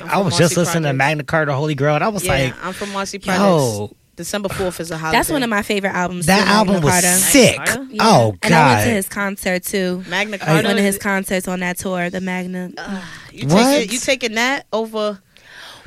I'm 0.00 0.06
I 0.06 0.10
from 0.10 0.24
was 0.24 0.32
Marcy 0.32 0.38
just 0.38 0.56
listening 0.56 0.82
to 0.84 0.92
Magna 0.92 1.24
Carta, 1.24 1.52
Holy 1.54 1.74
Grail, 1.74 1.96
and 1.96 2.04
I 2.04 2.08
was 2.08 2.24
Yeah, 2.24 2.32
like, 2.32 2.54
I'm 2.64 2.72
from 2.72 2.92
Marcy 2.92 3.18
Projects. 3.18 3.40
yo, 3.42 3.90
December 4.18 4.48
4th 4.50 4.80
is 4.80 4.90
a 4.90 4.98
holiday. 4.98 5.16
That's 5.16 5.30
one 5.30 5.42
of 5.42 5.48
my 5.48 5.62
favorite 5.62 5.94
albums. 5.94 6.26
that 6.26 6.44
too, 6.44 6.50
album 6.50 6.74
Magna 6.74 6.84
was 6.86 6.92
Carta. 6.92 7.08
sick. 7.16 7.56
Carta? 7.56 7.86
Yeah. 7.90 8.02
Oh 8.04 8.36
And 8.42 8.52
I 8.54 8.74
went 8.74 8.84
to 8.86 8.90
his 8.92 9.08
concert 9.08 9.62
too. 9.64 10.04
Magna 10.08 10.36
One 10.38 10.40
Carta. 10.40 10.70
of 10.72 10.76
his 10.78 10.98
concerts 10.98 11.48
on 11.48 11.60
that 11.60 11.78
tour, 11.78 12.10
the 12.10 12.20
Magna. 12.20 12.70
Ah, 12.76 13.20
you 13.32 13.46
What? 13.48 13.64
taking 13.78 13.92
you 13.94 13.98
taking 14.00 14.34
that 14.34 14.66
over? 14.72 15.20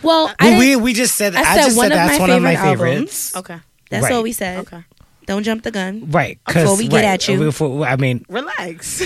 well, 0.01 0.33
I 0.39 0.57
We, 0.57 0.75
we 0.77 0.81
we 0.81 0.93
just 0.93 1.13
said 1.15 1.35
I 1.35 1.41
I, 1.41 1.43
said 1.43 1.63
just 1.65 1.77
one 1.77 1.89
said 1.89 1.91
of 1.91 1.97
that's 1.97 2.13
my 2.13 2.19
one 2.19 2.29
of 2.31 2.41
my 2.41 2.55
favorite 2.55 2.89
favorites. 2.95 3.35
Okay, 3.35 3.57
that's 3.91 4.03
Right. 4.05 4.13
all 4.13 4.23
we 4.23 4.31
said. 4.31 4.59
okay. 4.61 4.83
Don't 5.27 5.43
jump 5.43 5.61
the 5.63 5.69
gun. 5.71 6.09
Right. 6.09 6.39
Before 6.47 6.75
we 6.75 6.87
get 6.87 6.95
right, 7.05 7.13
at 7.13 7.27
you. 7.27 7.37
before- 7.37 7.85
I 7.85 7.95
mean, 7.95 8.25
Relax. 8.27 8.99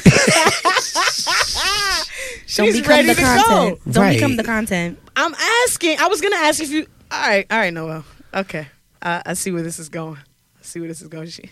Don't 2.56 2.68
She's 2.68 2.78
become 2.78 2.90
ready 2.90 3.08
the 3.10 3.16
to 3.16 3.22
content. 3.22 3.48
go. 3.86 3.92
Don't 3.92 4.04
Right. 4.04 4.14
become 4.14 4.36
the 4.38 4.44
content. 4.44 4.98
I'm 5.16 5.34
asking. 5.66 6.00
I 6.00 6.08
was 6.08 6.22
gonna 6.22 6.38
ask 6.38 6.62
if 6.62 6.70
you. 6.70 6.88
All 7.12 7.20
right, 7.28 7.46
all 7.52 7.58
right, 7.58 7.74
Noelle. 7.74 8.06
Okay, 8.34 8.68
uh, 9.06 9.22
I 9.26 9.34
see 9.36 9.52
where 9.52 9.64
this 9.64 9.80
is 9.80 9.88
going. 9.88 10.18
I 10.18 10.64
see 10.64 10.80
where 10.80 10.90
this 10.90 11.02
is 11.02 11.08
going. 11.08 11.28
She. 11.28 11.50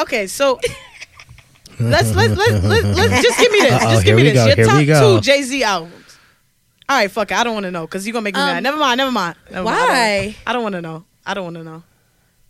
Okay, 0.00 0.26
so 0.26 0.58
let's 1.80 2.14
let 2.14 2.30
let 2.36 2.64
let 2.64 2.84
let 2.84 3.22
just 3.22 3.38
give 3.38 3.52
me 3.52 3.60
this. 3.60 3.72
Uh-oh, 3.72 3.90
Just 3.92 4.04
give 4.04 4.16
me 4.16 4.22
this. 4.24 4.34
go, 4.34 4.46
Your 4.46 4.56
here 4.80 4.94
top 4.96 5.00
two 5.00 5.20
Jay 5.20 5.42
Z 5.42 5.62
albums. 5.62 6.18
All 6.88 6.96
right, 6.96 7.10
fuck 7.10 7.30
it. 7.30 7.36
I 7.36 7.44
don't 7.44 7.54
want 7.54 7.64
to 7.64 7.70
know 7.70 7.82
because 7.86 8.06
you're 8.06 8.12
gonna 8.14 8.24
make 8.24 8.34
me 8.34 8.40
Um, 8.40 8.46
mad. 8.48 8.62
Never 8.62 8.78
mind. 8.78 8.98
Never 8.98 9.12
mind. 9.12 9.36
Never 9.50 9.64
mind. 9.64 9.76
I 9.76 9.80
don't- 9.80 9.88
Why? 9.90 10.36
I 10.46 10.52
don't 10.52 10.62
want 10.62 10.72
to 10.74 10.80
know. 10.82 11.04
I 11.26 11.34
don't 11.34 11.44
want 11.44 11.56
to 11.56 11.64
know. 11.64 11.82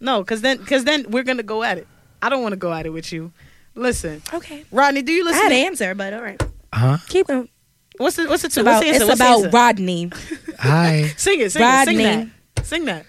No, 0.00 0.20
because 0.22 0.40
then 0.42 0.58
because 0.58 0.84
then 0.84 1.06
we're 1.10 1.24
gonna 1.24 1.42
go 1.42 1.62
at 1.64 1.76
it. 1.78 1.88
I 2.22 2.28
don't 2.28 2.42
want 2.42 2.52
to 2.52 2.56
go 2.56 2.72
at 2.72 2.86
it 2.86 2.90
with 2.90 3.12
you. 3.12 3.32
Listen, 3.74 4.22
Okay. 4.32 4.64
Rodney, 4.72 5.02
do 5.02 5.12
you 5.12 5.24
listen? 5.24 5.40
I 5.40 5.48
listen? 5.48 5.50
had 5.52 5.56
to- 5.56 5.60
an 5.60 5.66
answer, 5.66 5.94
but 5.94 6.12
all 6.14 6.22
right. 6.22 6.42
huh? 6.72 6.98
Keep 7.08 7.26
going. 7.26 7.48
What's 7.96 8.16
the 8.16 8.28
what's 8.28 8.42
the 8.42 8.46
It's 8.46 8.54
two? 8.54 8.60
about, 8.60 8.74
what's 8.74 8.84
the 8.84 8.88
answer? 8.90 9.02
it's 9.02 9.08
What's 9.08 9.18
the 9.20 9.24
about 9.24 9.44
answer? 9.44 9.50
Rodney. 9.56 10.10
Hi. 10.60 11.02
Sing 11.16 11.40
it. 11.40 11.50
Sing 11.50 11.62
it. 11.62 11.84
Sing 11.84 11.98
Rodney. 11.98 12.04
that. 12.54 12.66
Sing 12.66 12.84
that. 12.84 13.06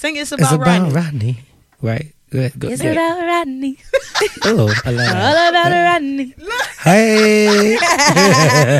Sing 0.00 0.16
it's 0.16 0.32
about, 0.32 0.42
It's 0.44 0.52
about 0.52 0.66
Rodney. 0.66 0.94
Rodney. 0.94 1.40
Right. 1.82 2.14
Good. 2.30 2.58
Good. 2.58 2.72
It's 2.72 2.80
good. 2.80 2.92
about 2.92 3.20
Rodney. 3.20 3.76
Oh, 4.44 4.72
I 4.84 4.90
love 4.92 5.08
All 5.08 5.34
that. 5.34 5.48
about 5.50 5.72
Rodney. 5.72 6.34
Hey. 6.80 7.76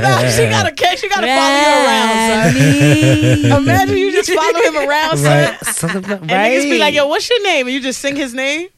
No, 0.00 0.30
she 0.36 0.48
gotta 0.48 0.72
catch. 0.72 1.00
She 1.00 1.08
gotta 1.08 1.26
follow 1.26 1.58
you 1.60 1.68
around, 1.84 2.54
son. 3.52 3.62
Imagine 3.62 3.98
you 3.98 4.12
just 4.12 4.30
follow 4.32 4.60
him 4.62 4.76
around, 4.88 5.16
son. 5.18 5.26
right. 5.26 5.64
Something 5.66 6.04
about, 6.04 6.20
And 6.22 6.30
right. 6.30 6.52
niggas 6.52 6.70
be 6.70 6.78
like, 6.78 6.94
"Yo, 6.94 7.06
what's 7.06 7.28
your 7.28 7.42
name?" 7.42 7.66
And 7.66 7.74
you 7.74 7.80
just 7.80 8.00
sing 8.00 8.16
his 8.16 8.32
name. 8.32 8.68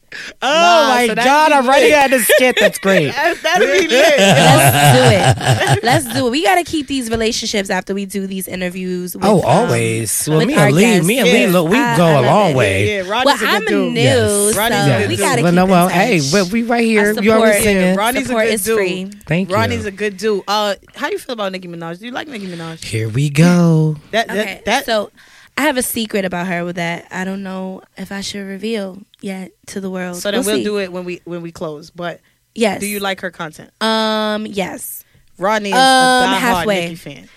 Oh 0.41 0.47
Nah, 0.47 0.87
my 0.95 1.07
so 1.07 1.15
God! 1.15 1.51
I'm 1.51 1.67
ready 1.67 1.85
lit. 1.87 1.93
at 1.93 2.09
the 2.11 2.19
skit. 2.19 2.55
That's 2.59 2.77
great. 2.79 3.07
That- 3.13 3.37
That'd 3.41 3.67
be 3.81 3.87
lit. 3.87 4.17
Let's 4.19 4.95
do 4.97 5.79
it. 5.79 5.83
Let's 5.83 6.13
do 6.13 6.27
it. 6.27 6.31
We 6.31 6.43
got 6.43 6.55
to 6.55 6.63
keep 6.63 6.87
these 6.87 7.09
relationships 7.09 7.69
after 7.69 7.93
we 7.93 8.05
do 8.05 8.27
these 8.27 8.47
interviews. 8.47 9.15
With, 9.15 9.25
Oh, 9.25 9.39
um, 9.39 9.45
always. 9.45 10.27
Well, 10.27 10.39
with 10.39 10.47
me 10.47 10.55
our 10.55 10.67
and 10.67 10.75
Lee, 10.75 11.01
me 11.01 11.19
and 11.19 11.27
Yeah. 11.27 11.33
Lee, 11.33 11.47
look, 11.47 11.69
we 11.69 11.77
I- 11.77 11.97
go 11.97 12.05
I 12.05 12.11
a 12.11 12.21
long 12.21 12.51
it. 12.51 12.55
way. 12.55 12.87
Yeah, 12.97 13.01
well, 13.03 13.11
Rodney's 13.25 13.41
a 13.41 13.47
I'm 13.47 13.65
dude. 13.65 13.93
new, 13.93 13.99
Yes. 14.01 14.53
so 14.53 14.59
Rodney's 14.59 14.79
a 14.85 14.97
good 14.99 15.09
we 15.09 15.17
got 15.17 15.35
to 15.35 15.41
Well, 15.43 15.51
keep 15.51 15.55
no, 15.55 15.63
in 15.65 15.69
well, 15.69 15.87
hey, 15.89 16.21
well, 16.31 16.49
we 16.51 16.63
right 16.63 16.83
here. 16.85 17.13
I 17.17 17.21
You 17.21 17.31
already 17.31 17.51
support- 17.59 17.63
singing. 17.63 17.95
Rodney's 17.95 18.29
a 18.29 18.33
good 18.33 18.47
is 18.47 18.63
dude. 18.63 18.77
free. 18.77 19.11
Thank 19.27 19.49
you. 19.49 19.55
Rodney's 19.55 19.85
a 19.85 19.91
good 19.91 20.17
dude. 20.17 20.43
Uh, 20.47 20.75
how 20.95 21.07
do 21.07 21.13
you 21.13 21.19
feel 21.19 21.33
about 21.33 21.51
Nicki 21.51 21.67
Minaj? 21.67 21.99
Do 21.99 22.05
you 22.05 22.11
like 22.11 22.27
Nicki 22.27 22.47
Minaj? 22.47 22.83
Here 22.83 23.09
we 23.09 23.29
go. 23.29 23.97
That 24.11 24.27
that, 24.27 24.37
Okay, 24.37 24.61
that 24.65 24.85
so 24.85 25.11
I 25.57 25.61
have 25.63 25.77
a 25.77 25.83
secret 25.83 26.25
about 26.25 26.47
her 26.47 26.65
with 26.65 26.77
that 26.77 27.07
I 27.11 27.25
don't 27.25 27.43
know 27.43 27.83
if 27.97 28.11
I 28.11 28.21
should 28.21 28.45
reveal 28.45 29.01
yet 29.21 29.51
to 29.67 29.79
the 29.81 29.89
world. 29.89 30.17
so 30.17 30.31
then 30.31 30.43
we'll, 30.45 30.57
see. 30.57 30.63
do 30.63 30.79
it 30.79 30.91
when 30.91 31.05
we 31.05 31.21
when 31.25 31.41
we 31.41 31.51
close. 31.51 31.89
But 31.89 32.21
Yes. 32.55 32.79
do 32.79 32.87
you 32.87 32.99
like 32.99 33.21
her 33.21 33.31
content? 33.31 33.71
Um. 33.81 34.45
Yes. 34.45 35.03
Rodney 35.37 35.69
is 35.69 35.75
Um, 35.75 35.79
a 35.81 36.27
diehard 36.35 36.39
halfway. 36.39 36.81
Nicki 36.81 36.95
fan. 36.95 37.29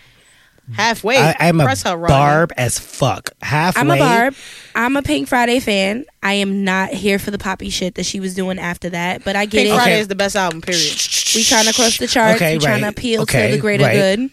Halfway. 0.73 1.17
I, 1.17 1.37
I'm 1.39 1.61
a 1.61 1.69
her, 1.77 1.97
barb 2.09 2.53
as 2.57 2.77
fuck. 2.79 3.31
Halfway. 3.41 3.81
I'm 3.81 3.91
a 3.91 3.97
Barb. 3.97 4.35
I'm 4.75 4.97
a 4.97 5.03
Pink 5.03 5.29
Friday 5.29 5.61
fan. 5.61 6.05
I 6.25 6.35
am 6.35 6.65
not 6.65 6.91
here 6.91 7.21
for 7.21 7.31
the 7.31 7.39
poppy 7.39 7.71
shit 7.71 7.95
that 7.95 8.05
she 8.05 8.19
was 8.19 8.35
doing 8.35 8.59
after 8.59 8.91
that, 8.91 9.25
but 9.25 9.37
I 9.37 9.45
get 9.47 9.59
Pink 9.63 9.69
it. 9.69 9.77
Friday 9.77 9.93
Okay. 9.93 10.01
is 10.01 10.09
the 10.09 10.17
best 10.17 10.35
album. 10.35 10.61
Period. 10.63 10.83
We 11.37 11.45
trying 11.45 11.67
to 11.67 11.73
cross 11.73 11.99
the 11.99 12.09
charts. 12.09 12.37
Okay, 12.37 12.59
we 12.59 12.65
trying 12.65 12.81
to 12.83 12.89
appeal 12.89 13.23
Okay, 13.23 13.47
to 13.51 13.57
the 13.57 13.61
greater 13.61 13.85
right. 13.85 13.95
good. 13.95 14.31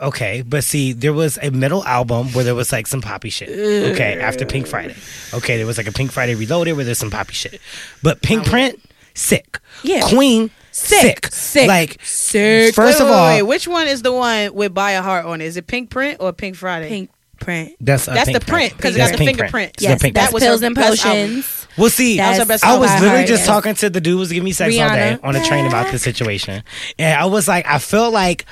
Okay, 0.00 0.42
but 0.42 0.64
see, 0.64 0.92
there 0.92 1.12
was 1.12 1.38
a 1.42 1.50
middle 1.50 1.84
album 1.84 2.28
where 2.32 2.44
there 2.44 2.54
was 2.54 2.72
like 2.72 2.86
some 2.86 3.00
poppy 3.02 3.30
shit. 3.30 3.48
Okay, 3.48 4.20
after 4.20 4.44
Pink 4.46 4.66
Friday. 4.66 4.94
Okay, 5.34 5.56
there 5.56 5.66
was 5.66 5.78
like 5.78 5.86
a 5.88 5.92
Pink 5.92 6.12
Friday 6.12 6.34
Reloaded 6.34 6.76
where 6.76 6.84
there's 6.84 6.98
some 6.98 7.10
poppy 7.10 7.34
shit. 7.34 7.60
But 8.02 8.22
Pink 8.22 8.44
Print, 8.46 8.80
sick. 9.14 9.58
Yeah. 9.82 10.02
Queen, 10.08 10.50
sick. 10.72 11.26
Sick. 11.26 11.32
Sick. 11.32 11.68
Like, 11.68 11.98
Sick. 12.02 12.74
first 12.74 12.98
Wait, 13.00 13.06
of 13.06 13.10
all, 13.12 13.26
wait, 13.28 13.42
which 13.42 13.66
one 13.68 13.86
is 13.88 14.02
the 14.02 14.12
one 14.12 14.52
with 14.54 14.74
Buy 14.74 14.92
a 14.92 15.02
Heart 15.02 15.26
on 15.26 15.40
it? 15.40 15.44
Is 15.46 15.56
it 15.56 15.66
Pink 15.66 15.90
Print 15.90 16.18
or 16.20 16.32
Pink 16.32 16.56
Friday? 16.56 16.88
Pink 16.88 17.10
print. 17.38 17.72
that's, 17.80 18.06
That's 18.06 18.24
Pink 18.30 18.38
the 18.40 18.44
print, 18.46 18.78
'cause 18.78 18.94
it 18.94 18.98
got 18.98 19.12
the 19.12 19.18
Pink 19.18 19.36
fingerprint. 19.36 19.72
It's 19.74 19.82
Yes, 19.82 19.98
the 19.98 20.04
pink 20.04 20.14
that's 20.14 20.28
That 20.28 20.32
was 20.34 20.42
pills 20.42 20.60
her 20.62 20.66
and 20.66 20.74
best 20.74 21.04
album. 21.04 21.26
potions. 21.36 21.66
Well, 21.76 21.90
see, 21.90 22.16
That 22.16 22.28
was 22.30 22.38
That's 22.38 22.48
best 22.48 22.64
I 22.64 22.78
was 22.78 22.90
literally 22.92 23.08
heart, 23.16 23.26
just 23.28 23.40
yes. 23.42 23.46
talking 23.46 23.74
to 23.74 23.90
the 23.90 24.00
dude 24.00 24.12
who 24.12 24.18
was 24.18 24.30
giving 24.32 24.44
me 24.44 24.52
sex 24.52 24.74
all 24.78 24.88
day 24.88 25.18
on 25.22 25.36
a 25.36 25.44
train 25.44 25.66
about 25.66 25.92
this 25.92 26.02
situation, 26.02 26.62
and 26.98 27.20
I 27.20 27.26
was 27.26 27.46
like, 27.46 27.66
I 27.68 27.78
felt 27.78 28.14
like 28.14 28.46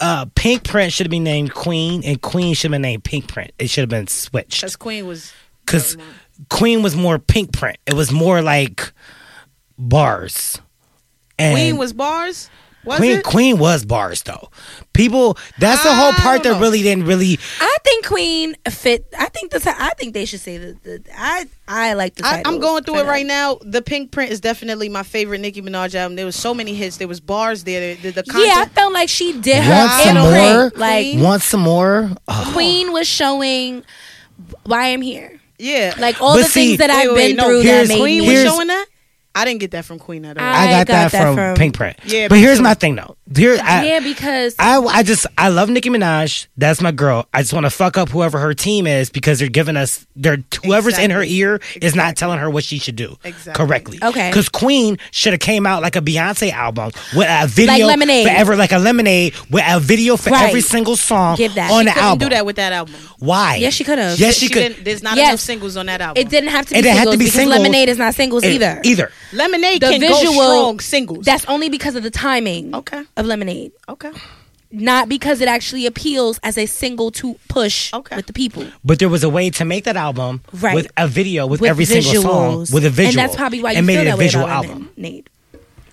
uh, 0.00 0.26
Pink 0.34 0.64
Print 0.64 0.92
should 0.92 1.06
have 1.06 1.10
been 1.10 1.24
named 1.24 1.54
Queen, 1.54 2.02
and 2.04 2.20
Queen 2.20 2.54
should 2.54 2.70
have 2.70 2.74
been 2.74 2.82
named 2.82 3.04
Pink 3.04 3.28
Print. 3.28 3.52
It 3.58 3.70
should 3.70 3.82
have 3.82 3.88
been 3.88 4.06
switched 4.06 4.60
Because 4.60 4.76
Queen 4.76 5.06
was. 5.06 5.32
because 5.64 5.96
Queen 6.50 6.82
was 6.82 6.94
more 6.96 7.18
Pink 7.18 7.52
Print. 7.52 7.78
It 7.86 7.94
was 7.94 8.12
more 8.12 8.42
like 8.42 8.92
bars. 9.78 10.60
And 11.38 11.54
Queen 11.54 11.76
was 11.76 11.92
bars? 11.92 12.50
Was 12.84 12.98
Queen. 12.98 13.18
it? 13.18 13.24
Queen 13.24 13.58
was 13.58 13.84
bars 13.84 14.22
though. 14.22 14.50
People. 14.92 15.36
That's 15.58 15.82
the 15.82 15.94
whole 15.94 16.12
part 16.12 16.42
that 16.44 16.52
know. 16.54 16.60
really 16.60 16.80
didn't 16.82 17.04
really. 17.06 17.38
I 17.60 17.76
think 17.84 18.06
Queen 18.06 18.54
fit. 18.70 19.06
I 19.18 19.26
think 19.26 19.50
the. 19.50 19.74
I 19.78 19.90
think 19.98 20.14
they 20.14 20.24
should 20.24 20.40
say 20.40 20.58
the. 20.58 20.72
the 20.84 21.02
I 21.14 21.46
I 21.66 21.92
like 21.94 22.14
the. 22.14 22.26
I, 22.26 22.36
Title 22.36 22.54
I'm 22.54 22.60
going 22.60 22.84
through 22.84 22.94
it 23.00 23.02
that. 23.04 23.08
right 23.10 23.26
now. 23.26 23.58
The 23.62 23.82
Pink 23.82 24.10
Print 24.12 24.30
is 24.32 24.40
definitely 24.40 24.88
my 24.88 25.02
favorite 25.02 25.40
Nicki 25.40 25.60
Minaj 25.60 25.94
album. 25.94 26.16
There 26.16 26.24
was 26.24 26.36
so 26.36 26.54
many 26.54 26.74
hits. 26.74 26.96
There 26.96 27.08
was 27.08 27.20
bars 27.20 27.64
there. 27.64 27.94
The, 27.96 28.00
the, 28.10 28.22
the 28.22 28.22
content. 28.22 28.46
Yeah, 28.48 28.62
I 28.62 28.68
felt 28.68 28.92
like 28.92 29.08
she 29.08 29.38
did 29.40 29.62
her 29.62 29.70
Want 29.70 29.92
some 30.02 30.16
in 30.16 30.22
print. 30.32 30.54
more? 30.54 30.72
Like 30.80 31.16
Want 31.18 31.42
some 31.42 31.60
more? 31.60 32.10
Oh. 32.28 32.50
Queen 32.54 32.92
was 32.92 33.06
showing 33.06 33.84
why 34.64 34.88
I'm 34.92 35.02
here. 35.02 35.40
yeah. 35.58 35.94
Like 35.98 36.22
all 36.22 36.34
But 36.36 36.42
the 36.44 36.48
see- 36.48 36.76
things 36.76 36.78
that 36.78 36.90
Wait, 36.90 36.96
I've 37.08 37.12
wait, 37.14 37.26
been 37.28 37.36
no, 37.36 37.44
through 37.44 37.62
that 37.64 37.88
made 37.88 37.98
Queen 38.00 38.20
me. 38.22 38.28
was 38.28 38.42
showing 38.44 38.68
that. 38.68 38.86
I 39.38 39.44
didn't 39.44 39.60
get 39.60 39.70
that 39.72 39.84
from 39.84 39.98
Queen 39.98 40.24
at 40.24 40.36
all. 40.38 40.44
I- 40.44 40.48
I 40.48 40.66
got, 40.66 40.86
got 40.86 40.86
that, 40.86 41.12
that 41.12 41.22
from, 41.22 41.36
from- 41.36 41.54
Pink 41.56 41.74
Print. 41.74 41.96
Yeah, 42.04 42.28
but 42.28 42.38
here's 42.38 42.58
too. 42.58 42.64
my 42.64 42.74
thing 42.74 42.96
though. 42.96 43.16
Here, 43.36 43.58
I, 43.62 43.86
yeah, 43.86 44.00
because 44.00 44.54
I, 44.58 44.78
I 44.80 45.02
just 45.02 45.26
I 45.36 45.48
love 45.50 45.68
Nicki 45.68 45.90
Minaj. 45.90 46.46
That's 46.56 46.80
my 46.80 46.92
girl. 46.92 47.26
I 47.34 47.42
just 47.42 47.52
want 47.52 47.64
to 47.66 47.70
fuck 47.70 47.98
up 47.98 48.08
whoever 48.08 48.38
her 48.38 48.54
team 48.54 48.86
is 48.86 49.10
because 49.10 49.38
they're 49.38 49.50
giving 49.50 49.76
us 49.76 50.06
they're 50.16 50.38
whoever's 50.64 50.98
in 50.98 51.10
her 51.10 51.20
Exactly. 51.20 51.36
ear 51.36 51.60
is 51.82 51.94
not 51.94 52.16
telling 52.16 52.38
her 52.38 52.48
what 52.48 52.64
she 52.64 52.78
should 52.78 52.96
do 52.96 53.16
Exactly. 53.24 53.52
correctly. 53.66 53.98
Okay. 54.02 54.30
because 54.30 54.48
Queen 54.48 54.96
should 55.10 55.34
have 55.34 55.40
came 55.40 55.66
out 55.66 55.82
like 55.82 55.94
a 55.94 56.00
Beyonce 56.00 56.50
album 56.52 56.90
with 57.14 57.28
a 57.28 57.46
video 57.46 57.86
Like 57.86 57.98
Lemonade. 57.98 58.26
for 58.26 58.32
ever 58.32 58.56
like 58.56 58.72
a 58.72 58.78
Lemonade 58.78 59.34
with 59.50 59.62
a 59.66 59.78
video 59.78 60.16
for 60.16 60.30
Right. 60.30 60.48
every 60.48 60.62
single 60.62 60.96
song 60.96 61.36
Give 61.36 61.54
that. 61.54 61.70
on 61.70 61.84
She 61.86 61.92
the 61.92 61.98
album. 61.98 62.28
do 62.28 62.34
that 62.34 62.46
with 62.46 62.56
that 62.56 62.72
album. 62.72 62.94
Why? 63.18 63.56
Yes, 63.56 63.74
she 63.74 63.84
could've. 63.84 64.18
Yes, 64.18 64.36
she, 64.38 64.48
could. 64.48 64.60
didn't- 64.60 64.84
There's 64.84 65.02
not 65.02 65.16
Yes. 65.18 65.28
enough 65.30 65.40
singles 65.40 65.76
on 65.76 65.84
that 65.86 66.00
album. 66.00 66.18
it 66.20 66.30
didn't 66.30 66.48
have 66.50 66.64
to 66.66 66.72
be 66.72 66.78
It 66.78 66.82
didn't 66.82 66.96
have 66.96 67.02
singles 67.08 67.14
to 67.14 67.18
be 67.18 67.26
singles. 67.30 67.58
Lemonade 67.58 67.88
is 67.90 67.98
not 67.98 68.14
singles 68.14 68.44
Eh, 68.44 68.52
either. 68.52 68.80
Either. 68.84 69.12
Lemonade 69.32 69.80
The 69.82 69.90
can 69.90 70.00
visual 70.00 70.34
go 70.34 70.58
strong 70.60 70.80
singles. 70.80 71.24
That's 71.24 71.44
only 71.46 71.68
because 71.68 71.94
of 71.96 72.02
the 72.02 72.10
timing 72.10 72.74
Okay. 72.74 73.02
of 73.16 73.26
Lemonade. 73.26 73.72
okay. 73.88 74.10
Not 74.70 75.08
because 75.08 75.40
it 75.40 75.48
actually 75.48 75.86
appeals 75.86 76.38
as 76.42 76.58
a 76.58 76.66
single 76.66 77.10
to 77.12 77.36
push 77.48 77.90
Okay. 77.94 78.16
with 78.16 78.26
the 78.26 78.34
people. 78.34 78.66
But 78.84 78.98
there 78.98 79.08
was 79.08 79.24
a 79.24 79.28
way 79.30 79.48
to 79.50 79.64
make 79.64 79.84
that 79.84 79.96
album 79.96 80.42
Right. 80.52 80.74
with 80.74 80.88
a 80.98 81.08
video 81.08 81.46
with, 81.46 81.62
With 81.62 81.70
every 81.70 81.86
single 81.86 82.20
song 82.22 82.66
with 82.70 82.84
a 82.84 82.90
visual. 82.90 83.08
And 83.08 83.16
that's 83.30 83.34
probably 83.36 83.62
why 83.62 83.72
you 83.72 83.78
and 83.78 83.86
made 83.86 84.00
it 84.00 84.04
that 84.04 84.14
a 84.14 84.16
way 84.18 84.24
visual 84.24 84.44
about 84.44 84.66
album. 84.66 84.90
Lemonade. 84.96 85.30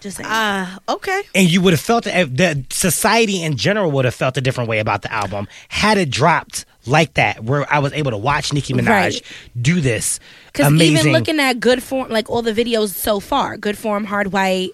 Just 0.02 0.18
saying. 0.18 0.30
Ah, 0.30 0.78
okay. 0.90 1.22
and 1.34 1.50
you 1.50 1.62
would 1.62 1.72
have 1.74 1.80
felt 1.80 2.06
it, 2.06 2.36
the 2.38 2.64
society 2.70 3.42
in 3.42 3.56
general 3.56 3.92
would 3.92 4.04
have 4.06 4.14
felt 4.14 4.36
a 4.38 4.42
different 4.42 4.70
way 4.70 4.80
about 4.80 5.02
the 5.04 5.12
album 5.12 5.48
had 5.70 5.98
it 5.98 6.10
dropped 6.12 6.66
like 6.86 7.14
that, 7.16 7.44
where 7.44 7.72
I 7.72 7.80
was 7.80 7.94
able 7.94 8.12
to 8.12 8.18
watch 8.18 8.54
Nicki 8.54 8.74
Minaj 8.74 8.88
Right. 8.88 9.22
do 9.60 9.82
this 9.82 10.20
Because 10.48 10.72
even 10.74 11.12
looking 11.12 11.40
at 11.40 11.60
good 11.60 11.82
form, 11.84 12.10
like 12.10 12.30
all 12.30 12.42
the 12.42 12.54
videos 12.54 12.90
so 12.90 13.20
far, 13.20 13.58
good 13.58 13.78
form, 13.78 14.06
hard 14.06 14.32
white, 14.32 14.72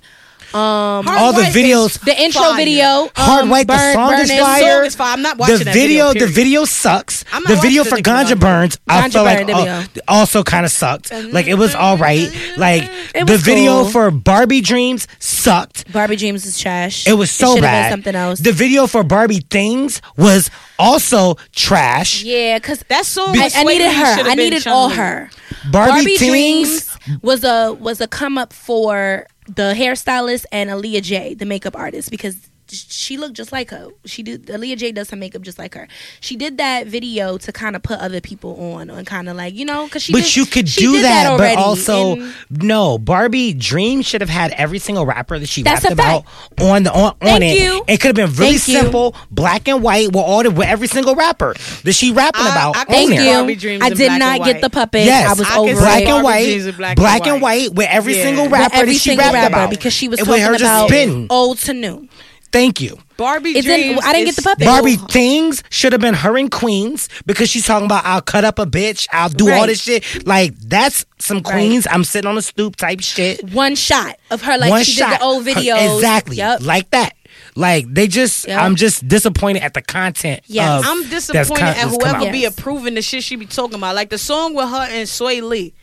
um, 0.53 1.07
All 1.07 1.33
the 1.33 1.43
videos- 1.43 1.99
the 2.03 2.19
intro 2.21 2.41
fire. 2.41 2.55
video, 2.57 2.85
um, 3.03 3.09
Hard 3.15 3.49
White, 3.49 3.67
the 3.67 3.73
Burn- 3.73 3.93
song 3.93 4.13
is 4.13 4.31
fire. 4.31 4.81
The 4.81 4.85
is 4.87 4.95
fire. 4.95 5.13
I'm 5.13 5.21
not 5.21 5.37
watching 5.37 5.59
the 5.59 5.63
that 5.65 5.73
video, 5.73 6.09
video, 6.09 6.25
the 6.27 6.31
video 6.31 6.65
sucks. 6.65 7.23
I'm 7.31 7.43
not 7.43 7.49
The 7.49 7.55
video 7.61 7.83
for 7.83 7.95
the 7.97 8.01
Ganja 8.03 8.39
Burns, 8.39 8.77
I 8.87 9.07
Ganja 9.07 9.13
feel 9.13 9.23
like 9.23 9.47
Burn, 9.47 9.55
uh, 9.55 9.63
there 9.93 10.03
also 10.07 10.43
kind 10.43 10.65
of 10.65 10.71
sucked. 10.71 11.11
Like 11.11 11.47
it 11.47 11.55
was 11.55 11.73
all 11.75 11.97
right. 11.97 12.29
Like 12.57 12.89
the 13.13 13.25
was 13.31 13.41
video 13.41 13.83
cool. 13.83 13.89
for 13.91 14.11
Barbie 14.11 14.61
Dreams 14.61 15.07
sucked. 15.19 15.91
Barbie 15.91 16.15
Dreams 16.17 16.45
is 16.45 16.59
trash. 16.59 17.07
It 17.07 17.13
was 17.13 17.31
so 17.31 17.47
should've 17.55 17.61
bad. 17.61 17.83
Been 17.89 17.91
something 17.99 18.15
else. 18.15 18.39
The 18.39 18.51
video 18.51 18.87
for 18.87 19.03
Barbie 19.03 19.39
Tingz 19.41 20.01
was 20.17 20.49
also 20.79 21.35
trash. 21.55 22.23
yeah, 22.23 22.57
because 22.57 22.79
That 22.89 23.05
song. 23.05 23.37
I, 23.37 23.49
I 23.55 23.63
needed 23.63 23.91
her. 23.91 24.29
I 24.29 24.35
needed 24.35 24.63
Chun 24.63 24.73
all 24.73 24.89
her. 24.89 25.29
Barbie, 25.71 25.91
Barbie 25.91 26.17
Dreams 26.17 26.97
was 27.21 27.43
a 27.43 27.71
was 27.73 28.01
a 28.01 28.07
come 28.07 28.37
up 28.37 28.51
for 28.51 29.27
the 29.55 29.73
hairstylist 29.75 30.45
and 30.51 30.69
Aaliyah 30.69 31.01
J, 31.01 31.33
the 31.33 31.45
makeup 31.45 31.75
artist, 31.75 32.09
because 32.09 32.50
she 32.71 33.17
looked 33.17 33.35
just 33.35 33.51
like 33.51 33.69
her. 33.71 33.87
She 34.05 34.23
did 34.23 34.47
Aaliyah 34.47 34.77
J 34.77 34.91
does 34.91 35.09
her 35.09 35.17
makeup 35.17 35.41
just 35.41 35.59
like 35.59 35.73
her. 35.75 35.87
She 36.19 36.35
did 36.35 36.57
that 36.57 36.87
video 36.87 37.37
to 37.37 37.51
kind 37.51 37.75
of 37.75 37.83
put 37.83 37.99
other 37.99 38.21
people 38.21 38.73
on 38.73 38.89
and 38.89 39.05
kind 39.05 39.27
of 39.29 39.35
like 39.35 39.53
you 39.55 39.65
know 39.65 39.85
because 39.85 40.03
she. 40.03 40.13
But 40.13 40.23
did- 40.23 40.35
you 40.35 40.45
could 40.45 40.65
do 40.65 40.93
did 40.93 41.05
that, 41.05 41.37
but 41.37 41.57
also 41.57 42.13
and- 42.15 42.33
no. 42.49 42.97
Barbie 42.97 43.53
Dream 43.53 44.01
should 44.01 44.21
have 44.21 44.29
had 44.29 44.51
every 44.51 44.79
single 44.79 45.05
rapper 45.05 45.37
that 45.39 45.47
she 45.49 45.63
rapped 45.63 45.89
about 45.89 46.25
on 46.59 46.83
the 46.83 46.91
on, 46.93 47.15
on 47.21 47.43
it. 47.43 47.59
you. 47.59 47.83
It 47.87 47.99
could 47.99 48.15
have 48.17 48.29
been 48.29 48.35
really 48.37 48.57
Thank 48.57 48.67
you. 48.69 48.81
simple, 48.81 49.15
black 49.29 49.67
and 49.67 49.83
white, 49.83 50.07
with 50.07 50.15
all 50.17 50.43
the 50.43 50.51
with 50.51 50.67
every 50.67 50.87
single 50.87 51.15
rapper 51.15 51.53
that 51.83 51.93
she 51.93 52.11
rapping 52.11 52.41
I- 52.43 52.51
about. 52.51 52.75
I 52.77 52.79
on 52.81 52.85
can 52.85 52.93
Thank 53.17 53.61
you. 53.61 53.79
I 53.81 53.89
did 53.89 54.17
not 54.19 54.43
get 54.45 54.61
the 54.61 54.69
puppet. 54.69 55.05
Yes, 55.05 55.27
I 55.29 55.33
was 55.33 55.41
I 55.41 55.49
can 55.51 55.59
over 55.59 55.79
black 55.81 56.01
it. 56.01 56.07
and 56.07 56.23
Barbie 56.23 56.23
white, 56.23 56.77
black, 56.77 56.95
black 56.97 57.21
and 57.21 57.31
and 57.33 57.41
white, 57.41 57.73
with 57.73 57.87
every 57.89 58.15
Yeah. 58.15 58.23
single 58.23 58.43
With 58.45 58.53
rapper 58.53 58.75
every 58.75 58.93
that 58.93 58.99
she 58.99 59.09
single 59.09 59.25
rapped 59.25 59.33
rapper 59.35 59.53
about. 59.55 59.69
because 59.69 59.93
she 59.93 60.07
was 60.07 60.19
And 60.19 60.27
talking 60.27 60.41
with 60.41 60.47
her 60.51 60.57
just 60.57 60.63
about 60.63 60.87
spitting. 60.89 61.27
old 61.29 61.57
to 61.59 61.73
new. 61.73 62.07
Thank 62.51 62.81
you. 62.81 62.97
Barbie 63.17 63.51
It 63.51 63.61
didn't- 63.63 63.87
Dreams. 63.87 64.01
I 64.03 64.13
didn't 64.13 64.25
get 64.25 64.35
the 64.35 64.41
puppet. 64.41 64.65
Barbie 64.65 64.97
Tingz 64.97 65.61
should 65.69 65.93
have 65.93 66.01
been 66.01 66.15
her 66.15 66.37
in 66.37 66.49
Queens 66.49 67.07
because 67.25 67.49
she's 67.49 67.65
talking 67.65 67.85
about 67.85 68.03
I'll 68.05 68.21
cut 68.21 68.43
up 68.43 68.59
a 68.59 68.65
bitch, 68.65 69.07
I'll 69.11 69.29
do 69.29 69.51
all 69.51 69.67
this 69.67 69.81
shit. 69.81 70.25
Like 70.27 70.55
that's 70.57 71.05
some 71.19 71.41
Queens. 71.41 71.87
I'm 71.89 72.03
sitting 72.03 72.27
on 72.29 72.37
a 72.37 72.41
stoop 72.41 72.75
type 72.75 72.99
shit. 73.01 73.51
One 73.53 73.75
shot 73.75 74.17
of 74.31 74.41
her 74.41 74.57
like 74.57 74.69
One 74.71 74.83
she 74.83 74.93
shot. 74.93 75.11
did 75.11 75.19
the 75.19 75.23
old 75.23 75.45
Her- 75.45 75.53
videos. 75.53 75.95
exactly. 75.95 76.37
Yep. 76.37 76.61
Like 76.63 76.89
that. 76.91 77.13
Like 77.55 77.85
they 77.93 78.07
just, 78.07 78.47
Yep. 78.47 78.59
I'm 78.59 78.75
just 78.75 79.07
disappointed 79.07 79.61
at 79.63 79.73
the 79.73 79.81
content. 79.81 80.41
Yes. 80.47 80.81
of- 80.81 80.89
I'm 80.89 81.01
that's 81.09 81.27
disappointed 81.27 81.59
con- 81.59 81.67
at 81.69 81.75
that's 81.75 81.97
come 81.97 82.09
whoever 82.09 82.25
out. 82.27 82.31
be 82.31 82.39
Yes. 82.39 82.53
approving 82.57 82.95
the 82.95 83.01
shit 83.01 83.23
she 83.23 83.35
be 83.35 83.45
talking 83.45 83.75
about. 83.75 83.95
Like 83.95 84.09
the 84.09 84.17
song 84.17 84.53
with 84.55 84.67
her 84.67 84.87
and 84.89 85.07
Swae 85.07 85.41
Lee. 85.41 85.73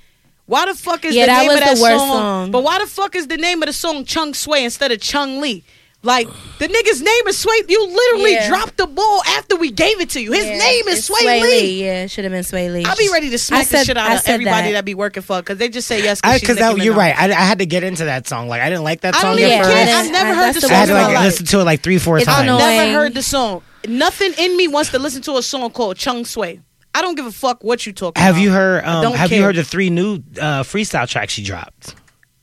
Why 0.47 0.64
the 0.66 0.75
fuck 0.75 1.05
is 1.05 1.14
Yeah, 1.14 1.25
the 1.25 1.27
that 1.33 1.39
name 1.41 1.49
was 1.49 1.57
of 1.59 1.64
that 1.64 1.77
the 1.77 1.83
worst 1.83 1.99
song? 1.99 2.09
song. 2.11 2.51
But 2.51 2.62
why 2.64 2.79
the 2.79 2.87
fuck 2.87 3.14
is 3.14 3.27
the 3.27 3.37
name 3.37 3.62
of 3.62 3.66
the 3.66 3.73
song 3.75 4.05
Chun 4.07 4.33
Swae 4.33 4.62
instead 4.62 4.91
of 4.93 5.01
Chung 5.01 5.41
Lee? 5.43 5.62
Like 6.09 6.26
the 6.59 6.66
nigga's 6.66 7.00
name 7.02 7.26
is 7.28 7.44
Swae. 7.44 7.68
You 7.68 7.86
literally 7.86 8.32
Yeah. 8.32 8.48
dropped 8.48 8.78
the 8.78 8.86
ball 8.86 9.22
after 9.28 9.54
we 9.56 9.70
gave 9.70 10.00
it 10.00 10.11
to 10.11 10.20
you. 10.20 10.32
His 10.32 10.46
Yeah, 10.46 10.59
name 10.59 10.88
is 10.88 10.98
it's 10.98 11.09
Swae, 11.11 11.42
Lee. 11.42 11.84
Yeah, 11.84 12.06
should 12.06 12.24
have 12.24 12.32
been 12.32 12.42
Swae 12.44 12.72
Lee. 12.72 12.84
I'll 12.84 12.96
be 12.96 13.11
ready 13.12 13.28
to 13.30 13.38
smack 13.38 13.66
said- 13.66 13.80
the 13.80 13.84
shit 13.84 13.96
out 13.98 14.11
I 14.11 14.14
of 14.16 14.22
everybody 14.26 14.68
that. 14.68 14.72
that. 14.72 14.84
be 14.86 14.94
working 14.94 15.22
for 15.22 15.36
because 15.40 15.59
they 15.59 15.68
just 15.68 15.86
say 15.86 16.02
yes. 16.02 16.20
I, 16.24 16.38
Because 16.38 16.56
Because 16.56 16.78
you're 16.82 16.94
right. 16.94 17.14
I, 17.16 17.26
I 17.26 17.44
had 17.44 17.59
to 17.59 17.66
get 17.66 17.84
into 17.84 18.06
that 18.06 18.26
song. 18.26 18.48
Like 18.48 18.62
I 18.62 18.70
didn't 18.70 18.84
like 18.84 19.02
that 19.02 19.14
I 19.16 19.20
song 19.20 19.36
don't 19.36 19.44
at 19.44 19.50
even 19.52 19.62
first. 19.64 19.76
care. 19.76 19.96
I've 19.96 20.11
never 20.11 20.30
I- 20.30 20.34
heard 20.34 20.54
the 20.54 20.61
song. 20.62 20.70
I 20.70 20.86
song 20.86 20.96
had 20.96 21.06
to 21.09 21.12
like 21.14 21.24
listen 21.24 21.46
to 21.46 21.61
it 21.61 21.64
like 21.64 21.80
three, 21.82 21.98
four 21.98 22.16
It's 22.18 22.26
times. 22.26 22.40
annoying. 22.48 22.59
Never 22.76 22.92
heard 22.98 23.14
the 23.14 23.22
song. 23.22 23.62
Nothing 23.86 24.32
in 24.38 24.56
me 24.56 24.66
wants 24.66 24.90
to 24.90 24.98
listen 24.98 25.22
to 25.22 25.36
a 25.36 25.42
song 25.42 25.70
called 25.70 25.96
Chun 25.98 26.24
Swae. 26.24 26.61
I 26.94 27.02
don't 27.02 27.14
give 27.14 27.26
a 27.26 27.30
fuck 27.32 27.62
what 27.62 27.86
you 27.86 27.92
talk. 27.92 28.16
Have 28.16 28.34
about. 28.36 28.42
you 28.42 28.50
heard? 28.50 28.84
Um, 28.84 29.02
don't 29.02 29.16
have 29.16 29.30
you 29.30 29.42
heard 29.42 29.56
the 29.56 29.62
three 29.64 29.90
new 29.90 30.14
uh, 30.40 30.62
freestyle 30.64 31.06
tracks 31.06 31.34
she 31.34 31.44
dropped? 31.44 31.94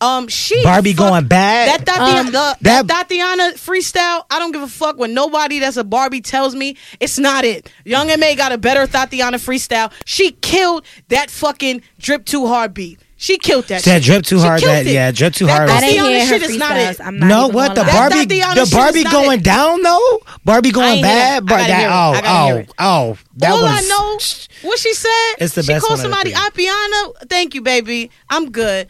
Um, 0.06 0.28
she 0.28 0.62
Barbie 0.64 0.94
fuck- 0.94 1.10
going 1.10 1.26
bad. 1.28 1.70
That 1.70 1.86
Tatiana, 1.86 2.20
Um, 2.20 2.26
the, 2.28 2.58
that- 2.62 2.88
that 2.88 3.08
Tatiana 3.08 3.54
freestyle. 3.54 4.24
I 4.30 4.40
don't 4.40 4.52
give 4.52 4.62
a 4.62 4.68
fuck 4.68 4.98
when 4.98 5.14
nobody 5.14 5.60
that's 5.60 5.78
a 5.78 5.84
Barbie 5.84 6.22
tells 6.22 6.56
me 6.56 6.78
it's 7.00 7.18
not 7.18 7.44
it. 7.46 7.72
Young 7.84 8.10
M.A 8.10 8.36
got 8.36 8.52
a 8.52 8.58
better 8.58 8.86
Tatiana 8.88 9.38
freestyle. 9.38 9.92
She 10.06 10.32
killed 10.32 10.86
that 11.10 11.30
fucking 11.32 11.82
drip 12.00 12.26
too 12.26 12.48
hard 12.48 12.74
beat. 12.74 13.00
She 13.18 13.38
killed 13.38 13.64
that. 13.70 13.82
That 13.84 14.04
shit. 14.04 14.04
drip 14.04 14.24
too 14.26 14.40
She 14.40 14.44
hard. 14.46 14.62
That 14.62 14.86
it. 14.86 14.92
yeah, 14.92 15.10
drip 15.12 15.34
too 15.34 15.46
That 15.46 15.58
hard. 15.58 15.70
I 15.70 15.74
was- 15.76 15.84
Tatiana 15.84 16.20
her 16.20 16.26
shit 16.28 16.44
is 16.44 16.58
not 16.58 16.76
it. 16.78 17.00
I'm 17.00 17.18
not 17.18 17.28
No, 17.28 17.48
what 17.48 17.74
the 17.74 17.82
lie. 17.82 17.88
That 17.88 18.10
Barbie? 18.10 18.26
The 18.26 18.70
Barbie 18.72 19.04
going 19.06 19.40
it. 19.40 19.44
down 19.44 19.82
though. 19.82 20.20
Barbie 20.44 20.72
going 20.72 20.88
ain't 20.98 21.06
hear 21.06 21.16
that. 21.16 21.46
bad, 21.46 21.48
but 21.48 21.68
that 21.68 21.90
oh 21.90 22.12
I 22.18 22.22
gotta 22.22 22.54
hear 22.54 22.66
oh 22.78 23.12
oh 23.14 23.18
that 23.38 23.52
All 23.52 23.62
was. 23.64 23.72
I 23.72 23.82
know, 23.88 24.68
what 24.70 24.80
she 24.80 24.94
said. 24.94 25.10
It's 25.40 25.56
the 25.56 25.64
she 25.64 25.68
best 25.74 25.86
called 25.88 26.00
one 26.00 26.06
of 26.06 26.12
the 26.12 26.32
somebody 26.34 26.52
three. 26.52 26.66
Apiana. 26.68 27.30
Thank 27.30 27.56
you, 27.56 27.62
baby. 27.62 28.12
I'm 28.30 28.52
good. 28.52 28.88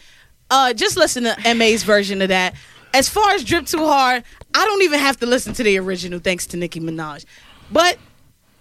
Uh, 0.50 0.74
just 0.74 0.98
listen 0.98 1.24
to 1.24 1.36
M.A's 1.48 1.84
version 1.84 2.22
of 2.22 2.30
that. 2.30 2.56
As 2.93 3.10
far 3.10 3.32
as 3.32 3.43
drip 3.43 3.66
too 3.66 3.86
hard, 3.86 4.24
I 4.54 4.66
don't 4.66 4.82
even 4.84 5.00
have 5.00 5.20
to 5.20 5.26
listen 5.26 5.54
to 5.54 5.64
the 5.64 5.78
original 5.78 6.20
thanks 6.20 6.46
to 6.48 6.58
Nicki 6.58 6.80
Minaj. 6.80 7.26
But 7.72 7.98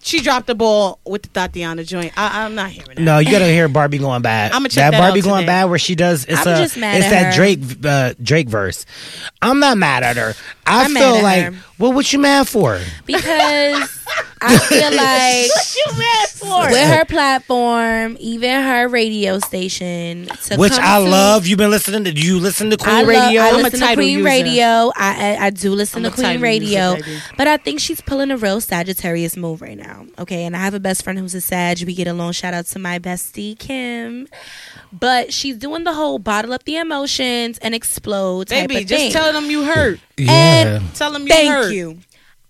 she 0.05 0.21
dropped 0.21 0.47
the 0.47 0.55
ball 0.55 0.99
with 1.07 1.23
the 1.23 1.29
Tatiana 1.29 1.83
joint. 1.83 2.13
I, 2.17 2.45
I'm 2.45 2.55
not 2.55 2.71
hearing 2.71 2.97
that. 2.97 2.99
No, 3.01 3.19
you 3.21 3.31
gotta 3.31 3.47
hear 3.47 3.69
Barbie 3.69 3.99
going 3.99 4.23
bad. 4.23 4.53
I'ma 4.53 4.69
check 4.69 4.91
that 4.91 4.99
Barbie 4.99 5.21
out 5.21 5.25
going 5.25 5.47
bad 5.47 5.65
where 5.65 5.79
she 5.79 5.95
does. 5.95 6.27
It's 6.27 6.47
I'm 6.47 6.55
a, 6.55 6.59
just 6.59 6.77
mad 6.77 6.97
it's 6.99 7.07
at 7.07 7.11
that 7.11 7.25
her. 7.27 7.33
Drake 7.33 7.61
uh, 7.85 8.15
Drake 8.23 8.49
verse. 8.49 8.85
I'm 9.41 9.61
not 9.61 9.79
mad 9.79 10.03
at 10.03 10.17
her. 10.17 10.35
I 10.67 10.85
I'm 10.85 10.93
mad 10.93 11.01
feel 11.01 11.15
at 11.17 11.23
like, 11.23 11.45
her. 11.55 11.65
well, 11.79 11.93
what 11.93 12.13
you 12.13 12.19
mad 12.19 12.47
for? 12.49 12.81
because 13.07 14.07
I 14.47 14.59
feel 14.59 14.91
like 14.97 15.49
what 15.51 15.77
you 15.77 15.99
mad 15.99 16.29
for? 16.29 16.71
with 16.73 16.89
her 16.99 17.05
platform, 17.05 18.17
even 18.21 18.63
her 18.63 18.89
radio 18.89 19.39
station, 19.39 20.27
to 20.45 20.57
Which 20.57 20.73
come 20.73 20.81
I 20.85 20.99
to- 21.05 21.09
love. 21.11 21.47
You've 21.47 21.59
been 21.59 21.71
listening 21.71 22.05
to. 22.05 22.13
You 22.13 22.39
listen 22.41 22.71
to 22.71 22.77
Queen 22.77 22.95
I, 22.95 22.99
love, 23.03 23.09
Radio. 23.09 23.41
I 23.43 23.49
I'm 23.49 23.55
a 23.55 23.63
listen 23.63 23.81
to 23.81 23.95
Queen 23.95 24.19
user. 24.19 24.25
Radio. 24.25 24.65
I, 24.97 25.37
I 25.37 25.47
I 25.47 25.51
do 25.51 25.73
listen 25.73 26.05
I'm 26.05 26.13
to 26.13 26.17
Queen 26.17 26.41
Radio, 26.41 26.95
user, 26.95 27.23
but 27.37 27.49
I 27.49 27.57
think 27.57 27.81
she's 27.81 28.01
pulling 28.01 28.31
a 28.31 28.37
real 28.37 28.61
Sagittarius 28.61 29.37
move 29.37 29.61
right 29.63 29.77
now. 29.79 30.07
Okay, 30.19 30.45
and 30.45 30.57
I 30.57 30.61
have 30.61 30.75
a 30.75 30.81
best 30.81 31.03
friend 31.05 31.19
who's 31.19 31.35
a 31.35 31.41
Sag. 31.41 31.83
We 31.85 31.95
get 31.95 32.07
along. 32.07 32.33
Shout 32.33 32.55
out 32.55 32.67
to 32.67 32.79
my 32.79 32.99
bestie 32.99 33.59
Kim. 33.59 34.29
But 34.93 35.33
she's 35.35 35.57
doing 35.57 35.83
the 35.83 35.93
whole 35.93 36.21
bottle 36.21 36.53
up 36.53 36.63
the 36.65 36.77
emotions 36.77 37.59
and 37.59 37.75
explode 37.75 38.47
type 38.49 38.69
Baby, 38.69 38.83
of 38.83 38.89
just 38.89 39.01
thing. 39.03 39.13
tell 39.13 39.33
them 39.33 39.51
you 39.51 39.65
hurt. 39.65 39.99
yeah. 40.17 40.81
Tell 40.95 41.11
them 41.11 41.23
you 41.27 41.33
hurt. 41.33 41.37
Thank 41.37 41.51
heard. 41.51 41.73
you. 41.73 41.99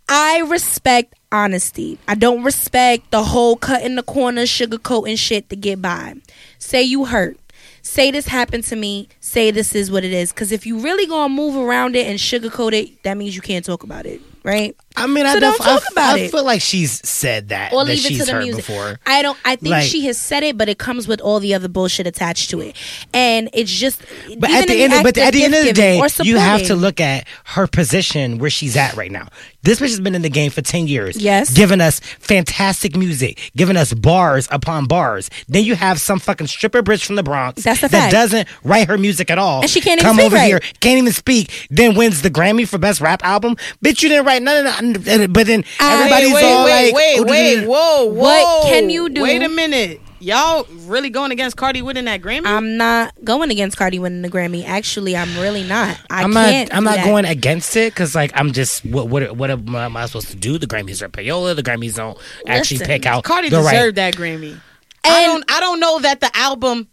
I 0.08 0.40
respect 0.40 1.14
honesty. 1.34 1.98
I 2.06 2.14
don't 2.14 2.44
respect 2.44 3.10
the 3.10 3.24
whole 3.24 3.56
cut 3.56 3.82
in 3.82 3.96
the 3.96 4.02
corner, 4.02 4.42
sugarcoating 4.42 5.18
shit 5.18 5.48
to 5.50 5.56
get 5.56 5.82
by. 5.82 6.14
Say 6.58 6.82
you 6.82 7.06
hurt. 7.06 7.38
Say 7.82 8.10
this 8.10 8.28
happened 8.28 8.64
to 8.64 8.76
me. 8.76 9.08
Say 9.20 9.50
this 9.50 9.74
is 9.74 9.90
what 9.90 10.04
it 10.04 10.12
is. 10.12 10.32
Because 10.32 10.52
if 10.52 10.64
you 10.64 10.78
really 10.78 11.06
gonna 11.06 11.34
move 11.34 11.56
around 11.56 11.96
it 11.96 12.06
and 12.06 12.18
sugarcoat 12.18 12.72
it, 12.72 13.02
that 13.02 13.16
means 13.16 13.34
you 13.36 13.42
can't 13.42 13.64
talk 13.64 13.82
about 13.82 14.06
it. 14.06 14.20
right? 14.44 14.76
I 14.96 15.06
mean, 15.08 15.26
I, 15.26 15.34
So 15.34 15.40
don't 15.40 15.52
def- 15.52 15.60
I 15.60 15.64
talk 15.64 15.82
f- 15.82 15.92
about 15.92 16.14
I 16.16 16.18
it. 16.20 16.30
feel 16.30 16.44
like 16.44 16.60
she's 16.60 17.06
said 17.08 17.48
that. 17.48 17.72
Or 17.72 17.84
that 17.84 17.90
leave 17.90 18.04
it 18.04 18.08
she's 18.08 18.18
to 18.26 18.32
the 18.32 18.38
music. 18.38 18.64
before. 18.66 19.00
I 19.06 19.22
don't. 19.22 19.36
I 19.44 19.56
think 19.56 19.70
Like- 19.72 19.84
she 19.88 20.06
has 20.06 20.16
said 20.18 20.42
it, 20.44 20.56
but 20.56 20.68
it 20.68 20.78
comes 20.78 21.08
with 21.08 21.20
all 21.20 21.40
the 21.40 21.52
other 21.54 21.68
bullshit 21.68 22.06
attached 22.06 22.50
to 22.50 22.60
it, 22.60 22.76
and 23.12 23.50
it's 23.52 23.72
just. 23.72 24.00
But 24.38 24.50
at 24.50 24.68
the 24.68 24.82
end, 24.84 24.92
of, 24.92 25.02
but 25.02 25.18
at 25.18 25.32
the 25.32 25.44
end 25.44 25.54
of 25.54 25.64
the 25.64 25.72
day, 25.72 26.00
you 26.22 26.36
have 26.38 26.62
to 26.66 26.74
look 26.76 27.00
at 27.00 27.26
her 27.44 27.66
position 27.66 28.38
where 28.38 28.50
she's 28.50 28.76
at 28.76 28.94
right 28.96 29.10
now. 29.10 29.28
This 29.62 29.80
bitch 29.80 29.88
has 29.88 30.00
been 30.00 30.14
in 30.14 30.22
the 30.22 30.28
game 30.30 30.50
for 30.50 30.60
ten 30.62 30.86
years. 30.86 31.16
Yes. 31.16 31.50
giving 31.50 31.80
us 31.80 31.98
fantastic 32.00 32.96
music, 32.96 33.50
giving 33.56 33.76
us 33.76 33.92
bars 33.94 34.46
upon 34.50 34.86
bars. 34.86 35.30
Then 35.48 35.64
you 35.64 35.74
have 35.74 36.00
some 36.00 36.18
fucking 36.18 36.46
stripper 36.48 36.82
bitch 36.82 37.04
from 37.04 37.16
the 37.16 37.22
Bronx 37.22 37.62
That's 37.64 37.78
a 37.82 37.88
that 37.88 37.90
fact. 37.90 38.12
doesn't 38.12 38.48
write 38.62 38.88
her 38.88 38.98
music 38.98 39.30
at 39.30 39.38
all, 39.38 39.62
And 39.62 39.70
she 39.70 39.80
can't 39.80 40.00
even 40.00 40.04
come 40.10 40.16
speak 40.16 40.26
over 40.26 40.36
right. 40.36 40.46
here, 40.46 40.60
can't 40.80 40.98
even 40.98 41.12
speak. 41.12 41.66
Then 41.70 41.94
wins 41.94 42.22
the 42.22 42.30
Grammy 42.30 42.68
for 42.68 42.78
best 42.78 43.00
rap 43.00 43.24
album. 43.24 43.56
Bitch, 43.84 44.02
you 44.02 44.08
didn't 44.08 44.26
write 44.26 44.42
none 44.42 44.58
of 44.58 44.64
that. 44.64 44.83
But 44.92 45.46
then 45.46 45.64
I- 45.80 45.94
everybody's 45.96 46.34
wait, 46.34 46.44
all 46.44 46.64
wait, 46.64 46.86
like, 46.86 46.94
wait, 46.94 47.16
"Oh, 47.18 47.22
wait, 47.24 47.54
duh, 47.54 47.60
duh, 47.60 47.60
duh." 47.62 47.66
whoa, 47.72 48.04
whoa. 48.06 48.12
What 48.12 48.64
can 48.66 48.90
you 48.90 49.08
do? 49.08 49.22
Wait 49.22 49.42
a 49.42 49.48
minute. 49.48 50.00
Y'all 50.20 50.66
really 50.86 51.10
going 51.10 51.32
against 51.32 51.56
Cardi 51.58 51.82
winning 51.82 52.06
that 52.06 52.22
Grammy? 52.22 52.46
I'm 52.46 52.78
not 52.78 53.12
going 53.24 53.50
against 53.50 53.76
Cardi 53.76 53.98
winning 53.98 54.22
the 54.22 54.30
Grammy. 54.30 54.64
Actually, 54.66 55.14
I'm 55.14 55.28
really 55.38 55.64
not. 55.64 55.98
I 56.08 56.22
I'm 56.22 56.32
can't. 56.32 56.70
not. 56.70 56.76
I'm 56.78 56.84
not 56.84 56.96
that. 56.96 57.04
going 57.04 57.26
against 57.26 57.76
it 57.76 57.92
because, 57.92 58.14
like, 58.14 58.32
I'm 58.34 58.52
just. 58.52 58.86
What? 58.86 59.08
What? 59.08 59.36
What 59.36 59.50
am 59.50 59.74
am 59.74 59.96
I 59.98 60.06
supposed 60.06 60.28
to 60.28 60.36
do? 60.36 60.56
The 60.56 60.66
Grammys 60.66 61.02
are 61.02 61.10
payola. 61.10 61.54
The 61.54 61.62
Grammys 61.62 61.96
don't 61.96 62.16
actually 62.46 62.78
Listen, 62.78 62.86
pick 62.94 63.04
out 63.06 63.24
Cardi 63.24 63.50
the 63.50 63.58
deserved 63.58 63.98
right. 63.98 64.12
that 64.12 64.14
Grammy. 64.14 64.58
I 65.04 65.26
don't. 65.26 65.44
I 65.50 65.60
don't 65.60 65.78
know 65.80 65.98
that 65.98 66.20
the 66.20 66.34
album. 66.34 66.88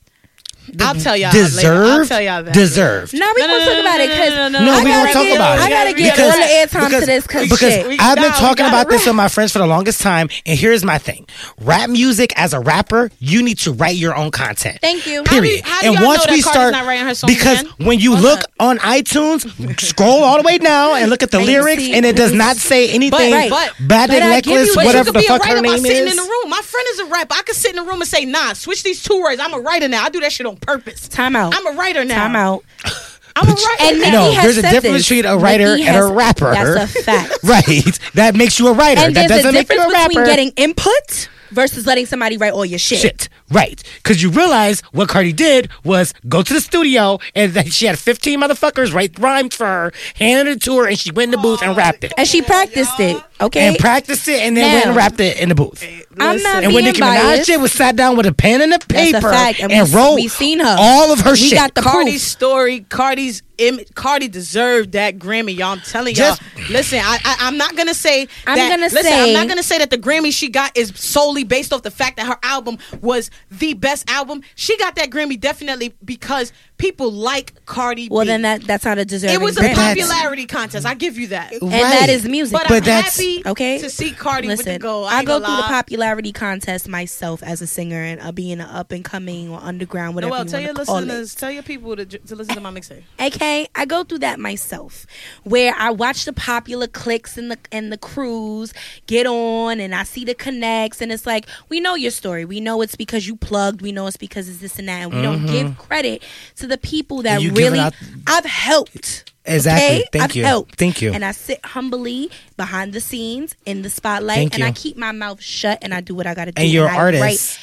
I'll 0.80 0.96
tell 0.96 1.18
y'all. 1.18 1.32
later. 1.34 1.74
I'll 1.74 2.06
tell 2.06 2.22
y'all 2.22 2.44
that. 2.44 2.54
Deserved. 2.54 3.14
No, 3.14 3.32
we 3.36 3.42
No, 3.42 3.48
gonna 3.48 3.60
no, 3.60 3.66
talk 3.66 3.74
no, 3.74 3.80
about 3.82 3.98
no, 3.98 4.04
it 4.04 4.08
because 4.08 4.30
no, 4.30 4.48
no, 4.50 4.66
No, 4.66 4.72
I 4.72 4.78
we 4.84 4.90
gotta 4.90 5.02
gonna 5.02 5.14
talk 5.14 5.24
give, 5.24 5.36
about 5.36 5.58
it. 5.58 5.62
I 5.62 5.70
gotta 5.70 5.94
give 5.94 6.12
Because- 6.14 6.32
all 6.32 6.38
the 6.38 6.44
airtime 6.44 6.86
because, 6.86 7.00
to 7.02 7.06
this 7.06 7.28
because 7.28 7.50
because 7.50 7.74
shit. 7.74 8.00
I've 8.00 8.16
been 8.16 8.24
nah, 8.30 8.36
talking 8.38 8.66
gotta 8.66 8.76
about 8.82 8.90
this 8.90 9.06
with 9.06 9.16
my 9.16 9.28
friends 9.28 9.52
for 9.52 9.60
the 9.60 9.68
longest 9.68 10.02
time, 10.02 10.30
and 10.46 10.58
here's 10.58 10.84
my 10.86 10.98
thing: 10.98 11.26
rap 11.60 11.90
music 11.90 12.34
as 12.38 12.54
a 12.54 12.60
rapper, 12.60 13.12
you 13.20 13.42
need 13.44 13.58
to 13.60 13.74
write 13.74 13.96
your 13.96 14.16
own 14.16 14.32
content. 14.32 14.80
Thank 14.82 15.08
you. 15.08 15.24
How 15.26 15.36
do 15.36 15.42
Period. 15.42 15.66
how 15.66 15.82
do 15.82 15.88
and 15.88 15.96
y'all 15.96 16.06
once 16.06 16.20
know 16.20 16.26
that 16.28 16.32
we 16.34 16.42
start, 16.42 16.72
not 16.74 16.86
writing 16.86 17.06
her 17.06 17.16
songs 17.16 17.34
because 17.34 17.62
again? 17.62 17.74
when 17.88 18.00
you 18.00 18.12
What's 18.12 18.24
look 18.24 18.40
that? 18.42 18.50
on 18.60 18.78
iTunes, 18.80 19.80
scroll 19.82 20.24
all 20.24 20.38
the 20.38 20.44
way 20.44 20.58
down 20.58 20.98
and 20.98 21.10
look 21.10 21.24
at 21.24 21.32
the 21.32 21.38
And 21.40 21.48
lyrics, 21.48 21.84
see- 21.84 21.94
and 21.94 22.06
it 22.06 22.16
does 22.16 22.32
not 22.34 22.56
say 22.58 22.90
anything. 22.92 23.50
but- 23.50 23.74
bad 23.80 24.10
but 24.10 24.22
I 24.22 24.42
give 24.42 24.54
necklace, 24.54 24.68
you- 24.68 24.76
But 24.76 24.86
whatever 24.86 25.10
you 25.10 25.12
the 25.14 25.20
could 25.20 25.22
be 25.22 25.28
fuck 25.28 25.42
a 25.42 25.48
her 25.48 25.54
writer 25.56 25.68
by 25.68 25.74
name 25.76 25.84
sitting 25.86 26.04
is. 26.08 26.12
in 26.12 26.18
the 26.18 26.24
room. 26.24 26.50
My 26.50 26.62
friend 26.62 26.88
is 26.94 27.00
a 27.00 27.06
rapper. 27.06 27.36
I 27.38 27.42
could 27.44 27.56
sit 27.56 27.72
in 27.72 27.76
the 27.78 27.84
room 27.84 28.02
and 28.02 28.10
say, 28.10 28.26
"Nah, 28.26 28.54
switch 28.54 28.84
these 28.84 29.02
two 29.04 29.20
words." 29.22 29.42
I'm 29.42 29.54
a 29.54 29.60
writer 29.60 29.88
now. 29.88 30.04
I 30.06 30.10
do 30.10 30.20
that 30.22 30.32
shit 30.32 30.46
on 30.52 30.58
purpose. 30.58 31.08
Time 31.08 31.36
out. 31.36 31.54
I'm 31.56 31.68
a 31.76 31.78
writer 31.78 32.06
now. 32.06 32.28
Time 32.28 32.36
out. 32.36 32.64
I'm 33.36 33.48
a 33.48 33.52
writer. 33.52 33.70
And 33.80 34.00
Nicki 34.00 34.12
No, 34.12 34.32
has 34.34 34.44
there's 34.44 34.58
a 34.58 34.62
said 34.62 34.72
difference 34.72 34.98
this. 34.98 35.10
between 35.10 35.26
a 35.26 35.38
writer 35.38 35.78
Nicki 35.78 35.88
and 35.88 35.98
a 35.98 36.14
rapper. 36.14 36.52
That's 36.54 36.96
a 36.96 37.04
fact. 37.04 37.38
Right. 37.44 38.00
That 38.14 38.36
makes 38.36 38.60
you 38.60 38.68
a 38.68 38.74
writer. 38.74 39.02
And 39.02 39.16
that 39.16 39.30
there's 39.30 39.40
a 39.42 39.52
doesn't 39.52 39.54
make 39.54 39.70
you 39.70 39.76
difference 39.78 39.94
a 39.96 40.08
between 40.10 40.18
rapper. 40.20 40.30
getting 40.30 40.50
input 40.58 41.30
versus 41.52 41.86
letting 41.88 42.06
somebody 42.06 42.38
write 42.38 42.54
all 42.54 42.66
your 42.66 42.80
shit. 42.80 43.00
shit. 43.00 43.30
Right. 43.50 43.82
Because 43.98 44.22
you 44.22 44.30
realize 44.32 44.82
what 44.92 45.08
Cardi 45.10 45.34
did 45.34 45.70
was 45.84 46.14
go 46.28 46.42
to 46.42 46.54
the 46.54 46.62
studio 46.62 47.20
and 47.36 47.54
that 47.54 47.72
she 47.74 47.86
had 47.86 47.98
15 48.00 48.40
motherfuckers 48.40 48.94
write 48.94 49.18
rhymes 49.20 49.56
for 49.56 49.66
her, 49.66 49.92
handed 50.16 50.58
it 50.58 50.62
to 50.64 50.78
her, 50.80 50.88
and 50.88 50.98
she 51.00 51.12
went 51.12 51.34
in 51.34 51.40
the 51.40 51.42
booth 51.46 51.62
and 51.62 51.76
rapped 51.76 52.04
it. 52.04 52.14
And 52.18 52.28
she 52.28 52.42
practiced 52.42 53.00
it. 53.00 53.22
Okay. 53.42 53.68
And 53.68 53.78
practiced 53.78 54.28
it 54.28 54.40
and 54.42 54.56
then 54.56 54.72
went 54.74 54.86
and 54.86 54.96
Now- 54.96 54.98
rapped 55.02 55.20
it 55.20 55.38
in 55.40 55.50
the 55.50 55.56
booth. 55.56 55.84
I'm 56.20 56.42
not 56.44 56.64
And 56.64 56.74
when 56.74 56.84
being 56.84 56.86
Nicki 56.94 57.02
Minaj 57.02 57.24
biased. 57.24 57.48
did 57.48 57.62
was 57.62 57.72
sat 57.72 57.96
down 57.96 58.18
with 58.18 58.26
a 58.26 58.34
pen 58.34 58.62
and 58.62 58.74
a 58.74 58.80
paper 58.80 59.18
a 59.18 59.22
fact. 59.22 59.60
And, 59.62 59.72
and, 59.72 59.88
we, 59.90 59.96
wrote 59.96 60.16
we 60.16 60.28
seen 60.28 60.60
her. 60.60 60.76
all 60.78 61.12
of 61.14 61.22
her 61.22 61.32
we 61.32 61.38
shit. 61.38 61.54
got 61.58 61.74
the 61.74 61.82
Cardi's 61.82 62.14
proof. 62.14 62.22
story, 62.22 62.82
Cardi's 62.82 63.42
image, 63.58 63.88
Cardi 63.96 64.28
deserved 64.28 64.92
that 64.92 65.18
Grammy. 65.18 65.56
Y'all, 65.56 65.70
I'm 65.70 65.80
telling 65.82 66.16
y'all. 66.16 66.36
Just- 66.36 66.42
listen, 66.70 67.00
I, 67.00 67.18
I, 67.24 67.36
I'm 67.42 67.58
not 67.58 67.76
gonna 67.78 67.94
say. 67.94 68.28
I'm 68.46 68.58
that, 68.58 68.70
gonna 68.70 68.84
listen, 68.84 69.04
say- 69.04 69.28
I'm 69.28 69.34
not 69.34 69.48
gonna 69.48 69.64
say 69.64 69.78
that 69.78 69.90
the 69.90 69.98
Grammy 69.98 70.34
she 70.34 70.50
got 70.50 70.76
is 70.78 70.92
solely 70.96 71.44
based 71.46 71.72
off 71.72 71.82
the 71.84 71.92
fact 71.92 72.18
that 72.18 72.26
her 72.28 72.38
album 72.44 72.78
was 73.02 73.30
the 73.50 73.74
best 73.74 74.10
album. 74.10 74.42
She 74.56 74.78
got 74.78 74.96
that 74.96 75.10
Grammy 75.12 75.40
definitely 75.40 75.94
because 76.04 76.52
people 76.82 77.12
like 77.12 77.66
Cardi. 77.66 78.10
Well, 78.10 78.26
B. 78.26 78.28
then 78.28 78.42
that 78.42 78.64
that's 78.64 78.84
not 78.84 78.98
a 78.98 79.06
deserving. 79.06 79.36
it 79.36 79.42
was 79.42 79.58
a 79.58 79.62
Grammy. 79.62 79.76
popularity 79.76 80.46
contest. 80.48 80.86
I 80.86 80.96
give 80.96 81.18
you 81.18 81.28
that. 81.28 81.54
and 81.54 81.72
that 81.72 82.10
is 82.10 82.26
music. 82.26 82.54
But, 82.58 82.68
But 82.68 82.78
I'm 82.78 82.84
that's- 82.84 83.16
happy 83.18 83.44
okay. 83.46 83.78
to 83.80 83.90
see 83.90 84.12
Cardi 84.12 84.48
with 84.48 84.58
the 84.60 84.64
Listen, 84.66 84.82
gold. 84.82 85.08
I 85.08 85.20
ain't 85.20 85.28
go 85.28 85.36
gonna 85.40 85.46
through 85.46 85.56
the 85.58 85.62
lie. 85.62 85.68
popularity 85.70 86.32
contest 86.34 86.88
myself 86.90 87.44
as 87.44 87.62
a 87.62 87.68
singer 87.68 88.02
and 88.02 88.20
uh, 88.20 88.32
being 88.32 88.54
an 88.60 88.62
up 88.62 88.92
and 88.92 89.06
coming 89.06 89.50
or 89.50 89.60
underground, 89.62 90.16
whatever 90.16 90.32
Noelle, 90.32 90.44
you 90.46 90.50
tell 90.50 90.60
your 90.60 90.68
want 90.70 90.78
to 90.80 90.86
call 90.86 90.96
listeners, 91.02 91.34
it. 91.34 91.38
tell 91.38 91.52
your 91.52 91.64
people 91.64 91.96
to, 91.96 92.06
to 92.06 92.36
listen 92.36 92.56
to 92.56 92.62
my 92.62 92.72
mixtape. 92.72 93.04
Okay, 93.22 93.68
I 93.76 93.86
go 93.86 94.04
through 94.04 94.20
that 94.20 94.40
myself, 94.40 95.06
where 95.44 95.74
I 95.78 95.92
watch 95.92 96.26
the 96.26 96.34
popular 96.34 96.88
clicks 96.88 97.38
and 97.38 97.52
the 97.52 97.58
and 97.72 97.92
the 97.92 97.98
crews 97.98 98.74
get 99.06 99.28
on, 99.28 99.80
and 99.80 99.94
I 99.94 100.04
see 100.04 100.26
the 100.26 100.34
connects, 100.34 101.00
and 101.02 101.12
it's 101.12 101.26
like 101.28 101.48
we 101.70 101.80
know 101.80 101.96
your 101.96 102.12
story. 102.12 102.44
We 102.44 102.60
know 102.60 102.82
it's 102.82 102.96
because 102.96 103.28
you 103.28 103.36
plugged. 103.36 103.82
We 103.82 103.92
know 103.92 104.08
it's 104.08 104.18
because 104.18 104.50
it's 104.50 104.58
this 104.60 104.80
and 104.80 104.88
that, 104.90 105.04
and 105.04 105.14
we 105.14 105.22
don't 105.22 105.46
give 105.46 105.78
credit 105.78 106.24
to 106.56 106.68
the 106.68 106.71
people 106.78 107.22
that 107.24 107.42
really 107.42 107.80
out- 107.80 107.94
I've 108.28 108.46
helped. 108.46 109.32
Exactly. 109.46 109.98
Okay? 110.02 110.06
Thank 110.12 110.24
I've 110.24 110.36
you. 110.36 110.46
helped. 110.46 110.76
Thank 110.78 111.02
you. 111.02 111.12
And 111.14 111.26
I 111.26 111.32
sit 111.32 111.66
humbly 111.66 112.30
behind 112.58 112.94
the 112.94 113.02
scenes 113.02 113.56
in 113.66 113.82
the 113.82 113.90
spotlight, 113.90 114.38
Thank 114.38 114.54
and 114.54 114.62
you. 114.62 114.68
I 114.68 114.72
keep 114.72 114.98
my 114.98 115.12
mouth 115.12 115.42
shut, 115.42 115.80
and 115.82 115.94
I 115.94 116.02
do 116.02 116.14
what 116.14 116.28
I 116.28 116.36
got 116.36 116.46
to 116.46 116.52
do. 116.52 116.62
and 116.62 116.72
you're 116.72 116.88
an 116.88 116.96
artist. 116.96 117.60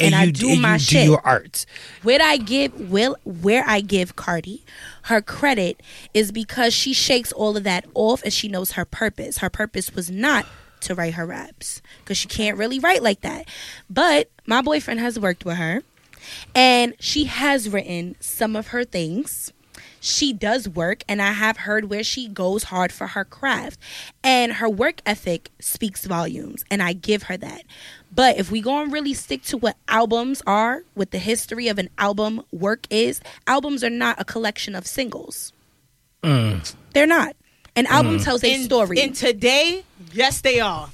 and, 0.00 0.14
and 0.14 0.14
I 0.14 0.24
you 0.24 0.32
do 0.32 0.48
and 0.50 0.62
my 0.62 0.72
you 0.74 0.78
shit. 0.78 1.04
do 1.04 1.10
your 1.10 1.20
art. 1.26 1.66
Where 2.02 2.20
I 2.22 2.38
give 2.38 2.90
will 2.90 3.16
where 3.24 3.62
I 3.66 3.82
give 3.82 4.16
Cardi 4.16 4.64
her 5.02 5.20
credit 5.20 5.80
is 6.14 6.32
because 6.32 6.72
she 6.72 6.92
shakes 6.94 7.30
all 7.32 7.56
of 7.58 7.64
that 7.64 7.84
off 7.94 8.22
and 8.22 8.32
she 8.32 8.48
knows 8.48 8.72
her 8.72 8.84
purpose. 8.86 9.38
Her 9.38 9.50
purpose 9.50 9.94
was 9.94 10.10
not 10.10 10.46
to 10.80 10.94
write 10.94 11.14
her 11.14 11.26
raps 11.26 11.82
because 12.00 12.16
she 12.16 12.26
can't 12.26 12.56
really 12.56 12.78
write 12.80 13.02
like 13.02 13.20
that. 13.20 13.46
But 13.90 14.30
my 14.46 14.62
boyfriend 14.62 14.98
has 15.00 15.20
worked 15.20 15.44
with 15.44 15.56
her 15.58 15.82
and 16.54 16.94
she 16.98 17.24
has 17.24 17.68
written 17.68 18.16
some 18.20 18.56
of 18.56 18.68
her 18.68 18.84
things. 18.84 19.52
She 20.00 20.32
does 20.32 20.68
work, 20.68 21.04
and 21.08 21.22
I 21.22 21.30
have 21.30 21.58
heard 21.58 21.88
where 21.88 22.02
she 22.02 22.26
goes 22.26 22.64
hard 22.64 22.90
for 22.90 23.06
her 23.06 23.24
craft. 23.24 23.78
And 24.24 24.54
her 24.54 24.68
work 24.68 25.00
ethic 25.06 25.50
speaks 25.60 26.04
volumes, 26.04 26.64
and 26.72 26.82
I 26.82 26.92
give 26.92 27.24
her 27.24 27.36
that. 27.36 27.62
But 28.12 28.36
if 28.36 28.50
we 28.50 28.60
go 28.60 28.82
and 28.82 28.92
really 28.92 29.14
stick 29.14 29.44
to 29.44 29.56
what 29.56 29.76
albums 29.86 30.42
are, 30.44 30.82
what 30.94 31.12
the 31.12 31.18
history 31.18 31.68
of 31.68 31.78
an 31.78 31.88
album 31.98 32.42
work 32.50 32.86
is, 32.90 33.20
albums 33.46 33.84
are 33.84 33.90
not 33.90 34.20
a 34.20 34.24
collection 34.24 34.74
of 34.74 34.88
singles. 34.88 35.52
Mm. 36.24 36.74
They're 36.94 37.06
not. 37.06 37.36
An 37.76 37.86
album 37.86 38.18
mm. 38.18 38.24
tells 38.24 38.42
a 38.42 38.52
in, 38.52 38.64
story. 38.64 38.98
In 38.98 39.12
today, 39.12 39.84
yes, 40.12 40.40
they 40.40 40.58
are. 40.60 40.90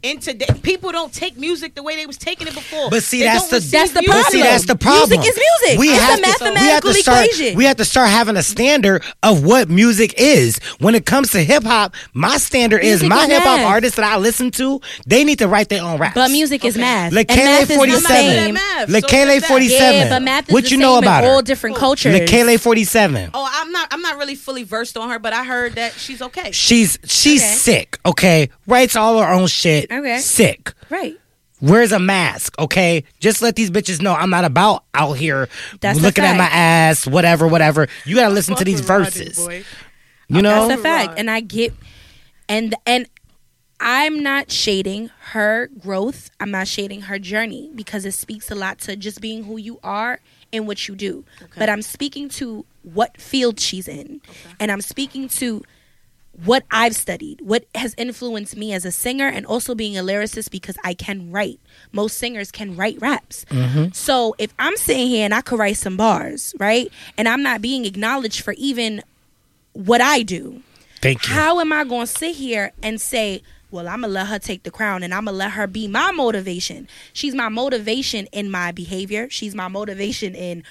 In 0.00 0.20
today, 0.20 0.46
people 0.62 0.92
don't 0.92 1.12
take 1.12 1.36
music 1.36 1.74
the 1.74 1.82
way 1.82 1.96
they 1.96 2.06
was 2.06 2.16
taking 2.16 2.46
it 2.46 2.54
before. 2.54 2.88
But 2.88 3.02
see, 3.02 3.18
They 3.18 3.24
that's 3.24 3.48
the 3.48 3.56
receive 3.56 3.72
That's 3.72 3.90
the 3.94 4.00
music. 4.02 4.14
But 4.14 4.26
see, 4.30 4.38
problem. 4.38 4.52
that's 4.52 4.66
the 4.66 4.76
problem. 4.76 5.10
Music 5.20 5.34
is 5.34 5.42
music. 5.64 5.78
We 5.80 5.88
It's 5.88 5.98
have 5.98 6.18
a 6.20 6.22
to, 6.22 6.22
we 6.22 6.28
have 6.28 6.40
mathematical 6.54 6.92
to 6.92 6.98
start. 7.02 7.26
equation. 7.26 7.56
We 7.56 7.64
have 7.64 7.76
to 7.78 7.84
start 7.84 8.08
having 8.10 8.36
a 8.36 8.42
standard 8.44 9.02
of 9.24 9.44
what 9.44 9.68
music 9.68 10.14
is. 10.16 10.60
When 10.78 10.94
it 10.94 11.04
comes 11.04 11.32
to 11.32 11.42
hip 11.42 11.64
hop, 11.64 11.96
my 12.14 12.36
standard 12.36 12.84
is 12.84 13.02
my 13.02 13.24
is 13.24 13.26
hip 13.26 13.42
hop 13.42 13.58
math. 13.58 13.66
artists 13.66 13.96
that 13.96 14.04
I 14.04 14.18
listen 14.18 14.52
to. 14.52 14.80
They 15.04 15.24
need 15.24 15.40
to 15.40 15.48
write 15.48 15.68
their 15.68 15.82
own 15.82 15.98
raps. 15.98 16.14
but 16.14 16.30
music 16.30 16.64
is 16.64 16.78
math. 16.78 17.12
Leikeli 17.12 17.30
and 17.30 17.44
math 17.44 17.62
is 17.62 17.68
the 17.68 17.74
47. 17.74 18.06
same. 18.06 18.54
Math, 18.54 18.88
Leikeli 18.88 19.42
47. 19.42 19.94
Yeah, 19.94 20.08
but 20.10 20.22
math 20.22 20.48
is 20.48 20.52
What 20.52 20.62
the 20.62 20.70
you 20.70 20.76
same 20.76 20.80
know 20.80 20.98
about 20.98 21.24
in 21.24 21.28
her? 21.28 21.34
all 21.34 21.42
different 21.42 21.74
cultures. 21.74 22.14
Leikeli 22.14 22.60
47. 22.60 23.30
Oh, 23.34 23.48
I'm 23.52 23.72
not. 23.72 23.88
I'm 23.90 24.00
not 24.02 24.16
really 24.16 24.36
fully 24.36 24.62
versed 24.62 24.96
on 24.96 25.10
her, 25.10 25.18
but 25.18 25.32
I 25.32 25.42
heard 25.42 25.72
that 25.74 25.94
she's 25.94 26.22
okay. 26.22 26.52
She's 26.52 27.00
she's 27.04 27.42
Okay. 27.42 27.52
sick. 27.54 27.98
Okay, 28.06 28.50
writes 28.68 28.94
all 28.94 29.20
her 29.20 29.28
own 29.32 29.48
shit. 29.48 29.87
Okay. 29.90 30.18
sick. 30.18 30.72
Right. 30.90 31.18
Wears 31.60 31.90
a 31.90 31.98
mask, 31.98 32.56
okay? 32.58 33.02
Just 33.18 33.42
let 33.42 33.56
these 33.56 33.70
bitches 33.70 34.00
know 34.00 34.14
I'm 34.14 34.30
not 34.30 34.44
about 34.44 34.84
out 34.94 35.14
here 35.14 35.48
That's 35.80 36.00
looking 36.00 36.24
at 36.24 36.36
my 36.36 36.44
ass, 36.44 37.06
whatever, 37.06 37.48
whatever. 37.48 37.88
You 38.04 38.14
gotta 38.14 38.32
listen 38.32 38.54
to 38.56 38.64
these 38.64 38.80
Fuck 38.80 39.00
with 39.00 39.06
Rodney, 39.16 39.24
verses. 39.24 39.44
boy. 39.44 39.64
You 40.28 40.42
know? 40.42 40.68
That's 40.68 40.80
a 40.80 40.82
fact. 40.82 41.18
And 41.18 41.28
I 41.30 41.40
get 41.40 41.74
and 42.48 42.74
and 42.86 43.08
I'm 43.80 44.22
not 44.22 44.50
shading 44.50 45.10
her 45.32 45.68
growth. 45.78 46.30
I'm 46.40 46.50
not 46.50 46.66
shading 46.68 47.02
her 47.02 47.18
journey 47.18 47.70
because 47.74 48.04
it 48.04 48.14
speaks 48.14 48.50
a 48.50 48.54
lot 48.54 48.78
to 48.80 48.96
just 48.96 49.20
being 49.20 49.44
who 49.44 49.56
you 49.56 49.78
are 49.82 50.20
and 50.52 50.66
what 50.66 50.88
you 50.88 50.96
do. 50.96 51.24
But 51.56 51.68
I'm 51.68 51.82
speaking 51.82 52.28
to 52.30 52.64
what 52.82 53.20
field 53.20 53.60
she's 53.60 53.86
in. 53.86 54.20
And 54.58 54.72
I'm 54.72 54.80
speaking 54.80 55.28
to 55.28 55.62
what 56.44 56.64
I've 56.70 56.94
studied, 56.94 57.40
what 57.40 57.64
has 57.74 57.94
influenced 57.98 58.56
me 58.56 58.72
as 58.72 58.84
a 58.84 58.92
singer, 58.92 59.26
and 59.26 59.44
also 59.44 59.74
being 59.74 59.96
a 59.96 60.02
lyricist 60.02 60.50
because 60.50 60.76
I 60.84 60.94
can 60.94 61.32
write. 61.32 61.58
Most 61.90 62.16
singers 62.18 62.50
can 62.52 62.76
write 62.76 63.00
raps. 63.00 63.44
Mm-hmm. 63.46 63.92
So 63.92 64.34
if 64.38 64.54
I'm 64.58 64.76
sitting 64.76 65.08
here 65.08 65.24
and 65.24 65.34
I 65.34 65.40
could 65.40 65.58
write 65.58 65.76
some 65.78 65.96
bars, 65.96 66.54
right, 66.58 66.92
and 67.16 67.28
I'm 67.28 67.42
not 67.42 67.60
being 67.60 67.84
acknowledged 67.84 68.42
for 68.42 68.52
even 68.54 69.02
what 69.72 70.00
I 70.00 70.22
do, 70.22 70.62
Thank 71.00 71.26
you. 71.28 71.34
how 71.34 71.60
am 71.60 71.72
I 71.72 71.84
going 71.84 72.06
to 72.06 72.12
sit 72.12 72.36
here 72.36 72.72
and 72.82 73.00
say, 73.00 73.42
well, 73.70 73.88
I'm 73.88 74.00
going 74.00 74.10
to 74.10 74.14
let 74.14 74.28
her 74.28 74.38
take 74.38 74.62
the 74.62 74.70
crown 74.70 75.02
and 75.02 75.12
I'm 75.12 75.24
going 75.24 75.34
to 75.34 75.38
let 75.38 75.52
her 75.52 75.66
be 75.66 75.88
my 75.88 76.10
motivation? 76.12 76.88
She's 77.12 77.34
my 77.34 77.48
motivation 77.48 78.26
in 78.32 78.50
my 78.50 78.72
behavior. 78.72 79.28
She's 79.28 79.54
my 79.54 79.68
motivation 79.68 80.34
in 80.34 80.62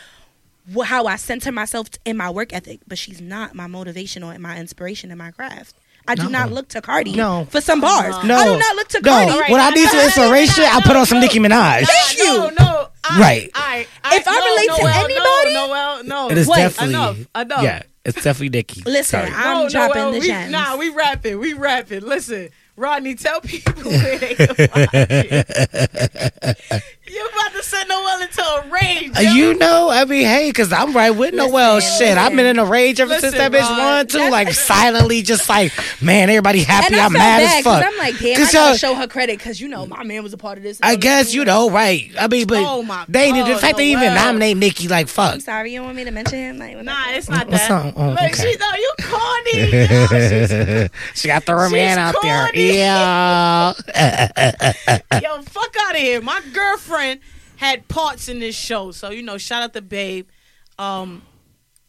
how 0.86 1.06
I 1.06 1.16
center 1.16 1.52
myself 1.52 1.88
in 2.06 2.18
my 2.18 2.30
work 2.30 2.54
ethic, 2.54 2.80
but 2.88 2.98
she's 2.98 3.22
not 3.22 3.56
my 3.56 3.68
motivation 3.68 4.24
or 4.24 4.38
my 4.40 4.58
inspiration 4.58 5.12
in 5.12 5.18
my 5.18 5.32
craft. 5.32 5.76
I 6.10 6.16
do 6.16 6.24
No. 6.24 6.30
not 6.30 6.52
look 6.54 6.70
to 6.70 6.82
Cardi 6.82 7.14
No. 7.16 7.48
for 7.50 7.60
some 7.60 7.82
bars. 7.82 8.16
No, 8.24 8.36
I 8.38 8.46
do 8.46 8.58
not 8.58 8.76
look 8.78 8.88
to 8.90 9.02
no. 9.02 9.12
Cardi. 9.12 9.52
When 9.52 9.60
I 9.62 9.70
need 9.72 9.90
some 9.90 10.00
inspiration, 10.06 10.64
I 10.64 10.82
put 10.86 10.96
on 10.96 11.06
some 11.06 11.20
Nicki 11.20 11.40
Minaj. 11.40 11.86
Thank 11.86 12.18
you. 12.18 12.26
No, 12.26 12.50
no. 12.58 12.88
I, 13.04 13.20
Right. 13.20 13.50
I, 13.54 13.88
If 14.14 14.28
I 14.28 14.36
relate 14.36 14.78
to 14.78 14.84
Noelle, 14.84 15.06
anybody- 15.06 15.54
no, 15.54 15.68
Noelle, 15.68 16.04
no. 16.06 16.30
It 16.32 16.38
is 16.38 16.48
Wait, 16.48 16.58
definitely 16.58 16.94
enough, 16.96 17.18
enough. 17.36 17.64
Yeah, 17.64 17.84
it's 18.06 18.16
definitely 18.24 18.50
Nicki. 18.50 18.84
Listen, 18.86 19.20
Sorry. 19.28 19.32
I'm 19.36 19.64
No, 19.64 19.70
dropping 19.70 19.96
Noelle, 20.02 20.12
the 20.14 20.20
we, 20.20 20.28
gems. 20.28 20.52
Nah, 20.52 20.76
we 20.78 20.90
rapping. 20.90 21.40
We 21.40 21.54
rapping. 21.54 22.02
Listen, 22.02 22.50
Rodney, 22.78 23.16
tell 23.16 23.42
people 23.42 23.74
where 23.84 24.18
they 24.20 24.36
can 24.36 24.56
find 24.68 24.90
you. 24.94 26.80
You 27.10 27.26
about 27.34 27.54
to 27.54 27.64
send 27.64 27.88
Noelle 27.90 28.22
into 28.22 28.42
a 28.44 28.68
rage. 28.70 29.12
Uh, 29.18 29.22
yo. 29.22 29.32
You 29.32 29.54
know, 29.56 29.90
I 29.90 30.04
mean, 30.06 30.26
hey, 30.26 30.50
because 30.50 30.72
I'm 30.74 30.94
right 30.94 31.10
with 31.12 31.34
Noelle. 31.34 31.76
Listen, 31.76 31.98
Shit, 32.08 32.18
I've 32.18 32.36
been 32.36 32.46
in 32.46 32.60
a 32.60 32.66
rage 32.66 33.00
ever 33.00 33.10
Listen, 33.12 33.32
since 33.32 33.38
that 33.42 33.52
bitch 33.52 33.62
Rod, 33.62 33.78
won 33.80 34.08
too. 34.08 34.18
that's- 34.18 34.32
Like 34.32 34.54
silently, 34.54 35.22
just 35.22 35.48
like, 35.50 35.72
man, 36.02 36.30
everybody 36.30 36.64
happy. 36.64 36.94
and 36.94 37.02
I 37.02 37.06
I'm 37.06 37.14
mad 37.14 37.40
bad 37.40 37.58
as 37.60 37.64
fuck. 37.64 37.84
I'm 37.86 37.98
like, 37.98 38.20
damn, 38.20 38.34
I 38.34 38.36
'Cause 38.44 38.52
gotta 38.54 38.78
show 38.78 38.94
her 38.94 39.08
credit 39.08 39.38
because 39.40 39.60
you 39.62 39.70
know 39.70 39.86
my 39.88 40.04
man 40.04 40.22
was 40.22 40.34
a 40.34 40.38
part 40.38 40.58
of 40.58 40.64
this. 40.64 40.80
I 40.84 40.98
guess 40.98 41.34
you 41.34 41.46
know, 41.46 41.70
right? 41.72 42.12
I 42.20 42.28
mean, 42.28 42.46
but 42.46 42.58
Oh, 42.64 42.84
my 42.84 43.06
they 43.08 43.32
the 43.32 43.40
God, 43.40 43.62
fact 43.62 43.78
they 43.78 43.88
even 43.92 44.04
Noelle. 44.14 44.26
nominate 44.26 44.58
Nicki, 44.58 44.88
like, 44.90 45.08
fuck. 45.08 45.34
I'm 45.34 45.40
sorry, 45.40 45.72
you 45.72 45.78
don't 45.80 45.86
want 45.86 45.98
me 45.98 46.04
to 46.04 46.12
mention 46.12 46.38
him? 46.38 46.58
Like, 46.60 46.76
Nah, 46.84 47.08
the- 47.08 47.16
it's 47.18 47.30
not 47.30 47.50
that. 47.50 47.52
What's 47.52 47.68
that. 47.70 47.86
up? 47.88 47.94
Oh, 47.98 48.10
Look, 48.10 48.20
okay. 48.20 48.34
she 48.34 48.58
know 48.58 48.74
you 48.76 48.94
corny. 49.02 50.82
yo. 50.84 50.88
She 51.16 51.28
got 51.30 51.44
throw 51.46 51.58
her 51.60 51.70
man 51.70 51.92
She's 51.92 51.98
out 51.98 52.16
there. 52.22 52.52
Yeah. 52.74 53.74
Yo, 55.22 55.42
fuck 55.44 55.76
out 55.82 55.96
of 55.96 56.02
here. 56.02 56.22
My 56.22 56.42
girlfriend 56.54 57.20
had 57.58 57.88
parts 57.88 58.28
in 58.30 58.40
this 58.40 58.56
show, 58.56 58.92
so 58.92 59.10
you 59.10 59.24
know, 59.24 59.38
shout 59.38 59.64
out 59.64 59.74
to 59.74 59.82
Babe. 59.82 60.28
Um, 60.80 61.24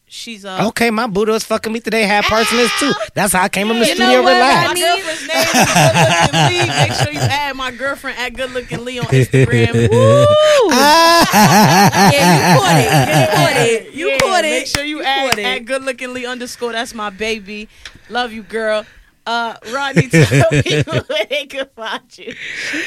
she's 0.07 0.45
uh. 0.45 0.67
Okay, 0.69 0.91
my 0.91 1.07
Buddha 1.07 1.33
was 1.33 1.45
fucking 1.45 1.73
me 1.73 1.81
today. 1.81 2.03
Had 2.05 2.25
parts 2.25 2.51
in 2.51 2.57
this 2.59 2.73
too. 2.81 2.93
That's 3.15 3.33
how 3.35 3.43
I 3.43 3.49
came 3.49 3.71
in 3.71 3.79
the 3.79 3.85
studio. 3.85 4.21
Relax. 4.21 4.69
My 4.69 4.75
girlfriend's 4.81 5.29
name 5.29 5.39
is 5.45 5.53
Good 5.75 5.95
Looking 6.33 6.49
Lee. 6.49 6.69
Make 6.89 6.93
sure 6.95 7.13
you 7.13 7.21
add 7.21 7.57
my 7.57 7.71
girlfriend 7.71 8.19
at 8.19 8.35
Good 8.35 8.51
Looking 8.53 8.85
Lee 8.85 8.99
on 8.99 9.07
Instagram. 9.07 9.73
Woo! 9.91 10.71
yeah, 10.71 12.55
you 12.55 12.61
caught 12.61 12.77
it. 12.79 12.85
You 12.85 13.29
caught 13.37 13.57
it. 13.67 13.95
You 13.95 14.09
Yeah, 14.09 14.19
caught 14.19 14.45
it. 14.45 14.51
Make 14.51 14.67
sure 14.67 14.85
you, 14.85 14.99
You 14.99 15.05
add, 15.05 15.39
it. 15.39 15.45
at 15.45 15.59
Good 15.67 15.83
Looking 15.85 16.13
Lee 16.15 16.25
underscore. 16.27 16.73
That's 16.73 16.95
my 16.95 17.11
baby. 17.11 17.69
Love 18.09 18.33
you, 18.33 18.43
girl. 18.43 18.87
Uh, 19.29 19.55
Rodney, 19.75 20.09
tell 20.09 20.49
people 20.63 21.01
where 21.07 21.27
they 21.29 21.45
can 21.45 21.67
find 21.77 22.01
you. 22.17 22.35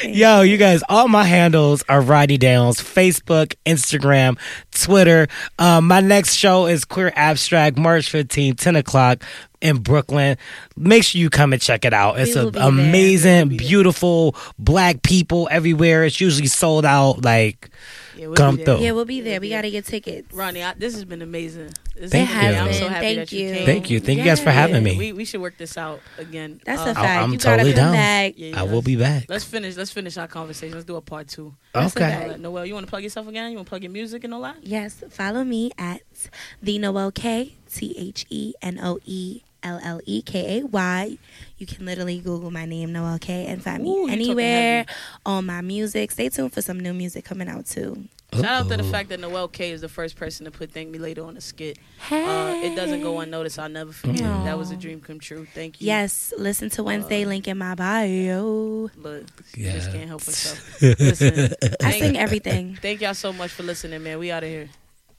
Yo, 0.02 0.40
you 0.40 0.56
guys, 0.56 0.82
all 0.88 1.06
my 1.06 1.22
handles 1.22 1.84
are 1.88 2.00
Rodney 2.00 2.36
Downs, 2.36 2.80
Facebook, 2.80 3.54
Instagram, 3.64 4.36
Twitter. 4.72 5.28
Um, 5.60 5.86
my 5.86 6.00
next 6.00 6.34
show 6.34 6.66
is 6.66 6.84
Queer 6.84 7.12
Abstract, 7.14 7.78
March 7.78 8.10
15, 8.10 8.56
10 8.56 8.74
o'clock 8.74 9.22
in 9.60 9.78
Brooklyn. 9.78 10.36
Make 10.76 11.04
sure 11.04 11.20
you 11.20 11.30
come 11.30 11.52
and 11.52 11.62
check 11.62 11.84
it 11.84 11.94
out. 11.94 12.18
It's 12.18 12.34
We 12.34 12.40
will 12.40 12.48
a, 12.48 12.50
be 12.50 12.58
amazing, 12.58 13.50
beautiful 13.50 14.34
black 14.58 15.02
people 15.02 15.46
everywhere. 15.48 16.04
It's 16.04 16.20
usually 16.20 16.48
sold 16.48 16.84
out. 16.84 17.24
Like, 17.24 17.70
Yeah, 18.16 18.26
we'll 18.26 18.36
come 18.36 18.56
be 18.56 18.64
there. 18.64 18.76
through. 18.76 18.84
Yeah, 18.84 18.92
we'll 18.92 19.04
be 19.04 19.20
there. 19.20 19.40
We 19.40 19.48
gotta 19.48 19.70
get 19.70 19.84
tickets. 19.86 20.32
Ronnie, 20.34 20.62
I, 20.62 20.74
this 20.74 20.94
has 20.94 21.04
been 21.04 21.22
amazing. 21.22 21.72
This 21.96 22.10
Thank 22.10 22.28
you. 22.30 22.40
been- 22.40 22.58
I'm 22.58 22.72
so 22.72 22.88
happy 22.88 23.06
been. 23.06 23.16
that 23.16 23.28
Thank 23.28 23.32
you 23.32 23.46
you. 23.48 23.54
came. 23.54 23.66
Thank 23.66 23.90
you. 23.90 24.00
Thank 24.00 24.18
you 24.18 24.24
guys 24.24 24.40
for 24.42 24.50
having 24.50 24.82
me. 24.82 24.96
We, 24.98 25.12
we 25.12 25.24
should 25.24 25.40
work 25.40 25.56
this 25.58 25.76
out 25.78 26.00
again. 26.18 26.60
That's 26.64 26.80
Uh, 26.82 26.84
a 26.86 26.90
I- 26.90 26.94
fact. 26.94 27.22
I'm 27.22 27.32
you 27.32 27.38
totally 27.38 27.72
gotta 27.72 27.82
come 27.82 27.92
down. 27.92 27.94
back. 27.94 28.34
yeah, 28.36 28.60
I 28.60 28.62
will 28.64 28.82
be 28.82 28.96
back. 28.96 29.26
Let's 29.28 29.44
finish. 29.44 29.76
Let's 29.76 29.90
finish 29.90 30.16
our 30.18 30.28
conversation. 30.28 30.74
Let's 30.74 30.86
do 30.86 30.96
a 30.96 31.00
part 31.00 31.28
two. 31.28 31.54
Okay. 31.74 32.30
Uh, 32.34 32.36
Noelle, 32.36 32.66
you 32.66 32.74
want 32.74 32.86
to 32.86 32.90
plug 32.90 33.02
yourself 33.02 33.26
again? 33.28 33.50
You 33.50 33.56
want 33.56 33.66
to 33.66 33.70
plug 33.70 33.82
your 33.82 33.92
music 33.92 34.24
and 34.24 34.34
all 34.34 34.42
that? 34.42 34.56
Yes, 34.62 35.02
follow 35.10 35.44
me 35.44 35.70
at 35.78 36.02
the 36.62 36.78
Noelle 36.78 37.12
Kay 37.12 37.54
T 37.72 37.94
H 37.98 38.26
E 38.30 38.52
N 38.62 38.78
O 38.82 38.98
E 39.04 39.42
L 39.62 39.80
L 39.82 40.00
E 40.04 40.22
K 40.22 40.58
A 40.60 40.66
Y. 40.66 41.18
You 41.58 41.66
can 41.66 41.86
literally 41.86 42.18
Google 42.18 42.50
my 42.50 42.66
name 42.66 42.92
Noelle 42.92 43.18
Kay 43.18 43.46
and 43.46 43.62
find 43.62 43.82
Ooh, 43.82 43.84
me 43.84 43.94
talking 44.00 44.12
anywhere 44.12 44.86
on 45.24 45.46
my 45.46 45.60
music. 45.60 46.10
Stay 46.10 46.28
tuned 46.28 46.52
for 46.52 46.62
some 46.62 46.80
new 46.80 46.92
music 46.92 47.24
coming 47.24 47.48
out 47.48 47.66
too. 47.66 48.08
Shout 48.34 48.44
out 48.46 48.68
to 48.70 48.78
the 48.78 48.84
fact 48.84 49.10
that 49.10 49.20
Noelle 49.20 49.46
Kay 49.48 49.72
is 49.72 49.82
the 49.82 49.90
first 49.90 50.16
person 50.16 50.46
to 50.46 50.50
put 50.50 50.72
"Thank 50.72 50.88
Me 50.88 50.98
Later" 50.98 51.22
on 51.22 51.36
a 51.36 51.40
skit. 51.42 51.78
Uh, 52.10 52.60
it 52.64 52.74
doesn't 52.74 53.02
go 53.02 53.20
unnoticed. 53.20 53.58
I'll 53.58 53.68
never 53.68 53.92
forget. 53.92 54.22
Aw. 54.22 54.44
That 54.44 54.56
was 54.56 54.70
a 54.70 54.76
dream 54.76 55.02
come 55.02 55.20
true. 55.20 55.46
Thank 55.54 55.82
you. 55.82 55.86
Yes, 55.86 56.32
listen 56.38 56.70
to 56.70 56.82
Wednesday. 56.82 57.26
Link 57.26 57.46
in 57.46 57.58
my 57.58 57.74
bio. 57.74 58.88
Look, 58.96 59.26
Yeah. 59.54 59.72
just 59.74 59.92
can't 59.92 60.08
help 60.08 60.24
herself. 60.24 60.80
Listen, 60.82 61.52
I 61.82 61.98
sing 61.98 62.16
everything. 62.16 62.78
thank 62.80 63.02
y'all 63.02 63.12
so 63.12 63.34
much 63.34 63.50
for 63.50 63.64
listening, 63.64 64.02
man. 64.02 64.18
We 64.18 64.30
out 64.30 64.42
of 64.44 64.48
here. 64.48 64.70